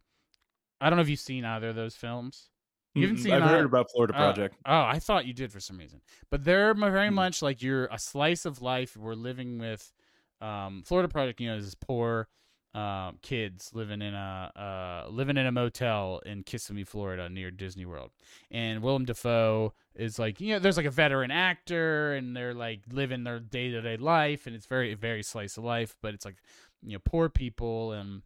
I 0.81 0.89
don't 0.89 0.97
know 0.97 1.03
if 1.03 1.09
you've 1.09 1.21
seen 1.21 1.45
either 1.45 1.71
of 1.71 1.77
those 1.77 1.97
films. 1.97 2.49
You 2.95 3.03
haven't 3.03 3.19
Mm, 3.19 3.23
seen 3.23 3.33
I've 3.33 3.43
either- 3.43 3.57
heard 3.57 3.67
about 3.67 3.91
Florida 3.93 4.15
uh, 4.15 4.17
Project. 4.17 4.57
Oh, 4.67 4.83
I 4.83 4.99
thought 4.99 5.25
you 5.27 5.33
did 5.33 5.53
for 5.53 5.61
some 5.61 5.79
reason. 5.79 6.01
But 6.31 6.45
they're 6.45 6.75
very 6.75 7.09
Hmm. 7.09 7.15
much 7.15 7.41
like 7.43 7.63
you're 7.63 7.87
a 7.87 7.99
slice 7.99 8.45
of 8.45 8.61
life. 8.63 8.97
We're 8.97 9.15
living 9.15 9.59
with 9.59 9.93
um, 10.41 10.83
Florida 10.85 11.09
Project. 11.09 11.41
You 11.41 11.51
know, 11.51 11.61
this 11.61 11.75
poor 11.75 12.29
um, 12.73 13.19
kids 13.21 13.73
living 13.75 14.01
in 14.01 14.15
a 14.15 15.05
uh, 15.07 15.11
living 15.11 15.37
in 15.37 15.45
a 15.45 15.51
motel 15.53 16.21
in 16.25 16.45
Kissimmee, 16.45 16.85
Florida, 16.85 17.29
near 17.29 17.51
Disney 17.51 17.85
World. 17.85 18.11
And 18.51 18.81
Willem 18.81 19.05
Dafoe 19.05 19.75
is 19.97 20.19
like, 20.21 20.41
you 20.41 20.53
know, 20.55 20.61
there's 20.61 20.77
like 20.77 20.87
a 20.87 20.91
veteran 20.91 21.31
actor, 21.33 22.15
and 22.15 22.37
they're 22.37 22.55
like 22.55 22.83
living 22.93 23.25
their 23.25 23.41
day 23.41 23.71
to 23.71 23.81
day 23.83 23.97
life, 23.97 24.47
and 24.47 24.55
it's 24.55 24.67
very 24.67 24.95
very 24.95 25.23
slice 25.23 25.57
of 25.57 25.65
life. 25.65 25.97
But 26.01 26.15
it's 26.15 26.25
like, 26.25 26.37
you 26.83 26.93
know, 26.93 27.01
poor 27.05 27.29
people 27.29 27.91
and 27.93 28.23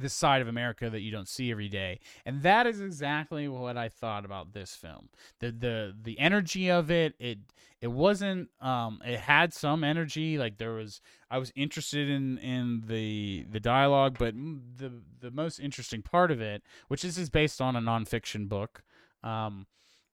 this 0.00 0.14
side 0.14 0.40
of 0.40 0.48
America 0.48 0.88
that 0.88 1.00
you 1.00 1.10
don't 1.10 1.28
see 1.28 1.50
every 1.50 1.68
day. 1.68 2.00
And 2.24 2.42
that 2.42 2.66
is 2.66 2.80
exactly 2.80 3.48
what 3.48 3.76
I 3.76 3.88
thought 3.88 4.24
about 4.24 4.52
this 4.52 4.74
film. 4.74 5.08
The 5.40 5.52
the 5.52 5.94
the 6.02 6.18
energy 6.18 6.70
of 6.70 6.90
it, 6.90 7.14
it 7.18 7.38
it 7.80 7.88
wasn't 7.88 8.48
um 8.60 9.02
it 9.04 9.20
had 9.20 9.52
some 9.52 9.84
energy 9.84 10.38
like 10.38 10.56
there 10.58 10.72
was 10.72 11.00
I 11.30 11.38
was 11.38 11.52
interested 11.54 12.08
in 12.08 12.38
in 12.38 12.84
the 12.86 13.44
the 13.50 13.60
dialogue, 13.60 14.16
but 14.18 14.34
the 14.34 14.92
the 15.20 15.30
most 15.30 15.58
interesting 15.58 16.02
part 16.02 16.30
of 16.30 16.40
it, 16.40 16.62
which 16.88 17.02
this 17.02 17.18
is 17.18 17.28
based 17.28 17.60
on 17.60 17.76
a 17.76 17.80
nonfiction 17.80 18.48
book, 18.48 18.82
um 19.22 19.66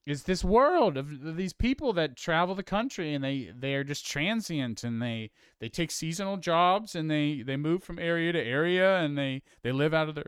is 0.05 0.23
this 0.23 0.43
world 0.43 0.97
of 0.97 1.35
these 1.35 1.53
people 1.53 1.93
that 1.93 2.15
travel 2.15 2.55
the 2.55 2.63
country 2.63 3.13
and 3.13 3.23
they 3.23 3.51
they 3.57 3.75
are 3.75 3.83
just 3.83 4.05
transient 4.05 4.83
and 4.83 5.01
they 5.01 5.29
they 5.59 5.69
take 5.69 5.91
seasonal 5.91 6.37
jobs 6.37 6.95
and 6.95 7.11
they 7.11 7.43
they 7.45 7.57
move 7.57 7.83
from 7.83 7.99
area 7.99 8.31
to 8.31 8.41
area 8.41 8.97
and 8.97 9.17
they 9.17 9.41
they 9.61 9.71
live 9.71 9.93
out 9.93 10.09
of 10.09 10.15
their 10.15 10.25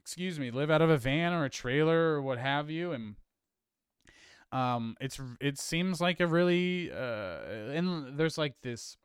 excuse 0.00 0.40
me 0.40 0.50
live 0.50 0.70
out 0.70 0.82
of 0.82 0.90
a 0.90 0.96
van 0.96 1.32
or 1.32 1.44
a 1.44 1.50
trailer 1.50 2.14
or 2.14 2.22
what 2.22 2.38
have 2.38 2.70
you. 2.70 2.92
And 2.92 3.16
um 4.52 4.96
it's 5.00 5.20
it 5.40 5.58
seems 5.58 6.00
like 6.00 6.18
a 6.20 6.26
really 6.26 6.90
uh 6.90 7.38
and 7.72 8.18
there's 8.18 8.38
like 8.38 8.54
this 8.62 8.96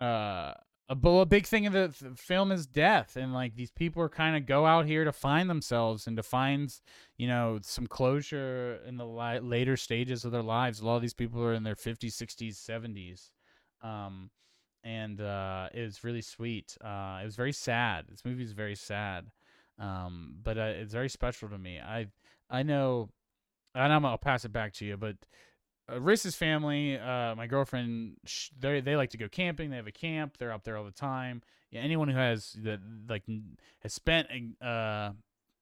uh 0.00 0.52
a, 0.88 0.94
a 0.94 1.26
big 1.26 1.46
thing 1.46 1.66
of 1.66 1.72
the 1.72 1.92
film 2.16 2.52
is 2.52 2.66
death 2.66 3.16
and 3.16 3.34
like 3.34 3.56
these 3.56 3.70
people 3.70 4.02
are 4.02 4.08
kind 4.08 4.36
of 4.36 4.46
go 4.46 4.66
out 4.66 4.86
here 4.86 5.04
to 5.04 5.12
find 5.12 5.50
themselves 5.50 6.06
and 6.06 6.16
to 6.16 6.22
find 6.22 6.72
you 7.18 7.26
know 7.26 7.58
some 7.62 7.86
closure 7.86 8.78
in 8.86 8.96
the 8.96 9.06
li- 9.06 9.40
later 9.40 9.76
stages 9.76 10.24
of 10.24 10.32
their 10.32 10.42
lives. 10.42 10.80
A 10.80 10.86
lot 10.86 10.96
of 10.96 11.02
these 11.02 11.14
people 11.14 11.42
are 11.42 11.54
in 11.54 11.64
their 11.64 11.74
50s 11.74 12.12
60s 12.12 12.54
70s 12.54 13.30
um 13.82 14.30
and 14.84 15.20
uh 15.20 15.68
it 15.74 15.82
was 15.82 16.04
really 16.04 16.22
sweet. 16.22 16.76
Uh 16.82 17.18
it 17.22 17.24
was 17.24 17.36
very 17.36 17.52
sad. 17.52 18.06
This 18.08 18.24
movie 18.24 18.44
is 18.44 18.52
very 18.52 18.76
sad. 18.76 19.26
Um 19.78 20.36
but 20.42 20.56
uh, 20.56 20.72
it's 20.76 20.92
very 20.92 21.08
special 21.08 21.48
to 21.48 21.58
me. 21.58 21.80
I 21.80 22.06
i 22.48 22.62
know 22.62 23.08
and 23.74 23.92
I'm, 23.92 24.06
i'll 24.06 24.18
pass 24.18 24.44
it 24.44 24.52
back 24.52 24.72
to 24.74 24.84
you 24.86 24.96
but 24.96 25.16
uh, 25.88 26.16
family, 26.32 26.98
uh, 26.98 27.34
my 27.34 27.46
girlfriend, 27.46 28.16
they 28.58 28.80
they 28.80 28.96
like 28.96 29.10
to 29.10 29.18
go 29.18 29.28
camping. 29.28 29.70
They 29.70 29.76
have 29.76 29.86
a 29.86 29.92
camp. 29.92 30.36
They're 30.38 30.52
up 30.52 30.64
there 30.64 30.76
all 30.76 30.84
the 30.84 30.90
time. 30.90 31.42
Yeah, 31.70 31.80
anyone 31.80 32.08
who 32.08 32.16
has 32.16 32.52
that 32.62 32.80
like 33.08 33.24
has 33.80 33.92
spent 33.92 34.28
uh 34.62 35.10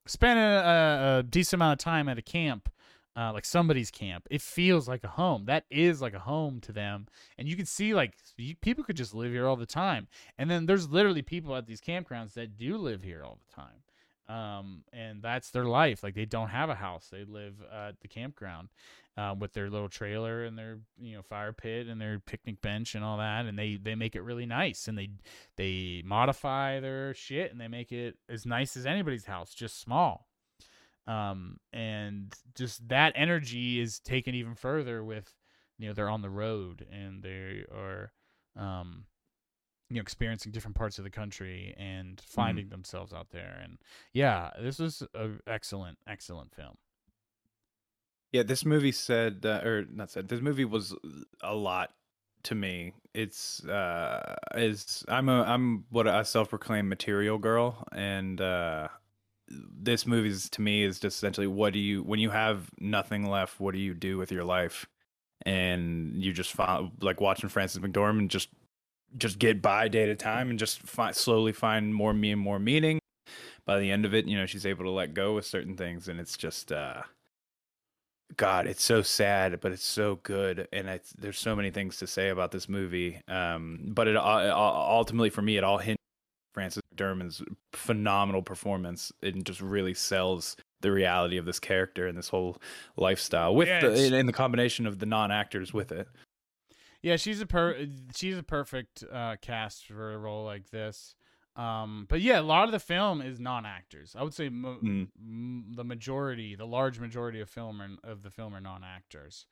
spent 0.07 0.39
a, 0.39 0.41
a, 0.43 1.19
a 1.19 1.23
decent 1.23 1.59
amount 1.59 1.79
of 1.79 1.83
time 1.83 2.07
at 2.07 2.17
a 2.17 2.21
camp, 2.21 2.69
uh, 3.15 3.31
like 3.33 3.45
somebody's 3.45 3.89
camp, 3.89 4.27
it 4.29 4.41
feels 4.41 4.87
like 4.87 5.03
a 5.03 5.09
home. 5.09 5.45
That 5.45 5.65
is 5.69 6.01
like 6.01 6.13
a 6.13 6.19
home 6.19 6.59
to 6.61 6.71
them, 6.71 7.07
and 7.37 7.47
you 7.47 7.55
can 7.55 7.65
see 7.65 7.93
like 7.93 8.13
you, 8.37 8.55
people 8.55 8.83
could 8.83 8.97
just 8.97 9.13
live 9.13 9.31
here 9.31 9.47
all 9.47 9.55
the 9.55 9.65
time. 9.65 10.07
And 10.37 10.49
then 10.49 10.65
there's 10.65 10.89
literally 10.89 11.21
people 11.21 11.55
at 11.55 11.65
these 11.65 11.81
campgrounds 11.81 12.33
that 12.33 12.57
do 12.57 12.77
live 12.77 13.03
here 13.03 13.23
all 13.23 13.39
the 13.47 13.55
time 13.55 13.84
um, 14.27 14.83
and 14.91 15.21
that's 15.21 15.51
their 15.51 15.65
life. 15.65 16.03
Like 16.03 16.15
they 16.15 16.25
don't 16.25 16.49
have 16.49 16.69
a 16.69 16.75
house; 16.75 17.09
they 17.11 17.25
live 17.25 17.55
uh, 17.71 17.89
at 17.89 18.01
the 18.01 18.07
campground 18.07 18.69
uh, 19.17 19.35
with 19.37 19.53
their 19.53 19.69
little 19.69 19.89
trailer 19.89 20.43
and 20.43 20.57
their 20.57 20.79
you 20.99 21.15
know 21.15 21.21
fire 21.21 21.53
pit 21.53 21.87
and 21.87 21.99
their 22.01 22.19
picnic 22.19 22.61
bench 22.61 22.95
and 22.95 23.03
all 23.03 23.17
that. 23.17 23.45
And 23.45 23.57
they 23.57 23.77
they 23.81 23.95
make 23.95 24.15
it 24.15 24.21
really 24.21 24.45
nice, 24.45 24.87
and 24.87 24.97
they 24.97 25.09
they 25.57 26.01
modify 26.05 26.79
their 26.79 27.13
shit 27.13 27.51
and 27.51 27.59
they 27.59 27.67
make 27.67 27.91
it 27.91 28.17
as 28.29 28.45
nice 28.45 28.75
as 28.75 28.85
anybody's 28.85 29.25
house, 29.25 29.53
just 29.53 29.79
small. 29.79 30.27
Um, 31.07 31.59
and 31.71 32.33
just 32.55 32.87
that 32.89 33.13
energy 33.15 33.79
is 33.79 33.99
taken 33.99 34.33
even 34.33 34.55
further 34.55 35.03
with 35.03 35.31
you 35.77 35.87
know 35.87 35.93
they're 35.93 36.09
on 36.09 36.21
the 36.21 36.29
road 36.29 36.85
and 36.91 37.21
they 37.21 37.63
are 37.71 38.11
um 38.57 39.05
you 39.89 39.97
know 39.97 40.01
experiencing 40.01 40.51
different 40.51 40.75
parts 40.75 40.97
of 40.97 41.03
the 41.03 41.09
country 41.09 41.75
and 41.77 42.21
finding 42.25 42.69
themselves 42.69 43.13
out 43.13 43.29
there 43.31 43.59
and 43.63 43.77
yeah 44.13 44.49
this 44.59 44.79
was 44.79 45.03
an 45.13 45.39
excellent 45.47 45.97
excellent 46.07 46.53
film. 46.53 46.77
Yeah, 48.31 48.43
this 48.43 48.65
movie 48.65 48.91
said, 48.91 49.45
uh, 49.45 49.61
or 49.63 49.85
not 49.89 50.11
said, 50.11 50.27
this 50.27 50.41
movie 50.41 50.65
was 50.65 50.93
a 51.41 51.55
lot 51.55 51.93
to 52.43 52.53
me. 52.53 52.93
It's 53.13 53.63
uh 53.63 54.35
is 54.55 55.05
I'm 55.07 55.29
a 55.29 55.43
I'm 55.43 55.85
what 55.89 56.05
a 56.05 56.25
self-proclaimed 56.25 56.89
material 56.89 57.37
girl 57.37 57.87
and 57.93 58.41
uh 58.41 58.89
this 59.47 60.05
movie 60.05 60.29
is 60.29 60.49
to 60.49 60.61
me 60.61 60.83
is 60.83 60.99
just 60.99 61.17
essentially 61.17 61.47
what 61.47 61.71
do 61.71 61.79
you 61.79 62.03
when 62.03 62.19
you 62.19 62.31
have 62.31 62.69
nothing 62.79 63.29
left 63.29 63.59
what 63.59 63.73
do 63.73 63.79
you 63.79 63.93
do 63.93 64.17
with 64.17 64.31
your 64.31 64.43
life? 64.43 64.85
And 65.45 66.21
you 66.23 66.33
just 66.33 66.53
find 66.53 66.91
like 67.01 67.21
watching 67.21 67.49
Frances 67.49 67.79
McDormand 67.79 68.29
just 68.29 68.49
just 69.17 69.39
get 69.39 69.61
by 69.61 69.87
day 69.87 70.05
to 70.05 70.15
time 70.15 70.49
and 70.49 70.59
just 70.59 70.81
find, 70.81 71.15
slowly 71.15 71.51
find 71.51 71.93
more 71.93 72.13
me 72.13 72.31
and 72.31 72.41
more 72.41 72.59
meaning 72.59 72.99
by 73.65 73.79
the 73.79 73.91
end 73.91 74.05
of 74.05 74.13
it 74.13 74.25
you 74.25 74.37
know 74.37 74.45
she's 74.45 74.65
able 74.65 74.83
to 74.83 74.91
let 74.91 75.13
go 75.13 75.33
with 75.33 75.45
certain 75.45 75.75
things 75.75 76.07
and 76.07 76.19
it's 76.19 76.37
just 76.37 76.71
uh 76.71 77.01
God, 78.37 78.67
it's 78.67 78.83
so 78.83 79.01
sad, 79.01 79.61
but 79.61 79.71
it's 79.71 79.83
so 79.83 80.19
good, 80.23 80.67
and 80.73 80.89
it's, 80.89 81.13
there's 81.13 81.37
so 81.37 81.55
many 81.55 81.69
things 81.69 81.97
to 81.97 82.07
say 82.07 82.29
about 82.29 82.51
this 82.51 82.67
movie. 82.67 83.21
Um, 83.27 83.79
but 83.87 84.07
it, 84.07 84.17
uh, 84.17 84.51
ultimately, 84.55 85.29
for 85.29 85.41
me, 85.41 85.57
it 85.57 85.63
all 85.63 85.77
hinges 85.77 85.99
Frances 86.53 86.81
McDormand's 86.93 87.43
phenomenal 87.73 88.41
performance. 88.41 89.11
It 89.21 89.43
just 89.43 89.61
really 89.61 89.93
sells 89.93 90.55
the 90.81 90.91
reality 90.91 91.37
of 91.37 91.45
this 91.45 91.59
character 91.59 92.07
and 92.07 92.17
this 92.17 92.29
whole 92.29 92.57
lifestyle 92.97 93.55
with 93.55 93.67
yeah, 93.67 93.81
the 93.81 94.15
in 94.15 94.25
the 94.25 94.33
combination 94.33 94.87
of 94.87 94.99
the 94.99 95.05
non 95.05 95.31
actors 95.31 95.73
with 95.73 95.91
it. 95.91 96.07
Yeah, 97.05 97.17
she's 97.17 97.39
a 97.39 97.45
per 97.45 97.85
she's 98.15 98.35
a 98.35 98.41
perfect 98.41 99.03
uh, 99.13 99.35
cast 99.39 99.85
for 99.85 100.13
a 100.13 100.17
role 100.17 100.43
like 100.43 100.71
this. 100.71 101.13
Um, 101.55 102.07
but 102.09 102.19
yeah, 102.19 102.39
a 102.39 102.41
lot 102.41 102.65
of 102.65 102.71
the 102.71 102.79
film 102.79 103.21
is 103.21 103.39
non-actors. 103.39 104.15
I 104.17 104.23
would 104.23 104.33
say 104.33 104.49
mo- 104.49 104.79
mm. 104.83 105.07
m- 105.15 105.65
the 105.75 105.83
majority, 105.83 106.55
the 106.55 106.65
large 106.65 106.99
majority 106.99 107.41
of 107.41 107.47
film 107.47 107.79
are, 107.79 107.89
of 108.03 108.23
the 108.23 108.31
film 108.31 108.55
are 108.55 108.59
non-actors. 108.59 109.45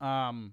Um, 0.00 0.52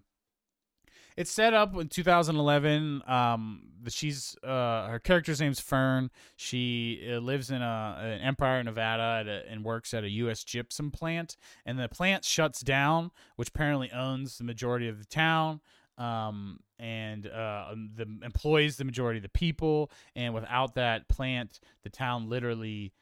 it's 1.15 1.29
set 1.29 1.53
up 1.53 1.75
in 1.75 1.89
2011. 1.89 3.03
Um, 3.05 3.61
she's 3.89 4.35
uh, 4.43 4.87
her 4.87 4.99
character's 4.99 5.39
name's 5.39 5.59
Fern. 5.59 6.09
She 6.37 7.07
uh, 7.07 7.19
lives 7.19 7.51
in 7.51 7.61
a, 7.61 7.97
an 8.01 8.21
Empire, 8.21 8.63
Nevada, 8.63 9.23
a, 9.27 9.51
and 9.51 9.63
works 9.63 9.93
at 9.93 10.03
a 10.03 10.09
U.S. 10.09 10.43
gypsum 10.43 10.89
plant. 10.89 11.37
And 11.67 11.77
the 11.77 11.87
plant 11.87 12.25
shuts 12.25 12.61
down, 12.61 13.11
which 13.35 13.49
apparently 13.49 13.91
owns 13.91 14.39
the 14.39 14.43
majority 14.43 14.87
of 14.87 14.97
the 14.97 15.05
town 15.05 15.61
um, 15.97 16.59
and 16.79 17.27
uh, 17.27 17.69
um, 17.71 17.89
the 17.95 18.05
employs 18.23 18.77
the 18.77 18.85
majority 18.85 19.17
of 19.17 19.23
the 19.23 19.29
people. 19.29 19.91
And 20.15 20.33
without 20.33 20.75
that 20.75 21.07
plant, 21.07 21.59
the 21.83 21.89
town 21.89 22.29
literally 22.29 22.93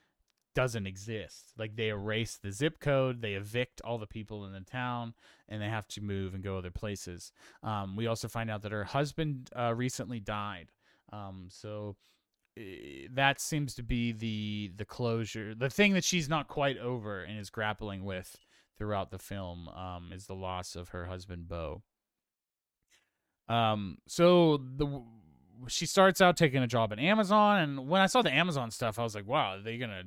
doesn't 0.56 0.88
exist. 0.88 1.54
Like 1.58 1.76
they 1.76 1.90
erase 1.90 2.40
the 2.42 2.52
zip 2.52 2.80
code, 2.80 3.22
they 3.22 3.34
evict 3.34 3.82
all 3.82 3.98
the 3.98 4.08
people 4.08 4.46
in 4.46 4.54
the 4.54 4.62
town, 4.62 5.14
and 5.50 5.62
they 5.62 5.68
have 5.68 5.88
to 5.90 6.02
move 6.02 6.34
and 6.34 6.44
go 6.44 6.58
other 6.58 6.72
places. 6.72 7.32
Um, 7.62 7.96
we 7.96 8.08
also 8.08 8.28
find 8.28 8.50
out 8.50 8.62
that 8.64 8.72
her 8.72 8.86
husband 8.86 9.50
uh, 9.56 9.74
recently 9.76 10.20
died. 10.20 10.72
Um, 11.12 11.48
so 11.50 11.98
uh, 12.58 12.62
that 13.14 13.42
seems 13.42 13.76
to 13.76 13.84
be 13.84 14.14
the 14.14 14.72
the 14.78 14.86
closure, 14.86 15.54
the 15.54 15.70
thing 15.70 15.94
that 15.94 16.06
she's 16.06 16.30
not 16.30 16.48
quite 16.48 16.78
over 16.78 17.22
and 17.22 17.38
is 17.38 17.50
grappling 17.50 18.06
with 18.06 18.38
throughout 18.78 19.12
the 19.12 19.20
film 19.20 19.68
um, 19.70 20.12
is 20.14 20.26
the 20.26 20.34
loss 20.34 20.76
of 20.76 20.90
her 20.90 21.06
husband 21.06 21.48
Bo. 21.48 21.84
Um, 23.48 23.98
so 24.08 24.58
the 24.58 25.04
she 25.68 25.86
starts 25.86 26.22
out 26.22 26.38
taking 26.38 26.62
a 26.62 26.68
job 26.68 26.92
at 26.92 27.00
Amazon, 27.00 27.60
and 27.60 27.88
when 27.88 28.02
I 28.02 28.08
saw 28.08 28.22
the 28.22 28.34
Amazon 28.34 28.72
stuff, 28.72 29.00
I 29.00 29.04
was 29.04 29.16
like, 29.16 29.28
wow, 29.28 29.56
are 29.56 29.62
they 29.62 29.78
gonna 29.78 30.04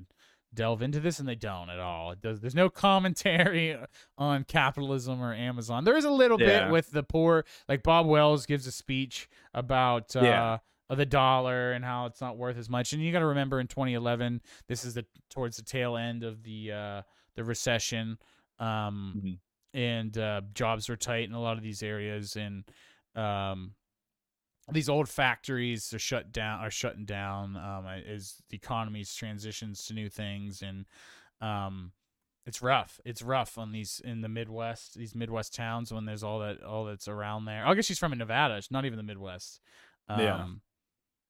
delve 0.54 0.82
into 0.82 1.00
this? 1.00 1.18
And 1.18 1.28
they 1.28 1.34
don't 1.34 1.70
at 1.70 1.80
all. 1.80 2.12
It 2.12 2.20
does. 2.20 2.40
There's 2.40 2.54
no 2.54 2.68
commentary 2.70 3.76
on 4.16 4.44
capitalism 4.44 5.22
or 5.22 5.34
Amazon. 5.34 5.84
There 5.84 5.96
is 5.96 6.04
a 6.04 6.10
little 6.10 6.40
yeah. 6.40 6.64
bit 6.64 6.72
with 6.72 6.90
the 6.90 7.02
poor, 7.02 7.44
like 7.68 7.82
Bob 7.82 8.06
Wells 8.06 8.46
gives 8.46 8.66
a 8.66 8.72
speech 8.72 9.28
about. 9.54 10.14
Uh, 10.14 10.22
yeah 10.22 10.58
the 10.96 11.06
dollar 11.06 11.72
and 11.72 11.84
how 11.84 12.06
it's 12.06 12.20
not 12.20 12.36
worth 12.36 12.56
as 12.56 12.70
much. 12.70 12.92
And 12.92 13.02
you 13.02 13.12
got 13.12 13.18
to 13.18 13.26
remember 13.26 13.60
in 13.60 13.66
2011, 13.66 14.40
this 14.68 14.84
is 14.84 14.94
the 14.94 15.04
towards 15.30 15.56
the 15.56 15.62
tail 15.62 15.96
end 15.96 16.24
of 16.24 16.42
the 16.42 16.72
uh, 16.72 17.02
the 17.34 17.44
recession, 17.44 18.18
um, 18.58 19.14
mm-hmm. 19.16 19.78
and 19.78 20.16
uh, 20.16 20.40
jobs 20.54 20.88
were 20.88 20.96
tight 20.96 21.28
in 21.28 21.34
a 21.34 21.40
lot 21.40 21.56
of 21.56 21.62
these 21.62 21.82
areas, 21.82 22.36
and 22.36 22.64
um, 23.14 23.72
these 24.70 24.88
old 24.88 25.08
factories 25.08 25.92
are 25.94 25.98
shut 25.98 26.32
down 26.32 26.60
are 26.60 26.70
shutting 26.70 27.04
down 27.04 27.56
um, 27.56 27.86
as 27.86 28.42
the 28.50 28.56
economy 28.56 29.04
transitions 29.04 29.86
to 29.86 29.94
new 29.94 30.08
things 30.08 30.62
and 30.62 30.86
um, 31.40 31.92
it's 32.46 32.62
rough. 32.62 32.98
It's 33.04 33.22
rough 33.22 33.58
on 33.58 33.72
these 33.72 34.00
in 34.04 34.20
the 34.20 34.28
midwest 34.28 34.94
these 34.94 35.14
midwest 35.14 35.54
towns 35.54 35.92
when 35.92 36.04
there's 36.04 36.22
all 36.22 36.40
that 36.40 36.62
all 36.62 36.84
that's 36.84 37.08
around 37.08 37.44
there. 37.44 37.66
I 37.66 37.74
guess 37.74 37.86
she's 37.86 37.98
from 37.98 38.16
nevada. 38.16 38.56
It's 38.56 38.70
not 38.70 38.84
even 38.84 38.96
the 38.96 39.02
midwest. 39.02 39.60
Um, 40.08 40.20
yeah 40.20 40.46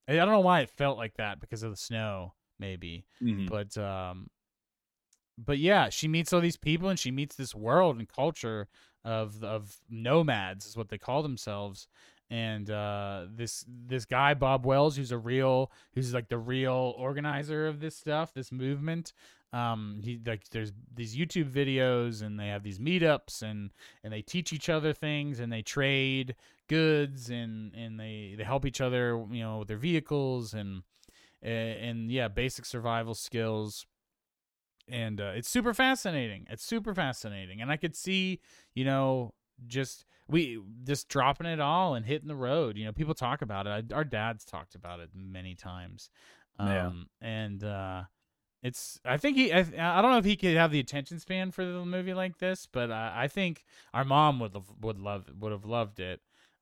i 0.08 0.14
don't 0.14 0.30
know 0.30 0.40
why 0.40 0.60
it 0.60 0.70
felt 0.70 0.96
like 0.96 1.14
that 1.14 1.38
because 1.38 1.62
of 1.62 1.70
the 1.70 1.76
snow 1.76 2.34
maybe. 2.58 3.04
Mm-hmm. 3.22 3.46
but 3.46 3.76
um 3.78 4.28
but 5.36 5.58
yeah 5.58 5.90
she 5.90 6.08
meets 6.08 6.32
all 6.32 6.40
these 6.40 6.56
people 6.56 6.88
and 6.88 6.98
she 6.98 7.12
meets 7.12 7.36
this 7.36 7.54
world 7.54 7.96
and 7.96 8.08
culture 8.08 8.66
of 9.04 9.42
of 9.42 9.76
nomads 9.88 10.66
is 10.66 10.76
what 10.76 10.88
they 10.88 10.98
call 10.98 11.22
themselves 11.22 11.88
and 12.30 12.70
uh, 12.70 13.24
this 13.34 13.64
this 13.68 14.04
guy 14.04 14.34
Bob 14.34 14.66
Wells, 14.66 14.96
who's 14.96 15.12
a 15.12 15.18
real, 15.18 15.72
who's 15.94 16.12
like 16.12 16.28
the 16.28 16.38
real 16.38 16.94
organizer 16.98 17.66
of 17.66 17.80
this 17.80 17.96
stuff, 17.96 18.34
this 18.34 18.52
movement. 18.52 19.12
Um, 19.52 20.00
he 20.04 20.20
like 20.26 20.48
there's 20.50 20.72
these 20.94 21.16
YouTube 21.16 21.50
videos, 21.50 22.22
and 22.22 22.38
they 22.38 22.48
have 22.48 22.62
these 22.62 22.78
meetups, 22.78 23.42
and 23.42 23.70
and 24.04 24.12
they 24.12 24.20
teach 24.20 24.52
each 24.52 24.68
other 24.68 24.92
things, 24.92 25.40
and 25.40 25.50
they 25.50 25.62
trade 25.62 26.34
goods, 26.68 27.30
and 27.30 27.74
and 27.74 27.98
they 27.98 28.34
they 28.36 28.44
help 28.44 28.66
each 28.66 28.82
other, 28.82 29.24
you 29.30 29.42
know, 29.42 29.60
with 29.60 29.68
their 29.68 29.78
vehicles, 29.78 30.52
and 30.52 30.82
and 31.40 32.12
yeah, 32.12 32.28
basic 32.28 32.66
survival 32.66 33.14
skills 33.14 33.86
and 34.90 35.20
uh, 35.20 35.32
it's 35.34 35.48
super 35.48 35.74
fascinating. 35.74 36.46
It's 36.50 36.64
super 36.64 36.94
fascinating, 36.94 37.60
and 37.60 37.70
I 37.70 37.76
could 37.76 37.96
see, 37.96 38.40
you 38.74 38.84
know, 38.84 39.34
just 39.66 40.04
we 40.28 40.60
just 40.84 41.08
dropping 41.08 41.46
it 41.46 41.60
all 41.60 41.94
and 41.94 42.04
hitting 42.04 42.28
the 42.28 42.36
road. 42.36 42.76
You 42.76 42.84
know, 42.84 42.92
people 42.92 43.14
talk 43.14 43.42
about 43.42 43.66
it. 43.66 43.92
Our 43.92 44.04
dads 44.04 44.44
talked 44.44 44.74
about 44.74 45.00
it 45.00 45.10
many 45.14 45.54
times. 45.54 46.10
Um, 46.58 46.68
yeah. 46.68 47.28
and 47.28 47.64
uh, 47.64 48.02
it's 48.62 49.00
I 49.04 49.16
think 49.16 49.36
he 49.36 49.52
I, 49.52 49.60
I 49.60 50.02
don't 50.02 50.10
know 50.10 50.18
if 50.18 50.24
he 50.24 50.36
could 50.36 50.56
have 50.56 50.72
the 50.72 50.80
attention 50.80 51.20
span 51.20 51.50
for 51.50 51.64
the 51.64 51.84
movie 51.84 52.14
like 52.14 52.38
this, 52.38 52.66
but 52.70 52.90
I, 52.90 53.24
I 53.24 53.28
think 53.28 53.64
our 53.94 54.04
mom 54.04 54.40
would 54.40 54.54
have, 54.54 54.70
would 54.80 54.98
love 54.98 55.26
would 55.38 55.52
have 55.52 55.64
loved 55.64 56.00
it. 56.00 56.20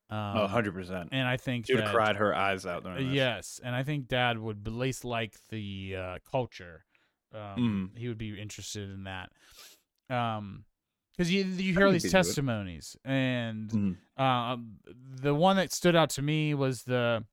Um, 0.09 0.37
oh, 0.37 0.47
100%. 0.47 1.09
And 1.11 1.27
I 1.27 1.35
think 1.35 1.65
she 1.65 1.73
would 1.73 1.83
have 1.83 1.93
cried 1.93 2.15
her 2.15 2.33
eyes 2.33 2.65
out. 2.65 2.85
Yes, 3.01 3.59
and 3.61 3.75
I 3.75 3.83
think 3.83 4.07
Dad 4.07 4.39
would 4.39 4.65
at 4.65 4.71
least 4.71 5.03
like 5.03 5.33
the 5.49 5.95
uh, 5.97 6.17
culture 6.31 6.85
um, 7.37 7.91
mm. 7.93 7.99
He 7.99 8.07
would 8.07 8.17
be 8.17 8.39
interested 8.39 8.89
in 8.89 9.05
that. 9.05 9.29
Um, 10.09 10.65
because 11.15 11.31
you 11.31 11.45
you 11.45 11.73
hear 11.73 11.91
these 11.91 12.11
testimonies, 12.11 12.95
and 13.03 13.69
mm. 13.69 13.97
uh, 14.17 14.57
the 15.19 15.33
one 15.33 15.55
that 15.55 15.71
stood 15.71 15.95
out 15.95 16.11
to 16.11 16.21
me 16.21 16.53
was 16.53 16.83
the 16.83 17.25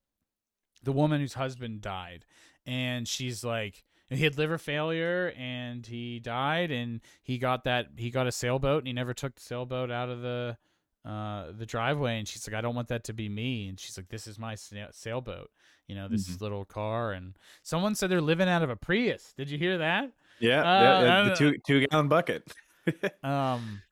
the 0.83 0.93
woman 0.93 1.21
whose 1.21 1.35
husband 1.35 1.83
died, 1.83 2.25
and 2.67 3.07
she's 3.07 3.45
like 3.45 3.85
he 4.09 4.25
had 4.25 4.39
liver 4.39 4.59
failure 4.59 5.33
and 5.37 5.87
he 5.87 6.19
died 6.19 6.71
and 6.71 7.01
he 7.23 7.39
got 7.39 7.65
that 7.65 7.87
he 7.97 8.11
got 8.11 8.27
a 8.27 8.33
sailboat 8.33 8.79
and 8.79 8.87
he 8.87 8.93
never 8.93 9.15
took 9.15 9.35
the 9.35 9.41
sailboat 9.41 9.91
out 9.91 10.09
of 10.09 10.21
the 10.21 10.57
uh 11.05 11.53
the 11.53 11.67
driveway 11.67 12.19
and 12.19 12.27
she's 12.27 12.47
like 12.49 12.57
I 12.57 12.61
don't 12.61 12.75
want 12.75 12.89
that 12.89 13.05
to 13.05 13.13
be 13.13 13.29
me 13.29 13.69
and 13.69 13.79
she's 13.79 13.97
like 13.97 14.09
this 14.09 14.27
is 14.27 14.39
my 14.39 14.55
sailboat 14.55 15.51
you 15.87 15.95
know, 15.95 16.09
this 16.09 16.29
mm-hmm. 16.29 16.43
little 16.43 16.65
car. 16.65 17.13
And 17.13 17.35
someone 17.63 17.95
said 17.95 18.11
they're 18.11 18.21
living 18.21 18.49
out 18.49 18.63
of 18.63 18.71
a 18.71 18.77
Prius. 18.77 19.35
Did 19.37 19.51
you 19.51 19.59
hear 19.59 19.79
that? 19.79 20.11
Yeah, 20.41 20.61
uh, 20.61 21.03
yeah 21.03 21.29
the 21.29 21.35
two 21.35 21.59
two 21.67 21.87
gallon 21.87 22.09
bucket. 22.09 22.53
um, 23.23 23.83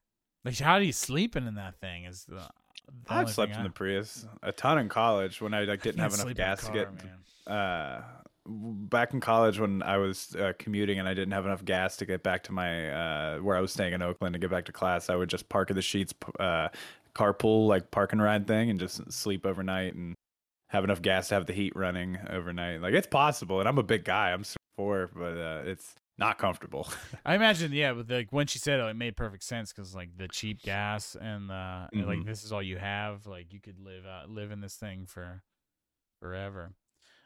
like 0.45 0.59
how 0.59 0.75
are 0.75 0.83
you 0.83 0.93
sleeping 0.93 1.47
in 1.47 1.55
that 1.55 1.79
thing? 1.81 2.05
Is 2.05 2.25
the, 2.25 2.35
the 2.37 2.49
I've 3.09 3.31
slept 3.31 3.53
in 3.53 3.61
I... 3.61 3.65
the 3.65 3.71
Prius 3.71 4.27
a 4.43 4.53
ton 4.53 4.79
in 4.79 4.89
college 4.89 5.41
when 5.41 5.55
I 5.55 5.65
like 5.65 5.83
didn't 5.85 6.01
have 6.01 6.15
enough 6.15 6.35
gas 6.35 6.63
car, 6.63 6.73
to 6.73 6.79
get. 6.79 6.89
Man. 6.95 7.57
Uh, 7.57 8.03
back 8.45 9.15
in 9.15 9.21
college 9.21 9.61
when 9.61 9.85
I 9.85 9.99
was 9.99 10.35
uh, 10.35 10.53
commuting 10.59 10.99
and 10.99 11.09
I 11.09 11.15
didn't 11.15 11.33
have 11.33 11.47
enough 11.47 11.65
gas 11.65 11.97
to 11.99 12.07
get 12.07 12.25
back 12.25 12.43
to 12.45 12.53
my 12.53 12.91
uh, 12.91 13.39
where 13.39 13.57
I 13.57 13.61
was 13.61 13.73
staying 13.73 13.93
in 13.93 14.03
Oakland 14.03 14.33
to 14.33 14.41
get 14.41 14.51
back 14.51 14.65
to 14.65 14.73
class, 14.73 15.11
I 15.11 15.15
would 15.15 15.31
just 15.31 15.49
park 15.49 15.71
at 15.71 15.77
the 15.77 15.83
sheets, 15.83 16.13
uh, 16.41 16.69
carpool 17.15 17.67
like 17.67 17.91
park 17.91 18.13
and 18.13 18.23
ride 18.23 18.47
thing, 18.47 18.71
and 18.71 18.79
just 18.81 19.13
sleep 19.13 19.47
overnight 19.47 19.95
and 19.95 20.15
have 20.69 20.85
enough 20.85 21.03
gas 21.03 21.29
to 21.29 21.35
have 21.35 21.47
the 21.47 21.53
heat 21.53 21.75
running 21.77 22.19
overnight. 22.31 22.81
Like 22.81 22.95
it's 22.95 23.07
possible, 23.07 23.61
and 23.61 23.69
I'm 23.69 23.79
a 23.79 23.83
big 23.83 24.05
guy. 24.05 24.33
I'm 24.33 24.45
four, 24.77 25.11
but 25.15 25.37
uh, 25.37 25.63
it's 25.65 25.95
not 26.19 26.39
comfortable. 26.39 26.89
I 27.27 27.35
imagine, 27.35 27.73
yeah, 27.73 27.93
but 27.93 28.09
like 28.09 28.29
when 28.31 28.47
she 28.47 28.59
said 28.59 28.81
it, 28.81 28.85
it 28.85 28.97
made 28.97 29.17
perfect 29.17 29.45
sense 29.45 29.73
because 29.73 29.95
like 29.95 30.17
the 30.17 30.29
cheap 30.29 30.63
gas 30.63 31.17
and, 31.21 31.51
uh, 31.51 31.55
mm-hmm. 31.55 31.99
and 31.99 32.07
like 32.07 32.25
this 32.25 32.45
is 32.45 32.53
all 32.53 32.63
you 32.63 32.79
have. 32.79 33.27
Like 33.27 33.53
you 33.53 33.61
could 33.61 33.79
live 33.79 34.05
uh, 34.07 34.27
live 34.29 34.51
in 34.51 34.61
this 34.61 34.77
thing 34.77 35.07
for 35.07 35.43
forever. 36.21 36.73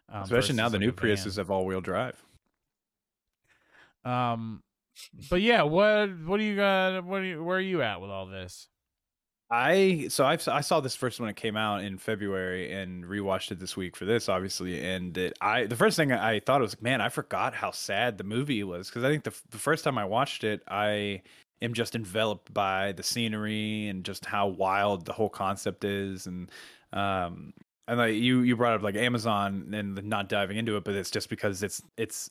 Um, 0.09 0.23
Especially 0.23 0.55
now 0.55 0.69
the 0.69 0.79
new 0.79 0.93
Priuses 0.93 1.37
have 1.37 1.51
all 1.51 1.67
wheel 1.67 1.81
drive. 1.81 2.23
Um, 4.05 4.63
but 5.29 5.43
yeah, 5.43 5.63
what 5.63 6.09
what 6.25 6.39
do 6.39 6.45
you 6.45 6.57
got? 6.57 7.05
What 7.05 7.21
are 7.21 7.25
you, 7.25 7.43
where 7.43 7.59
are 7.59 7.61
you 7.61 7.83
at 7.83 8.01
with 8.01 8.11
all 8.11 8.27
this? 8.27 8.69
I 9.51 10.07
so 10.09 10.25
I've, 10.25 10.47
I 10.49 10.61
saw 10.61 10.81
this 10.81 10.97
first 10.97 11.21
when 11.21 11.29
it 11.29 11.37
came 11.37 11.57
out 11.57 11.85
in 11.85 11.99
February 11.99 12.73
and 12.73 13.05
rewatched 13.05 13.53
it 13.53 13.61
this 13.61 13.77
week 13.77 13.95
for 13.95 14.05
this 14.05 14.29
obviously 14.29 14.85
and 14.85 15.17
it, 15.17 15.35
I 15.41 15.67
the 15.67 15.77
first 15.77 15.97
thing 15.97 16.11
I 16.11 16.41
thought 16.41 16.61
was 16.61 16.81
man 16.83 17.01
I 17.01 17.09
forgot 17.11 17.55
how 17.55 17.71
sad 17.71 18.19
the 18.19 18.25
movie 18.25 18.65
was. 18.65 18.89
Because 18.89 19.05
I 19.05 19.11
think 19.11 19.23
the 19.23 19.35
the 19.51 19.59
first 19.59 19.85
time 19.85 19.99
I 19.99 20.05
watched 20.05 20.43
it 20.43 20.63
I 20.67 21.23
am 21.63 21.75
just 21.75 21.95
enveloped 21.95 22.53
by 22.53 22.93
the 22.93 23.05
scenery 23.05 23.87
and 23.87 24.05
just 24.05 24.27
how 24.27 24.49
wild 24.49 25.07
the 25.07 25.13
whole 25.13 25.31
concept 25.31 25.85
is 25.85 26.27
and 26.27 26.51
um 26.93 27.53
and 27.87 27.99
like 27.99 28.15
you 28.15 28.41
you 28.41 28.57
brought 28.57 28.75
up 28.75 28.83
like 28.83 28.97
Amazon 28.97 29.73
and 29.73 30.03
not 30.05 30.29
diving 30.29 30.57
into 30.57 30.77
it 30.77 30.83
but 30.83 30.95
it's 30.95 31.11
just 31.11 31.29
because 31.29 31.63
it's 31.63 31.81
it's 31.97 32.31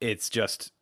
it's 0.00 0.28
just 0.28 0.72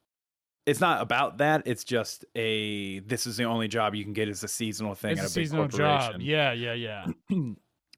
it's 0.69 0.81
not 0.81 1.01
about 1.01 1.39
that. 1.39 1.62
It's 1.65 1.85
just 1.85 2.24
a 2.36 3.01
this 3.01 3.27
is 3.27 3.36
the 3.36 3.45
only 3.45 3.69
job 3.69 3.95
you 3.95 4.05
can 4.05 4.12
get 4.12 4.28
is 4.28 4.45
a 4.45 4.49
seasonal 4.49 4.95
thing 4.95 5.12
it's 5.12 5.20
at 5.20 5.24
a 5.24 5.27
a, 5.27 5.35
big 5.35 5.47
seasonal 5.47 5.69
job. 5.69 6.20
Yeah, 6.20 6.53
yeah, 6.53 6.74
yeah. 6.74 7.07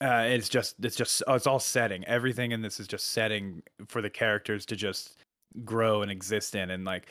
uh, 0.00 0.26
it's 0.28 0.48
just 0.48 0.76
it's 0.82 0.96
just 0.96 1.22
oh, 1.26 1.34
it's 1.34 1.46
all 1.46 1.58
setting. 1.58 2.04
Everything 2.04 2.52
in 2.52 2.62
this 2.62 2.78
is 2.78 2.86
just 2.86 3.12
setting 3.12 3.62
for 3.88 4.00
the 4.00 4.10
characters 4.10 4.64
to 4.66 4.76
just 4.76 5.16
grow 5.64 6.02
and 6.02 6.10
exist 6.10 6.54
in. 6.54 6.70
And 6.70 6.84
like 6.84 7.08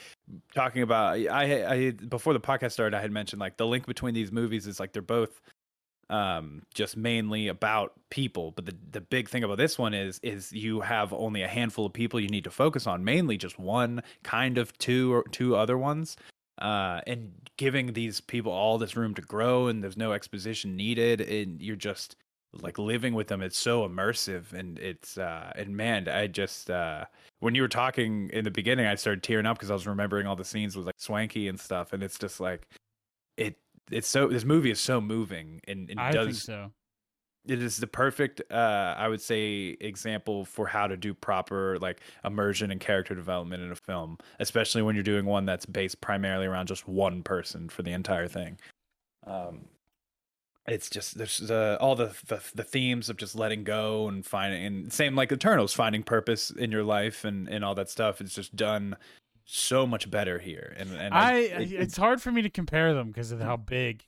talking 0.56 0.82
about, 0.82 1.18
I 1.18 1.66
I 1.66 1.92
before 1.92 2.34
the 2.34 2.40
podcast 2.40 2.72
started, 2.72 2.96
I 2.96 3.02
had 3.02 3.12
mentioned 3.12 3.40
like 3.40 3.58
the 3.58 3.68
link 3.68 3.86
between 3.86 4.14
these 4.14 4.32
movies 4.32 4.66
is 4.66 4.80
like 4.80 4.94
they're 4.94 5.02
both 5.02 5.42
um 6.10 6.64
just 6.74 6.98
mainly 6.98 7.48
about 7.48 7.94
people. 8.10 8.52
But 8.52 8.66
the 8.66 8.76
the 8.92 9.02
big 9.02 9.30
thing 9.30 9.44
about 9.44 9.58
this 9.58 9.78
one 9.78 9.94
is 9.94 10.20
is 10.24 10.52
you 10.52 10.82
have 10.82 11.14
only 11.14 11.44
a 11.44 11.48
handful 11.48 11.86
of 11.86 11.94
people 11.94 12.20
you 12.20 12.30
need 12.30 12.44
to 12.46 12.52
focus 12.52 12.88
on 12.88 13.04
mainly 13.04 13.38
just 13.38 13.60
one 13.60 14.02
kind 14.24 14.58
of 14.58 14.78
two 14.78 15.14
or 15.14 15.24
two 15.32 15.56
other 15.56 15.78
ones 15.78 16.18
uh 16.60 17.00
and 17.08 17.32
giving 17.58 17.94
these 17.94 18.20
people 18.20 18.52
all 18.52 18.78
this 18.78 18.96
room 18.96 19.14
to 19.16 19.22
grow 19.22 19.68
and 19.68 19.84
there's 19.84 19.98
no 19.98 20.12
exposition 20.12 20.76
needed 20.76 21.22
and 21.22 21.62
you're 21.62 21.76
just 21.76 22.16
like 22.62 22.80
living 22.80 23.14
with 23.14 23.28
them. 23.28 23.42
It's 23.42 23.58
so 23.58 23.88
immersive 23.88 24.54
and 24.54 24.80
it's 24.80 25.18
uh 25.18 25.52
and 25.56 25.76
man 25.76 26.08
i 26.10 26.28
just 26.28 26.70
uh 26.70 27.06
when 27.40 27.56
you 27.56 27.62
were 27.62 27.68
talking 27.68 28.30
in 28.34 28.44
the 28.44 28.52
beginning 28.52 28.86
i 28.86 28.96
started 28.96 29.24
tearing 29.24 29.46
up 29.46 29.58
because 29.58 29.70
i 29.70 29.74
was 29.74 29.88
remembering 29.88 30.26
all 30.28 30.36
the 30.36 30.44
scenes 30.44 30.76
with 30.76 30.86
like 30.86 30.96
swanky 30.98 31.48
and 31.48 31.60
stuff 31.60 31.94
and 31.94 32.02
it's 32.04 32.18
just 32.18 32.40
like 32.40 32.68
it 33.38 33.58
it's 33.92 34.08
so 34.08 34.28
this 34.28 34.44
movie 34.46 34.72
is 34.72 34.80
so 34.80 35.00
moving 35.02 35.62
and, 35.68 35.90
and 35.90 36.00
I 36.00 36.12
does 36.12 36.26
think 36.28 36.38
so. 36.38 36.72
it 37.48 37.62
is 37.62 37.78
the 37.78 37.88
perfect 37.88 38.42
uh 38.52 38.96
i 38.98 39.08
would 39.08 39.22
say 39.22 39.78
example 39.82 40.46
for 40.46 40.68
how 40.68 40.88
to 40.88 40.98
do 40.98 41.14
proper 41.14 41.78
like 41.80 42.02
immersion 42.24 42.72
and 42.72 42.80
character 42.80 43.16
development 43.16 43.64
in 43.64 43.72
a 43.72 43.76
film 43.76 44.18
especially 44.40 44.82
when 44.82 44.96
you're 44.96 45.04
doing 45.04 45.26
one 45.26 45.46
that's 45.46 45.66
based 45.66 46.02
primarily 46.02 46.46
around 46.46 46.68
just 46.68 46.88
one 46.88 47.24
person 47.24 47.70
for 47.70 47.84
the 47.84 47.92
entire 47.92 48.28
thing 48.28 48.58
um 49.26 49.62
it's 50.68 50.90
just 50.90 51.18
there's 51.18 51.38
the 51.40 51.78
all 51.82 51.96
the, 51.96 52.14
the 52.28 52.42
the 52.56 52.64
themes 52.64 53.10
of 53.10 53.18
just 53.18 53.36
letting 53.36 53.64
go 53.64 54.08
and 54.08 54.26
finding 54.26 54.64
and 54.66 54.94
same 54.94 55.16
like 55.16 55.32
eternals 55.32 55.74
finding 55.74 56.04
purpose 56.04 56.52
in 56.52 56.72
your 56.72 56.84
life 56.84 57.26
and 57.26 57.48
and 57.50 57.66
all 57.66 57.76
that 57.76 57.90
stuff 57.90 58.22
it's 58.22 58.36
just 58.36 58.56
done 58.56 58.96
so 59.52 59.88
much 59.88 60.10
better 60.12 60.38
here 60.40 60.76
and 60.78 60.92
and 60.96 61.14
I, 61.16 61.34
it- 61.64 61.72
it's 61.74 61.98
hard 61.98 62.22
for 62.22 62.32
me 62.32 62.42
to 62.44 62.50
compare 62.50 62.94
them 62.94 63.08
because 63.08 63.32
of 63.32 63.40
how 63.42 63.58
big 63.58 64.04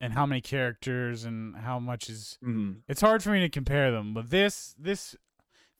and 0.00 0.14
how 0.14 0.24
many 0.24 0.40
characters 0.40 1.24
and 1.24 1.54
how 1.56 1.78
much 1.78 2.08
is 2.08 2.38
Mhm. 2.42 2.80
it's 2.88 3.02
hard 3.02 3.22
for 3.22 3.30
me 3.30 3.40
to 3.40 3.48
compare 3.50 3.90
them 3.90 4.14
but 4.14 4.30
this 4.30 4.74
this 4.78 5.14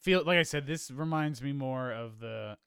feel 0.02 0.22
like 0.24 0.38
i 0.38 0.42
said 0.42 0.66
this 0.66 0.90
reminds 0.90 1.40
me 1.42 1.52
more 1.52 1.90
of 1.92 2.18
the 2.20 2.58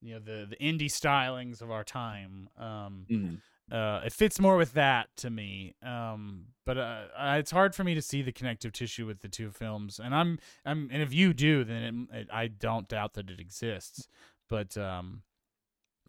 you 0.00 0.14
know 0.14 0.20
the 0.20 0.46
the 0.48 0.56
indie 0.56 0.90
stylings 0.90 1.60
of 1.60 1.70
our 1.70 1.84
time 1.84 2.48
um 2.56 3.06
Mhm. 3.10 3.40
uh 3.70 4.00
it 4.06 4.12
fits 4.14 4.40
more 4.40 4.56
with 4.56 4.72
that 4.72 5.08
to 5.16 5.28
me 5.28 5.74
um 5.82 6.46
but 6.64 6.78
uh, 6.78 7.04
it's 7.38 7.50
hard 7.50 7.74
for 7.74 7.84
me 7.84 7.94
to 7.94 8.02
see 8.02 8.22
the 8.22 8.32
connective 8.32 8.72
tissue 8.72 9.04
with 9.06 9.20
the 9.20 9.28
two 9.28 9.50
films 9.50 9.98
and 10.02 10.14
i'm 10.14 10.38
i'm 10.64 10.88
and 10.90 11.02
if 11.02 11.12
you 11.12 11.34
do 11.34 11.64
then 11.64 12.08
it, 12.12 12.16
it, 12.20 12.28
i 12.32 12.46
don't 12.46 12.88
doubt 12.88 13.12
that 13.12 13.28
it 13.30 13.40
exists 13.40 14.08
but 14.48 14.76
um 14.78 15.22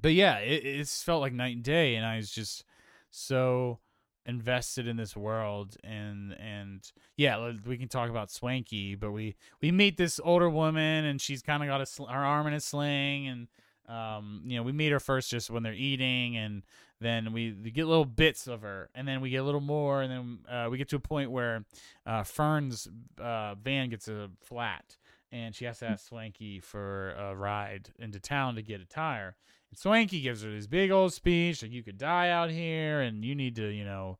but 0.01 0.13
yeah 0.13 0.37
it, 0.37 0.65
it's 0.65 1.03
felt 1.03 1.21
like 1.21 1.33
night 1.33 1.55
and 1.55 1.63
day 1.63 1.95
and 1.95 2.05
i 2.05 2.17
was 2.17 2.31
just 2.31 2.63
so 3.09 3.79
invested 4.25 4.87
in 4.87 4.97
this 4.97 5.15
world 5.15 5.77
and 5.83 6.33
and 6.39 6.91
yeah 7.15 7.53
we 7.65 7.77
can 7.77 7.87
talk 7.87 8.09
about 8.09 8.29
swanky 8.29 8.93
but 8.93 9.11
we 9.11 9.35
we 9.61 9.71
meet 9.71 9.95
this 9.95 10.19
older 10.23 10.49
woman 10.49 11.05
and 11.05 11.21
she's 11.21 11.41
kind 11.41 11.63
of 11.63 11.69
got 11.69 11.79
a 11.79 11.85
sl- 11.85 12.05
her 12.05 12.25
arm 12.25 12.45
in 12.45 12.53
a 12.53 12.59
sling 12.59 13.27
and 13.27 13.47
um 13.87 14.41
you 14.45 14.57
know 14.57 14.63
we 14.63 14.73
meet 14.73 14.91
her 14.91 14.99
first 14.99 15.29
just 15.29 15.49
when 15.49 15.63
they're 15.63 15.73
eating 15.73 16.35
and 16.35 16.63
then 16.99 17.31
we, 17.31 17.55
we 17.63 17.71
get 17.71 17.85
little 17.85 18.05
bits 18.05 18.47
of 18.47 18.63
her 18.63 18.89
and 18.95 19.07
then 19.07 19.21
we 19.21 19.29
get 19.29 19.37
a 19.37 19.43
little 19.43 19.61
more 19.61 20.01
and 20.01 20.11
then 20.11 20.39
uh, 20.53 20.67
we 20.69 20.77
get 20.77 20.89
to 20.89 20.95
a 20.95 20.99
point 20.99 21.31
where 21.31 21.63
uh, 22.05 22.23
fern's 22.23 22.87
uh, 23.21 23.55
van 23.55 23.89
gets 23.89 24.07
a 24.07 24.29
flat 24.43 24.97
and 25.31 25.55
she 25.55 25.65
has 25.65 25.79
to 25.79 25.85
ask 25.85 26.07
swanky 26.07 26.59
for 26.59 27.11
a 27.11 27.35
ride 27.35 27.89
into 27.99 28.19
town 28.19 28.55
to 28.55 28.61
get 28.61 28.81
a 28.81 28.85
tire 28.85 29.35
and 29.69 29.77
swanky 29.77 30.21
gives 30.21 30.43
her 30.43 30.51
this 30.51 30.67
big 30.67 30.91
old 30.91 31.13
speech 31.13 31.61
like 31.61 31.71
you 31.71 31.83
could 31.83 31.97
die 31.97 32.29
out 32.29 32.49
here 32.49 33.01
and 33.01 33.23
you 33.23 33.35
need 33.35 33.55
to 33.55 33.67
you 33.67 33.83
know 33.83 34.17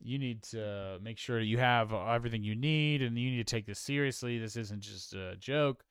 you 0.00 0.18
need 0.18 0.42
to 0.42 0.98
make 1.02 1.18
sure 1.18 1.40
you 1.40 1.58
have 1.58 1.92
everything 1.92 2.42
you 2.42 2.54
need 2.54 3.02
and 3.02 3.18
you 3.18 3.30
need 3.30 3.46
to 3.46 3.50
take 3.50 3.66
this 3.66 3.80
seriously. 3.80 4.38
This 4.38 4.56
isn't 4.56 4.80
just 4.80 5.14
a 5.14 5.36
joke. 5.36 5.84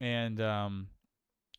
And 0.00 0.40
um 0.40 0.88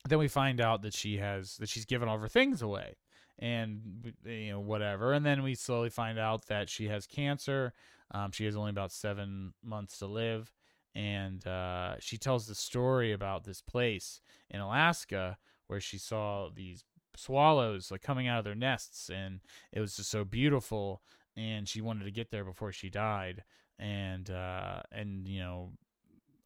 then 0.08 0.18
we 0.18 0.28
find 0.28 0.60
out 0.60 0.82
that 0.82 0.94
she 0.94 1.18
has 1.18 1.56
that 1.58 1.68
she's 1.68 1.84
given 1.84 2.08
all 2.08 2.14
of 2.14 2.20
her 2.20 2.28
things 2.28 2.62
away 2.62 2.96
and 3.38 4.14
you 4.24 4.52
know 4.52 4.60
whatever. 4.60 5.12
And 5.12 5.26
then 5.26 5.42
we 5.42 5.54
slowly 5.54 5.90
find 5.90 6.18
out 6.18 6.46
that 6.46 6.68
she 6.68 6.88
has 6.88 7.06
cancer. 7.06 7.74
Um, 8.10 8.30
she 8.30 8.46
has 8.46 8.56
only 8.56 8.70
about 8.70 8.92
seven 8.92 9.52
months 9.62 9.98
to 9.98 10.06
live. 10.06 10.52
And 10.94 11.46
uh, 11.46 11.96
she 12.00 12.16
tells 12.16 12.46
the 12.46 12.54
story 12.54 13.12
about 13.12 13.44
this 13.44 13.60
place 13.60 14.20
in 14.50 14.60
alaska 14.60 15.36
where 15.68 15.80
she 15.80 15.96
saw 15.98 16.48
these 16.54 16.84
swallows 17.16 17.90
like 17.90 18.02
coming 18.02 18.28
out 18.28 18.38
of 18.38 18.44
their 18.44 18.54
nests 18.54 19.08
and 19.08 19.40
it 19.72 19.80
was 19.80 19.96
just 19.96 20.10
so 20.10 20.24
beautiful 20.24 21.02
and 21.36 21.68
she 21.68 21.80
wanted 21.80 22.04
to 22.04 22.10
get 22.10 22.30
there 22.30 22.44
before 22.44 22.70
she 22.72 22.90
died 22.90 23.42
and 23.78 24.30
uh 24.30 24.80
and 24.92 25.26
you 25.26 25.40
know 25.40 25.72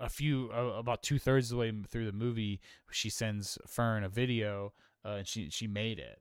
a 0.01 0.09
few 0.09 0.51
uh, 0.55 0.79
about 0.79 1.03
two 1.03 1.19
thirds 1.19 1.51
of 1.51 1.57
the 1.57 1.61
way 1.61 1.73
through 1.89 2.07
the 2.07 2.13
movie 2.13 2.61
she 2.91 3.11
sends 3.11 3.59
fern 3.67 4.03
a 4.05 4.09
video 4.09 4.73
uh, 5.05 5.11
and 5.11 5.27
she 5.29 5.51
she 5.51 5.67
made 5.67 5.99
it 5.99 6.21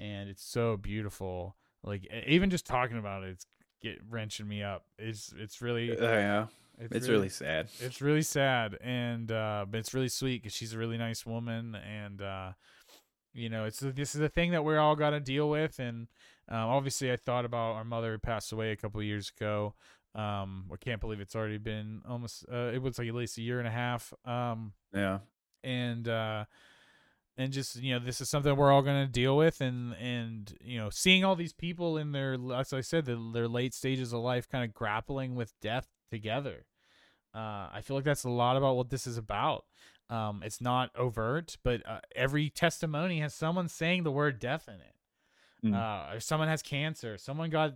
and 0.00 0.30
it's 0.30 0.42
so 0.44 0.76
beautiful. 0.76 1.56
Like 1.84 2.08
even 2.26 2.50
just 2.50 2.66
talking 2.66 2.98
about 2.98 3.22
it 3.22 3.30
it's 3.30 3.46
get 3.82 3.98
wrenching 4.08 4.48
me 4.48 4.62
up. 4.62 4.84
It's 4.98 5.32
it's 5.36 5.60
really 5.62 5.96
Uh, 5.96 6.04
yeah 6.04 6.46
it's 6.80 7.08
really 7.08 7.28
sad. 7.28 7.68
it's 7.80 8.00
really 8.00 8.22
sad 8.22 8.76
and 8.82 9.30
uh 9.30 9.64
but 9.68 9.78
it's 9.78 9.94
really 9.94 10.08
sweet 10.08 10.42
because 10.42 10.54
she's 10.54 10.72
a 10.72 10.78
really 10.78 10.98
nice 10.98 11.26
woman 11.26 11.74
and 11.74 12.22
uh 12.22 12.52
you 13.32 13.48
know 13.48 13.64
it's 13.64 13.80
this 13.80 14.14
is 14.14 14.20
a 14.20 14.28
thing 14.28 14.52
that 14.52 14.64
we're 14.64 14.78
all 14.78 14.96
got 14.96 15.10
to 15.10 15.20
deal 15.20 15.48
with 15.48 15.78
and 15.78 16.08
um, 16.48 16.68
obviously 16.68 17.12
i 17.12 17.16
thought 17.16 17.44
about 17.44 17.74
our 17.74 17.84
mother 17.84 18.12
who 18.12 18.18
passed 18.18 18.52
away 18.52 18.72
a 18.72 18.76
couple 18.76 19.02
years 19.02 19.32
ago. 19.36 19.74
Um 20.14 20.64
i 20.72 20.76
can't 20.76 21.00
believe 21.00 21.20
it's 21.20 21.36
already 21.36 21.58
been 21.58 22.02
almost 22.08 22.44
uh, 22.52 22.70
it 22.74 22.82
was 22.82 22.98
like 22.98 23.08
at 23.08 23.14
least 23.14 23.38
a 23.38 23.42
year 23.42 23.58
and 23.58 23.68
a 23.68 23.72
half 23.72 24.12
um 24.24 24.72
yeah. 24.92 25.18
and 25.62 26.08
uh 26.08 26.44
and 27.40 27.52
just 27.52 27.76
you 27.76 27.94
know 27.94 28.04
this 28.04 28.20
is 28.20 28.28
something 28.28 28.54
we're 28.54 28.72
all 28.72 28.82
going 28.82 29.06
to 29.06 29.10
deal 29.10 29.36
with 29.36 29.60
and 29.60 29.94
and 29.94 30.54
you 30.60 30.78
know 30.78 30.90
seeing 30.90 31.24
all 31.24 31.36
these 31.36 31.52
people 31.52 31.96
in 31.96 32.12
their 32.12 32.36
as 32.54 32.72
i 32.72 32.80
said 32.80 33.04
the, 33.06 33.30
their 33.32 33.48
late 33.48 33.72
stages 33.72 34.12
of 34.12 34.20
life 34.20 34.48
kind 34.48 34.64
of 34.64 34.74
grappling 34.74 35.34
with 35.34 35.52
death 35.60 35.88
together 36.10 36.66
uh 37.34 37.68
i 37.72 37.80
feel 37.82 37.96
like 37.96 38.04
that's 38.04 38.24
a 38.24 38.30
lot 38.30 38.56
about 38.56 38.76
what 38.76 38.90
this 38.90 39.06
is 39.06 39.16
about 39.16 39.64
um 40.08 40.42
it's 40.44 40.60
not 40.60 40.90
overt 40.96 41.56
but 41.62 41.80
uh, 41.88 42.00
every 42.16 42.50
testimony 42.50 43.20
has 43.20 43.34
someone 43.34 43.68
saying 43.68 44.02
the 44.02 44.10
word 44.12 44.38
death 44.38 44.68
in 44.68 44.74
it 44.74 44.94
Mm. 45.62 45.74
uh 45.74 46.14
or 46.16 46.20
someone 46.20 46.48
has 46.48 46.62
cancer 46.62 47.18
someone 47.18 47.50
got 47.50 47.74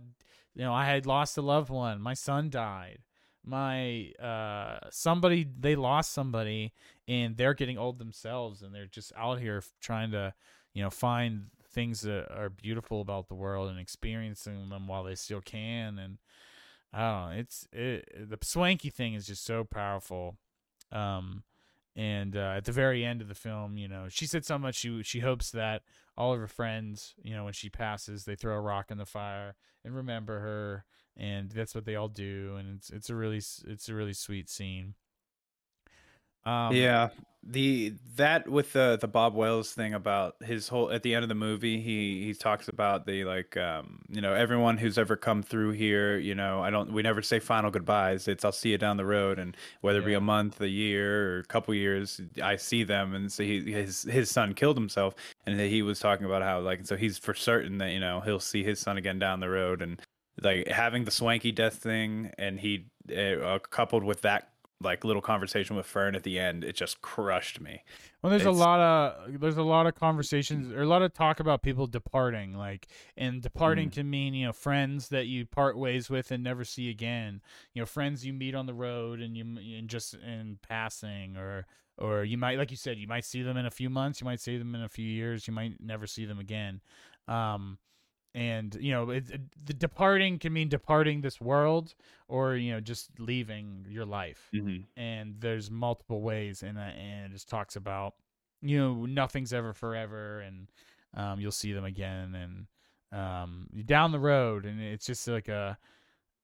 you 0.55 0.63
know 0.63 0.73
i 0.73 0.85
had 0.85 1.05
lost 1.05 1.37
a 1.37 1.41
loved 1.43 1.69
one 1.69 2.01
my 2.01 2.15
son 2.15 2.49
died 2.49 2.97
my 3.43 4.11
uh 4.19 4.79
somebody 4.89 5.45
they 5.59 5.75
lost 5.75 6.11
somebody 6.11 6.73
and 7.07 7.37
they're 7.37 7.53
getting 7.53 7.77
old 7.77 7.99
themselves 7.99 8.63
and 8.63 8.73
they're 8.73 8.87
just 8.87 9.13
out 9.15 9.39
here 9.39 9.61
trying 9.79 10.09
to 10.09 10.33
you 10.73 10.81
know 10.81 10.89
find 10.89 11.51
things 11.73 12.01
that 12.01 12.27
are 12.35 12.49
beautiful 12.49 13.01
about 13.01 13.27
the 13.27 13.35
world 13.35 13.69
and 13.69 13.79
experiencing 13.79 14.69
them 14.69 14.87
while 14.87 15.03
they 15.03 15.13
still 15.13 15.41
can 15.41 15.99
and 15.99 16.17
i 16.95 16.99
don't 17.01 17.29
know 17.29 17.39
it's 17.39 17.67
it 17.71 18.29
the 18.29 18.37
swanky 18.41 18.89
thing 18.89 19.13
is 19.13 19.27
just 19.27 19.45
so 19.45 19.63
powerful 19.63 20.37
um 20.91 21.43
and 21.97 22.35
uh, 22.35 22.53
at 22.57 22.65
the 22.65 22.71
very 22.71 23.05
end 23.05 23.21
of 23.21 23.27
the 23.27 23.35
film 23.35 23.77
you 23.77 23.87
know 23.87 24.05
she 24.09 24.25
said 24.25 24.45
so 24.45 24.57
much 24.57 24.75
she 24.75 25.01
she 25.03 25.19
hopes 25.19 25.51
that 25.51 25.81
all 26.17 26.33
of 26.33 26.39
her 26.39 26.47
friends 26.47 27.13
you 27.21 27.35
know 27.35 27.43
when 27.43 27.53
she 27.53 27.69
passes 27.69 28.25
they 28.25 28.35
throw 28.35 28.55
a 28.55 28.61
rock 28.61 28.91
in 28.91 28.97
the 28.97 29.05
fire 29.05 29.55
and 29.83 29.95
remember 29.95 30.39
her 30.39 30.85
and 31.17 31.51
that's 31.51 31.73
what 31.73 31.85
they 31.85 31.95
all 31.95 32.07
do 32.07 32.55
and 32.57 32.77
it's 32.77 32.89
it's 32.89 33.09
a 33.09 33.15
really 33.15 33.37
it's 33.37 33.89
a 33.89 33.93
really 33.93 34.13
sweet 34.13 34.49
scene. 34.49 34.95
Um 36.45 36.75
yeah 36.75 37.09
the 37.45 37.93
that 38.15 38.47
with 38.49 38.73
the 38.73 38.97
the 38.99 39.07
Bob 39.07 39.35
Wells 39.35 39.71
thing 39.71 39.93
about 39.93 40.35
his 40.43 40.67
whole 40.67 40.91
at 40.91 41.03
the 41.03 41.13
end 41.13 41.21
of 41.21 41.29
the 41.29 41.35
movie 41.35 41.79
he 41.79 42.23
he 42.25 42.33
talks 42.33 42.67
about 42.67 43.05
the 43.05 43.23
like 43.23 43.55
um 43.55 44.01
you 44.09 44.19
know 44.19 44.33
everyone 44.33 44.77
who's 44.77 44.97
ever 44.97 45.15
come 45.15 45.43
through 45.43 45.71
here 45.71 46.17
you 46.17 46.33
know 46.33 46.61
I 46.63 46.71
don't 46.71 46.91
we 46.91 47.03
never 47.03 47.21
say 47.21 47.39
final 47.39 47.69
goodbyes. 47.69 48.27
It's 48.27 48.43
I'll 48.43 48.51
see 48.51 48.71
you 48.71 48.79
down 48.79 48.97
the 48.97 49.05
road. 49.05 49.37
And 49.37 49.55
whether 49.81 49.99
it 49.99 50.05
be 50.05 50.15
a 50.15 50.21
month 50.21 50.59
a 50.59 50.67
year 50.67 51.35
or 51.35 51.39
a 51.39 51.43
couple 51.43 51.73
years 51.75 52.19
I 52.41 52.55
see 52.55 52.83
them. 52.83 53.13
And 53.13 53.31
so 53.31 53.43
he 53.43 53.71
his 53.71 54.03
his 54.03 54.31
son 54.31 54.53
killed 54.55 54.77
himself. 54.77 55.13
And 55.45 55.59
he 55.59 55.83
was 55.83 55.99
talking 55.99 56.25
about 56.25 56.41
how 56.41 56.61
like 56.61 56.87
so 56.87 56.95
he's 56.97 57.19
for 57.19 57.35
certain 57.35 57.77
that 57.77 57.91
you 57.91 57.99
know 57.99 58.21
he'll 58.21 58.39
see 58.39 58.63
his 58.63 58.79
son 58.79 58.97
again 58.97 59.19
down 59.19 59.39
the 59.39 59.49
road. 59.49 59.83
And 59.83 60.01
like 60.41 60.67
having 60.67 61.05
the 61.05 61.11
swanky 61.11 61.51
death 61.51 61.75
thing 61.75 62.31
and 62.37 62.59
he 62.59 62.87
uh, 63.15 63.59
coupled 63.69 64.03
with 64.03 64.21
that 64.23 64.49
like 64.81 65.03
little 65.03 65.21
conversation 65.21 65.75
with 65.75 65.85
Fern 65.85 66.15
at 66.15 66.23
the 66.23 66.37
end, 66.37 66.63
it 66.63 66.75
just 66.75 67.01
crushed 67.01 67.61
me. 67.61 67.83
Well, 68.21 68.29
there's 68.29 68.45
a 68.45 68.51
lot 68.51 68.79
of 68.79 69.39
there's 69.39 69.57
a 69.57 69.63
lot 69.63 69.87
of 69.87 69.95
conversations 69.95 70.71
or 70.71 70.81
a 70.81 70.87
lot 70.87 71.01
of 71.01 71.13
talk 71.13 71.39
about 71.39 71.61
people 71.61 71.87
departing, 71.87 72.53
like 72.53 72.87
and 73.15 73.41
departing 73.41 73.89
Mm. 73.89 73.93
can 73.93 74.09
mean 74.09 74.33
you 74.33 74.47
know 74.47 74.53
friends 74.53 75.09
that 75.09 75.27
you 75.27 75.45
part 75.45 75.77
ways 75.77 76.09
with 76.09 76.31
and 76.31 76.43
never 76.43 76.63
see 76.65 76.89
again. 76.89 77.41
You 77.73 77.81
know, 77.81 77.85
friends 77.85 78.25
you 78.25 78.33
meet 78.33 78.55
on 78.55 78.65
the 78.65 78.73
road 78.73 79.21
and 79.21 79.37
you 79.37 79.43
and 79.43 79.87
just 79.87 80.13
in 80.15 80.59
passing, 80.67 81.37
or 81.37 81.65
or 81.97 82.23
you 82.23 82.37
might 82.37 82.57
like 82.57 82.71
you 82.71 82.77
said 82.77 82.97
you 82.97 83.07
might 83.07 83.25
see 83.25 83.41
them 83.43 83.57
in 83.57 83.65
a 83.65 83.71
few 83.71 83.89
months, 83.89 84.19
you 84.19 84.25
might 84.25 84.41
see 84.41 84.57
them 84.57 84.75
in 84.75 84.81
a 84.81 84.89
few 84.89 85.05
years, 85.07 85.47
you 85.47 85.53
might 85.53 85.79
never 85.79 86.05
see 86.07 86.25
them 86.25 86.39
again. 86.39 86.81
Um, 87.27 87.77
and 88.35 88.75
you 88.79 88.91
know, 88.91 89.09
it, 89.09 89.29
it- 89.31 89.65
the 89.65 89.73
departing 89.73 90.37
can 90.37 90.53
mean 90.53 90.69
departing 90.69 91.21
this 91.21 91.41
world, 91.41 91.95
or 92.27 92.55
you 92.55 92.71
know, 92.73 92.79
just 92.81 93.09
leaving 93.19 93.85
your 93.89 94.05
life 94.05 94.49
Mm-hmm. 94.53 94.81
and 94.95 95.35
there's 95.39 95.71
multiple 95.71 96.21
ways 96.21 96.61
and 96.63 96.77
uh, 96.77 96.81
and 96.81 97.25
it 97.31 97.33
just 97.35 97.49
talks 97.49 97.75
about 97.75 98.13
you 98.61 98.77
know 98.77 99.05
nothing's 99.05 99.53
ever 99.53 99.73
forever 99.73 100.39
and 100.41 100.69
um, 101.15 101.39
you'll 101.39 101.51
see 101.51 101.73
them 101.73 101.85
again 101.85 102.35
and 102.35 102.67
um, 103.19 103.67
down 103.85 104.11
the 104.11 104.19
road 104.19 104.65
and 104.65 104.79
it's 104.81 105.05
just 105.05 105.27
like 105.27 105.47
a 105.47 105.77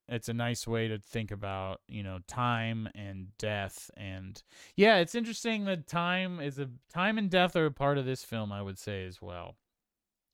it's 0.10 0.28
a 0.30 0.34
nice 0.34 0.68
way 0.68 0.88
to 0.90 0.98
think 1.00 1.32
about 1.32 1.80
you 1.88 2.04
know 2.04 2.20
time 2.28 2.88
and 2.96 3.28
death 3.38 3.90
and 3.98 4.44
yeah 4.76 4.98
it's 4.98 5.16
interesting 5.16 5.66
that 5.66 5.88
time 5.88 6.40
is 6.42 6.60
a 6.60 6.68
time 6.94 7.18
and 7.18 7.30
death 7.30 7.56
are 7.56 7.66
a 7.68 7.72
part 7.72 7.98
of 7.98 8.06
this 8.06 8.24
film 8.24 8.52
i 8.52 8.62
would 8.62 8.78
say 8.80 9.06
as 9.06 9.22
well 9.22 9.56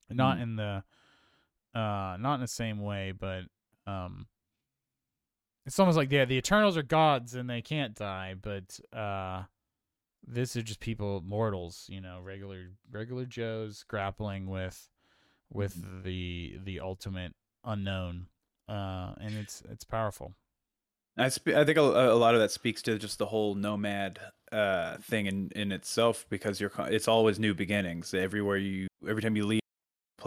not 0.09 0.37
Mm. 0.37 0.41
in 0.43 0.55
the 0.55 0.83
uh 1.77 2.17
not 2.19 2.35
in 2.35 2.41
the 2.41 2.47
same 2.47 2.81
way 2.81 3.11
but 3.11 3.43
um 3.85 4.25
it's 5.65 5.79
almost 5.79 5.97
like 5.97 6.11
yeah 6.11 6.25
the 6.25 6.37
eternals 6.37 6.77
are 6.77 6.83
gods 6.83 7.35
and 7.35 7.49
they 7.49 7.61
can't 7.61 7.95
die 7.95 8.33
but 8.41 8.79
uh 8.97 9.43
this 10.25 10.55
is 10.55 10.63
just 10.63 10.79
people 10.79 11.21
mortals 11.25 11.85
you 11.89 12.01
know 12.01 12.19
regular 12.23 12.71
regular 12.91 13.25
joes 13.25 13.85
grappling 13.87 14.49
with 14.49 14.89
with 15.51 16.03
the 16.03 16.57
the 16.63 16.79
ultimate 16.79 17.33
unknown 17.63 18.27
uh 18.67 19.13
and 19.19 19.35
it's 19.35 19.63
it's 19.71 19.83
powerful. 19.83 20.33
I 21.17 21.29
sp- 21.33 21.55
I 21.55 21.63
think 21.65 21.77
a, 21.77 21.81
a 21.81 22.15
lot 22.15 22.35
of 22.35 22.41
that 22.41 22.51
speaks 22.51 22.81
to 22.83 22.99
just 22.99 23.17
the 23.17 23.25
whole 23.25 23.55
nomad 23.55 24.19
uh, 24.51 24.97
thing 24.97 25.25
in, 25.25 25.51
in 25.55 25.71
itself 25.71 26.25
because 26.29 26.61
you're 26.61 26.71
it's 26.79 27.07
always 27.07 27.39
new 27.39 27.55
beginnings. 27.55 28.13
Everywhere 28.13 28.57
you 28.57 28.87
every 29.07 29.21
time 29.21 29.35
you 29.35 29.45
leave 29.45 29.61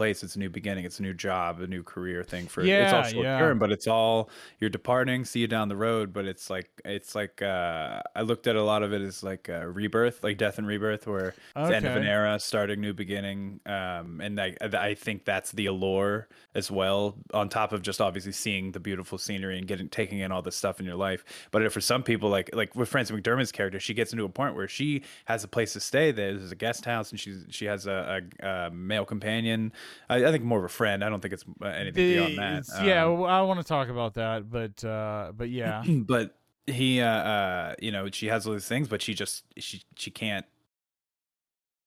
place 0.01 0.23
it's 0.23 0.35
a 0.35 0.39
new 0.39 0.49
beginning 0.49 0.83
it's 0.83 0.99
a 0.99 1.03
new 1.03 1.13
job 1.13 1.61
a 1.61 1.67
new 1.67 1.83
career 1.83 2.23
thing 2.23 2.47
for 2.47 2.63
it's 2.85 2.91
all 2.91 3.03
short 3.03 3.23
yeah. 3.23 3.37
term 3.37 3.59
but 3.59 3.71
it's 3.71 3.85
all 3.85 4.31
you're 4.59 4.67
departing 4.67 5.23
see 5.23 5.41
you 5.41 5.47
down 5.47 5.69
the 5.69 5.75
road 5.75 6.11
but 6.11 6.25
it's 6.25 6.49
like 6.49 6.71
it's 6.85 7.13
like 7.13 7.39
uh, 7.43 8.01
I 8.15 8.21
looked 8.23 8.47
at 8.47 8.55
a 8.55 8.63
lot 8.63 8.81
of 8.81 8.93
it 8.93 9.01
as 9.03 9.21
like 9.21 9.47
a 9.47 9.69
rebirth 9.69 10.23
like 10.23 10.39
death 10.39 10.57
and 10.57 10.65
rebirth 10.65 11.05
where 11.05 11.35
it's 11.55 11.69
the 11.69 11.75
end 11.75 11.85
of 11.85 11.95
an 11.95 12.03
era 12.03 12.39
starting 12.39 12.81
new 12.81 12.93
beginning 12.93 13.59
um, 13.67 14.21
and 14.21 14.41
I, 14.41 14.55
I 14.59 14.95
think 14.95 15.23
that's 15.23 15.51
the 15.51 15.67
allure 15.67 16.27
as 16.55 16.71
well 16.71 17.15
on 17.31 17.47
top 17.47 17.71
of 17.71 17.83
just 17.83 18.01
obviously 18.01 18.31
seeing 18.31 18.71
the 18.71 18.79
beautiful 18.79 19.19
scenery 19.19 19.59
and 19.59 19.67
getting 19.67 19.87
taking 19.87 20.17
in 20.17 20.31
all 20.31 20.41
this 20.41 20.55
stuff 20.55 20.79
in 20.79 20.85
your 20.87 20.95
life 20.95 21.23
but 21.51 21.71
for 21.71 21.79
some 21.79 22.01
people 22.01 22.27
like 22.27 22.49
like 22.55 22.75
with 22.75 22.89
Frances 22.89 23.15
McDermott's 23.15 23.51
character 23.51 23.79
she 23.79 23.93
gets 23.93 24.13
into 24.13 24.25
a 24.25 24.29
point 24.29 24.55
where 24.55 24.67
she 24.67 25.03
has 25.25 25.43
a 25.43 25.47
place 25.47 25.73
to 25.73 25.79
stay 25.79 26.11
there's 26.11 26.51
a 26.51 26.55
guest 26.55 26.85
house 26.85 27.11
and 27.11 27.19
she's 27.19 27.45
she 27.49 27.65
has 27.65 27.85
a, 27.85 28.23
a, 28.41 28.47
a 28.47 28.71
male 28.71 29.05
companion 29.05 29.71
I, 30.09 30.25
I 30.25 30.31
think 30.31 30.43
more 30.43 30.59
of 30.59 30.65
a 30.65 30.69
friend. 30.69 31.03
I 31.03 31.09
don't 31.09 31.21
think 31.21 31.33
it's 31.33 31.45
uh, 31.61 31.67
anything 31.67 32.13
beyond 32.13 32.37
that. 32.37 32.85
Yeah 32.85 33.05
Um, 33.05 33.19
well, 33.19 33.29
i 33.29 33.41
want 33.41 33.59
to 33.59 33.65
talk 33.65 33.89
about 33.89 34.13
that 34.15 34.49
but 34.49 34.83
uh 34.83 35.31
but 35.35 35.49
yeah. 35.49 35.83
But 35.87 36.35
he 36.67 37.01
uh, 37.01 37.07
uh 37.07 37.75
you 37.79 37.91
know 37.91 38.09
she 38.11 38.27
has 38.27 38.45
all 38.45 38.53
these 38.53 38.67
things 38.67 38.87
but 38.87 39.01
she 39.01 39.13
just 39.13 39.43
she 39.57 39.81
she 39.95 40.11
can't 40.11 40.45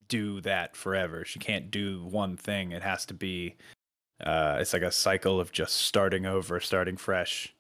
do 0.09 0.41
that 0.43 0.77
forever. 0.77 1.25
She 1.25 1.39
can't 1.39 1.71
do 1.71 2.05
one 2.05 2.37
thing. 2.37 2.73
It 2.73 2.83
has 2.83 3.07
to 3.07 3.15
be 3.15 3.57
uh 4.25 4.59
it's 4.61 4.73
like 4.73 4.83
a 4.83 4.93
cycle 4.93 5.41
of 5.41 5.53
just 5.53 5.77
starting 5.77 6.27
over 6.27 6.61
starting 6.61 6.97
fresh 6.97 7.55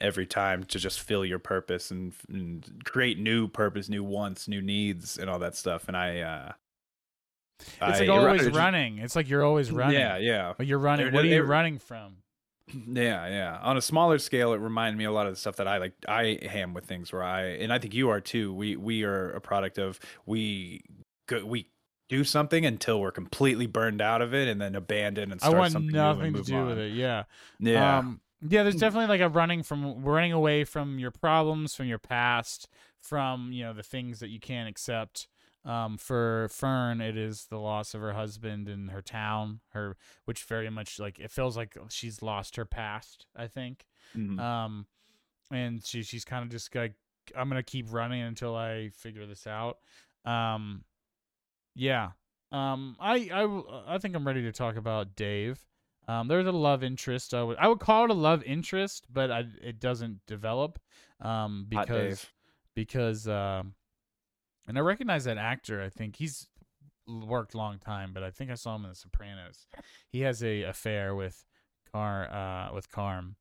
every 0.00 0.26
time 0.26 0.64
to 0.64 0.78
just 0.78 1.00
fill 1.00 1.26
your 1.26 1.38
purpose 1.38 1.90
and, 1.90 2.14
and 2.28 2.82
create 2.84 3.18
new 3.18 3.46
purpose 3.46 3.88
new 3.88 4.02
wants 4.02 4.48
new 4.48 4.62
needs 4.62 5.18
and 5.18 5.28
all 5.28 5.38
that 5.38 5.56
stuff. 5.56 5.88
And 5.88 5.96
i 5.96 6.20
uh 6.20 6.52
it's 7.60 7.76
I- 7.80 7.98
like 8.00 8.08
always 8.08 8.42
just- 8.44 8.56
running 8.56 8.98
it's 8.98 9.14
like 9.16 9.28
you're 9.28 9.44
always 9.44 9.70
running 9.70 9.98
yeah 9.98 10.16
yeah 10.16 10.52
But 10.56 10.66
you're 10.66 10.78
running 10.78 11.08
It- 11.08 11.12
what 11.12 11.24
are 11.24 11.28
you 11.28 11.42
it- 11.42 11.46
running 11.46 11.78
from 11.78 12.16
Yeah, 12.72 13.26
yeah. 13.26 13.58
On 13.62 13.76
a 13.76 13.80
smaller 13.82 14.18
scale, 14.20 14.52
it 14.52 14.58
reminded 14.58 14.96
me 14.96 15.04
a 15.04 15.10
lot 15.10 15.26
of 15.26 15.32
the 15.32 15.36
stuff 15.40 15.56
that 15.56 15.66
I 15.66 15.78
like. 15.78 15.92
I 16.06 16.22
am 16.22 16.72
with 16.72 16.84
things 16.84 17.12
where 17.12 17.24
I, 17.24 17.46
and 17.46 17.72
I 17.72 17.80
think 17.80 17.94
you 17.94 18.10
are 18.10 18.20
too. 18.20 18.54
We 18.54 18.76
we 18.76 19.02
are 19.02 19.30
a 19.32 19.40
product 19.40 19.76
of 19.76 19.98
we 20.24 20.84
go, 21.26 21.44
we 21.44 21.66
do 22.08 22.22
something 22.22 22.64
until 22.64 23.00
we're 23.00 23.10
completely 23.10 23.66
burned 23.66 24.00
out 24.00 24.22
of 24.22 24.32
it, 24.34 24.46
and 24.46 24.60
then 24.60 24.76
abandon 24.76 25.32
and 25.32 25.40
start 25.40 25.56
i 25.56 25.58
want 25.58 25.72
something 25.72 25.90
nothing 25.90 26.32
new 26.32 26.38
to 26.38 26.44
do 26.44 26.52
move 26.54 26.68
with 26.68 26.78
it 26.78 26.92
yeah 26.92 27.24
Yeah, 27.58 27.98
Um, 27.98 28.20
yeah, 28.48 28.62
there's 28.62 28.76
definitely 28.76 29.08
like 29.08 29.20
a 29.20 29.28
running 29.28 29.64
from 29.64 30.04
running 30.04 30.32
away 30.32 30.62
from 30.62 31.00
your 31.00 31.10
problems, 31.10 31.74
from 31.74 31.86
your 31.86 31.98
past, 31.98 32.68
from 33.00 33.50
you 33.52 33.64
know 33.64 33.72
the 33.72 33.82
things 33.82 34.20
that 34.20 34.28
you 34.28 34.38
can't 34.38 34.68
accept. 34.68 35.26
Um, 35.64 35.98
for 35.98 36.48
Fern, 36.50 37.00
it 37.00 37.18
is 37.18 37.46
the 37.50 37.58
loss 37.58 37.92
of 37.94 38.00
her 38.00 38.14
husband 38.14 38.68
and 38.68 38.90
her 38.90 39.02
town, 39.02 39.60
her 39.72 39.96
which 40.24 40.44
very 40.44 40.70
much 40.70 40.98
like 40.98 41.18
it 41.18 41.30
feels 41.30 41.56
like 41.56 41.76
she's 41.90 42.22
lost 42.22 42.56
her 42.56 42.64
past. 42.64 43.26
I 43.36 43.46
think. 43.46 43.84
Mhm. 44.16 44.40
Um, 44.40 44.86
and 45.50 45.84
she 45.84 46.02
she's 46.02 46.24
kind 46.24 46.42
of 46.42 46.50
just 46.50 46.74
like 46.74 46.94
I'm 47.36 47.48
gonna 47.48 47.62
keep 47.62 47.92
running 47.92 48.22
until 48.22 48.56
I 48.56 48.90
figure 48.90 49.26
this 49.26 49.46
out. 49.46 49.78
Um, 50.24 50.84
yeah. 51.74 52.12
Um, 52.52 52.96
I 52.98 53.28
I 53.32 53.94
I 53.94 53.98
think 53.98 54.16
I'm 54.16 54.26
ready 54.26 54.42
to 54.42 54.52
talk 54.52 54.76
about 54.76 55.14
Dave. 55.14 55.64
Um, 56.08 56.26
there's 56.26 56.46
a 56.46 56.52
love 56.52 56.82
interest. 56.82 57.34
I 57.34 57.42
would 57.42 57.58
I 57.58 57.68
would 57.68 57.80
call 57.80 58.04
it 58.04 58.10
a 58.10 58.14
love 58.14 58.42
interest, 58.44 59.06
but 59.12 59.30
I, 59.30 59.44
it 59.62 59.78
doesn't 59.78 60.20
develop. 60.26 60.80
Um, 61.20 61.66
because 61.68 62.26
because 62.74 63.28
um, 63.28 63.74
and 64.68 64.78
I 64.78 64.80
recognize 64.80 65.24
that 65.24 65.38
actor. 65.38 65.82
I 65.82 65.88
think 65.88 66.16
he's 66.16 66.48
worked 67.06 67.54
long 67.54 67.78
time, 67.78 68.12
but 68.12 68.22
I 68.22 68.30
think 68.30 68.50
I 68.50 68.54
saw 68.54 68.76
him 68.76 68.84
in 68.84 68.90
The 68.90 68.96
Sopranos. 68.96 69.66
He 70.08 70.20
has 70.20 70.42
a 70.42 70.62
affair 70.62 71.14
with 71.14 71.44
Car 71.92 72.30
uh 72.30 72.74
with 72.74 72.90
Carm 72.90 73.36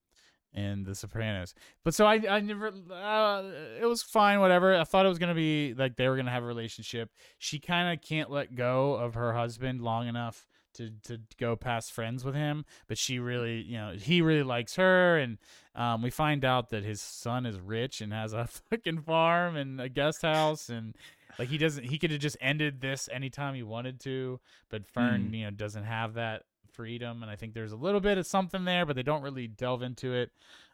in 0.54 0.84
The 0.84 0.96
Sopranos. 0.96 1.54
But 1.84 1.94
so 1.94 2.06
I 2.06 2.22
I 2.30 2.40
never 2.40 2.68
uh, 2.68 3.44
it 3.80 3.86
was 3.86 4.02
fine 4.02 4.40
whatever. 4.40 4.76
I 4.76 4.84
thought 4.84 5.06
it 5.06 5.10
was 5.10 5.20
going 5.20 5.30
to 5.30 5.36
be 5.36 5.74
like 5.76 5.96
they 5.96 6.08
were 6.10 6.16
going 6.16 6.26
to 6.26 6.32
have 6.32 6.44
a 6.44 6.48
relationship. 6.48 7.12
She 7.38 7.60
kind 7.60 7.94
of 7.94 8.04
can't 8.04 8.32
let 8.32 8.56
go 8.56 8.96
of 8.96 9.14
her 9.14 9.34
husband 9.34 9.82
long 9.82 10.08
enough 10.08 10.48
to 10.80 10.92
to 11.04 11.20
go 11.38 11.56
past 11.56 11.92
friends 11.92 12.24
with 12.24 12.36
him, 12.36 12.66
but 12.88 12.98
she 12.98 13.20
really, 13.20 13.62
you 13.62 13.78
know, 13.78 13.94
he 14.00 14.22
really 14.22 14.44
likes 14.44 14.76
her 14.76 15.18
and 15.18 15.38
um 15.76 16.02
we 16.02 16.10
find 16.10 16.44
out 16.46 16.70
that 16.70 16.84
his 16.84 17.02
son 17.02 17.46
is 17.46 17.60
rich 17.60 18.02
and 18.02 18.14
has 18.14 18.34
a 18.34 18.48
fucking 18.70 19.02
farm 19.02 19.56
and 19.56 19.80
a 19.80 19.90
guest 19.90 20.22
house 20.22 20.70
and 20.70 20.96
like 21.38 21.50
he 21.50 21.58
doesn't 21.58 21.84
he 21.84 21.98
could 21.98 22.12
have 22.12 22.20
just 22.20 22.38
ended 22.42 22.82
this 22.82 23.10
anytime 23.12 23.54
he 23.54 23.64
wanted 23.64 24.00
to, 24.02 24.40
but 24.70 24.88
Fern, 24.88 25.34
you 25.34 25.46
know, 25.46 25.52
doesn't 25.52 25.84
have 25.84 26.14
that 26.16 26.44
freedom 26.72 27.22
and 27.22 27.32
I 27.32 27.36
think 27.36 27.54
there's 27.54 27.74
a 27.74 27.78
little 27.78 28.02
bit 28.02 28.18
of 28.18 28.26
something 28.26 28.66
there, 28.66 28.86
but 28.86 28.96
they 28.96 29.04
don't 29.04 29.22
really 29.22 29.48
delve 29.48 29.82
into 29.82 30.14
it. 30.14 30.32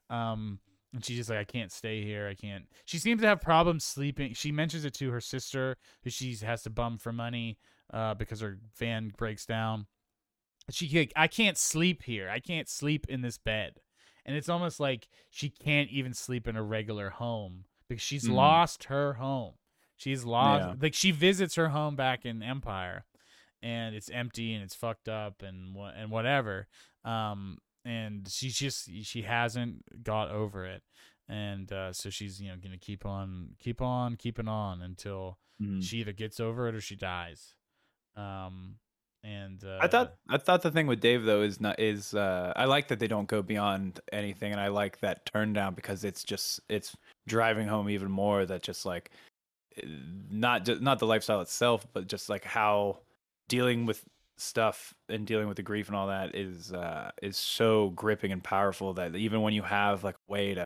Um 0.10 0.60
and 0.94 1.04
she's 1.04 1.18
just 1.18 1.30
like, 1.30 1.40
I 1.40 1.44
can't 1.44 1.74
stay 1.74 2.04
here. 2.04 2.26
I 2.26 2.36
can't. 2.36 2.68
She 2.86 3.00
seems 3.00 3.22
to 3.22 3.28
have 3.28 3.42
problems 3.42 3.84
sleeping. 3.84 4.34
She 4.34 4.54
mentions 4.54 4.86
it 4.86 4.94
to 4.94 5.12
her 5.12 5.20
sister, 5.20 5.76
who 6.04 6.10
she 6.10 6.34
has 6.38 6.64
to 6.64 6.70
bum 6.70 6.98
for 6.98 7.12
money 7.12 7.58
uh, 7.94 8.14
because 8.14 8.40
her 8.40 8.58
van 8.78 9.12
breaks 9.18 9.46
down. 9.46 9.88
She, 10.72 10.90
like, 10.98 11.14
I 11.16 11.28
can't 11.28 11.58
sleep 11.58 12.04
here. 12.04 12.30
I 12.30 12.40
can't 12.40 12.68
sleep 12.68 13.06
in 13.08 13.22
this 13.22 13.38
bed, 13.38 13.82
and 14.26 14.36
it's 14.36 14.50
almost 14.50 14.80
like 14.80 15.08
she 15.30 15.50
can't 15.50 15.90
even 15.92 16.14
sleep 16.14 16.48
in 16.48 16.56
a 16.56 16.64
regular 16.64 17.10
home 17.12 17.66
because 17.88 18.02
she's 18.02 18.28
Mhm. 18.28 18.34
lost 18.34 18.86
her 18.86 19.14
home. 19.14 19.56
She's 19.96 20.26
lost. 20.26 20.66
Yeah. 20.66 20.76
Like 20.82 20.94
she 20.96 21.12
visits 21.12 21.56
her 21.56 21.70
home 21.70 21.96
back 21.96 22.26
in 22.26 22.42
Empire, 22.44 23.06
and 23.62 23.96
it's 23.96 24.10
empty 24.10 24.54
and 24.54 24.64
it's 24.64 24.76
fucked 24.76 25.08
up 25.08 25.42
and 25.44 25.76
and 25.78 26.10
whatever. 26.12 26.68
Um, 27.04 27.60
and 27.86 28.28
she 28.28 28.50
just 28.50 28.90
she 29.04 29.22
hasn't 29.22 30.04
got 30.04 30.30
over 30.30 30.66
it. 30.66 30.84
and 31.28 31.72
uh, 31.74 31.92
so 31.92 32.08
she's 32.12 32.40
you 32.40 32.50
know 32.50 32.56
gonna 32.58 32.78
keep 32.78 33.04
on 33.04 33.56
keep 33.58 33.82
on 33.82 34.16
keeping 34.16 34.48
on 34.48 34.84
until 34.84 35.40
Mhm. 35.60 35.82
she 35.84 35.98
either 36.00 36.14
gets 36.14 36.40
over 36.40 36.68
it 36.68 36.76
or 36.76 36.82
she 36.82 36.96
dies. 36.96 37.56
Um, 38.16 38.78
and 39.26 39.64
uh, 39.66 39.80
I 39.82 39.88
thought 39.88 40.14
I 40.30 40.38
thought 40.38 40.62
the 40.62 40.70
thing 40.70 40.86
with 40.86 41.00
Dave 41.00 41.24
though 41.24 41.42
is 41.42 41.60
not 41.60 41.80
is 41.80 42.14
uh 42.14 42.54
I 42.56 42.66
like 42.66 42.88
that 42.90 43.00
they 43.00 43.08
don't 43.08 43.28
go 43.28 43.42
beyond 43.42 44.00
anything 44.14 44.52
and 44.52 44.62
I 44.62 44.68
like 44.68 45.00
that 45.00 45.26
turn 45.26 45.52
down 45.52 45.74
because 45.74 46.04
it's 46.04 46.24
just 46.24 46.60
it's 46.70 46.96
driving 47.28 47.68
home 47.68 47.90
even 47.90 48.12
more 48.12 48.46
that 48.46 48.62
just 48.62 48.86
like 48.86 49.10
eh, 49.78 49.88
not 50.30 50.64
just 50.64 50.82
not 50.82 51.00
the 51.00 51.08
lifestyle 51.08 51.42
itself 51.42 51.88
but 51.92 52.08
just 52.08 52.30
like 52.30 52.44
how 52.44 53.00
dealing 53.48 53.88
with 53.88 54.04
stuff 54.38 54.94
and 55.10 55.26
dealing 55.26 55.48
with 55.48 55.58
the 55.58 55.64
grief 55.64 55.88
and 55.88 55.96
all 55.96 56.08
that 56.08 56.36
is 56.36 56.72
uh 56.74 57.10
is 57.24 57.36
so 57.36 57.90
gripping 57.92 58.32
and 58.32 58.44
powerful 58.44 58.94
that 58.94 59.16
even 59.16 59.42
when 59.42 59.54
you 59.54 59.64
have 59.64 60.04
like 60.04 60.16
a 60.16 60.32
way 60.32 60.54
to 60.54 60.64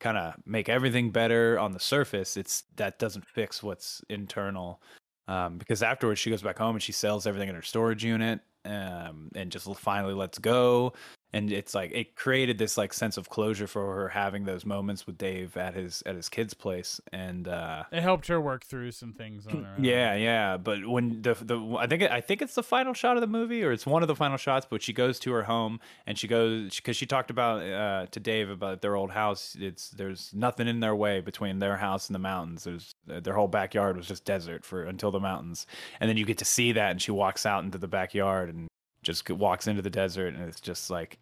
kind 0.00 0.16
of 0.16 0.34
make 0.46 0.68
everything 0.68 1.10
better 1.10 1.58
on 1.58 1.72
the 1.72 1.80
surface 1.80 2.36
it's 2.38 2.64
that 2.76 2.98
doesn't 2.98 3.26
fix 3.26 3.62
what's 3.62 4.00
internal 4.08 4.80
um, 5.28 5.58
because 5.58 5.82
afterwards 5.82 6.18
she 6.18 6.30
goes 6.30 6.42
back 6.42 6.58
home 6.58 6.74
and 6.74 6.82
she 6.82 6.92
sells 6.92 7.26
everything 7.26 7.48
in 7.48 7.54
her 7.54 7.62
storage 7.62 8.04
unit 8.04 8.40
um, 8.64 9.30
and 9.34 9.52
just 9.52 9.72
finally 9.76 10.14
lets 10.14 10.38
go 10.38 10.92
and 11.32 11.52
it's 11.52 11.74
like 11.74 11.90
it 11.92 12.16
created 12.16 12.58
this 12.58 12.78
like 12.78 12.92
sense 12.92 13.16
of 13.16 13.28
closure 13.28 13.66
for 13.66 13.94
her 13.94 14.08
having 14.08 14.44
those 14.44 14.64
moments 14.64 15.06
with 15.06 15.18
Dave 15.18 15.56
at 15.56 15.74
his 15.74 16.02
at 16.06 16.14
his 16.14 16.28
kid's 16.28 16.54
place. 16.54 17.00
And 17.12 17.46
uh 17.46 17.84
it 17.92 18.02
helped 18.02 18.28
her 18.28 18.40
work 18.40 18.64
through 18.64 18.92
some 18.92 19.12
things 19.12 19.46
on 19.46 19.64
her 19.64 19.74
own. 19.76 19.84
yeah 19.84 20.14
yeah. 20.14 20.56
But 20.56 20.86
when 20.86 21.22
the 21.22 21.34
the 21.34 21.76
I 21.78 21.86
think 21.86 22.02
it, 22.02 22.10
I 22.10 22.20
think 22.20 22.40
it's 22.40 22.54
the 22.54 22.62
final 22.62 22.94
shot 22.94 23.16
of 23.16 23.20
the 23.20 23.26
movie 23.26 23.62
or 23.62 23.72
it's 23.72 23.86
one 23.86 24.02
of 24.02 24.08
the 24.08 24.16
final 24.16 24.36
shots 24.38 24.66
but 24.68 24.82
she 24.82 24.92
goes 24.92 25.18
to 25.20 25.32
her 25.32 25.42
home 25.42 25.80
and 26.06 26.18
she 26.18 26.26
goes 26.28 26.76
because 26.76 26.96
she 26.96 27.06
talked 27.06 27.30
about 27.30 27.62
uh 27.62 28.06
to 28.06 28.20
Dave 28.20 28.48
about 28.48 28.80
their 28.80 28.96
old 28.96 29.10
house. 29.10 29.56
It's 29.60 29.90
there's 29.90 30.30
nothing 30.34 30.66
in 30.66 30.80
their 30.80 30.96
way 30.96 31.20
between 31.20 31.58
their 31.58 31.76
house 31.76 32.08
and 32.08 32.14
the 32.14 32.20
mountains. 32.20 32.64
There's 32.64 32.94
their 33.06 33.34
whole 33.34 33.48
backyard 33.48 33.96
was 33.96 34.06
just 34.06 34.24
desert 34.24 34.64
for 34.64 34.84
until 34.84 35.10
the 35.10 35.20
mountains. 35.20 35.66
And 36.00 36.08
then 36.08 36.16
you 36.16 36.24
get 36.24 36.38
to 36.38 36.44
see 36.46 36.72
that 36.72 36.90
and 36.90 37.02
she 37.02 37.10
walks 37.10 37.44
out 37.44 37.64
into 37.64 37.76
the 37.78 37.88
backyard 37.88 38.48
and 38.48 38.68
just 39.08 39.28
walks 39.30 39.66
into 39.66 39.80
the 39.80 39.88
desert 39.88 40.34
and 40.34 40.44
it's 40.46 40.60
just 40.60 40.90
like 40.90 41.18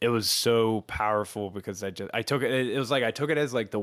it 0.00 0.08
was 0.08 0.28
so 0.28 0.80
powerful 0.88 1.48
because 1.48 1.84
I 1.84 1.90
just 1.90 2.10
I 2.12 2.22
took 2.22 2.42
it 2.42 2.50
it 2.50 2.78
was 2.78 2.90
like 2.90 3.04
I 3.04 3.12
took 3.12 3.30
it 3.30 3.38
as 3.38 3.54
like 3.54 3.70
the 3.70 3.82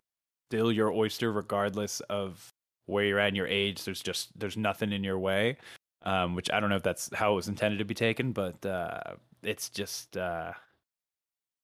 still 0.49 0.69
your 0.69 0.91
oyster 0.91 1.31
regardless 1.31 2.01
of 2.01 2.49
where 2.87 3.05
you're 3.05 3.19
at 3.19 3.29
in 3.29 3.35
your 3.35 3.47
age. 3.47 3.85
There's 3.85 4.01
just 4.01 4.37
there's 4.37 4.57
nothing 4.57 4.91
in 4.91 5.01
your 5.01 5.17
way 5.17 5.57
um 6.03 6.35
which 6.35 6.51
I 6.51 6.59
don't 6.59 6.69
know 6.69 6.75
if 6.75 6.83
that's 6.83 7.09
how 7.13 7.31
it 7.31 7.35
was 7.35 7.47
intended 7.47 7.79
to 7.79 7.85
be 7.85 7.93
taken 7.93 8.33
but 8.33 8.65
uh 8.65 8.99
it's 9.43 9.69
just 9.69 10.17
uh 10.17 10.51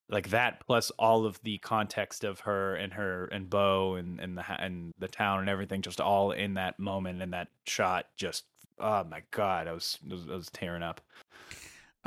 like 0.10 0.30
that 0.30 0.66
plus 0.66 0.90
all 0.92 1.26
of 1.26 1.42
the 1.44 1.58
context 1.58 2.24
of 2.24 2.40
her 2.42 2.76
and 2.76 2.94
her 2.94 3.26
and 3.26 3.50
Bo 3.50 3.96
and 3.96 4.22
and 4.22 4.38
the 4.38 4.44
and 4.58 4.94
the 5.00 5.10
town 5.10 5.42
and 5.42 5.50
everything 5.50 5.82
just 5.82 6.00
all 6.00 6.32
in 6.32 6.54
that 6.54 6.80
moment 6.80 7.22
and 7.22 7.34
that 7.34 7.50
shot 7.66 8.06
just 8.16 8.46
oh 8.80 9.04
my 9.04 9.22
god 9.32 9.68
I 9.68 9.74
was 9.74 9.98
I 10.10 10.14
was, 10.14 10.26
I 10.32 10.36
was 10.36 10.50
tearing 10.50 10.84
up 10.84 11.02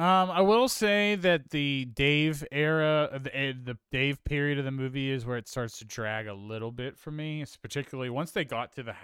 Um, 0.01 0.31
I 0.31 0.41
will 0.41 0.67
say 0.67 1.15
that 1.17 1.51
the 1.51 1.85
Dave 1.85 2.43
era, 2.51 3.21
the 3.23 3.37
eh, 3.37 3.53
the 3.63 3.77
Dave 3.93 4.25
period 4.25 4.59
of 4.59 4.65
the 4.65 4.71
movie 4.71 5.11
is 5.11 5.27
where 5.27 5.37
it 5.37 5.47
starts 5.47 5.79
to 5.81 5.85
drag 5.85 6.27
a 6.27 6.33
little 6.33 6.73
bit 6.73 6.97
for 6.97 7.11
me. 7.11 7.43
It's 7.43 7.59
particularly 7.59 8.09
once 8.09 8.31
they 8.31 8.47
got 8.47 8.73
to 8.77 8.83
the 8.83 8.95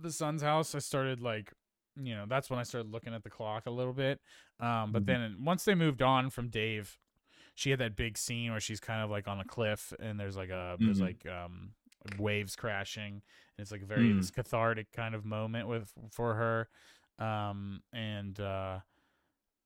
the 0.00 0.10
son's 0.10 0.42
house, 0.42 0.74
I 0.74 0.80
started 0.80 1.20
like, 1.20 1.52
you 1.94 2.16
know, 2.16 2.24
that's 2.28 2.50
when 2.50 2.58
I 2.58 2.64
started 2.64 2.90
looking 2.90 3.14
at 3.14 3.22
the 3.22 3.30
clock 3.30 3.66
a 3.66 3.70
little 3.70 3.92
bit. 3.92 4.20
Um, 4.58 4.90
but 4.90 5.02
Mhm. 5.02 5.06
then 5.06 5.36
once 5.44 5.64
they 5.64 5.76
moved 5.76 6.02
on 6.02 6.28
from 6.30 6.48
Dave, 6.48 6.98
she 7.54 7.70
had 7.70 7.78
that 7.78 7.94
big 7.94 8.18
scene 8.18 8.50
where 8.50 8.60
she's 8.60 8.80
kind 8.80 9.02
of 9.04 9.10
like 9.10 9.28
on 9.28 9.38
a 9.38 9.44
cliff 9.44 9.92
and 10.00 10.18
there's 10.18 10.36
like 10.36 10.50
a 10.50 10.76
there's 10.80 10.98
Mhm. 10.98 11.04
like 11.06 11.24
um 11.26 11.74
waves 12.18 12.56
crashing 12.56 13.12
and 13.14 13.22
it's 13.60 13.70
like 13.70 13.82
a 13.82 13.86
very 13.86 14.12
Mm. 14.12 14.18
this 14.18 14.32
cathartic 14.32 14.90
kind 14.90 15.14
of 15.14 15.24
moment 15.24 15.68
with 15.68 15.92
for 16.10 16.34
her. 16.34 16.68
Um, 17.24 17.82
and 17.92 18.40
uh 18.40 18.80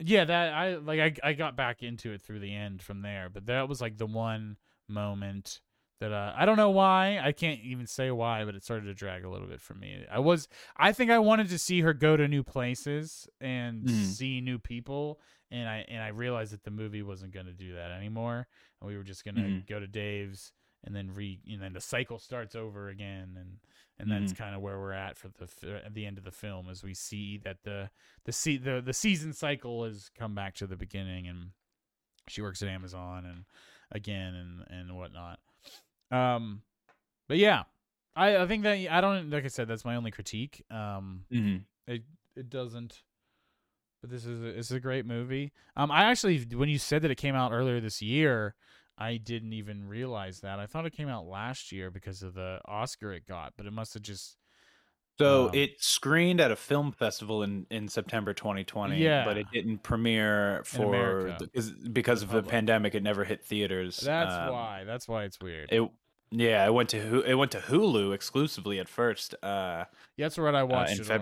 yeah 0.04 0.24
that 0.24 0.52
i 0.52 0.76
like 0.76 1.00
I, 1.00 1.30
I 1.30 1.32
got 1.32 1.56
back 1.56 1.82
into 1.82 2.12
it 2.12 2.22
through 2.22 2.40
the 2.40 2.54
end 2.54 2.82
from 2.82 3.02
there 3.02 3.28
but 3.32 3.46
that 3.46 3.68
was 3.68 3.80
like 3.80 3.96
the 3.96 4.06
one 4.06 4.56
moment 4.88 5.60
that 6.00 6.12
uh, 6.12 6.32
i 6.36 6.44
don't 6.44 6.56
know 6.56 6.70
why 6.70 7.18
i 7.22 7.32
can't 7.32 7.60
even 7.62 7.86
say 7.86 8.10
why 8.10 8.44
but 8.44 8.54
it 8.54 8.64
started 8.64 8.86
to 8.86 8.94
drag 8.94 9.24
a 9.24 9.28
little 9.30 9.46
bit 9.46 9.60
for 9.60 9.74
me 9.74 10.04
i 10.10 10.18
was 10.18 10.48
i 10.76 10.92
think 10.92 11.10
i 11.10 11.18
wanted 11.18 11.48
to 11.48 11.58
see 11.58 11.80
her 11.80 11.94
go 11.94 12.16
to 12.16 12.28
new 12.28 12.42
places 12.42 13.28
and 13.40 13.84
Mhm. 13.84 13.94
see 13.94 14.40
new 14.40 14.58
people 14.58 15.20
and 15.50 15.68
i 15.68 15.84
and 15.88 16.02
i 16.02 16.08
realized 16.08 16.52
that 16.52 16.64
the 16.64 16.70
movie 16.70 17.02
wasn't 17.02 17.32
going 17.32 17.46
to 17.46 17.52
do 17.52 17.74
that 17.74 17.90
anymore 17.92 18.46
and 18.80 18.88
we 18.88 18.96
were 18.96 19.04
just 19.04 19.24
going 19.24 19.36
to 19.36 19.40
Mhm. 19.42 19.66
go 19.66 19.78
to 19.80 19.86
dave's 19.86 20.52
and 20.84 20.94
then 20.94 21.10
re 21.14 21.40
and 21.50 21.60
then 21.62 21.72
the 21.72 21.80
cycle 21.80 22.18
starts 22.18 22.54
over 22.54 22.88
again 22.88 23.36
and 23.38 23.58
and 23.98 24.10
that's 24.10 24.32
Mhm. 24.32 24.36
kind 24.38 24.54
of 24.56 24.60
where 24.60 24.78
we're 24.78 24.92
at 24.92 25.16
for 25.16 25.28
the 25.28 25.82
at 25.84 25.94
the 25.94 26.04
end 26.06 26.18
of 26.18 26.24
the 26.24 26.30
film 26.32 26.68
as 26.68 26.82
we 26.82 26.94
see 26.94 27.38
that 27.38 27.62
the 27.62 27.90
the 28.24 28.32
se- 28.32 28.58
the 28.58 28.80
the 28.80 28.92
season 28.92 29.32
cycle 29.32 29.84
has 29.84 30.10
come 30.18 30.34
back 30.34 30.54
to 30.56 30.66
the 30.66 30.76
beginning 30.76 31.26
and 31.28 31.52
she 32.28 32.42
works 32.42 32.62
at 32.62 32.68
Amazon 32.68 33.24
and 33.24 33.44
again 33.92 34.34
and 34.34 34.64
and 34.68 34.96
whatnot. 34.96 35.38
Um, 36.10 36.62
but 37.28 37.38
yeah, 37.38 37.64
I 38.16 38.36
I 38.38 38.46
think 38.46 38.62
that 38.64 38.78
I 38.90 39.00
don't 39.00 39.30
like 39.30 39.44
I 39.44 39.48
said 39.48 39.68
that's 39.68 39.84
my 39.84 39.96
only 39.96 40.10
critique. 40.10 40.64
Um, 40.70 41.24
mm-hmm. 41.30 41.58
it 41.92 42.02
it 42.36 42.50
doesn't. 42.50 43.02
But 44.00 44.10
this 44.10 44.26
is 44.26 44.42
a, 44.42 44.46
it's 44.58 44.70
a 44.70 44.80
great 44.80 45.06
movie. 45.06 45.52
Um, 45.76 45.90
I 45.90 46.04
actually 46.04 46.44
when 46.54 46.68
you 46.68 46.78
said 46.78 47.00
that 47.02 47.10
it 47.10 47.14
came 47.16 47.34
out 47.34 47.52
earlier 47.52 47.80
this 47.80 48.02
year, 48.02 48.54
I 48.98 49.16
didn't 49.16 49.52
even 49.52 49.88
realize 49.88 50.40
that. 50.40 50.58
I 50.60 50.66
thought 50.66 50.86
it 50.86 50.92
came 50.92 51.08
out 51.08 51.26
last 51.26 51.72
year 51.72 51.90
because 51.90 52.22
of 52.22 52.34
the 52.34 52.60
Oscar 52.66 53.12
it 53.12 53.26
got, 53.26 53.54
but 53.56 53.66
it 53.66 53.72
must 53.72 53.94
have 53.94 54.02
just 54.02 54.36
So 55.18 55.48
Um, 55.48 55.54
it 55.54 55.80
screened 55.80 56.40
at 56.40 56.50
a 56.50 56.56
film 56.56 56.90
festival 56.90 57.44
in, 57.44 57.66
in 57.70 57.86
September 57.88 58.34
2020, 58.34 58.96
Yeah. 58.98 59.24
but 59.24 59.36
it 59.36 59.46
didn't 59.52 59.78
premiere 59.84 60.62
for 60.64 60.86
America. 60.88 61.36
the, 61.38 61.48
'cause- 61.48 61.70
because 61.70 62.22
of 62.22 62.30
the 62.30 62.42
pandemic. 62.42 62.96
It 62.96 63.02
never 63.04 63.22
hit 63.24 63.44
theaters. 63.44 63.98
that's 63.98 64.34
Um, 64.34 64.52
why. 64.52 64.82
That's 64.84 65.06
why 65.06 65.22
it's 65.22 65.38
weird. 65.40 65.70
It 65.72 65.88
yeah, 66.30 66.66
it 66.66 66.74
went 66.74 66.88
to 66.90 67.20
it 67.22 67.34
went 67.34 67.52
to 67.52 67.60
Hulu 67.60 68.12
exclusively 68.12 68.80
at 68.80 68.88
first 68.88 69.36
uh, 69.44 69.84
that's 70.18 70.36
what 70.36 70.56
I 70.56 70.62
uh, 70.62 70.66
watched 70.66 70.94
in 70.94 71.00
it 71.02 71.10
on. 71.10 71.16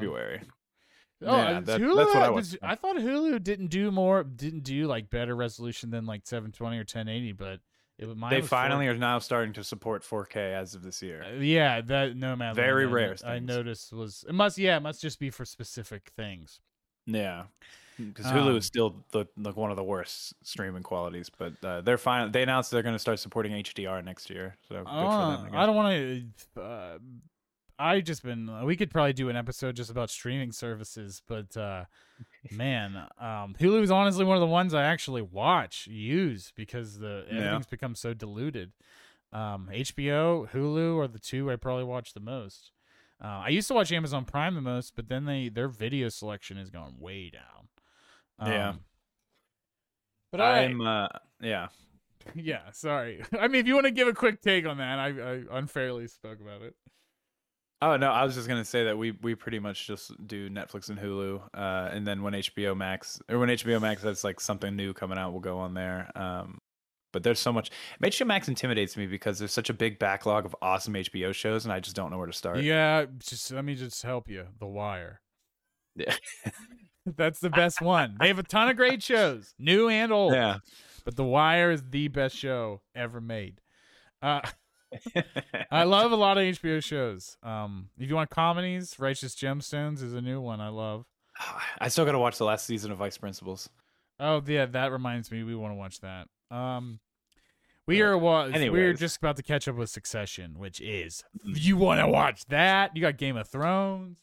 Oh, 1.25 1.37
Yeah, 1.37 1.61
that- 1.61 1.81
Hulu 1.81 1.97
that's 1.97 2.15
what 2.15 2.23
I 2.23 2.31
watched. 2.31 2.57
I 2.63 2.75
thought 2.75 2.97
Hulu 2.97 3.43
didn't 3.43 3.69
do 3.69 3.91
more, 3.91 4.25
didn't 4.25 4.65
do 4.65 4.87
like 4.87 5.11
better 5.11 5.35
resolution 5.37 5.91
than 5.91 6.07
like 6.07 6.23
720 6.25 6.77
or 6.77 6.81
1080, 6.81 7.33
but 7.33 7.61
it 7.99 8.17
mine 8.17 8.31
They 8.31 8.41
finally 8.43 8.87
4K. 8.87 8.91
are 8.91 8.99
now 8.99 9.19
starting 9.19 9.53
to 9.55 9.63
support 9.65 10.03
4K 10.03 10.37
as 10.55 10.75
of 10.75 10.83
this 10.83 11.03
year. 11.03 11.23
Uh, 11.23 11.35
yeah, 11.41 11.81
that 11.83 12.17
no 12.17 12.35
man. 12.35 12.55
Very 12.55 12.85
I, 12.87 12.89
rare 12.89 13.13
I 13.25 13.35
things. 13.37 13.47
noticed 13.47 13.93
was 13.93 14.25
it 14.29 14.35
must 14.35 14.59
yeah 14.59 14.77
it 14.77 14.81
must 14.81 15.01
just 15.01 15.19
be 15.21 15.31
for 15.31 15.45
specific 15.45 16.11
things. 16.17 16.61
Yeah, 17.07 17.45
because 17.99 18.27
Hulu 18.27 18.51
Um, 18.51 18.57
is 18.57 18.65
still 18.67 19.05
the 19.13 19.27
like 19.37 19.57
one 19.57 19.71
of 19.71 19.77
the 19.77 19.85
worst 19.85 20.35
streaming 20.43 20.83
qualities, 20.83 21.31
but 21.31 21.53
uh, 21.65 21.81
they're 21.83 21.99
fine. 21.99 22.33
They 22.33 22.43
announced 22.43 22.71
they're 22.71 22.83
going 22.83 22.95
to 22.95 22.99
start 22.99 23.19
supporting 23.19 23.53
HDR 23.53 24.03
next 24.05 24.31
year, 24.31 24.57
so 24.69 24.77
good 24.77 24.85
for 24.87 24.91
Uh, 24.91 25.37
them. 25.45 25.55
I 25.55 25.67
don't 25.67 25.77
want 25.77 25.89
to. 26.55 26.61
Uh, 26.61 26.99
I 27.83 28.01
just 28.01 28.23
been. 28.23 28.65
We 28.65 28.77
could 28.77 28.91
probably 28.91 29.13
do 29.13 29.29
an 29.29 29.37
episode 29.37 29.77
just 29.77 29.91
about 29.91 30.11
streaming 30.11 30.53
services, 30.53 31.23
but 31.27 31.57
uh, 31.57 31.85
man, 32.51 32.97
um, 33.19 33.55
Hulu 33.59 33.83
is 33.83 33.91
honestly 33.91 34.25
one 34.25 34.37
of 34.37 34.41
the 34.41 34.47
ones 34.47 34.75
I 34.75 34.85
actually 34.85 35.23
watch 35.23 35.87
use 35.87 36.53
because 36.55 36.99
the 36.99 37.25
Yeah. 37.29 37.39
everything's 37.39 37.67
become 37.67 37.95
so 37.95 38.15
diluted. 38.15 38.73
Um, 39.33 39.71
HBO, 39.73 40.51
Hulu 40.51 41.03
are 41.03 41.09
the 41.09 41.19
two 41.19 41.51
I 41.51 41.57
probably 41.57 41.85
watch 41.85 42.13
the 42.13 42.21
most. 42.21 42.71
Uh, 43.23 43.43
I 43.47 43.49
used 43.49 43.69
to 43.69 43.75
watch 43.75 43.93
Amazon 43.93 44.25
Prime 44.25 44.55
the 44.55 44.61
most, 44.61 44.95
but 44.97 45.09
then 45.09 45.25
they 45.25 45.49
their 45.49 45.69
video 45.69 46.09
selection 46.09 46.57
has 46.57 46.71
gone 46.71 46.95
way 46.99 47.31
down. 47.31 47.69
Yeah. 48.51 48.69
Um, 48.71 48.81
but 50.31 50.41
I, 50.41 50.65
I'm 50.65 50.81
uh, 50.81 51.09
yeah. 51.41 51.69
yeah, 52.35 52.71
sorry. 52.73 53.23
I 53.39 53.49
mean, 53.49 53.61
if 53.61 53.67
you 53.67 53.75
want 53.75 53.87
to 53.87 53.93
give 53.93 54.09
a 54.09 54.13
quick 54.13 54.43
take 54.43 54.67
on 54.67 54.79
that, 54.79 54.99
I, 54.99 55.09
I 55.09 55.59
unfairly 55.59 56.09
spoke 56.09 56.41
about 56.41 56.63
it. 56.63 56.75
Oh 57.83 57.97
no, 57.97 58.13
I 58.13 58.25
was 58.25 58.37
just 58.37 58.47
gonna 58.47 58.65
say 58.65 58.85
that 58.85 58.97
we 58.97 59.11
we 59.11 59.35
pretty 59.35 59.59
much 59.59 59.89
just 59.89 60.13
do 60.25 60.49
Netflix 60.49 60.89
and 60.89 60.97
Hulu, 60.97 61.43
uh, 61.53 61.91
and 61.93 62.07
then 62.07 62.23
when 62.23 62.33
HBO 62.33 62.77
Max 62.77 63.21
or 63.29 63.41
when 63.41 63.49
HBO 63.49 63.81
Max 63.81 64.03
has 64.03 64.23
like 64.23 64.39
something 64.39 64.77
new 64.77 64.95
coming 64.95 65.19
out, 65.19 65.33
we'll 65.33 65.41
go 65.41 65.59
on 65.59 65.75
there. 65.75 66.09
Um, 66.15 66.59
but 67.13 67.25
there's 67.25 67.41
so 67.41 67.53
much. 67.53 67.73
HBO 68.01 68.25
Max 68.27 68.47
intimidates 68.47 68.97
me 68.97 69.07
because 69.07 69.41
there's 69.41 69.53
such 69.53 69.69
a 69.69 69.75
big 69.75 69.99
backlog 69.99 70.45
of 70.47 70.55
awesome 70.63 70.95
HBO 70.95 71.35
shows, 71.35 71.65
and 71.65 71.73
I 71.73 71.81
just 71.81 71.97
don't 71.97 72.13
know 72.13 72.19
where 72.19 72.29
to 72.29 72.33
start. 72.33 72.61
Yeah, 72.61 73.07
just 73.19 73.51
let 73.53 73.65
me 73.65 73.75
just 73.75 74.01
help 74.05 74.29
you. 74.29 74.47
The 74.61 74.67
Wire. 74.69 75.21
Yeah. 75.97 76.15
That's 77.05 77.41
the 77.41 77.51
best 77.51 77.81
one. 77.81 78.17
They 78.21 78.29
have 78.29 78.39
a 78.39 78.45
ton 78.45 78.69
of 78.69 78.77
great 78.77 79.03
shows, 79.03 79.55
new 79.59 79.89
and 79.89 80.13
old. 80.13 80.35
yeah. 80.35 80.59
But 81.05 81.17
The 81.17 81.25
Wire 81.25 81.73
is 81.73 81.83
the 81.91 82.07
best 82.07 82.37
show 82.37 82.81
ever 82.95 83.21
made. 83.21 83.61
Uh, 84.23 84.41
I 85.71 85.85
love 85.85 86.13
a 86.13 86.17
lot 86.17 86.39
of 86.39 86.45
HBO 86.45 86.83
shows. 86.83 87.37
Um, 87.43 87.89
if 87.99 88.09
you 88.09 88.15
want 88.15 88.31
comedies, 88.31 88.97
Righteous 88.99 89.35
Gemstones 89.35 90.03
is 90.03 90.15
a 90.15 90.21
new 90.21 90.41
one 90.41 90.61
I 90.61 90.69
love. 90.69 91.05
I 91.81 91.89
still 91.89 92.05
got 92.05 92.13
to 92.13 92.19
watch 92.19 92.39
the 92.39 92.45
last 92.45 92.67
season 92.67 92.91
of 92.93 92.99
Vice 92.99 93.17
Principals. 93.19 93.69
Oh 94.21 94.43
yeah, 94.47 94.67
that 94.67 94.93
reminds 94.93 95.31
me. 95.31 95.43
We 95.43 95.55
want 95.55 95.73
to 95.73 95.77
watch 95.77 96.01
that. 96.01 96.29
Um, 96.51 97.01
We 97.87 98.03
are 98.03 98.17
wa- 98.17 98.49
we're 98.53 98.93
just 98.93 99.17
about 99.17 99.37
to 99.37 99.43
catch 99.43 99.67
up 99.67 99.77
with 99.77 99.91
Succession, 99.91 100.59
which 100.59 100.81
is 100.81 101.25
you 101.45 101.77
want 101.77 102.01
to 102.01 102.07
watch 102.07 102.45
that. 102.47 102.95
You 102.95 103.01
got 103.03 103.17
Game 103.17 103.37
of 103.37 103.49
Thrones, 103.49 104.19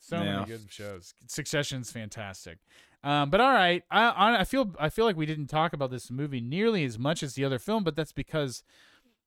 so 0.00 0.16
Yeah. 0.16 0.36
many 0.40 0.46
good 0.46 0.66
shows. 0.70 1.14
Succession's 1.28 1.92
fantastic. 1.92 2.58
Um, 3.04 3.28
but 3.28 3.40
all 3.42 3.52
right, 3.52 3.82
I 3.90 4.38
I 4.40 4.44
feel 4.44 4.74
I 4.80 4.88
feel 4.88 5.04
like 5.04 5.16
we 5.16 5.26
didn't 5.26 5.48
talk 5.48 5.74
about 5.74 5.90
this 5.90 6.10
movie 6.10 6.40
nearly 6.40 6.84
as 6.84 6.98
much 6.98 7.22
as 7.22 7.34
the 7.34 7.44
other 7.44 7.58
film, 7.58 7.84
but 7.84 7.94
that's 7.94 8.12
because 8.12 8.62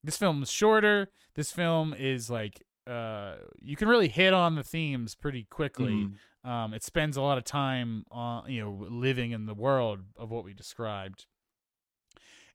this 0.04 0.18
film 0.18 0.44
is 0.44 0.52
shorter. 0.52 1.10
This 1.36 1.52
film 1.52 1.94
is 1.98 2.30
like 2.30 2.64
uh, 2.88 3.36
you 3.62 3.76
can 3.76 3.88
really 3.90 4.08
hit 4.08 4.34
on 4.34 4.56
the 4.56 4.64
themes 4.64 5.14
pretty 5.16 5.44
quickly. 5.50 6.08
Mhm. 6.46 6.50
Um, 6.50 6.74
it 6.74 6.82
spends 6.84 7.18
a 7.18 7.22
lot 7.22 7.38
of 7.38 7.44
time 7.44 8.06
on 8.10 8.50
you 8.50 8.62
know 8.64 8.88
living 8.90 9.32
in 9.32 9.46
the 9.46 9.54
world 9.54 10.00
of 10.16 10.30
what 10.32 10.46
we 10.46 10.54
described. 10.54 11.26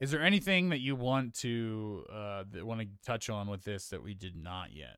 Is 0.00 0.10
there 0.10 0.22
anything 0.22 0.70
that 0.70 0.80
you 0.80 0.96
want 0.96 1.34
to 1.40 2.04
uh, 2.10 2.44
want 2.62 2.80
to 2.80 2.88
touch 3.04 3.28
on 3.30 3.48
with 3.48 3.64
this 3.64 3.88
that 3.88 4.02
we 4.02 4.14
did 4.14 4.34
not 4.36 4.72
yet? 4.72 4.96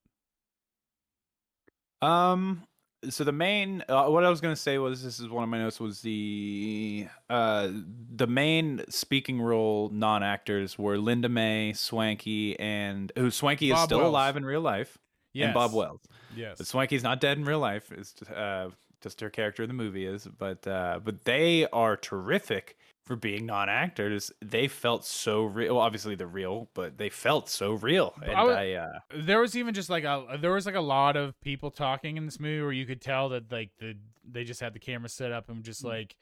Um. 2.00 2.62
So 3.10 3.24
the 3.24 3.32
main, 3.32 3.82
uh, 3.88 4.06
what 4.06 4.24
I 4.24 4.30
was 4.30 4.40
gonna 4.40 4.56
say 4.56 4.78
was, 4.78 5.02
this 5.02 5.20
is 5.20 5.28
one 5.28 5.42
of 5.44 5.48
my 5.50 5.58
notes 5.58 5.80
was 5.80 6.00
the 6.02 7.06
uh 7.30 7.68
the 8.14 8.26
main 8.26 8.82
speaking 8.88 9.40
role 9.40 9.90
non 9.92 10.22
actors 10.22 10.78
were 10.78 10.98
Linda 10.98 11.28
May, 11.28 11.72
Swanky, 11.72 12.58
and 12.58 13.12
who 13.16 13.30
Swanky 13.30 13.70
is 13.70 13.78
still 13.80 13.98
Wells. 13.98 14.08
alive 14.10 14.36
in 14.36 14.44
real 14.44 14.60
life, 14.60 14.98
Yes. 15.32 15.46
and 15.46 15.54
Bob 15.54 15.72
Wells. 15.74 16.00
Yes. 16.36 16.58
But 16.58 16.66
Swanky's 16.66 17.02
not 17.02 17.20
dead 17.20 17.38
in 17.38 17.44
real 17.44 17.58
life. 17.60 17.90
It's 17.92 18.12
just, 18.12 18.30
uh, 18.30 18.70
just 19.00 19.20
her 19.20 19.30
character 19.30 19.62
in 19.62 19.68
the 19.68 19.74
movie 19.74 20.06
is. 20.06 20.26
But 20.26 20.66
uh, 20.66 21.00
but 21.04 21.24
they 21.24 21.66
are 21.72 21.96
terrific 21.96 22.76
for 23.04 23.16
being 23.16 23.44
non-actors. 23.46 24.32
They 24.40 24.66
felt 24.68 25.04
so 25.04 25.44
real. 25.44 25.74
Well, 25.74 25.82
obviously 25.84 26.14
they're 26.14 26.26
real, 26.26 26.70
but 26.74 26.96
they 26.98 27.10
felt 27.10 27.48
so 27.48 27.72
real. 27.74 28.14
And 28.22 28.32
I 28.32 28.42
I, 28.42 28.72
uh, 28.72 28.98
there 29.14 29.40
was 29.40 29.56
even 29.56 29.74
just 29.74 29.90
like 29.90 30.04
a 30.04 30.38
there 30.40 30.52
was 30.52 30.66
like 30.66 30.74
a 30.74 30.80
lot 30.80 31.16
of 31.16 31.38
people 31.40 31.70
talking 31.70 32.16
in 32.16 32.24
this 32.24 32.40
movie 32.40 32.62
where 32.62 32.72
you 32.72 32.86
could 32.86 33.00
tell 33.02 33.28
that 33.30 33.52
like 33.52 33.70
the 33.78 33.94
they 34.26 34.44
just 34.44 34.60
had 34.60 34.72
the 34.72 34.78
camera 34.78 35.08
set 35.08 35.32
up 35.32 35.48
and 35.50 35.62
just 35.64 35.84
like 35.84 36.16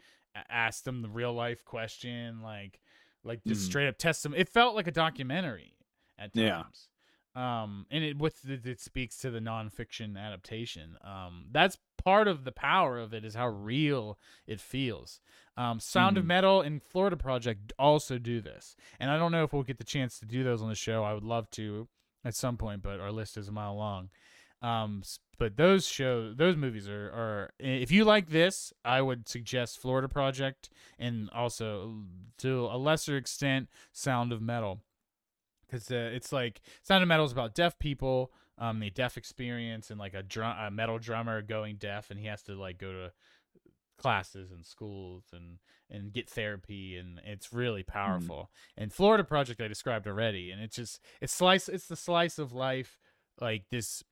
asked 0.48 0.84
them 0.84 1.02
the 1.02 1.09
real 1.09 1.32
life 1.32 1.64
question 1.64 2.40
like 2.42 2.80
like 3.22 3.40
just 3.46 3.62
Mhm. 3.62 3.66
straight 3.66 3.88
up 3.88 3.98
test 3.98 4.22
them 4.24 4.34
it 4.34 4.48
felt 4.48 4.74
like 4.74 4.86
a 4.86 4.90
documentary 4.92 5.76
at 6.18 6.30
Yeah. 6.34 6.62
Um 7.34 7.86
and 7.90 8.04
it 8.04 8.18
with 8.18 8.44
it, 8.48 8.66
it 8.66 8.80
speaks 8.80 9.16
to 9.18 9.30
the 9.30 9.38
nonfiction 9.40 10.18
adaptation 10.18 10.96
um 11.02 11.46
that's 11.50 11.78
part 12.02 12.28
of 12.28 12.44
the 12.44 12.52
power 12.52 12.98
of 12.98 13.14
it 13.14 13.24
is 13.24 13.34
how 13.34 13.48
real 13.48 14.18
it 14.46 14.60
feels 14.60 15.20
um 15.56 15.80
sound 15.80 16.18
of 16.18 16.24
Mhm. 16.24 16.28
metal 16.28 16.60
and 16.60 16.82
florida 16.82 17.16
project 17.16 17.72
also 17.78 18.18
do 18.18 18.40
this 18.40 18.76
and 19.00 19.10
i 19.10 19.16
don't 19.16 19.32
know 19.32 19.44
if 19.44 19.52
we'll 19.52 19.62
get 19.62 19.78
the 19.78 19.84
chance 19.84 20.18
to 20.18 20.26
do 20.26 20.44
those 20.44 20.60
on 20.60 20.68
the 20.68 20.74
show 20.74 21.04
i 21.04 21.14
would 21.14 21.24
love 21.24 21.48
to 21.52 21.88
at 22.24 22.36
some 22.36 22.56
point, 22.56 22.82
but 22.82 23.00
our 23.00 23.10
list 23.10 23.36
is 23.36 23.48
a 23.48 23.52
mile 23.52 23.74
long. 23.74 24.09
Um, 24.62 25.02
but 25.38 25.56
those 25.56 25.88
show 25.88 26.32
those 26.32 26.54
movies 26.56 26.88
are 26.88 27.10
are 27.10 27.50
if 27.59 27.90
you 27.90 28.04
like 28.04 28.28
this, 28.28 28.72
I 28.84 29.02
would 29.02 29.28
suggest 29.28 29.80
Florida 29.80 30.09
Project 30.09 30.70
and 31.00 31.28
also 31.30 32.04
to 32.38 32.66
a 32.66 32.78
lesser 32.78 33.16
extent 33.16 33.68
Sound 33.92 34.30
of 34.32 34.40
Metal, 34.40 34.78
because 35.72 35.90
uh, 35.90 36.10
it's 36.12 36.32
like 36.32 36.60
Sound 36.82 37.02
of 37.02 37.08
Metal 37.08 37.24
is 37.24 37.32
about 37.32 37.54
deaf 37.54 37.78
people, 37.78 38.32
um, 38.58 38.80
the 38.80 38.90
deaf 38.90 39.16
experience, 39.16 39.90
and 39.90 39.98
like 39.98 40.14
a, 40.14 40.22
drum, 40.22 40.56
a 40.58 40.70
metal 40.70 40.98
drummer 40.98 41.40
going 41.40 41.76
deaf, 41.76 42.10
and 42.10 42.20
he 42.20 42.26
has 42.26 42.42
to 42.42 42.54
like 42.54 42.78
go 42.78 42.92
to 42.92 43.12
classes 43.98 44.50
and 44.50 44.66
schools 44.66 45.24
and 45.32 45.58
and 45.88 46.12
get 46.12 46.28
therapy 46.28 46.96
and 46.96 47.20
it's 47.24 47.52
really 47.52 47.84
powerful. 47.84 48.50
And 48.76 48.92
florida 48.92 49.22
project 49.22 49.60
i 49.60 49.68
described 49.68 50.08
already 50.08 50.50
and 50.50 50.60
it's 50.60 50.74
just 50.74 50.98
it's 51.20 51.32
slice 51.32 51.68
it's 51.68 51.86
the 51.86 51.94
slice 51.94 52.38
of 52.40 52.52
life 52.52 52.98
like 53.40 53.66
this 53.70 54.02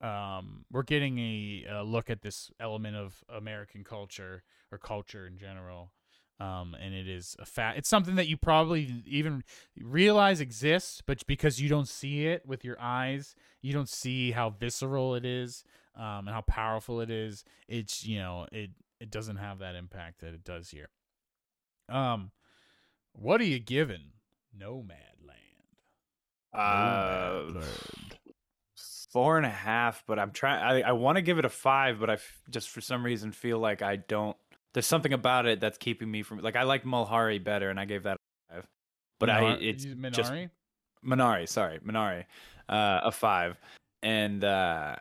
um 0.00 0.64
we're 0.72 0.82
getting 0.82 1.18
a, 1.18 1.64
a 1.70 1.82
look 1.82 2.08
at 2.08 2.22
this 2.22 2.50
element 2.58 2.96
of 2.96 3.22
american 3.28 3.84
culture 3.84 4.44
or 4.72 4.78
culture 4.78 5.26
in 5.26 5.36
general 5.36 5.92
um 6.40 6.74
and 6.80 6.94
it 6.94 7.08
is 7.08 7.36
a 7.38 7.44
fact 7.44 7.78
it's 7.78 7.88
something 7.88 8.16
that 8.16 8.26
you 8.26 8.36
probably 8.36 9.02
even 9.06 9.42
realize 9.80 10.40
exists 10.40 11.02
but 11.06 11.24
because 11.26 11.60
you 11.60 11.68
don't 11.68 11.88
see 11.88 12.26
it 12.26 12.44
with 12.46 12.64
your 12.64 12.76
eyes 12.80 13.34
you 13.62 13.72
don't 13.72 13.88
see 13.88 14.32
how 14.32 14.50
visceral 14.50 15.14
it 15.14 15.24
is 15.24 15.64
um 15.96 16.26
and 16.26 16.30
how 16.30 16.40
powerful 16.40 17.00
it 17.00 17.10
is 17.10 17.44
it's 17.68 18.04
you 18.04 18.18
know 18.18 18.46
it 18.50 18.70
it 19.00 19.10
doesn't 19.10 19.36
have 19.36 19.60
that 19.60 19.74
impact 19.76 20.20
that 20.20 20.34
it 20.34 20.42
does 20.44 20.70
here 20.70 20.88
um 21.88 22.30
what 23.12 23.40
are 23.40 23.44
you 23.44 23.60
giving 23.60 24.12
nomad 24.56 24.98
land 25.24 25.38
uh, 26.52 27.60
four 29.14 29.36
and 29.36 29.46
a 29.46 29.50
half. 29.50 30.04
But 30.06 30.18
I'm 30.18 30.32
trying. 30.32 30.62
I, 30.62 30.88
I 30.88 30.92
want 30.92 31.16
to 31.16 31.22
give 31.22 31.38
it 31.38 31.44
a 31.44 31.48
five, 31.48 31.98
but 31.98 32.10
I 32.10 32.14
f- 32.14 32.42
just 32.50 32.68
for 32.68 32.80
some 32.80 33.04
reason 33.04 33.32
feel 33.32 33.58
like 33.58 33.80
I 33.80 33.96
don't. 33.96 34.36
There's 34.74 34.86
something 34.86 35.12
about 35.12 35.46
it 35.46 35.60
that's 35.60 35.78
keeping 35.78 36.10
me 36.10 36.22
from. 36.22 36.38
Like 36.40 36.56
I 36.56 36.64
like 36.64 36.84
Mulhari 36.84 37.42
better, 37.42 37.70
and 37.70 37.80
I 37.80 37.84
gave 37.84 38.02
that 38.02 38.16
a 38.50 38.54
five. 38.54 38.66
But 39.18 39.30
I, 39.30 39.52
it's 39.54 39.84
you- 39.84 39.94
just 40.10 40.32
Minari? 40.32 40.50
Minari, 41.04 41.48
sorry, 41.48 41.78
Minari, 41.80 42.24
uh, 42.68 43.00
a 43.04 43.12
five, 43.12 43.58
and 44.02 44.42
uh, 44.42 44.96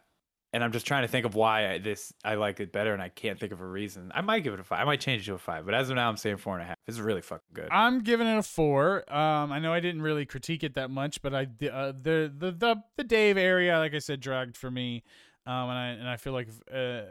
and 0.53 0.63
I'm 0.63 0.71
just 0.71 0.85
trying 0.85 1.01
to 1.03 1.07
think 1.07 1.25
of 1.25 1.33
why 1.33 1.71
I, 1.71 1.77
this 1.79 2.13
I 2.23 2.35
like 2.35 2.59
it 2.59 2.71
better, 2.71 2.93
and 2.93 3.01
I 3.01 3.09
can't 3.09 3.39
think 3.39 3.51
of 3.51 3.61
a 3.61 3.65
reason. 3.65 4.11
I 4.13 4.21
might 4.21 4.41
give 4.43 4.53
it 4.53 4.59
a 4.59 4.63
five. 4.63 4.81
I 4.81 4.83
might 4.83 4.99
change 5.01 5.23
it 5.23 5.25
to 5.25 5.33
a 5.33 5.37
five, 5.39 5.65
but 5.65 5.73
as 5.73 5.89
of 5.89 5.95
now, 5.95 6.07
I'm 6.07 6.17
saying 6.17 6.37
four 6.37 6.53
and 6.53 6.63
a 6.63 6.65
half. 6.67 6.75
It's 6.87 6.99
really 6.99 7.21
fucking 7.21 7.41
good. 7.53 7.69
I'm 7.71 8.01
giving 8.01 8.27
it 8.27 8.37
a 8.37 8.43
four. 8.43 9.11
Um, 9.11 9.51
I 9.51 9.59
know 9.59 9.73
I 9.73 9.79
didn't 9.79 10.03
really 10.03 10.25
critique 10.25 10.63
it 10.63 10.75
that 10.75 10.91
much, 10.91 11.21
but 11.21 11.33
I 11.33 11.43
uh, 11.43 11.93
the 11.99 12.31
the 12.37 12.51
the 12.51 12.75
the 12.97 13.03
Dave 13.03 13.37
area, 13.37 13.79
like 13.79 13.93
I 13.95 13.99
said, 13.99 14.19
dragged 14.19 14.55
for 14.55 14.69
me. 14.69 15.03
Um, 15.45 15.69
and 15.69 15.77
I 15.77 15.87
and 15.87 16.07
I 16.07 16.17
feel 16.17 16.33
like 16.33 16.49
uh, 16.71 17.01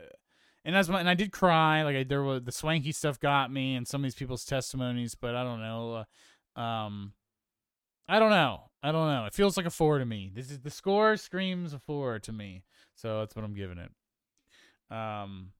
and 0.64 0.76
as 0.76 0.88
my, 0.88 1.00
and 1.00 1.08
I 1.08 1.14
did 1.14 1.32
cry. 1.32 1.82
Like 1.82 1.96
I, 1.96 2.04
there 2.04 2.22
was 2.22 2.42
the 2.44 2.52
Swankie 2.52 2.94
stuff 2.94 3.18
got 3.20 3.52
me, 3.52 3.74
and 3.74 3.86
some 3.86 4.00
of 4.02 4.04
these 4.04 4.14
people's 4.14 4.44
testimonies, 4.44 5.14
but 5.14 5.34
I 5.34 5.42
don't 5.42 5.60
know. 5.60 6.04
Uh, 6.56 6.60
um, 6.60 7.12
I 8.08 8.18
don't 8.18 8.30
know. 8.30 8.70
I 8.82 8.92
don't 8.92 9.08
know. 9.08 9.26
It 9.26 9.34
feels 9.34 9.56
like 9.56 9.66
a 9.66 9.70
four 9.70 9.98
to 9.98 10.04
me. 10.04 10.30
This 10.34 10.50
is 10.50 10.60
the 10.60 10.70
score 10.70 11.16
screams 11.16 11.72
a 11.72 11.78
four 11.78 12.18
to 12.20 12.32
me, 12.32 12.64
so 12.94 13.20
that's 13.20 13.34
what 13.36 13.44
I'm 13.44 13.54
giving 13.54 13.78
it. 13.78 13.90
Um, 14.94 15.52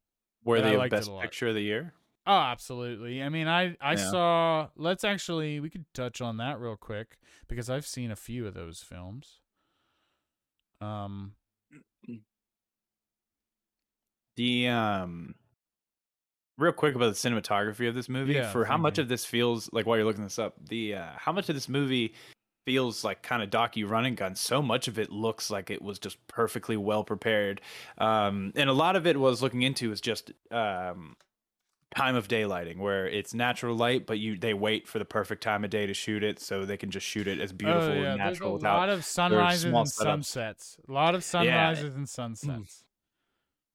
I 0.47 0.59
of 0.59 0.79
liked 0.79 0.91
best 0.91 1.11
picture 1.20 1.49
of 1.49 1.55
the 1.55 1.62
year. 1.62 1.95
Oh, 2.27 2.33
absolutely. 2.37 3.23
I 3.23 3.29
mean, 3.29 3.49
I 3.49 3.77
I 3.81 3.93
Yeah. 3.93 4.11
saw. 4.11 4.69
Let's 4.77 5.05
actually 5.05 5.61
we 5.61 5.70
could 5.70 5.87
touch 5.95 6.20
on 6.20 6.37
that 6.37 6.61
real 6.61 6.77
quick 6.77 7.19
because 7.49 7.69
I've 7.70 7.87
seen 7.87 8.11
a 8.11 8.16
few 8.16 8.47
of 8.47 8.55
those 8.55 8.81
films. 8.81 9.41
Um, 10.81 11.35
The 14.37 14.69
um, 14.69 15.35
real 16.59 16.73
quick 16.73 16.95
about 16.95 17.15
the 17.15 17.29
cinematography 17.29 17.89
of 17.89 17.95
this 17.95 18.09
movie. 18.09 18.35
Yeah, 18.35 18.51
for 18.51 18.65
how 18.65 18.77
much 18.77 18.99
you. 18.99 19.03
of 19.03 19.09
this 19.09 19.25
feels 19.25 19.71
like 19.73 19.87
while 19.87 19.97
you're 19.97 20.07
looking 20.07 20.25
this 20.25 20.39
up, 20.39 20.55
the 20.69 20.97
uh, 20.97 21.09
how 21.17 21.33
much 21.33 21.49
of 21.49 21.55
this 21.55 21.69
movie 21.69 22.15
feels 22.65 23.03
like 23.05 23.23
kind 23.23 23.43
of 23.43 23.51
docu 23.51 23.89
running 23.89 24.15
gun. 24.15 24.35
So 24.35 24.63
much 24.63 24.89
of 24.89 24.99
it 24.99 25.11
looks 25.11 25.51
like 25.51 25.71
it 25.71 25.83
was 25.83 25.99
just 25.99 26.25
perfectly 26.29 26.77
well 26.77 27.05
prepared, 27.05 27.61
um, 27.99 28.53
and 28.57 28.71
a 28.71 28.75
lot 28.75 28.97
of 28.97 29.07
it 29.07 29.19
was 29.19 29.43
looking 29.43 29.63
into 29.63 29.93
is 29.93 30.01
just 30.01 30.33
um, 30.51 31.17
time 31.95 32.15
of 32.15 32.29
day 32.29 32.47
lighting, 32.47 32.79
where 32.79 33.07
it's 33.09 33.35
natural 33.35 33.77
light, 33.77 34.07
but 34.07 34.19
you 34.19 34.39
they 34.39 34.55
wait 34.55 34.89
for 34.89 34.99
the 34.99 35.05
perfect 35.05 35.43
time 35.43 35.65
of 35.65 35.71
day 35.71 35.87
to 35.87 35.95
shoot 35.95 36.23
it, 36.23 36.41
so 36.41 36.65
they 36.65 36.77
can 36.77 36.91
just 36.91 37.07
shoot 37.07 37.27
it 37.27 37.41
as 37.41 37.53
beautiful 37.53 37.91
oh, 37.91 37.93
yeah, 37.93 38.13
and 38.13 38.21
there's 38.21 38.29
a 38.29 38.33
natural 38.33 38.53
without 38.55 38.79
lot 38.79 38.89
of 38.89 39.05
sunrises 39.05 39.65
and 39.65 39.75
setups. 39.75 39.93
sunsets. 39.93 40.77
A 40.89 40.93
lot 40.93 41.15
of 41.15 41.25
sunrises 41.25 41.95
and 41.95 42.09
sunsets. 42.09 42.85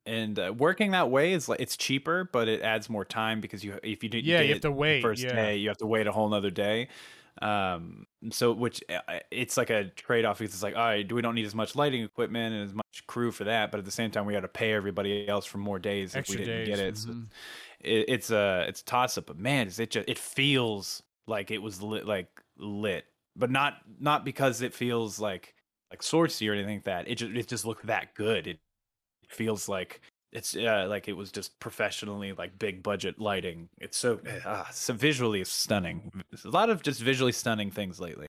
And 0.08 0.40
uh, 0.40 0.54
working 0.58 0.92
that 0.92 1.10
way 1.12 1.34
is 1.34 1.50
like 1.50 1.60
it's 1.60 1.78
cheaper, 1.78 2.30
but 2.32 2.48
it 2.48 2.62
adds 2.62 2.90
more 2.90 3.06
time 3.06 3.42
because 3.42 3.64
you 3.64 3.80
if 3.84 4.04
you 4.04 4.10
do 4.10 4.20
Yeah, 4.20 4.42
you 4.42 4.54
did 4.54 4.54
have 4.54 4.62
to 4.62 4.72
wait, 4.72 5.02
first 5.02 5.24
yeah. 5.24 5.34
day, 5.34 5.58
you 5.58 5.68
have 5.70 5.78
to 5.78 5.88
wait 5.88 6.08
a 6.08 6.12
whole 6.12 6.30
nother 6.30 6.52
day. 6.52 6.90
Um, 7.42 8.08
so 8.32 8.52
which 8.52 8.84
uh, 8.90 9.20
it's 9.30 9.58
like 9.58 9.70
a 9.70 9.90
trade 9.90 10.26
off 10.26 10.40
because 10.40 10.54
it's 10.56 10.64
like, 10.64 10.76
all 10.76 10.86
right, 10.86 11.12
we 11.12 11.22
don't 11.22 11.36
need 11.36 11.46
as 11.46 11.54
much 11.54 11.76
lighting 11.76 12.04
equipment 12.04 12.56
and 12.56 12.64
as 12.64 12.74
much 12.74 13.06
crew 13.08 13.32
for 13.32 13.44
that, 13.44 13.70
but 13.72 13.78
at 13.80 13.86
the 13.86 13.92
same 13.92 14.10
time, 14.12 14.26
we 14.26 14.34
got 14.34 14.40
to 14.42 14.48
pay 14.48 14.74
everybody 14.74 15.28
else 15.28 15.46
for 15.46 15.60
more 15.60 15.78
days 15.80 16.16
Extra 16.16 16.42
if 16.42 16.46
we 16.46 16.46
didn't 16.46 16.66
days. 16.66 16.68
get 16.68 16.80
it. 16.80 16.98
So 16.98 17.12
mhm. 17.12 17.28
it 17.80 18.06
it's 18.08 18.32
a 18.32 18.66
it's 18.68 18.82
a 18.82 18.86
toss 18.86 19.18
up, 19.18 19.28
but 19.28 19.38
man, 19.38 19.68
is 19.68 19.80
it 19.80 19.92
just 19.92 20.10
it 20.10 20.18
feels 20.18 21.04
like 21.28 21.52
it 21.52 21.60
was 21.60 21.82
lit 21.82 22.06
like 22.08 22.30
lit, 22.58 23.06
but 23.36 23.52
not 23.52 23.82
not 24.00 24.26
because 24.26 24.62
it 24.62 24.74
feels 24.74 25.20
like 25.20 25.54
like 25.92 26.02
sourcey 26.02 26.50
or 26.50 26.54
anything 26.54 26.76
like 26.78 26.86
that. 26.86 27.08
It 27.08 27.16
just 27.16 27.32
it 27.36 27.48
just 27.48 27.66
looked 27.66 27.86
that 27.88 28.16
good. 28.16 28.48
It 28.48 28.60
feels 29.28 29.68
like 29.70 30.02
it's 30.32 30.56
uh, 30.56 30.86
like 30.90 31.08
it 31.08 31.14
was 31.14 31.32
just 31.32 31.58
professionally 31.60 32.34
like 32.34 32.60
big 32.60 32.84
budget 32.84 33.20
lighting. 33.20 33.70
It's 33.80 33.98
so 33.98 34.20
uh, 34.46 34.66
so 34.72 34.94
visually 34.94 35.44
stunning. 35.46 36.12
There's 36.32 36.46
a 36.46 36.50
lot 36.50 36.70
of 36.70 36.84
just 36.84 37.02
visually 37.02 37.32
stunning 37.32 37.72
things 37.72 38.00
lately. 38.00 38.28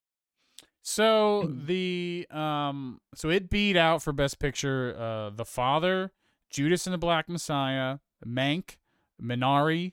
So 0.82 1.44
Mm. 1.46 1.66
the 1.66 2.26
um, 2.30 3.00
so 3.14 3.28
it 3.30 3.50
beat 3.50 3.76
out 3.76 4.02
for 4.02 4.12
best 4.12 4.38
picture. 4.38 4.94
Uh, 4.98 5.30
The 5.30 5.44
Father, 5.44 6.12
Judas 6.50 6.86
and 6.86 6.94
the 6.94 6.98
Black 6.98 7.28
Messiah, 7.28 7.98
Mank, 8.26 8.76
Minari, 9.20 9.92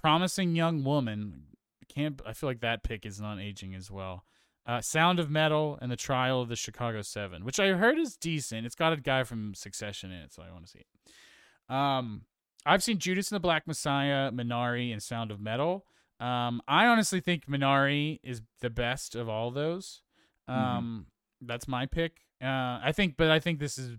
Promising 0.00 0.54
Young 0.56 0.84
Woman. 0.84 1.44
Can't 1.88 2.20
I 2.26 2.32
feel 2.32 2.48
like 2.48 2.60
that 2.60 2.82
pick 2.82 3.04
is 3.04 3.20
not 3.20 3.38
aging 3.38 3.74
as 3.74 3.90
well. 3.90 4.24
Uh, 4.66 4.80
Sound 4.80 5.18
of 5.18 5.30
Metal, 5.30 5.78
and 5.80 5.90
The 5.90 5.96
Trial 5.96 6.40
of 6.40 6.48
the 6.48 6.56
Chicago 6.56 7.02
Seven, 7.02 7.44
which 7.44 7.60
I 7.60 7.68
heard 7.68 7.98
is 7.98 8.16
decent. 8.16 8.66
It's 8.66 8.74
got 8.74 8.92
a 8.92 8.96
guy 8.96 9.24
from 9.24 9.54
Succession 9.54 10.10
in 10.10 10.20
it, 10.22 10.32
so 10.32 10.42
I 10.42 10.52
want 10.52 10.64
to 10.66 10.70
see 10.70 10.80
it. 10.80 11.74
Um, 11.74 12.22
I've 12.66 12.82
seen 12.82 12.98
Judas 12.98 13.30
and 13.30 13.36
the 13.36 13.40
Black 13.40 13.66
Messiah, 13.66 14.30
Minari, 14.30 14.92
and 14.92 15.02
Sound 15.02 15.30
of 15.30 15.40
Metal. 15.40 15.84
Um, 16.20 16.62
I 16.66 16.86
honestly 16.86 17.20
think 17.20 17.46
Minari 17.46 18.20
is 18.22 18.42
the 18.60 18.70
best 18.70 19.14
of 19.14 19.28
all 19.28 19.50
those. 19.50 20.02
Um, 20.48 21.06
that's 21.40 21.68
my 21.68 21.86
pick. 21.86 22.20
Uh, 22.42 22.80
I 22.82 22.92
think, 22.94 23.16
but 23.16 23.30
I 23.30 23.40
think 23.40 23.58
this 23.58 23.78
is 23.78 23.96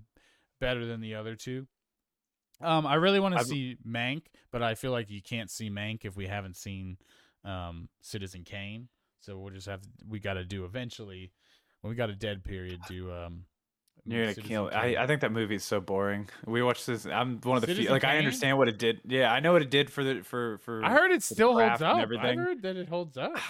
better 0.60 0.86
than 0.86 1.02
the 1.02 1.16
other 1.16 1.36
two. 1.36 1.68
Um, 2.62 2.88
I 2.88 2.96
really 2.96 3.20
want 3.20 3.38
to 3.38 3.44
see 3.44 3.78
Mank, 3.86 4.24
but 4.52 4.64
I 4.64 4.76
feel 4.76 4.92
like 4.92 5.10
you 5.10 5.22
can't 5.22 5.52
see 5.52 5.70
Mank 5.70 6.06
if 6.06 6.16
we 6.16 6.28
haven't 6.28 6.56
seen 6.56 6.98
um, 7.44 7.90
Citizen 8.02 8.44
Kane. 8.44 8.88
So 9.26 9.38
we'll 9.40 9.54
just 9.54 9.68
have 9.68 9.82
to, 9.82 9.88
we 10.08 10.20
got 10.20 10.36
to 10.36 10.46
do 10.46 10.66
eventually 10.66 11.32
when 11.82 11.90
we 11.90 11.96
got 11.96 12.10
a 12.10 12.16
dead 12.16 12.44
period. 12.44 12.80
Do 12.88 13.12
um, 13.12 13.46
You're 14.06 14.24
gonna 14.24 14.36
Citizen 14.36 14.50
kill. 14.50 14.70
Kane. 14.70 14.98
I, 14.98 15.04
I 15.04 15.08
think 15.08 15.22
that 15.22 15.32
movie 15.32 15.56
is 15.56 15.64
so 15.64 15.82
boring. 15.82 16.30
We 16.46 16.62
watched 16.62 16.86
this. 16.86 17.08
I'm 17.08 17.40
one 17.42 17.58
of 17.58 17.66
the 17.66 17.74
few. 17.74 17.90
Like 17.90 18.04
I 18.04 18.18
understand 18.20 18.60
what 18.60 18.68
it 18.68 18.78
did. 18.78 19.02
Yeah, 19.04 19.32
I 19.32 19.40
know 19.40 19.54
what 19.54 19.64
it 19.64 19.72
did 19.72 19.90
for 19.90 20.04
the 20.04 20.22
for 20.22 20.60
for. 20.60 20.86
I 20.86 20.92
heard 20.92 21.12
it 21.12 21.24
still 21.24 21.58
holds 21.58 21.82
up. 21.82 21.98
I 21.98 22.36
heard 22.36 22.62
that 22.62 22.76
it 22.76 22.88
holds 22.88 23.18
up. 23.18 23.34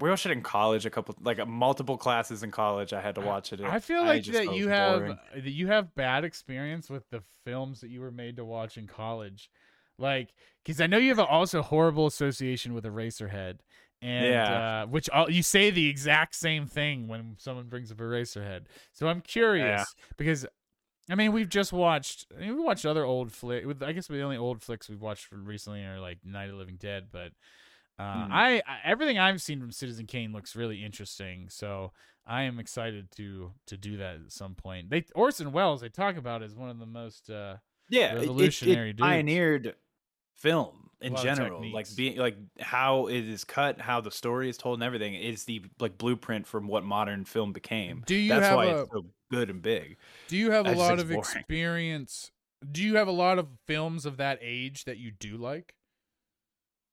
We 0.00 0.08
watched 0.08 0.26
it 0.26 0.30
in 0.30 0.42
college. 0.42 0.86
A 0.86 0.90
couple 0.90 1.16
like 1.20 1.44
multiple 1.48 1.98
classes 1.98 2.44
in 2.44 2.52
college. 2.52 2.92
I 2.92 3.00
had 3.00 3.16
to 3.16 3.20
watch 3.20 3.52
it. 3.52 3.60
I 3.60 3.80
feel 3.80 4.04
like 4.04 4.22
just 4.22 4.38
that 4.38 4.54
you 4.54 4.68
have 4.68 5.00
boring. 5.00 5.18
that 5.34 5.50
you 5.50 5.66
have 5.66 5.92
bad 5.96 6.22
experience 6.22 6.88
with 6.88 7.02
the 7.10 7.20
films 7.44 7.80
that 7.80 7.90
you 7.90 8.00
were 8.00 8.12
made 8.12 8.36
to 8.36 8.44
watch 8.44 8.78
in 8.78 8.86
college, 8.86 9.50
like 9.98 10.28
because 10.64 10.80
I 10.80 10.86
know 10.86 10.98
you 10.98 11.08
have 11.08 11.18
a 11.18 11.26
also 11.26 11.62
horrible 11.62 12.06
association 12.06 12.74
with 12.74 12.84
Eraserhead, 12.84 13.56
and 14.02 14.26
Yeah. 14.26 14.82
uh, 14.82 14.86
which 14.86 15.08
all, 15.10 15.30
you 15.30 15.42
say 15.42 15.70
the 15.70 15.88
exact 15.88 16.34
same 16.34 16.66
thing 16.66 17.08
when 17.08 17.36
someone 17.38 17.66
brings 17.68 17.90
up 17.90 17.98
Eraserhead. 17.98 18.66
So 18.92 19.08
I'm 19.08 19.20
curious 19.20 19.94
because. 20.16 20.46
I 21.10 21.14
mean, 21.14 21.32
we've 21.32 21.48
just 21.48 21.72
watched. 21.72 22.26
I 22.36 22.40
mean, 22.40 22.54
we 22.56 22.60
watched 22.62 22.84
other 22.84 23.02
old 23.02 23.32
flick. 23.32 23.64
with- 23.64 23.82
I 23.82 23.92
guess 23.92 24.08
the 24.08 24.20
only 24.20 24.36
old 24.36 24.62
flicks 24.62 24.90
we've 24.90 25.00
watched 25.00 25.28
recently 25.32 25.82
are 25.82 25.98
like 25.98 26.18
Night 26.22 26.50
of 26.50 26.56
Living 26.56 26.76
Dead. 26.76 27.06
But 27.10 27.32
uh, 27.98 28.26
Hmm. 28.26 28.30
I, 28.32 28.62
I 28.66 28.80
everything 28.84 29.18
I've 29.18 29.40
seen 29.40 29.58
from 29.58 29.72
Citizen 29.72 30.04
Kane 30.04 30.34
looks 30.34 30.54
really 30.54 30.84
interesting. 30.84 31.48
So 31.48 31.92
I 32.26 32.42
am 32.42 32.58
excited 32.58 33.10
to 33.16 33.52
to 33.68 33.78
do 33.78 33.96
that 33.96 34.16
at 34.16 34.32
some 34.32 34.54
point. 34.54 34.90
They 34.90 35.06
Orson 35.14 35.50
Welles 35.50 35.80
they 35.80 35.88
talk 35.88 36.18
about 36.18 36.42
as 36.42 36.54
one 36.54 36.68
of 36.68 36.78
the 36.78 36.84
most 36.84 37.30
uh 37.30 37.56
yeah, 37.88 38.08
it- 38.12 38.16
it- 38.16 38.20
revolutionary 38.20 38.90
It, 38.90 38.96
dudes. 38.98 39.06
pioneered 39.06 39.76
film 40.36 40.87
in 41.00 41.14
general, 41.16 41.62
like 41.72 41.86
being 41.96 42.16
like 42.18 42.36
how 42.60 43.06
it 43.06 43.28
is 43.28 43.44
cut, 43.44 43.80
how 43.80 44.00
the 44.00 44.10
story 44.10 44.48
is 44.48 44.56
told, 44.56 44.74
and 44.78 44.82
everything 44.82 45.14
is 45.14 45.44
the 45.44 45.62
like 45.78 45.96
blueprint 45.98 46.46
from 46.46 46.66
what 46.66 46.84
modern 46.84 47.24
film 47.24 47.52
became. 47.52 48.02
Do 48.06 48.14
you 48.14 48.28
That's 48.30 48.46
have 48.46 48.56
why 48.56 48.64
a- 48.66 48.82
it's 48.82 48.90
so 48.90 49.06
good 49.30 49.50
and 49.50 49.62
big. 49.62 49.96
Do 50.28 50.36
you 50.36 50.50
have 50.50 50.66
I 50.66 50.72
a 50.72 50.76
lot 50.76 50.98
of 50.98 51.06
boring. 51.08 51.20
experience? 51.20 52.30
Do 52.72 52.82
you 52.82 52.96
have 52.96 53.06
a 53.06 53.12
lot 53.12 53.38
of 53.38 53.46
films 53.66 54.04
of 54.06 54.16
that 54.16 54.38
age 54.42 54.84
that 54.84 54.98
you 54.98 55.10
do 55.12 55.36
like? 55.36 55.74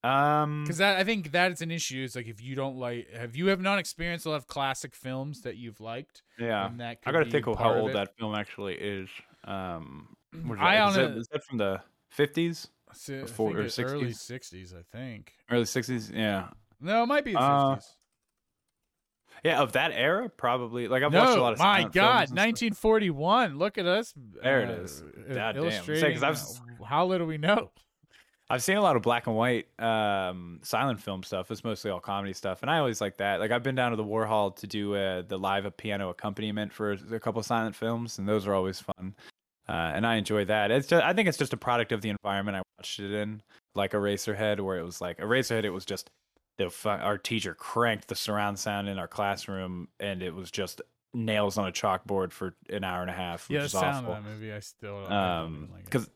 Um, 0.04 0.62
Because 0.62 0.78
that 0.78 0.96
I 0.98 1.04
think 1.04 1.32
that 1.32 1.50
is 1.50 1.62
an 1.62 1.72
issue. 1.72 2.04
Is 2.04 2.14
like 2.14 2.28
if 2.28 2.40
you 2.40 2.54
don't 2.54 2.76
like, 2.76 3.10
have 3.12 3.34
you 3.34 3.48
have 3.48 3.60
not 3.60 3.78
experienced 3.80 4.24
a 4.26 4.30
lot 4.30 4.36
of 4.36 4.46
classic 4.46 4.94
films 4.94 5.42
that 5.42 5.56
you've 5.56 5.80
liked? 5.80 6.22
yeah, 6.38 6.66
and 6.66 6.78
that 6.78 6.98
I 7.04 7.10
got 7.12 7.20
to 7.20 7.24
be 7.24 7.30
think 7.32 7.48
of 7.48 7.58
how 7.58 7.74
old 7.74 7.90
it? 7.90 7.94
that 7.94 8.16
film 8.16 8.34
actually 8.36 8.74
is. 8.74 9.08
Um, 9.44 10.16
I? 10.58 10.76
Is, 10.76 10.96
on 10.96 11.02
that, 11.02 11.18
is 11.18 11.28
that 11.32 11.42
from 11.44 11.58
the 11.58 11.80
fifties, 12.10 12.68
Si- 12.92 13.18
I 13.18 13.20
Before- 13.22 13.48
think 13.50 13.58
or 13.58 13.62
it's 13.62 13.78
early 13.78 14.10
60s? 14.10 14.40
'60s, 14.72 14.74
I 14.74 14.82
think. 14.96 15.32
early 15.50 15.64
sixties? 15.64 16.10
Yeah, 16.10 16.48
No, 16.80 17.02
it 17.02 17.06
might 17.06 17.24
be 17.24 17.32
the 17.32 17.38
Uh, 17.40 17.76
'50s. 17.76 17.96
yeah, 19.44 19.60
of 19.60 19.72
that 19.72 19.92
era, 19.92 20.28
probably. 20.28 20.88
Like 20.88 21.02
I've 21.02 21.12
no, 21.12 21.20
watched 21.24 21.36
a 21.36 21.42
lot 21.42 21.52
of 21.52 21.58
my 21.58 21.82
God, 21.82 21.90
films 21.90 22.02
and 22.02 22.28
stuff. 22.28 22.36
1941. 22.38 23.58
Look 23.58 23.78
at 23.78 23.86
us. 23.86 24.14
There 24.42 24.60
it 24.62 24.70
uh, 24.70 24.82
is. 24.82 25.02
uh, 25.02 25.34
God 25.34 25.52
damn. 25.56 25.84
Say, 25.84 26.12
'cause 26.14 26.22
I've 26.22 26.36
uh, 26.80 26.84
How 26.84 27.04
little 27.06 27.26
we 27.26 27.38
know. 27.38 27.70
I've 28.48 28.62
seen 28.62 28.76
a 28.76 28.80
lot 28.80 28.94
of 28.94 29.02
black 29.02 29.26
and 29.26 29.34
white 29.34 29.66
um, 29.80 30.60
silent 30.62 31.00
film 31.02 31.24
stuff. 31.24 31.50
It's 31.50 31.64
mostly 31.64 31.90
all 31.90 31.98
comedy 31.98 32.32
stuff, 32.32 32.62
and 32.62 32.70
I 32.70 32.78
always 32.78 33.00
like 33.00 33.16
that. 33.16 33.40
Like 33.40 33.50
I've 33.50 33.64
been 33.64 33.74
down 33.74 33.90
to 33.90 33.96
the 33.96 34.04
Warhol 34.04 34.54
to 34.56 34.66
do 34.68 34.94
uh, 34.94 35.22
the 35.22 35.36
live 35.36 35.76
piano 35.76 36.10
accompaniment 36.10 36.72
for 36.72 36.92
a 36.92 37.18
couple 37.18 37.42
silent 37.42 37.74
films, 37.74 38.18
and 38.20 38.28
those 38.28 38.46
are 38.46 38.54
always 38.54 38.78
fun. 38.80 39.16
Uh, 39.68 39.92
and 39.94 40.06
I 40.06 40.16
enjoy 40.16 40.44
that. 40.44 40.70
It's 40.70 40.86
just, 40.86 41.02
I 41.02 41.12
think 41.12 41.28
it's 41.28 41.38
just 41.38 41.52
a 41.52 41.56
product 41.56 41.92
of 41.92 42.00
the 42.00 42.10
environment 42.10 42.56
I 42.56 42.62
watched 42.78 43.00
it 43.00 43.12
in, 43.12 43.42
like 43.74 43.92
Eraserhead, 43.92 44.60
where 44.60 44.78
it 44.78 44.84
was 44.84 45.00
like 45.00 45.18
Eraserhead. 45.18 45.64
It 45.64 45.70
was 45.70 45.84
just 45.84 46.10
the 46.58 46.70
our 46.84 47.18
teacher 47.18 47.54
cranked 47.54 48.08
the 48.08 48.14
surround 48.14 48.58
sound 48.58 48.88
in 48.88 48.98
our 48.98 49.08
classroom, 49.08 49.88
and 50.00 50.22
it 50.22 50.34
was 50.34 50.50
just 50.50 50.80
nails 51.12 51.58
on 51.58 51.66
a 51.66 51.72
chalkboard 51.72 52.32
for 52.32 52.54
an 52.70 52.84
hour 52.84 53.00
and 53.00 53.10
a 53.10 53.14
half. 53.14 53.48
Which 53.48 53.54
Yeah, 53.56 53.60
the 53.60 53.66
is 53.66 53.72
sound 53.72 54.06
awful 54.06 54.14
of 54.14 54.24
that 54.24 54.30
movie, 54.30 54.52
I 54.52 54.60
still 54.60 55.02
don't, 55.02 55.12
I 55.12 55.36
don't 55.38 55.46
um 55.46 55.68
like 55.72 55.84
because 55.84 56.10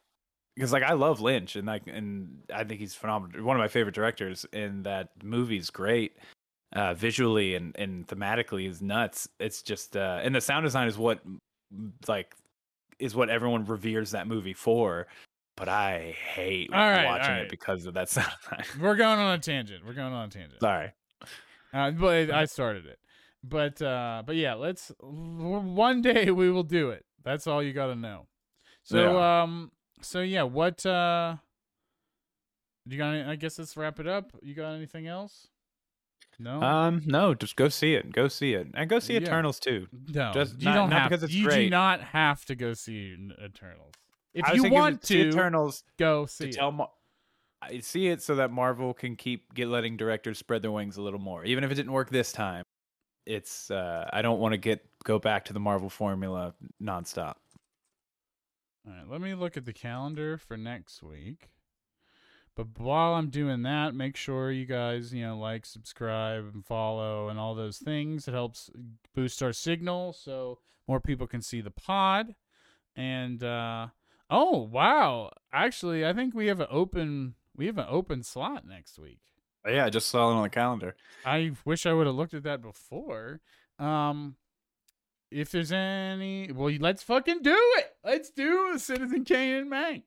because 0.57 0.73
like 0.73 0.83
i 0.83 0.93
love 0.93 1.21
lynch 1.21 1.57
and 1.57 1.67
like 1.67 1.83
and 1.87 2.43
i 2.53 2.65
think 2.65 2.81
he's 2.81 2.95
phenomenal 2.95 3.45
one 3.45 3.57
of 3.57 3.61
my 3.61 3.69
favorite 3.69 3.95
directors 3.95 4.45
and 4.53 4.85
that 4.85 5.11
movie's 5.23 5.71
great 5.71 6.17
uh 6.75 6.93
visually 6.93 7.55
and 7.55 7.75
and 7.79 8.07
thematically 8.09 8.69
is 8.69 8.83
nuts 8.83 9.29
it's 9.39 9.63
just 9.63 9.97
uh 9.97 10.21
and 10.23 10.35
the 10.35 10.41
sound 10.41 10.65
design 10.65 10.89
is 10.89 10.99
what 10.99 11.21
like 12.09 12.35
is 13.01 13.15
what 13.15 13.29
everyone 13.31 13.65
reveres 13.65 14.11
that 14.11 14.27
movie 14.27 14.53
for 14.53 15.07
but 15.57 15.69
i 15.69 16.15
hate 16.35 16.71
right, 16.71 17.05
watching 17.05 17.33
right. 17.33 17.43
it 17.43 17.51
because 17.51 17.87
of 17.87 17.95
that 17.95 18.09
sound 18.11 18.31
design 18.43 18.65
We're 18.81 18.97
going 18.97 19.19
on 19.19 19.35
a 19.35 19.39
tangent. 19.39 19.85
We're 19.85 19.95
going 19.95 20.13
on 20.13 20.29
a 20.29 20.31
tangent. 20.31 20.61
sorry 20.61 20.93
Uh, 21.73 21.91
but 21.93 22.31
I 22.31 22.47
started 22.47 22.87
it. 22.87 22.99
But 23.43 23.81
uh, 23.81 24.23
but 24.27 24.37
yeah, 24.37 24.55
let's 24.55 24.93
one 25.01 26.03
day 26.03 26.31
we 26.31 26.51
will 26.51 26.63
do 26.63 26.91
it. 26.91 27.05
That's 27.25 27.47
all 27.47 27.63
you 27.63 27.73
got 27.73 27.87
to 27.87 27.95
know. 27.95 28.27
So 28.83 29.21
um, 29.21 29.71
so 30.03 30.21
yeah, 30.21 30.43
what 30.43 30.85
uh, 30.85 31.37
you 32.87 32.99
got? 32.99 33.15
Any, 33.15 33.31
I 33.31 33.37
guess 33.37 33.59
let's 33.59 33.77
wrap 33.77 33.99
it 34.01 34.07
up. 34.07 34.33
You 34.43 34.55
got 34.55 34.73
anything 34.73 35.07
else? 35.07 35.49
No. 36.43 36.61
um 36.63 37.03
no 37.05 37.35
just 37.35 37.55
go 37.57 37.69
see 37.69 37.95
it 37.95 38.13
go 38.13 38.27
see 38.29 38.55
it 38.55 38.69
and 38.75 38.89
go 38.89 38.99
see 38.99 39.13
Yeah. 39.15 39.21
eternals 39.21 39.61
too 39.61 39.87
no. 40.09 40.33
just 40.33 40.59
you 40.59 40.65
not- 40.65 40.75
don't 40.75 40.91
not 40.91 41.01
have. 41.03 41.11
because 41.11 41.23
it's 41.25 41.33
you 41.35 41.51
do 41.51 41.69
not 41.71 42.01
have 42.01 42.45
to 42.47 42.55
go 42.55 42.73
see 42.73 43.15
Eternals. 43.45 43.93
If 44.33 44.53
you 44.55 44.71
want 44.71 45.05
see 45.05 45.23
to, 45.25 45.29
eternals 45.29 45.85
go 45.99 46.25
see 46.27 46.53
to 46.53 46.67
it. 46.69 46.71
Mar- 46.73 46.91
I 47.63 47.81
see 47.81 48.07
it 48.09 48.23
so 48.23 48.37
that 48.37 48.51
Marvel 48.51 48.95
can 48.95 49.17
keep 49.17 49.53
get 49.53 49.69
letting 49.69 49.97
directors 49.99 50.39
spread 50.39 50.63
their 50.63 50.71
wings 50.71 50.97
a 50.97 51.03
little 51.03 51.21
more. 51.21 51.45
Even 51.45 51.63
if 51.63 51.71
it 51.71 51.75
didn't 51.75 51.93
work 51.93 52.09
this 52.09 52.33
time, 52.33 52.63
it's 53.27 53.71
uh, 53.71 54.09
I 54.13 54.23
don't 54.23 54.41
want 54.41 54.53
to 54.53 54.57
get 54.59 54.87
go 55.05 55.19
back 55.19 55.45
to 55.47 55.53
the 55.53 55.61
Marvel 55.61 55.91
formula 55.91 56.55
nonstop. 56.83 57.35
All 58.87 58.93
right, 58.95 59.07
let 59.11 59.21
me 59.21 59.35
look 59.35 59.59
at 59.59 59.67
the 59.67 59.75
calendar 59.75 60.39
for 60.39 60.57
next 60.57 61.03
week. 61.03 61.51
But 62.57 62.79
while 62.79 63.15
I'm 63.15 63.31
doing 63.31 63.63
that, 63.63 63.95
make 63.95 64.17
sure 64.17 64.51
you 64.51 64.67
guys, 64.67 65.15
you 65.15 65.23
know, 65.23 65.39
like, 65.39 65.65
subscribe, 65.65 66.51
and 66.53 66.65
follow, 66.65 67.29
and 67.29 67.39
all 67.39 67.55
those 67.55 67.79
things. 67.79 68.29
It 68.29 68.35
helps 68.35 68.71
boost 69.15 69.43
our 69.43 69.53
signal 69.53 70.13
so 70.13 70.59
more 70.87 71.01
people 71.01 71.27
can 71.27 71.43
see 71.43 71.61
the 71.61 71.71
pod. 71.71 72.35
And 72.97 73.43
uh 73.43 73.89
oh 74.29 74.59
wow, 74.59 75.31
actually, 75.53 76.05
I 76.05 76.13
think 76.13 76.35
we 76.35 76.49
have 76.49 76.61
an 76.61 76.67
open 76.71 77.35
we 77.57 77.67
have 77.67 77.79
an 77.79 77.87
open 77.89 78.23
slot 78.23 78.67
next 78.67 78.99
week. 78.99 79.21
Yeah, 79.67 79.85
I 79.85 79.91
just 79.91 80.09
saw 80.09 80.31
it 80.31 80.35
on 80.35 80.43
the 80.43 80.49
calendar. 80.49 80.97
I 81.25 81.53
wish 81.65 81.87
I 81.87 81.93
would 81.93 82.07
have 82.07 82.17
looked 82.17 82.35
at 82.35 82.45
that 82.45 82.63
before. 82.63 83.41
Um, 83.79 84.37
if 85.31 85.51
there's 85.51 85.71
any, 85.71 86.51
well, 86.51 86.75
let's 86.81 87.03
fucking 87.03 87.43
do 87.43 87.57
it. 87.77 87.91
Let's 88.03 88.31
do 88.31 88.73
a 88.75 88.79
Citizen 88.79 89.25
Kane 89.25 89.55
and 89.55 89.71
Mank. 89.71 90.03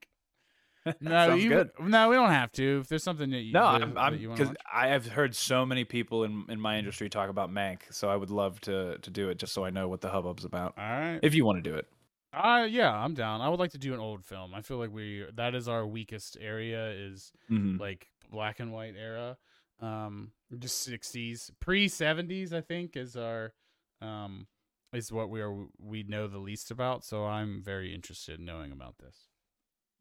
No, 1.01 1.34
you, 1.35 1.49
good. 1.49 1.72
no, 1.80 2.10
we 2.10 2.15
don't 2.15 2.30
have 2.31 2.51
to. 2.53 2.80
If 2.81 2.89
there's 2.89 3.03
something 3.03 3.30
that 3.31 3.39
you, 3.41 3.53
No, 3.53 3.72
that- 3.72 3.81
I'm, 3.84 3.97
I'm, 3.97 4.14
that 4.14 4.19
you 4.19 4.30
cause 4.30 4.47
watch. 4.47 4.57
I 4.72 4.88
have 4.89 5.05
heard 5.07 5.35
so 5.35 5.65
many 5.65 5.84
people 5.85 6.23
in 6.23 6.45
in 6.49 6.60
my 6.60 6.77
industry 6.77 7.10
talk 7.10 7.30
about 7.30 7.49
Mank, 7.51 7.81
so 7.91 8.10
I 8.10 8.15
would 8.15 8.30
love 8.30 8.60
to 8.61 8.97
to 8.97 9.10
do 9.10 9.30
it 9.30 9.38
just 9.39 9.53
so 9.53 9.64
I 9.64 9.69
know 9.69 9.88
what 9.88 10.01
the 10.01 10.10
hubbub's 10.10 10.43
about. 10.45 10.73
All 10.77 10.84
right. 10.84 11.19
If 11.23 11.35
you 11.35 11.45
want 11.45 11.64
to 11.64 11.69
do 11.69 11.76
it, 11.76 11.88
Uh, 12.34 12.68
yeah, 12.69 12.91
I'm 12.91 13.14
down. 13.14 13.41
I 13.41 13.49
would 13.49 13.60
like 13.60 13.72
to 13.72 13.77
do 13.77 13.93
an 13.93 13.99
old 13.99 14.26
film. 14.26 14.53
I 14.53 14.61
feel 14.61 14.77
like 14.77 14.91
we 14.91 15.26
that 15.35 15.55
is 15.55 15.68
our 15.68 15.85
weakest 15.88 16.38
area 16.41 16.89
is 16.91 17.31
Mhm. 17.49 17.80
like 17.80 18.10
black 18.30 18.60
and 18.60 18.72
white 18.73 18.95
era. 18.97 19.38
Um, 19.80 20.31
just 20.60 20.88
60s, 20.88 21.51
pre 21.60 21.88
70s. 21.88 22.51
I 22.53 22.61
think 22.61 22.97
is 22.97 23.15
our 23.15 23.53
um 24.01 24.47
is 24.91 25.11
what 25.11 25.30
we 25.30 25.41
are 25.41 25.65
we 25.80 26.03
know 26.03 26.27
the 26.27 26.39
least 26.39 26.72
about. 26.72 27.03
So 27.05 27.26
I'm 27.26 27.61
very 27.64 27.93
interested 27.93 28.39
in 28.39 28.45
knowing 28.45 28.72
about 28.72 28.97
this. 28.97 29.30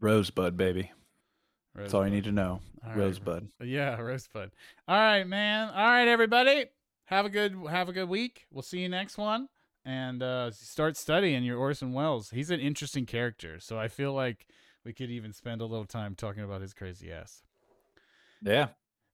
Rosebud, 0.02 0.56
baby. 0.56 0.90
That's 1.74 1.94
all 1.94 2.04
you 2.04 2.12
need 2.12 2.24
to 2.24 2.32
know. 2.32 2.60
All 2.84 2.90
right. 2.90 2.98
Rosebud. 2.98 3.48
Yeah, 3.62 3.98
Rosebud. 3.98 4.50
All 4.88 4.96
right, 4.96 5.24
man. 5.24 5.68
All 5.68 5.86
right, 5.86 6.08
everybody. 6.08 6.66
Have 7.06 7.24
a 7.24 7.30
good 7.30 7.56
have 7.70 7.88
a 7.88 7.92
good 7.92 8.08
week. 8.08 8.46
We'll 8.50 8.62
see 8.62 8.80
you 8.80 8.88
next 8.88 9.16
one. 9.16 9.48
And 9.84 10.22
uh 10.22 10.50
start 10.50 10.96
studying 10.96 11.44
your 11.44 11.58
Orson 11.58 11.92
Welles. 11.92 12.30
He's 12.30 12.50
an 12.50 12.60
interesting 12.60 13.06
character, 13.06 13.58
so 13.60 13.78
I 13.78 13.88
feel 13.88 14.12
like 14.12 14.46
we 14.84 14.92
could 14.92 15.10
even 15.10 15.32
spend 15.32 15.60
a 15.60 15.66
little 15.66 15.86
time 15.86 16.14
talking 16.14 16.42
about 16.42 16.60
his 16.60 16.74
crazy 16.74 17.12
ass. 17.12 17.42
Yeah. 18.42 18.68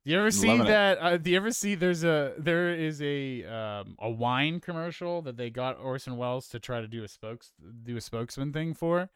Do 0.04 0.12
you 0.12 0.18
ever 0.20 0.30
see 0.30 0.56
that? 0.56 0.98
Uh, 1.02 1.16
do 1.18 1.30
you 1.30 1.36
ever 1.36 1.50
see 1.50 1.74
there's 1.74 2.02
a 2.02 2.32
there 2.38 2.74
is 2.74 3.02
a 3.02 3.44
um, 3.44 3.96
a 3.98 4.08
wine 4.08 4.58
commercial 4.58 5.20
that 5.22 5.36
they 5.36 5.50
got 5.50 5.78
Orson 5.78 6.16
Welles 6.16 6.48
to 6.48 6.58
try 6.58 6.80
to 6.80 6.88
do 6.88 7.04
a 7.04 7.08
spokes 7.08 7.52
do 7.82 7.96
a 7.96 8.00
spokesman 8.00 8.52
thing 8.52 8.72
for, 8.72 9.10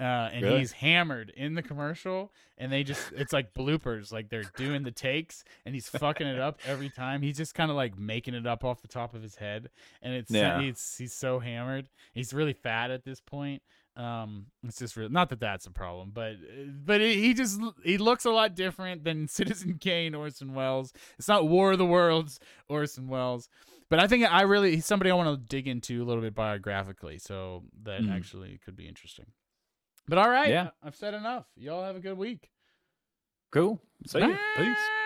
uh, 0.00 0.02
and 0.32 0.42
Really? 0.42 0.58
he's 0.58 0.72
hammered 0.72 1.30
in 1.36 1.54
the 1.54 1.62
commercial, 1.62 2.32
and 2.58 2.72
they 2.72 2.82
just 2.82 3.12
it's 3.12 3.32
like 3.32 3.54
bloopers, 3.54 4.12
like 4.12 4.28
they're 4.28 4.50
doing 4.56 4.82
the 4.82 4.90
takes, 4.90 5.44
and 5.64 5.74
he's 5.74 5.88
fucking 5.88 6.26
it 6.26 6.38
up 6.40 6.58
every 6.66 6.90
time. 6.90 7.22
He's 7.22 7.36
just 7.36 7.54
kind 7.54 7.70
of 7.70 7.76
like 7.76 7.96
making 7.98 8.34
it 8.34 8.46
up 8.46 8.64
off 8.64 8.82
the 8.82 8.88
top 8.88 9.14
of 9.14 9.22
his 9.22 9.36
head, 9.36 9.70
and 10.02 10.12
it's 10.14 10.30
Yeah. 10.30 10.60
he's 10.60 10.96
he's 10.98 11.12
so 11.12 11.38
hammered. 11.38 11.88
He's 12.12 12.32
really 12.34 12.54
fat 12.54 12.90
at 12.90 13.04
this 13.04 13.20
point. 13.20 13.62
Um, 13.96 14.46
it's 14.66 14.80
just 14.80 14.96
real. 14.96 15.08
Not 15.08 15.28
that 15.28 15.38
that's 15.38 15.66
a 15.66 15.70
problem, 15.70 16.10
but 16.12 16.34
but 16.84 17.00
he 17.00 17.32
just 17.32 17.60
he 17.84 17.96
looks 17.96 18.24
a 18.24 18.30
lot 18.32 18.56
different 18.56 19.04
than 19.04 19.28
Citizen 19.28 19.78
Kane 19.80 20.16
Orson 20.16 20.54
Welles. 20.54 20.92
It's 21.18 21.28
not 21.28 21.46
War 21.46 21.70
of 21.72 21.78
the 21.78 21.86
Worlds 21.86 22.40
Orson 22.68 23.06
Welles, 23.06 23.48
but 23.88 24.00
I 24.00 24.08
think 24.08 24.24
I 24.28 24.42
really 24.42 24.74
he's 24.74 24.86
somebody 24.86 25.12
I 25.12 25.14
want 25.14 25.28
to 25.40 25.46
dig 25.48 25.68
into 25.68 26.02
a 26.02 26.04
little 26.04 26.22
bit 26.22 26.34
biographically, 26.34 27.18
so 27.18 27.62
that 27.84 28.00
Mm. 28.00 28.12
actually 28.12 28.58
could 28.64 28.74
be 28.74 28.88
interesting. 28.88 29.26
But 30.06 30.18
all 30.18 30.28
right, 30.28 30.50
Yeah. 30.50 30.70
I've 30.82 30.96
said 30.96 31.14
enough. 31.14 31.46
Y'all 31.56 31.84
have 31.84 31.96
a 31.96 32.00
good 32.00 32.18
week. 32.18 32.50
Cool. 33.52 33.80
See 34.06 34.18
you. 34.18 34.26
Peace. 34.56 34.66
Bye. 34.76 35.00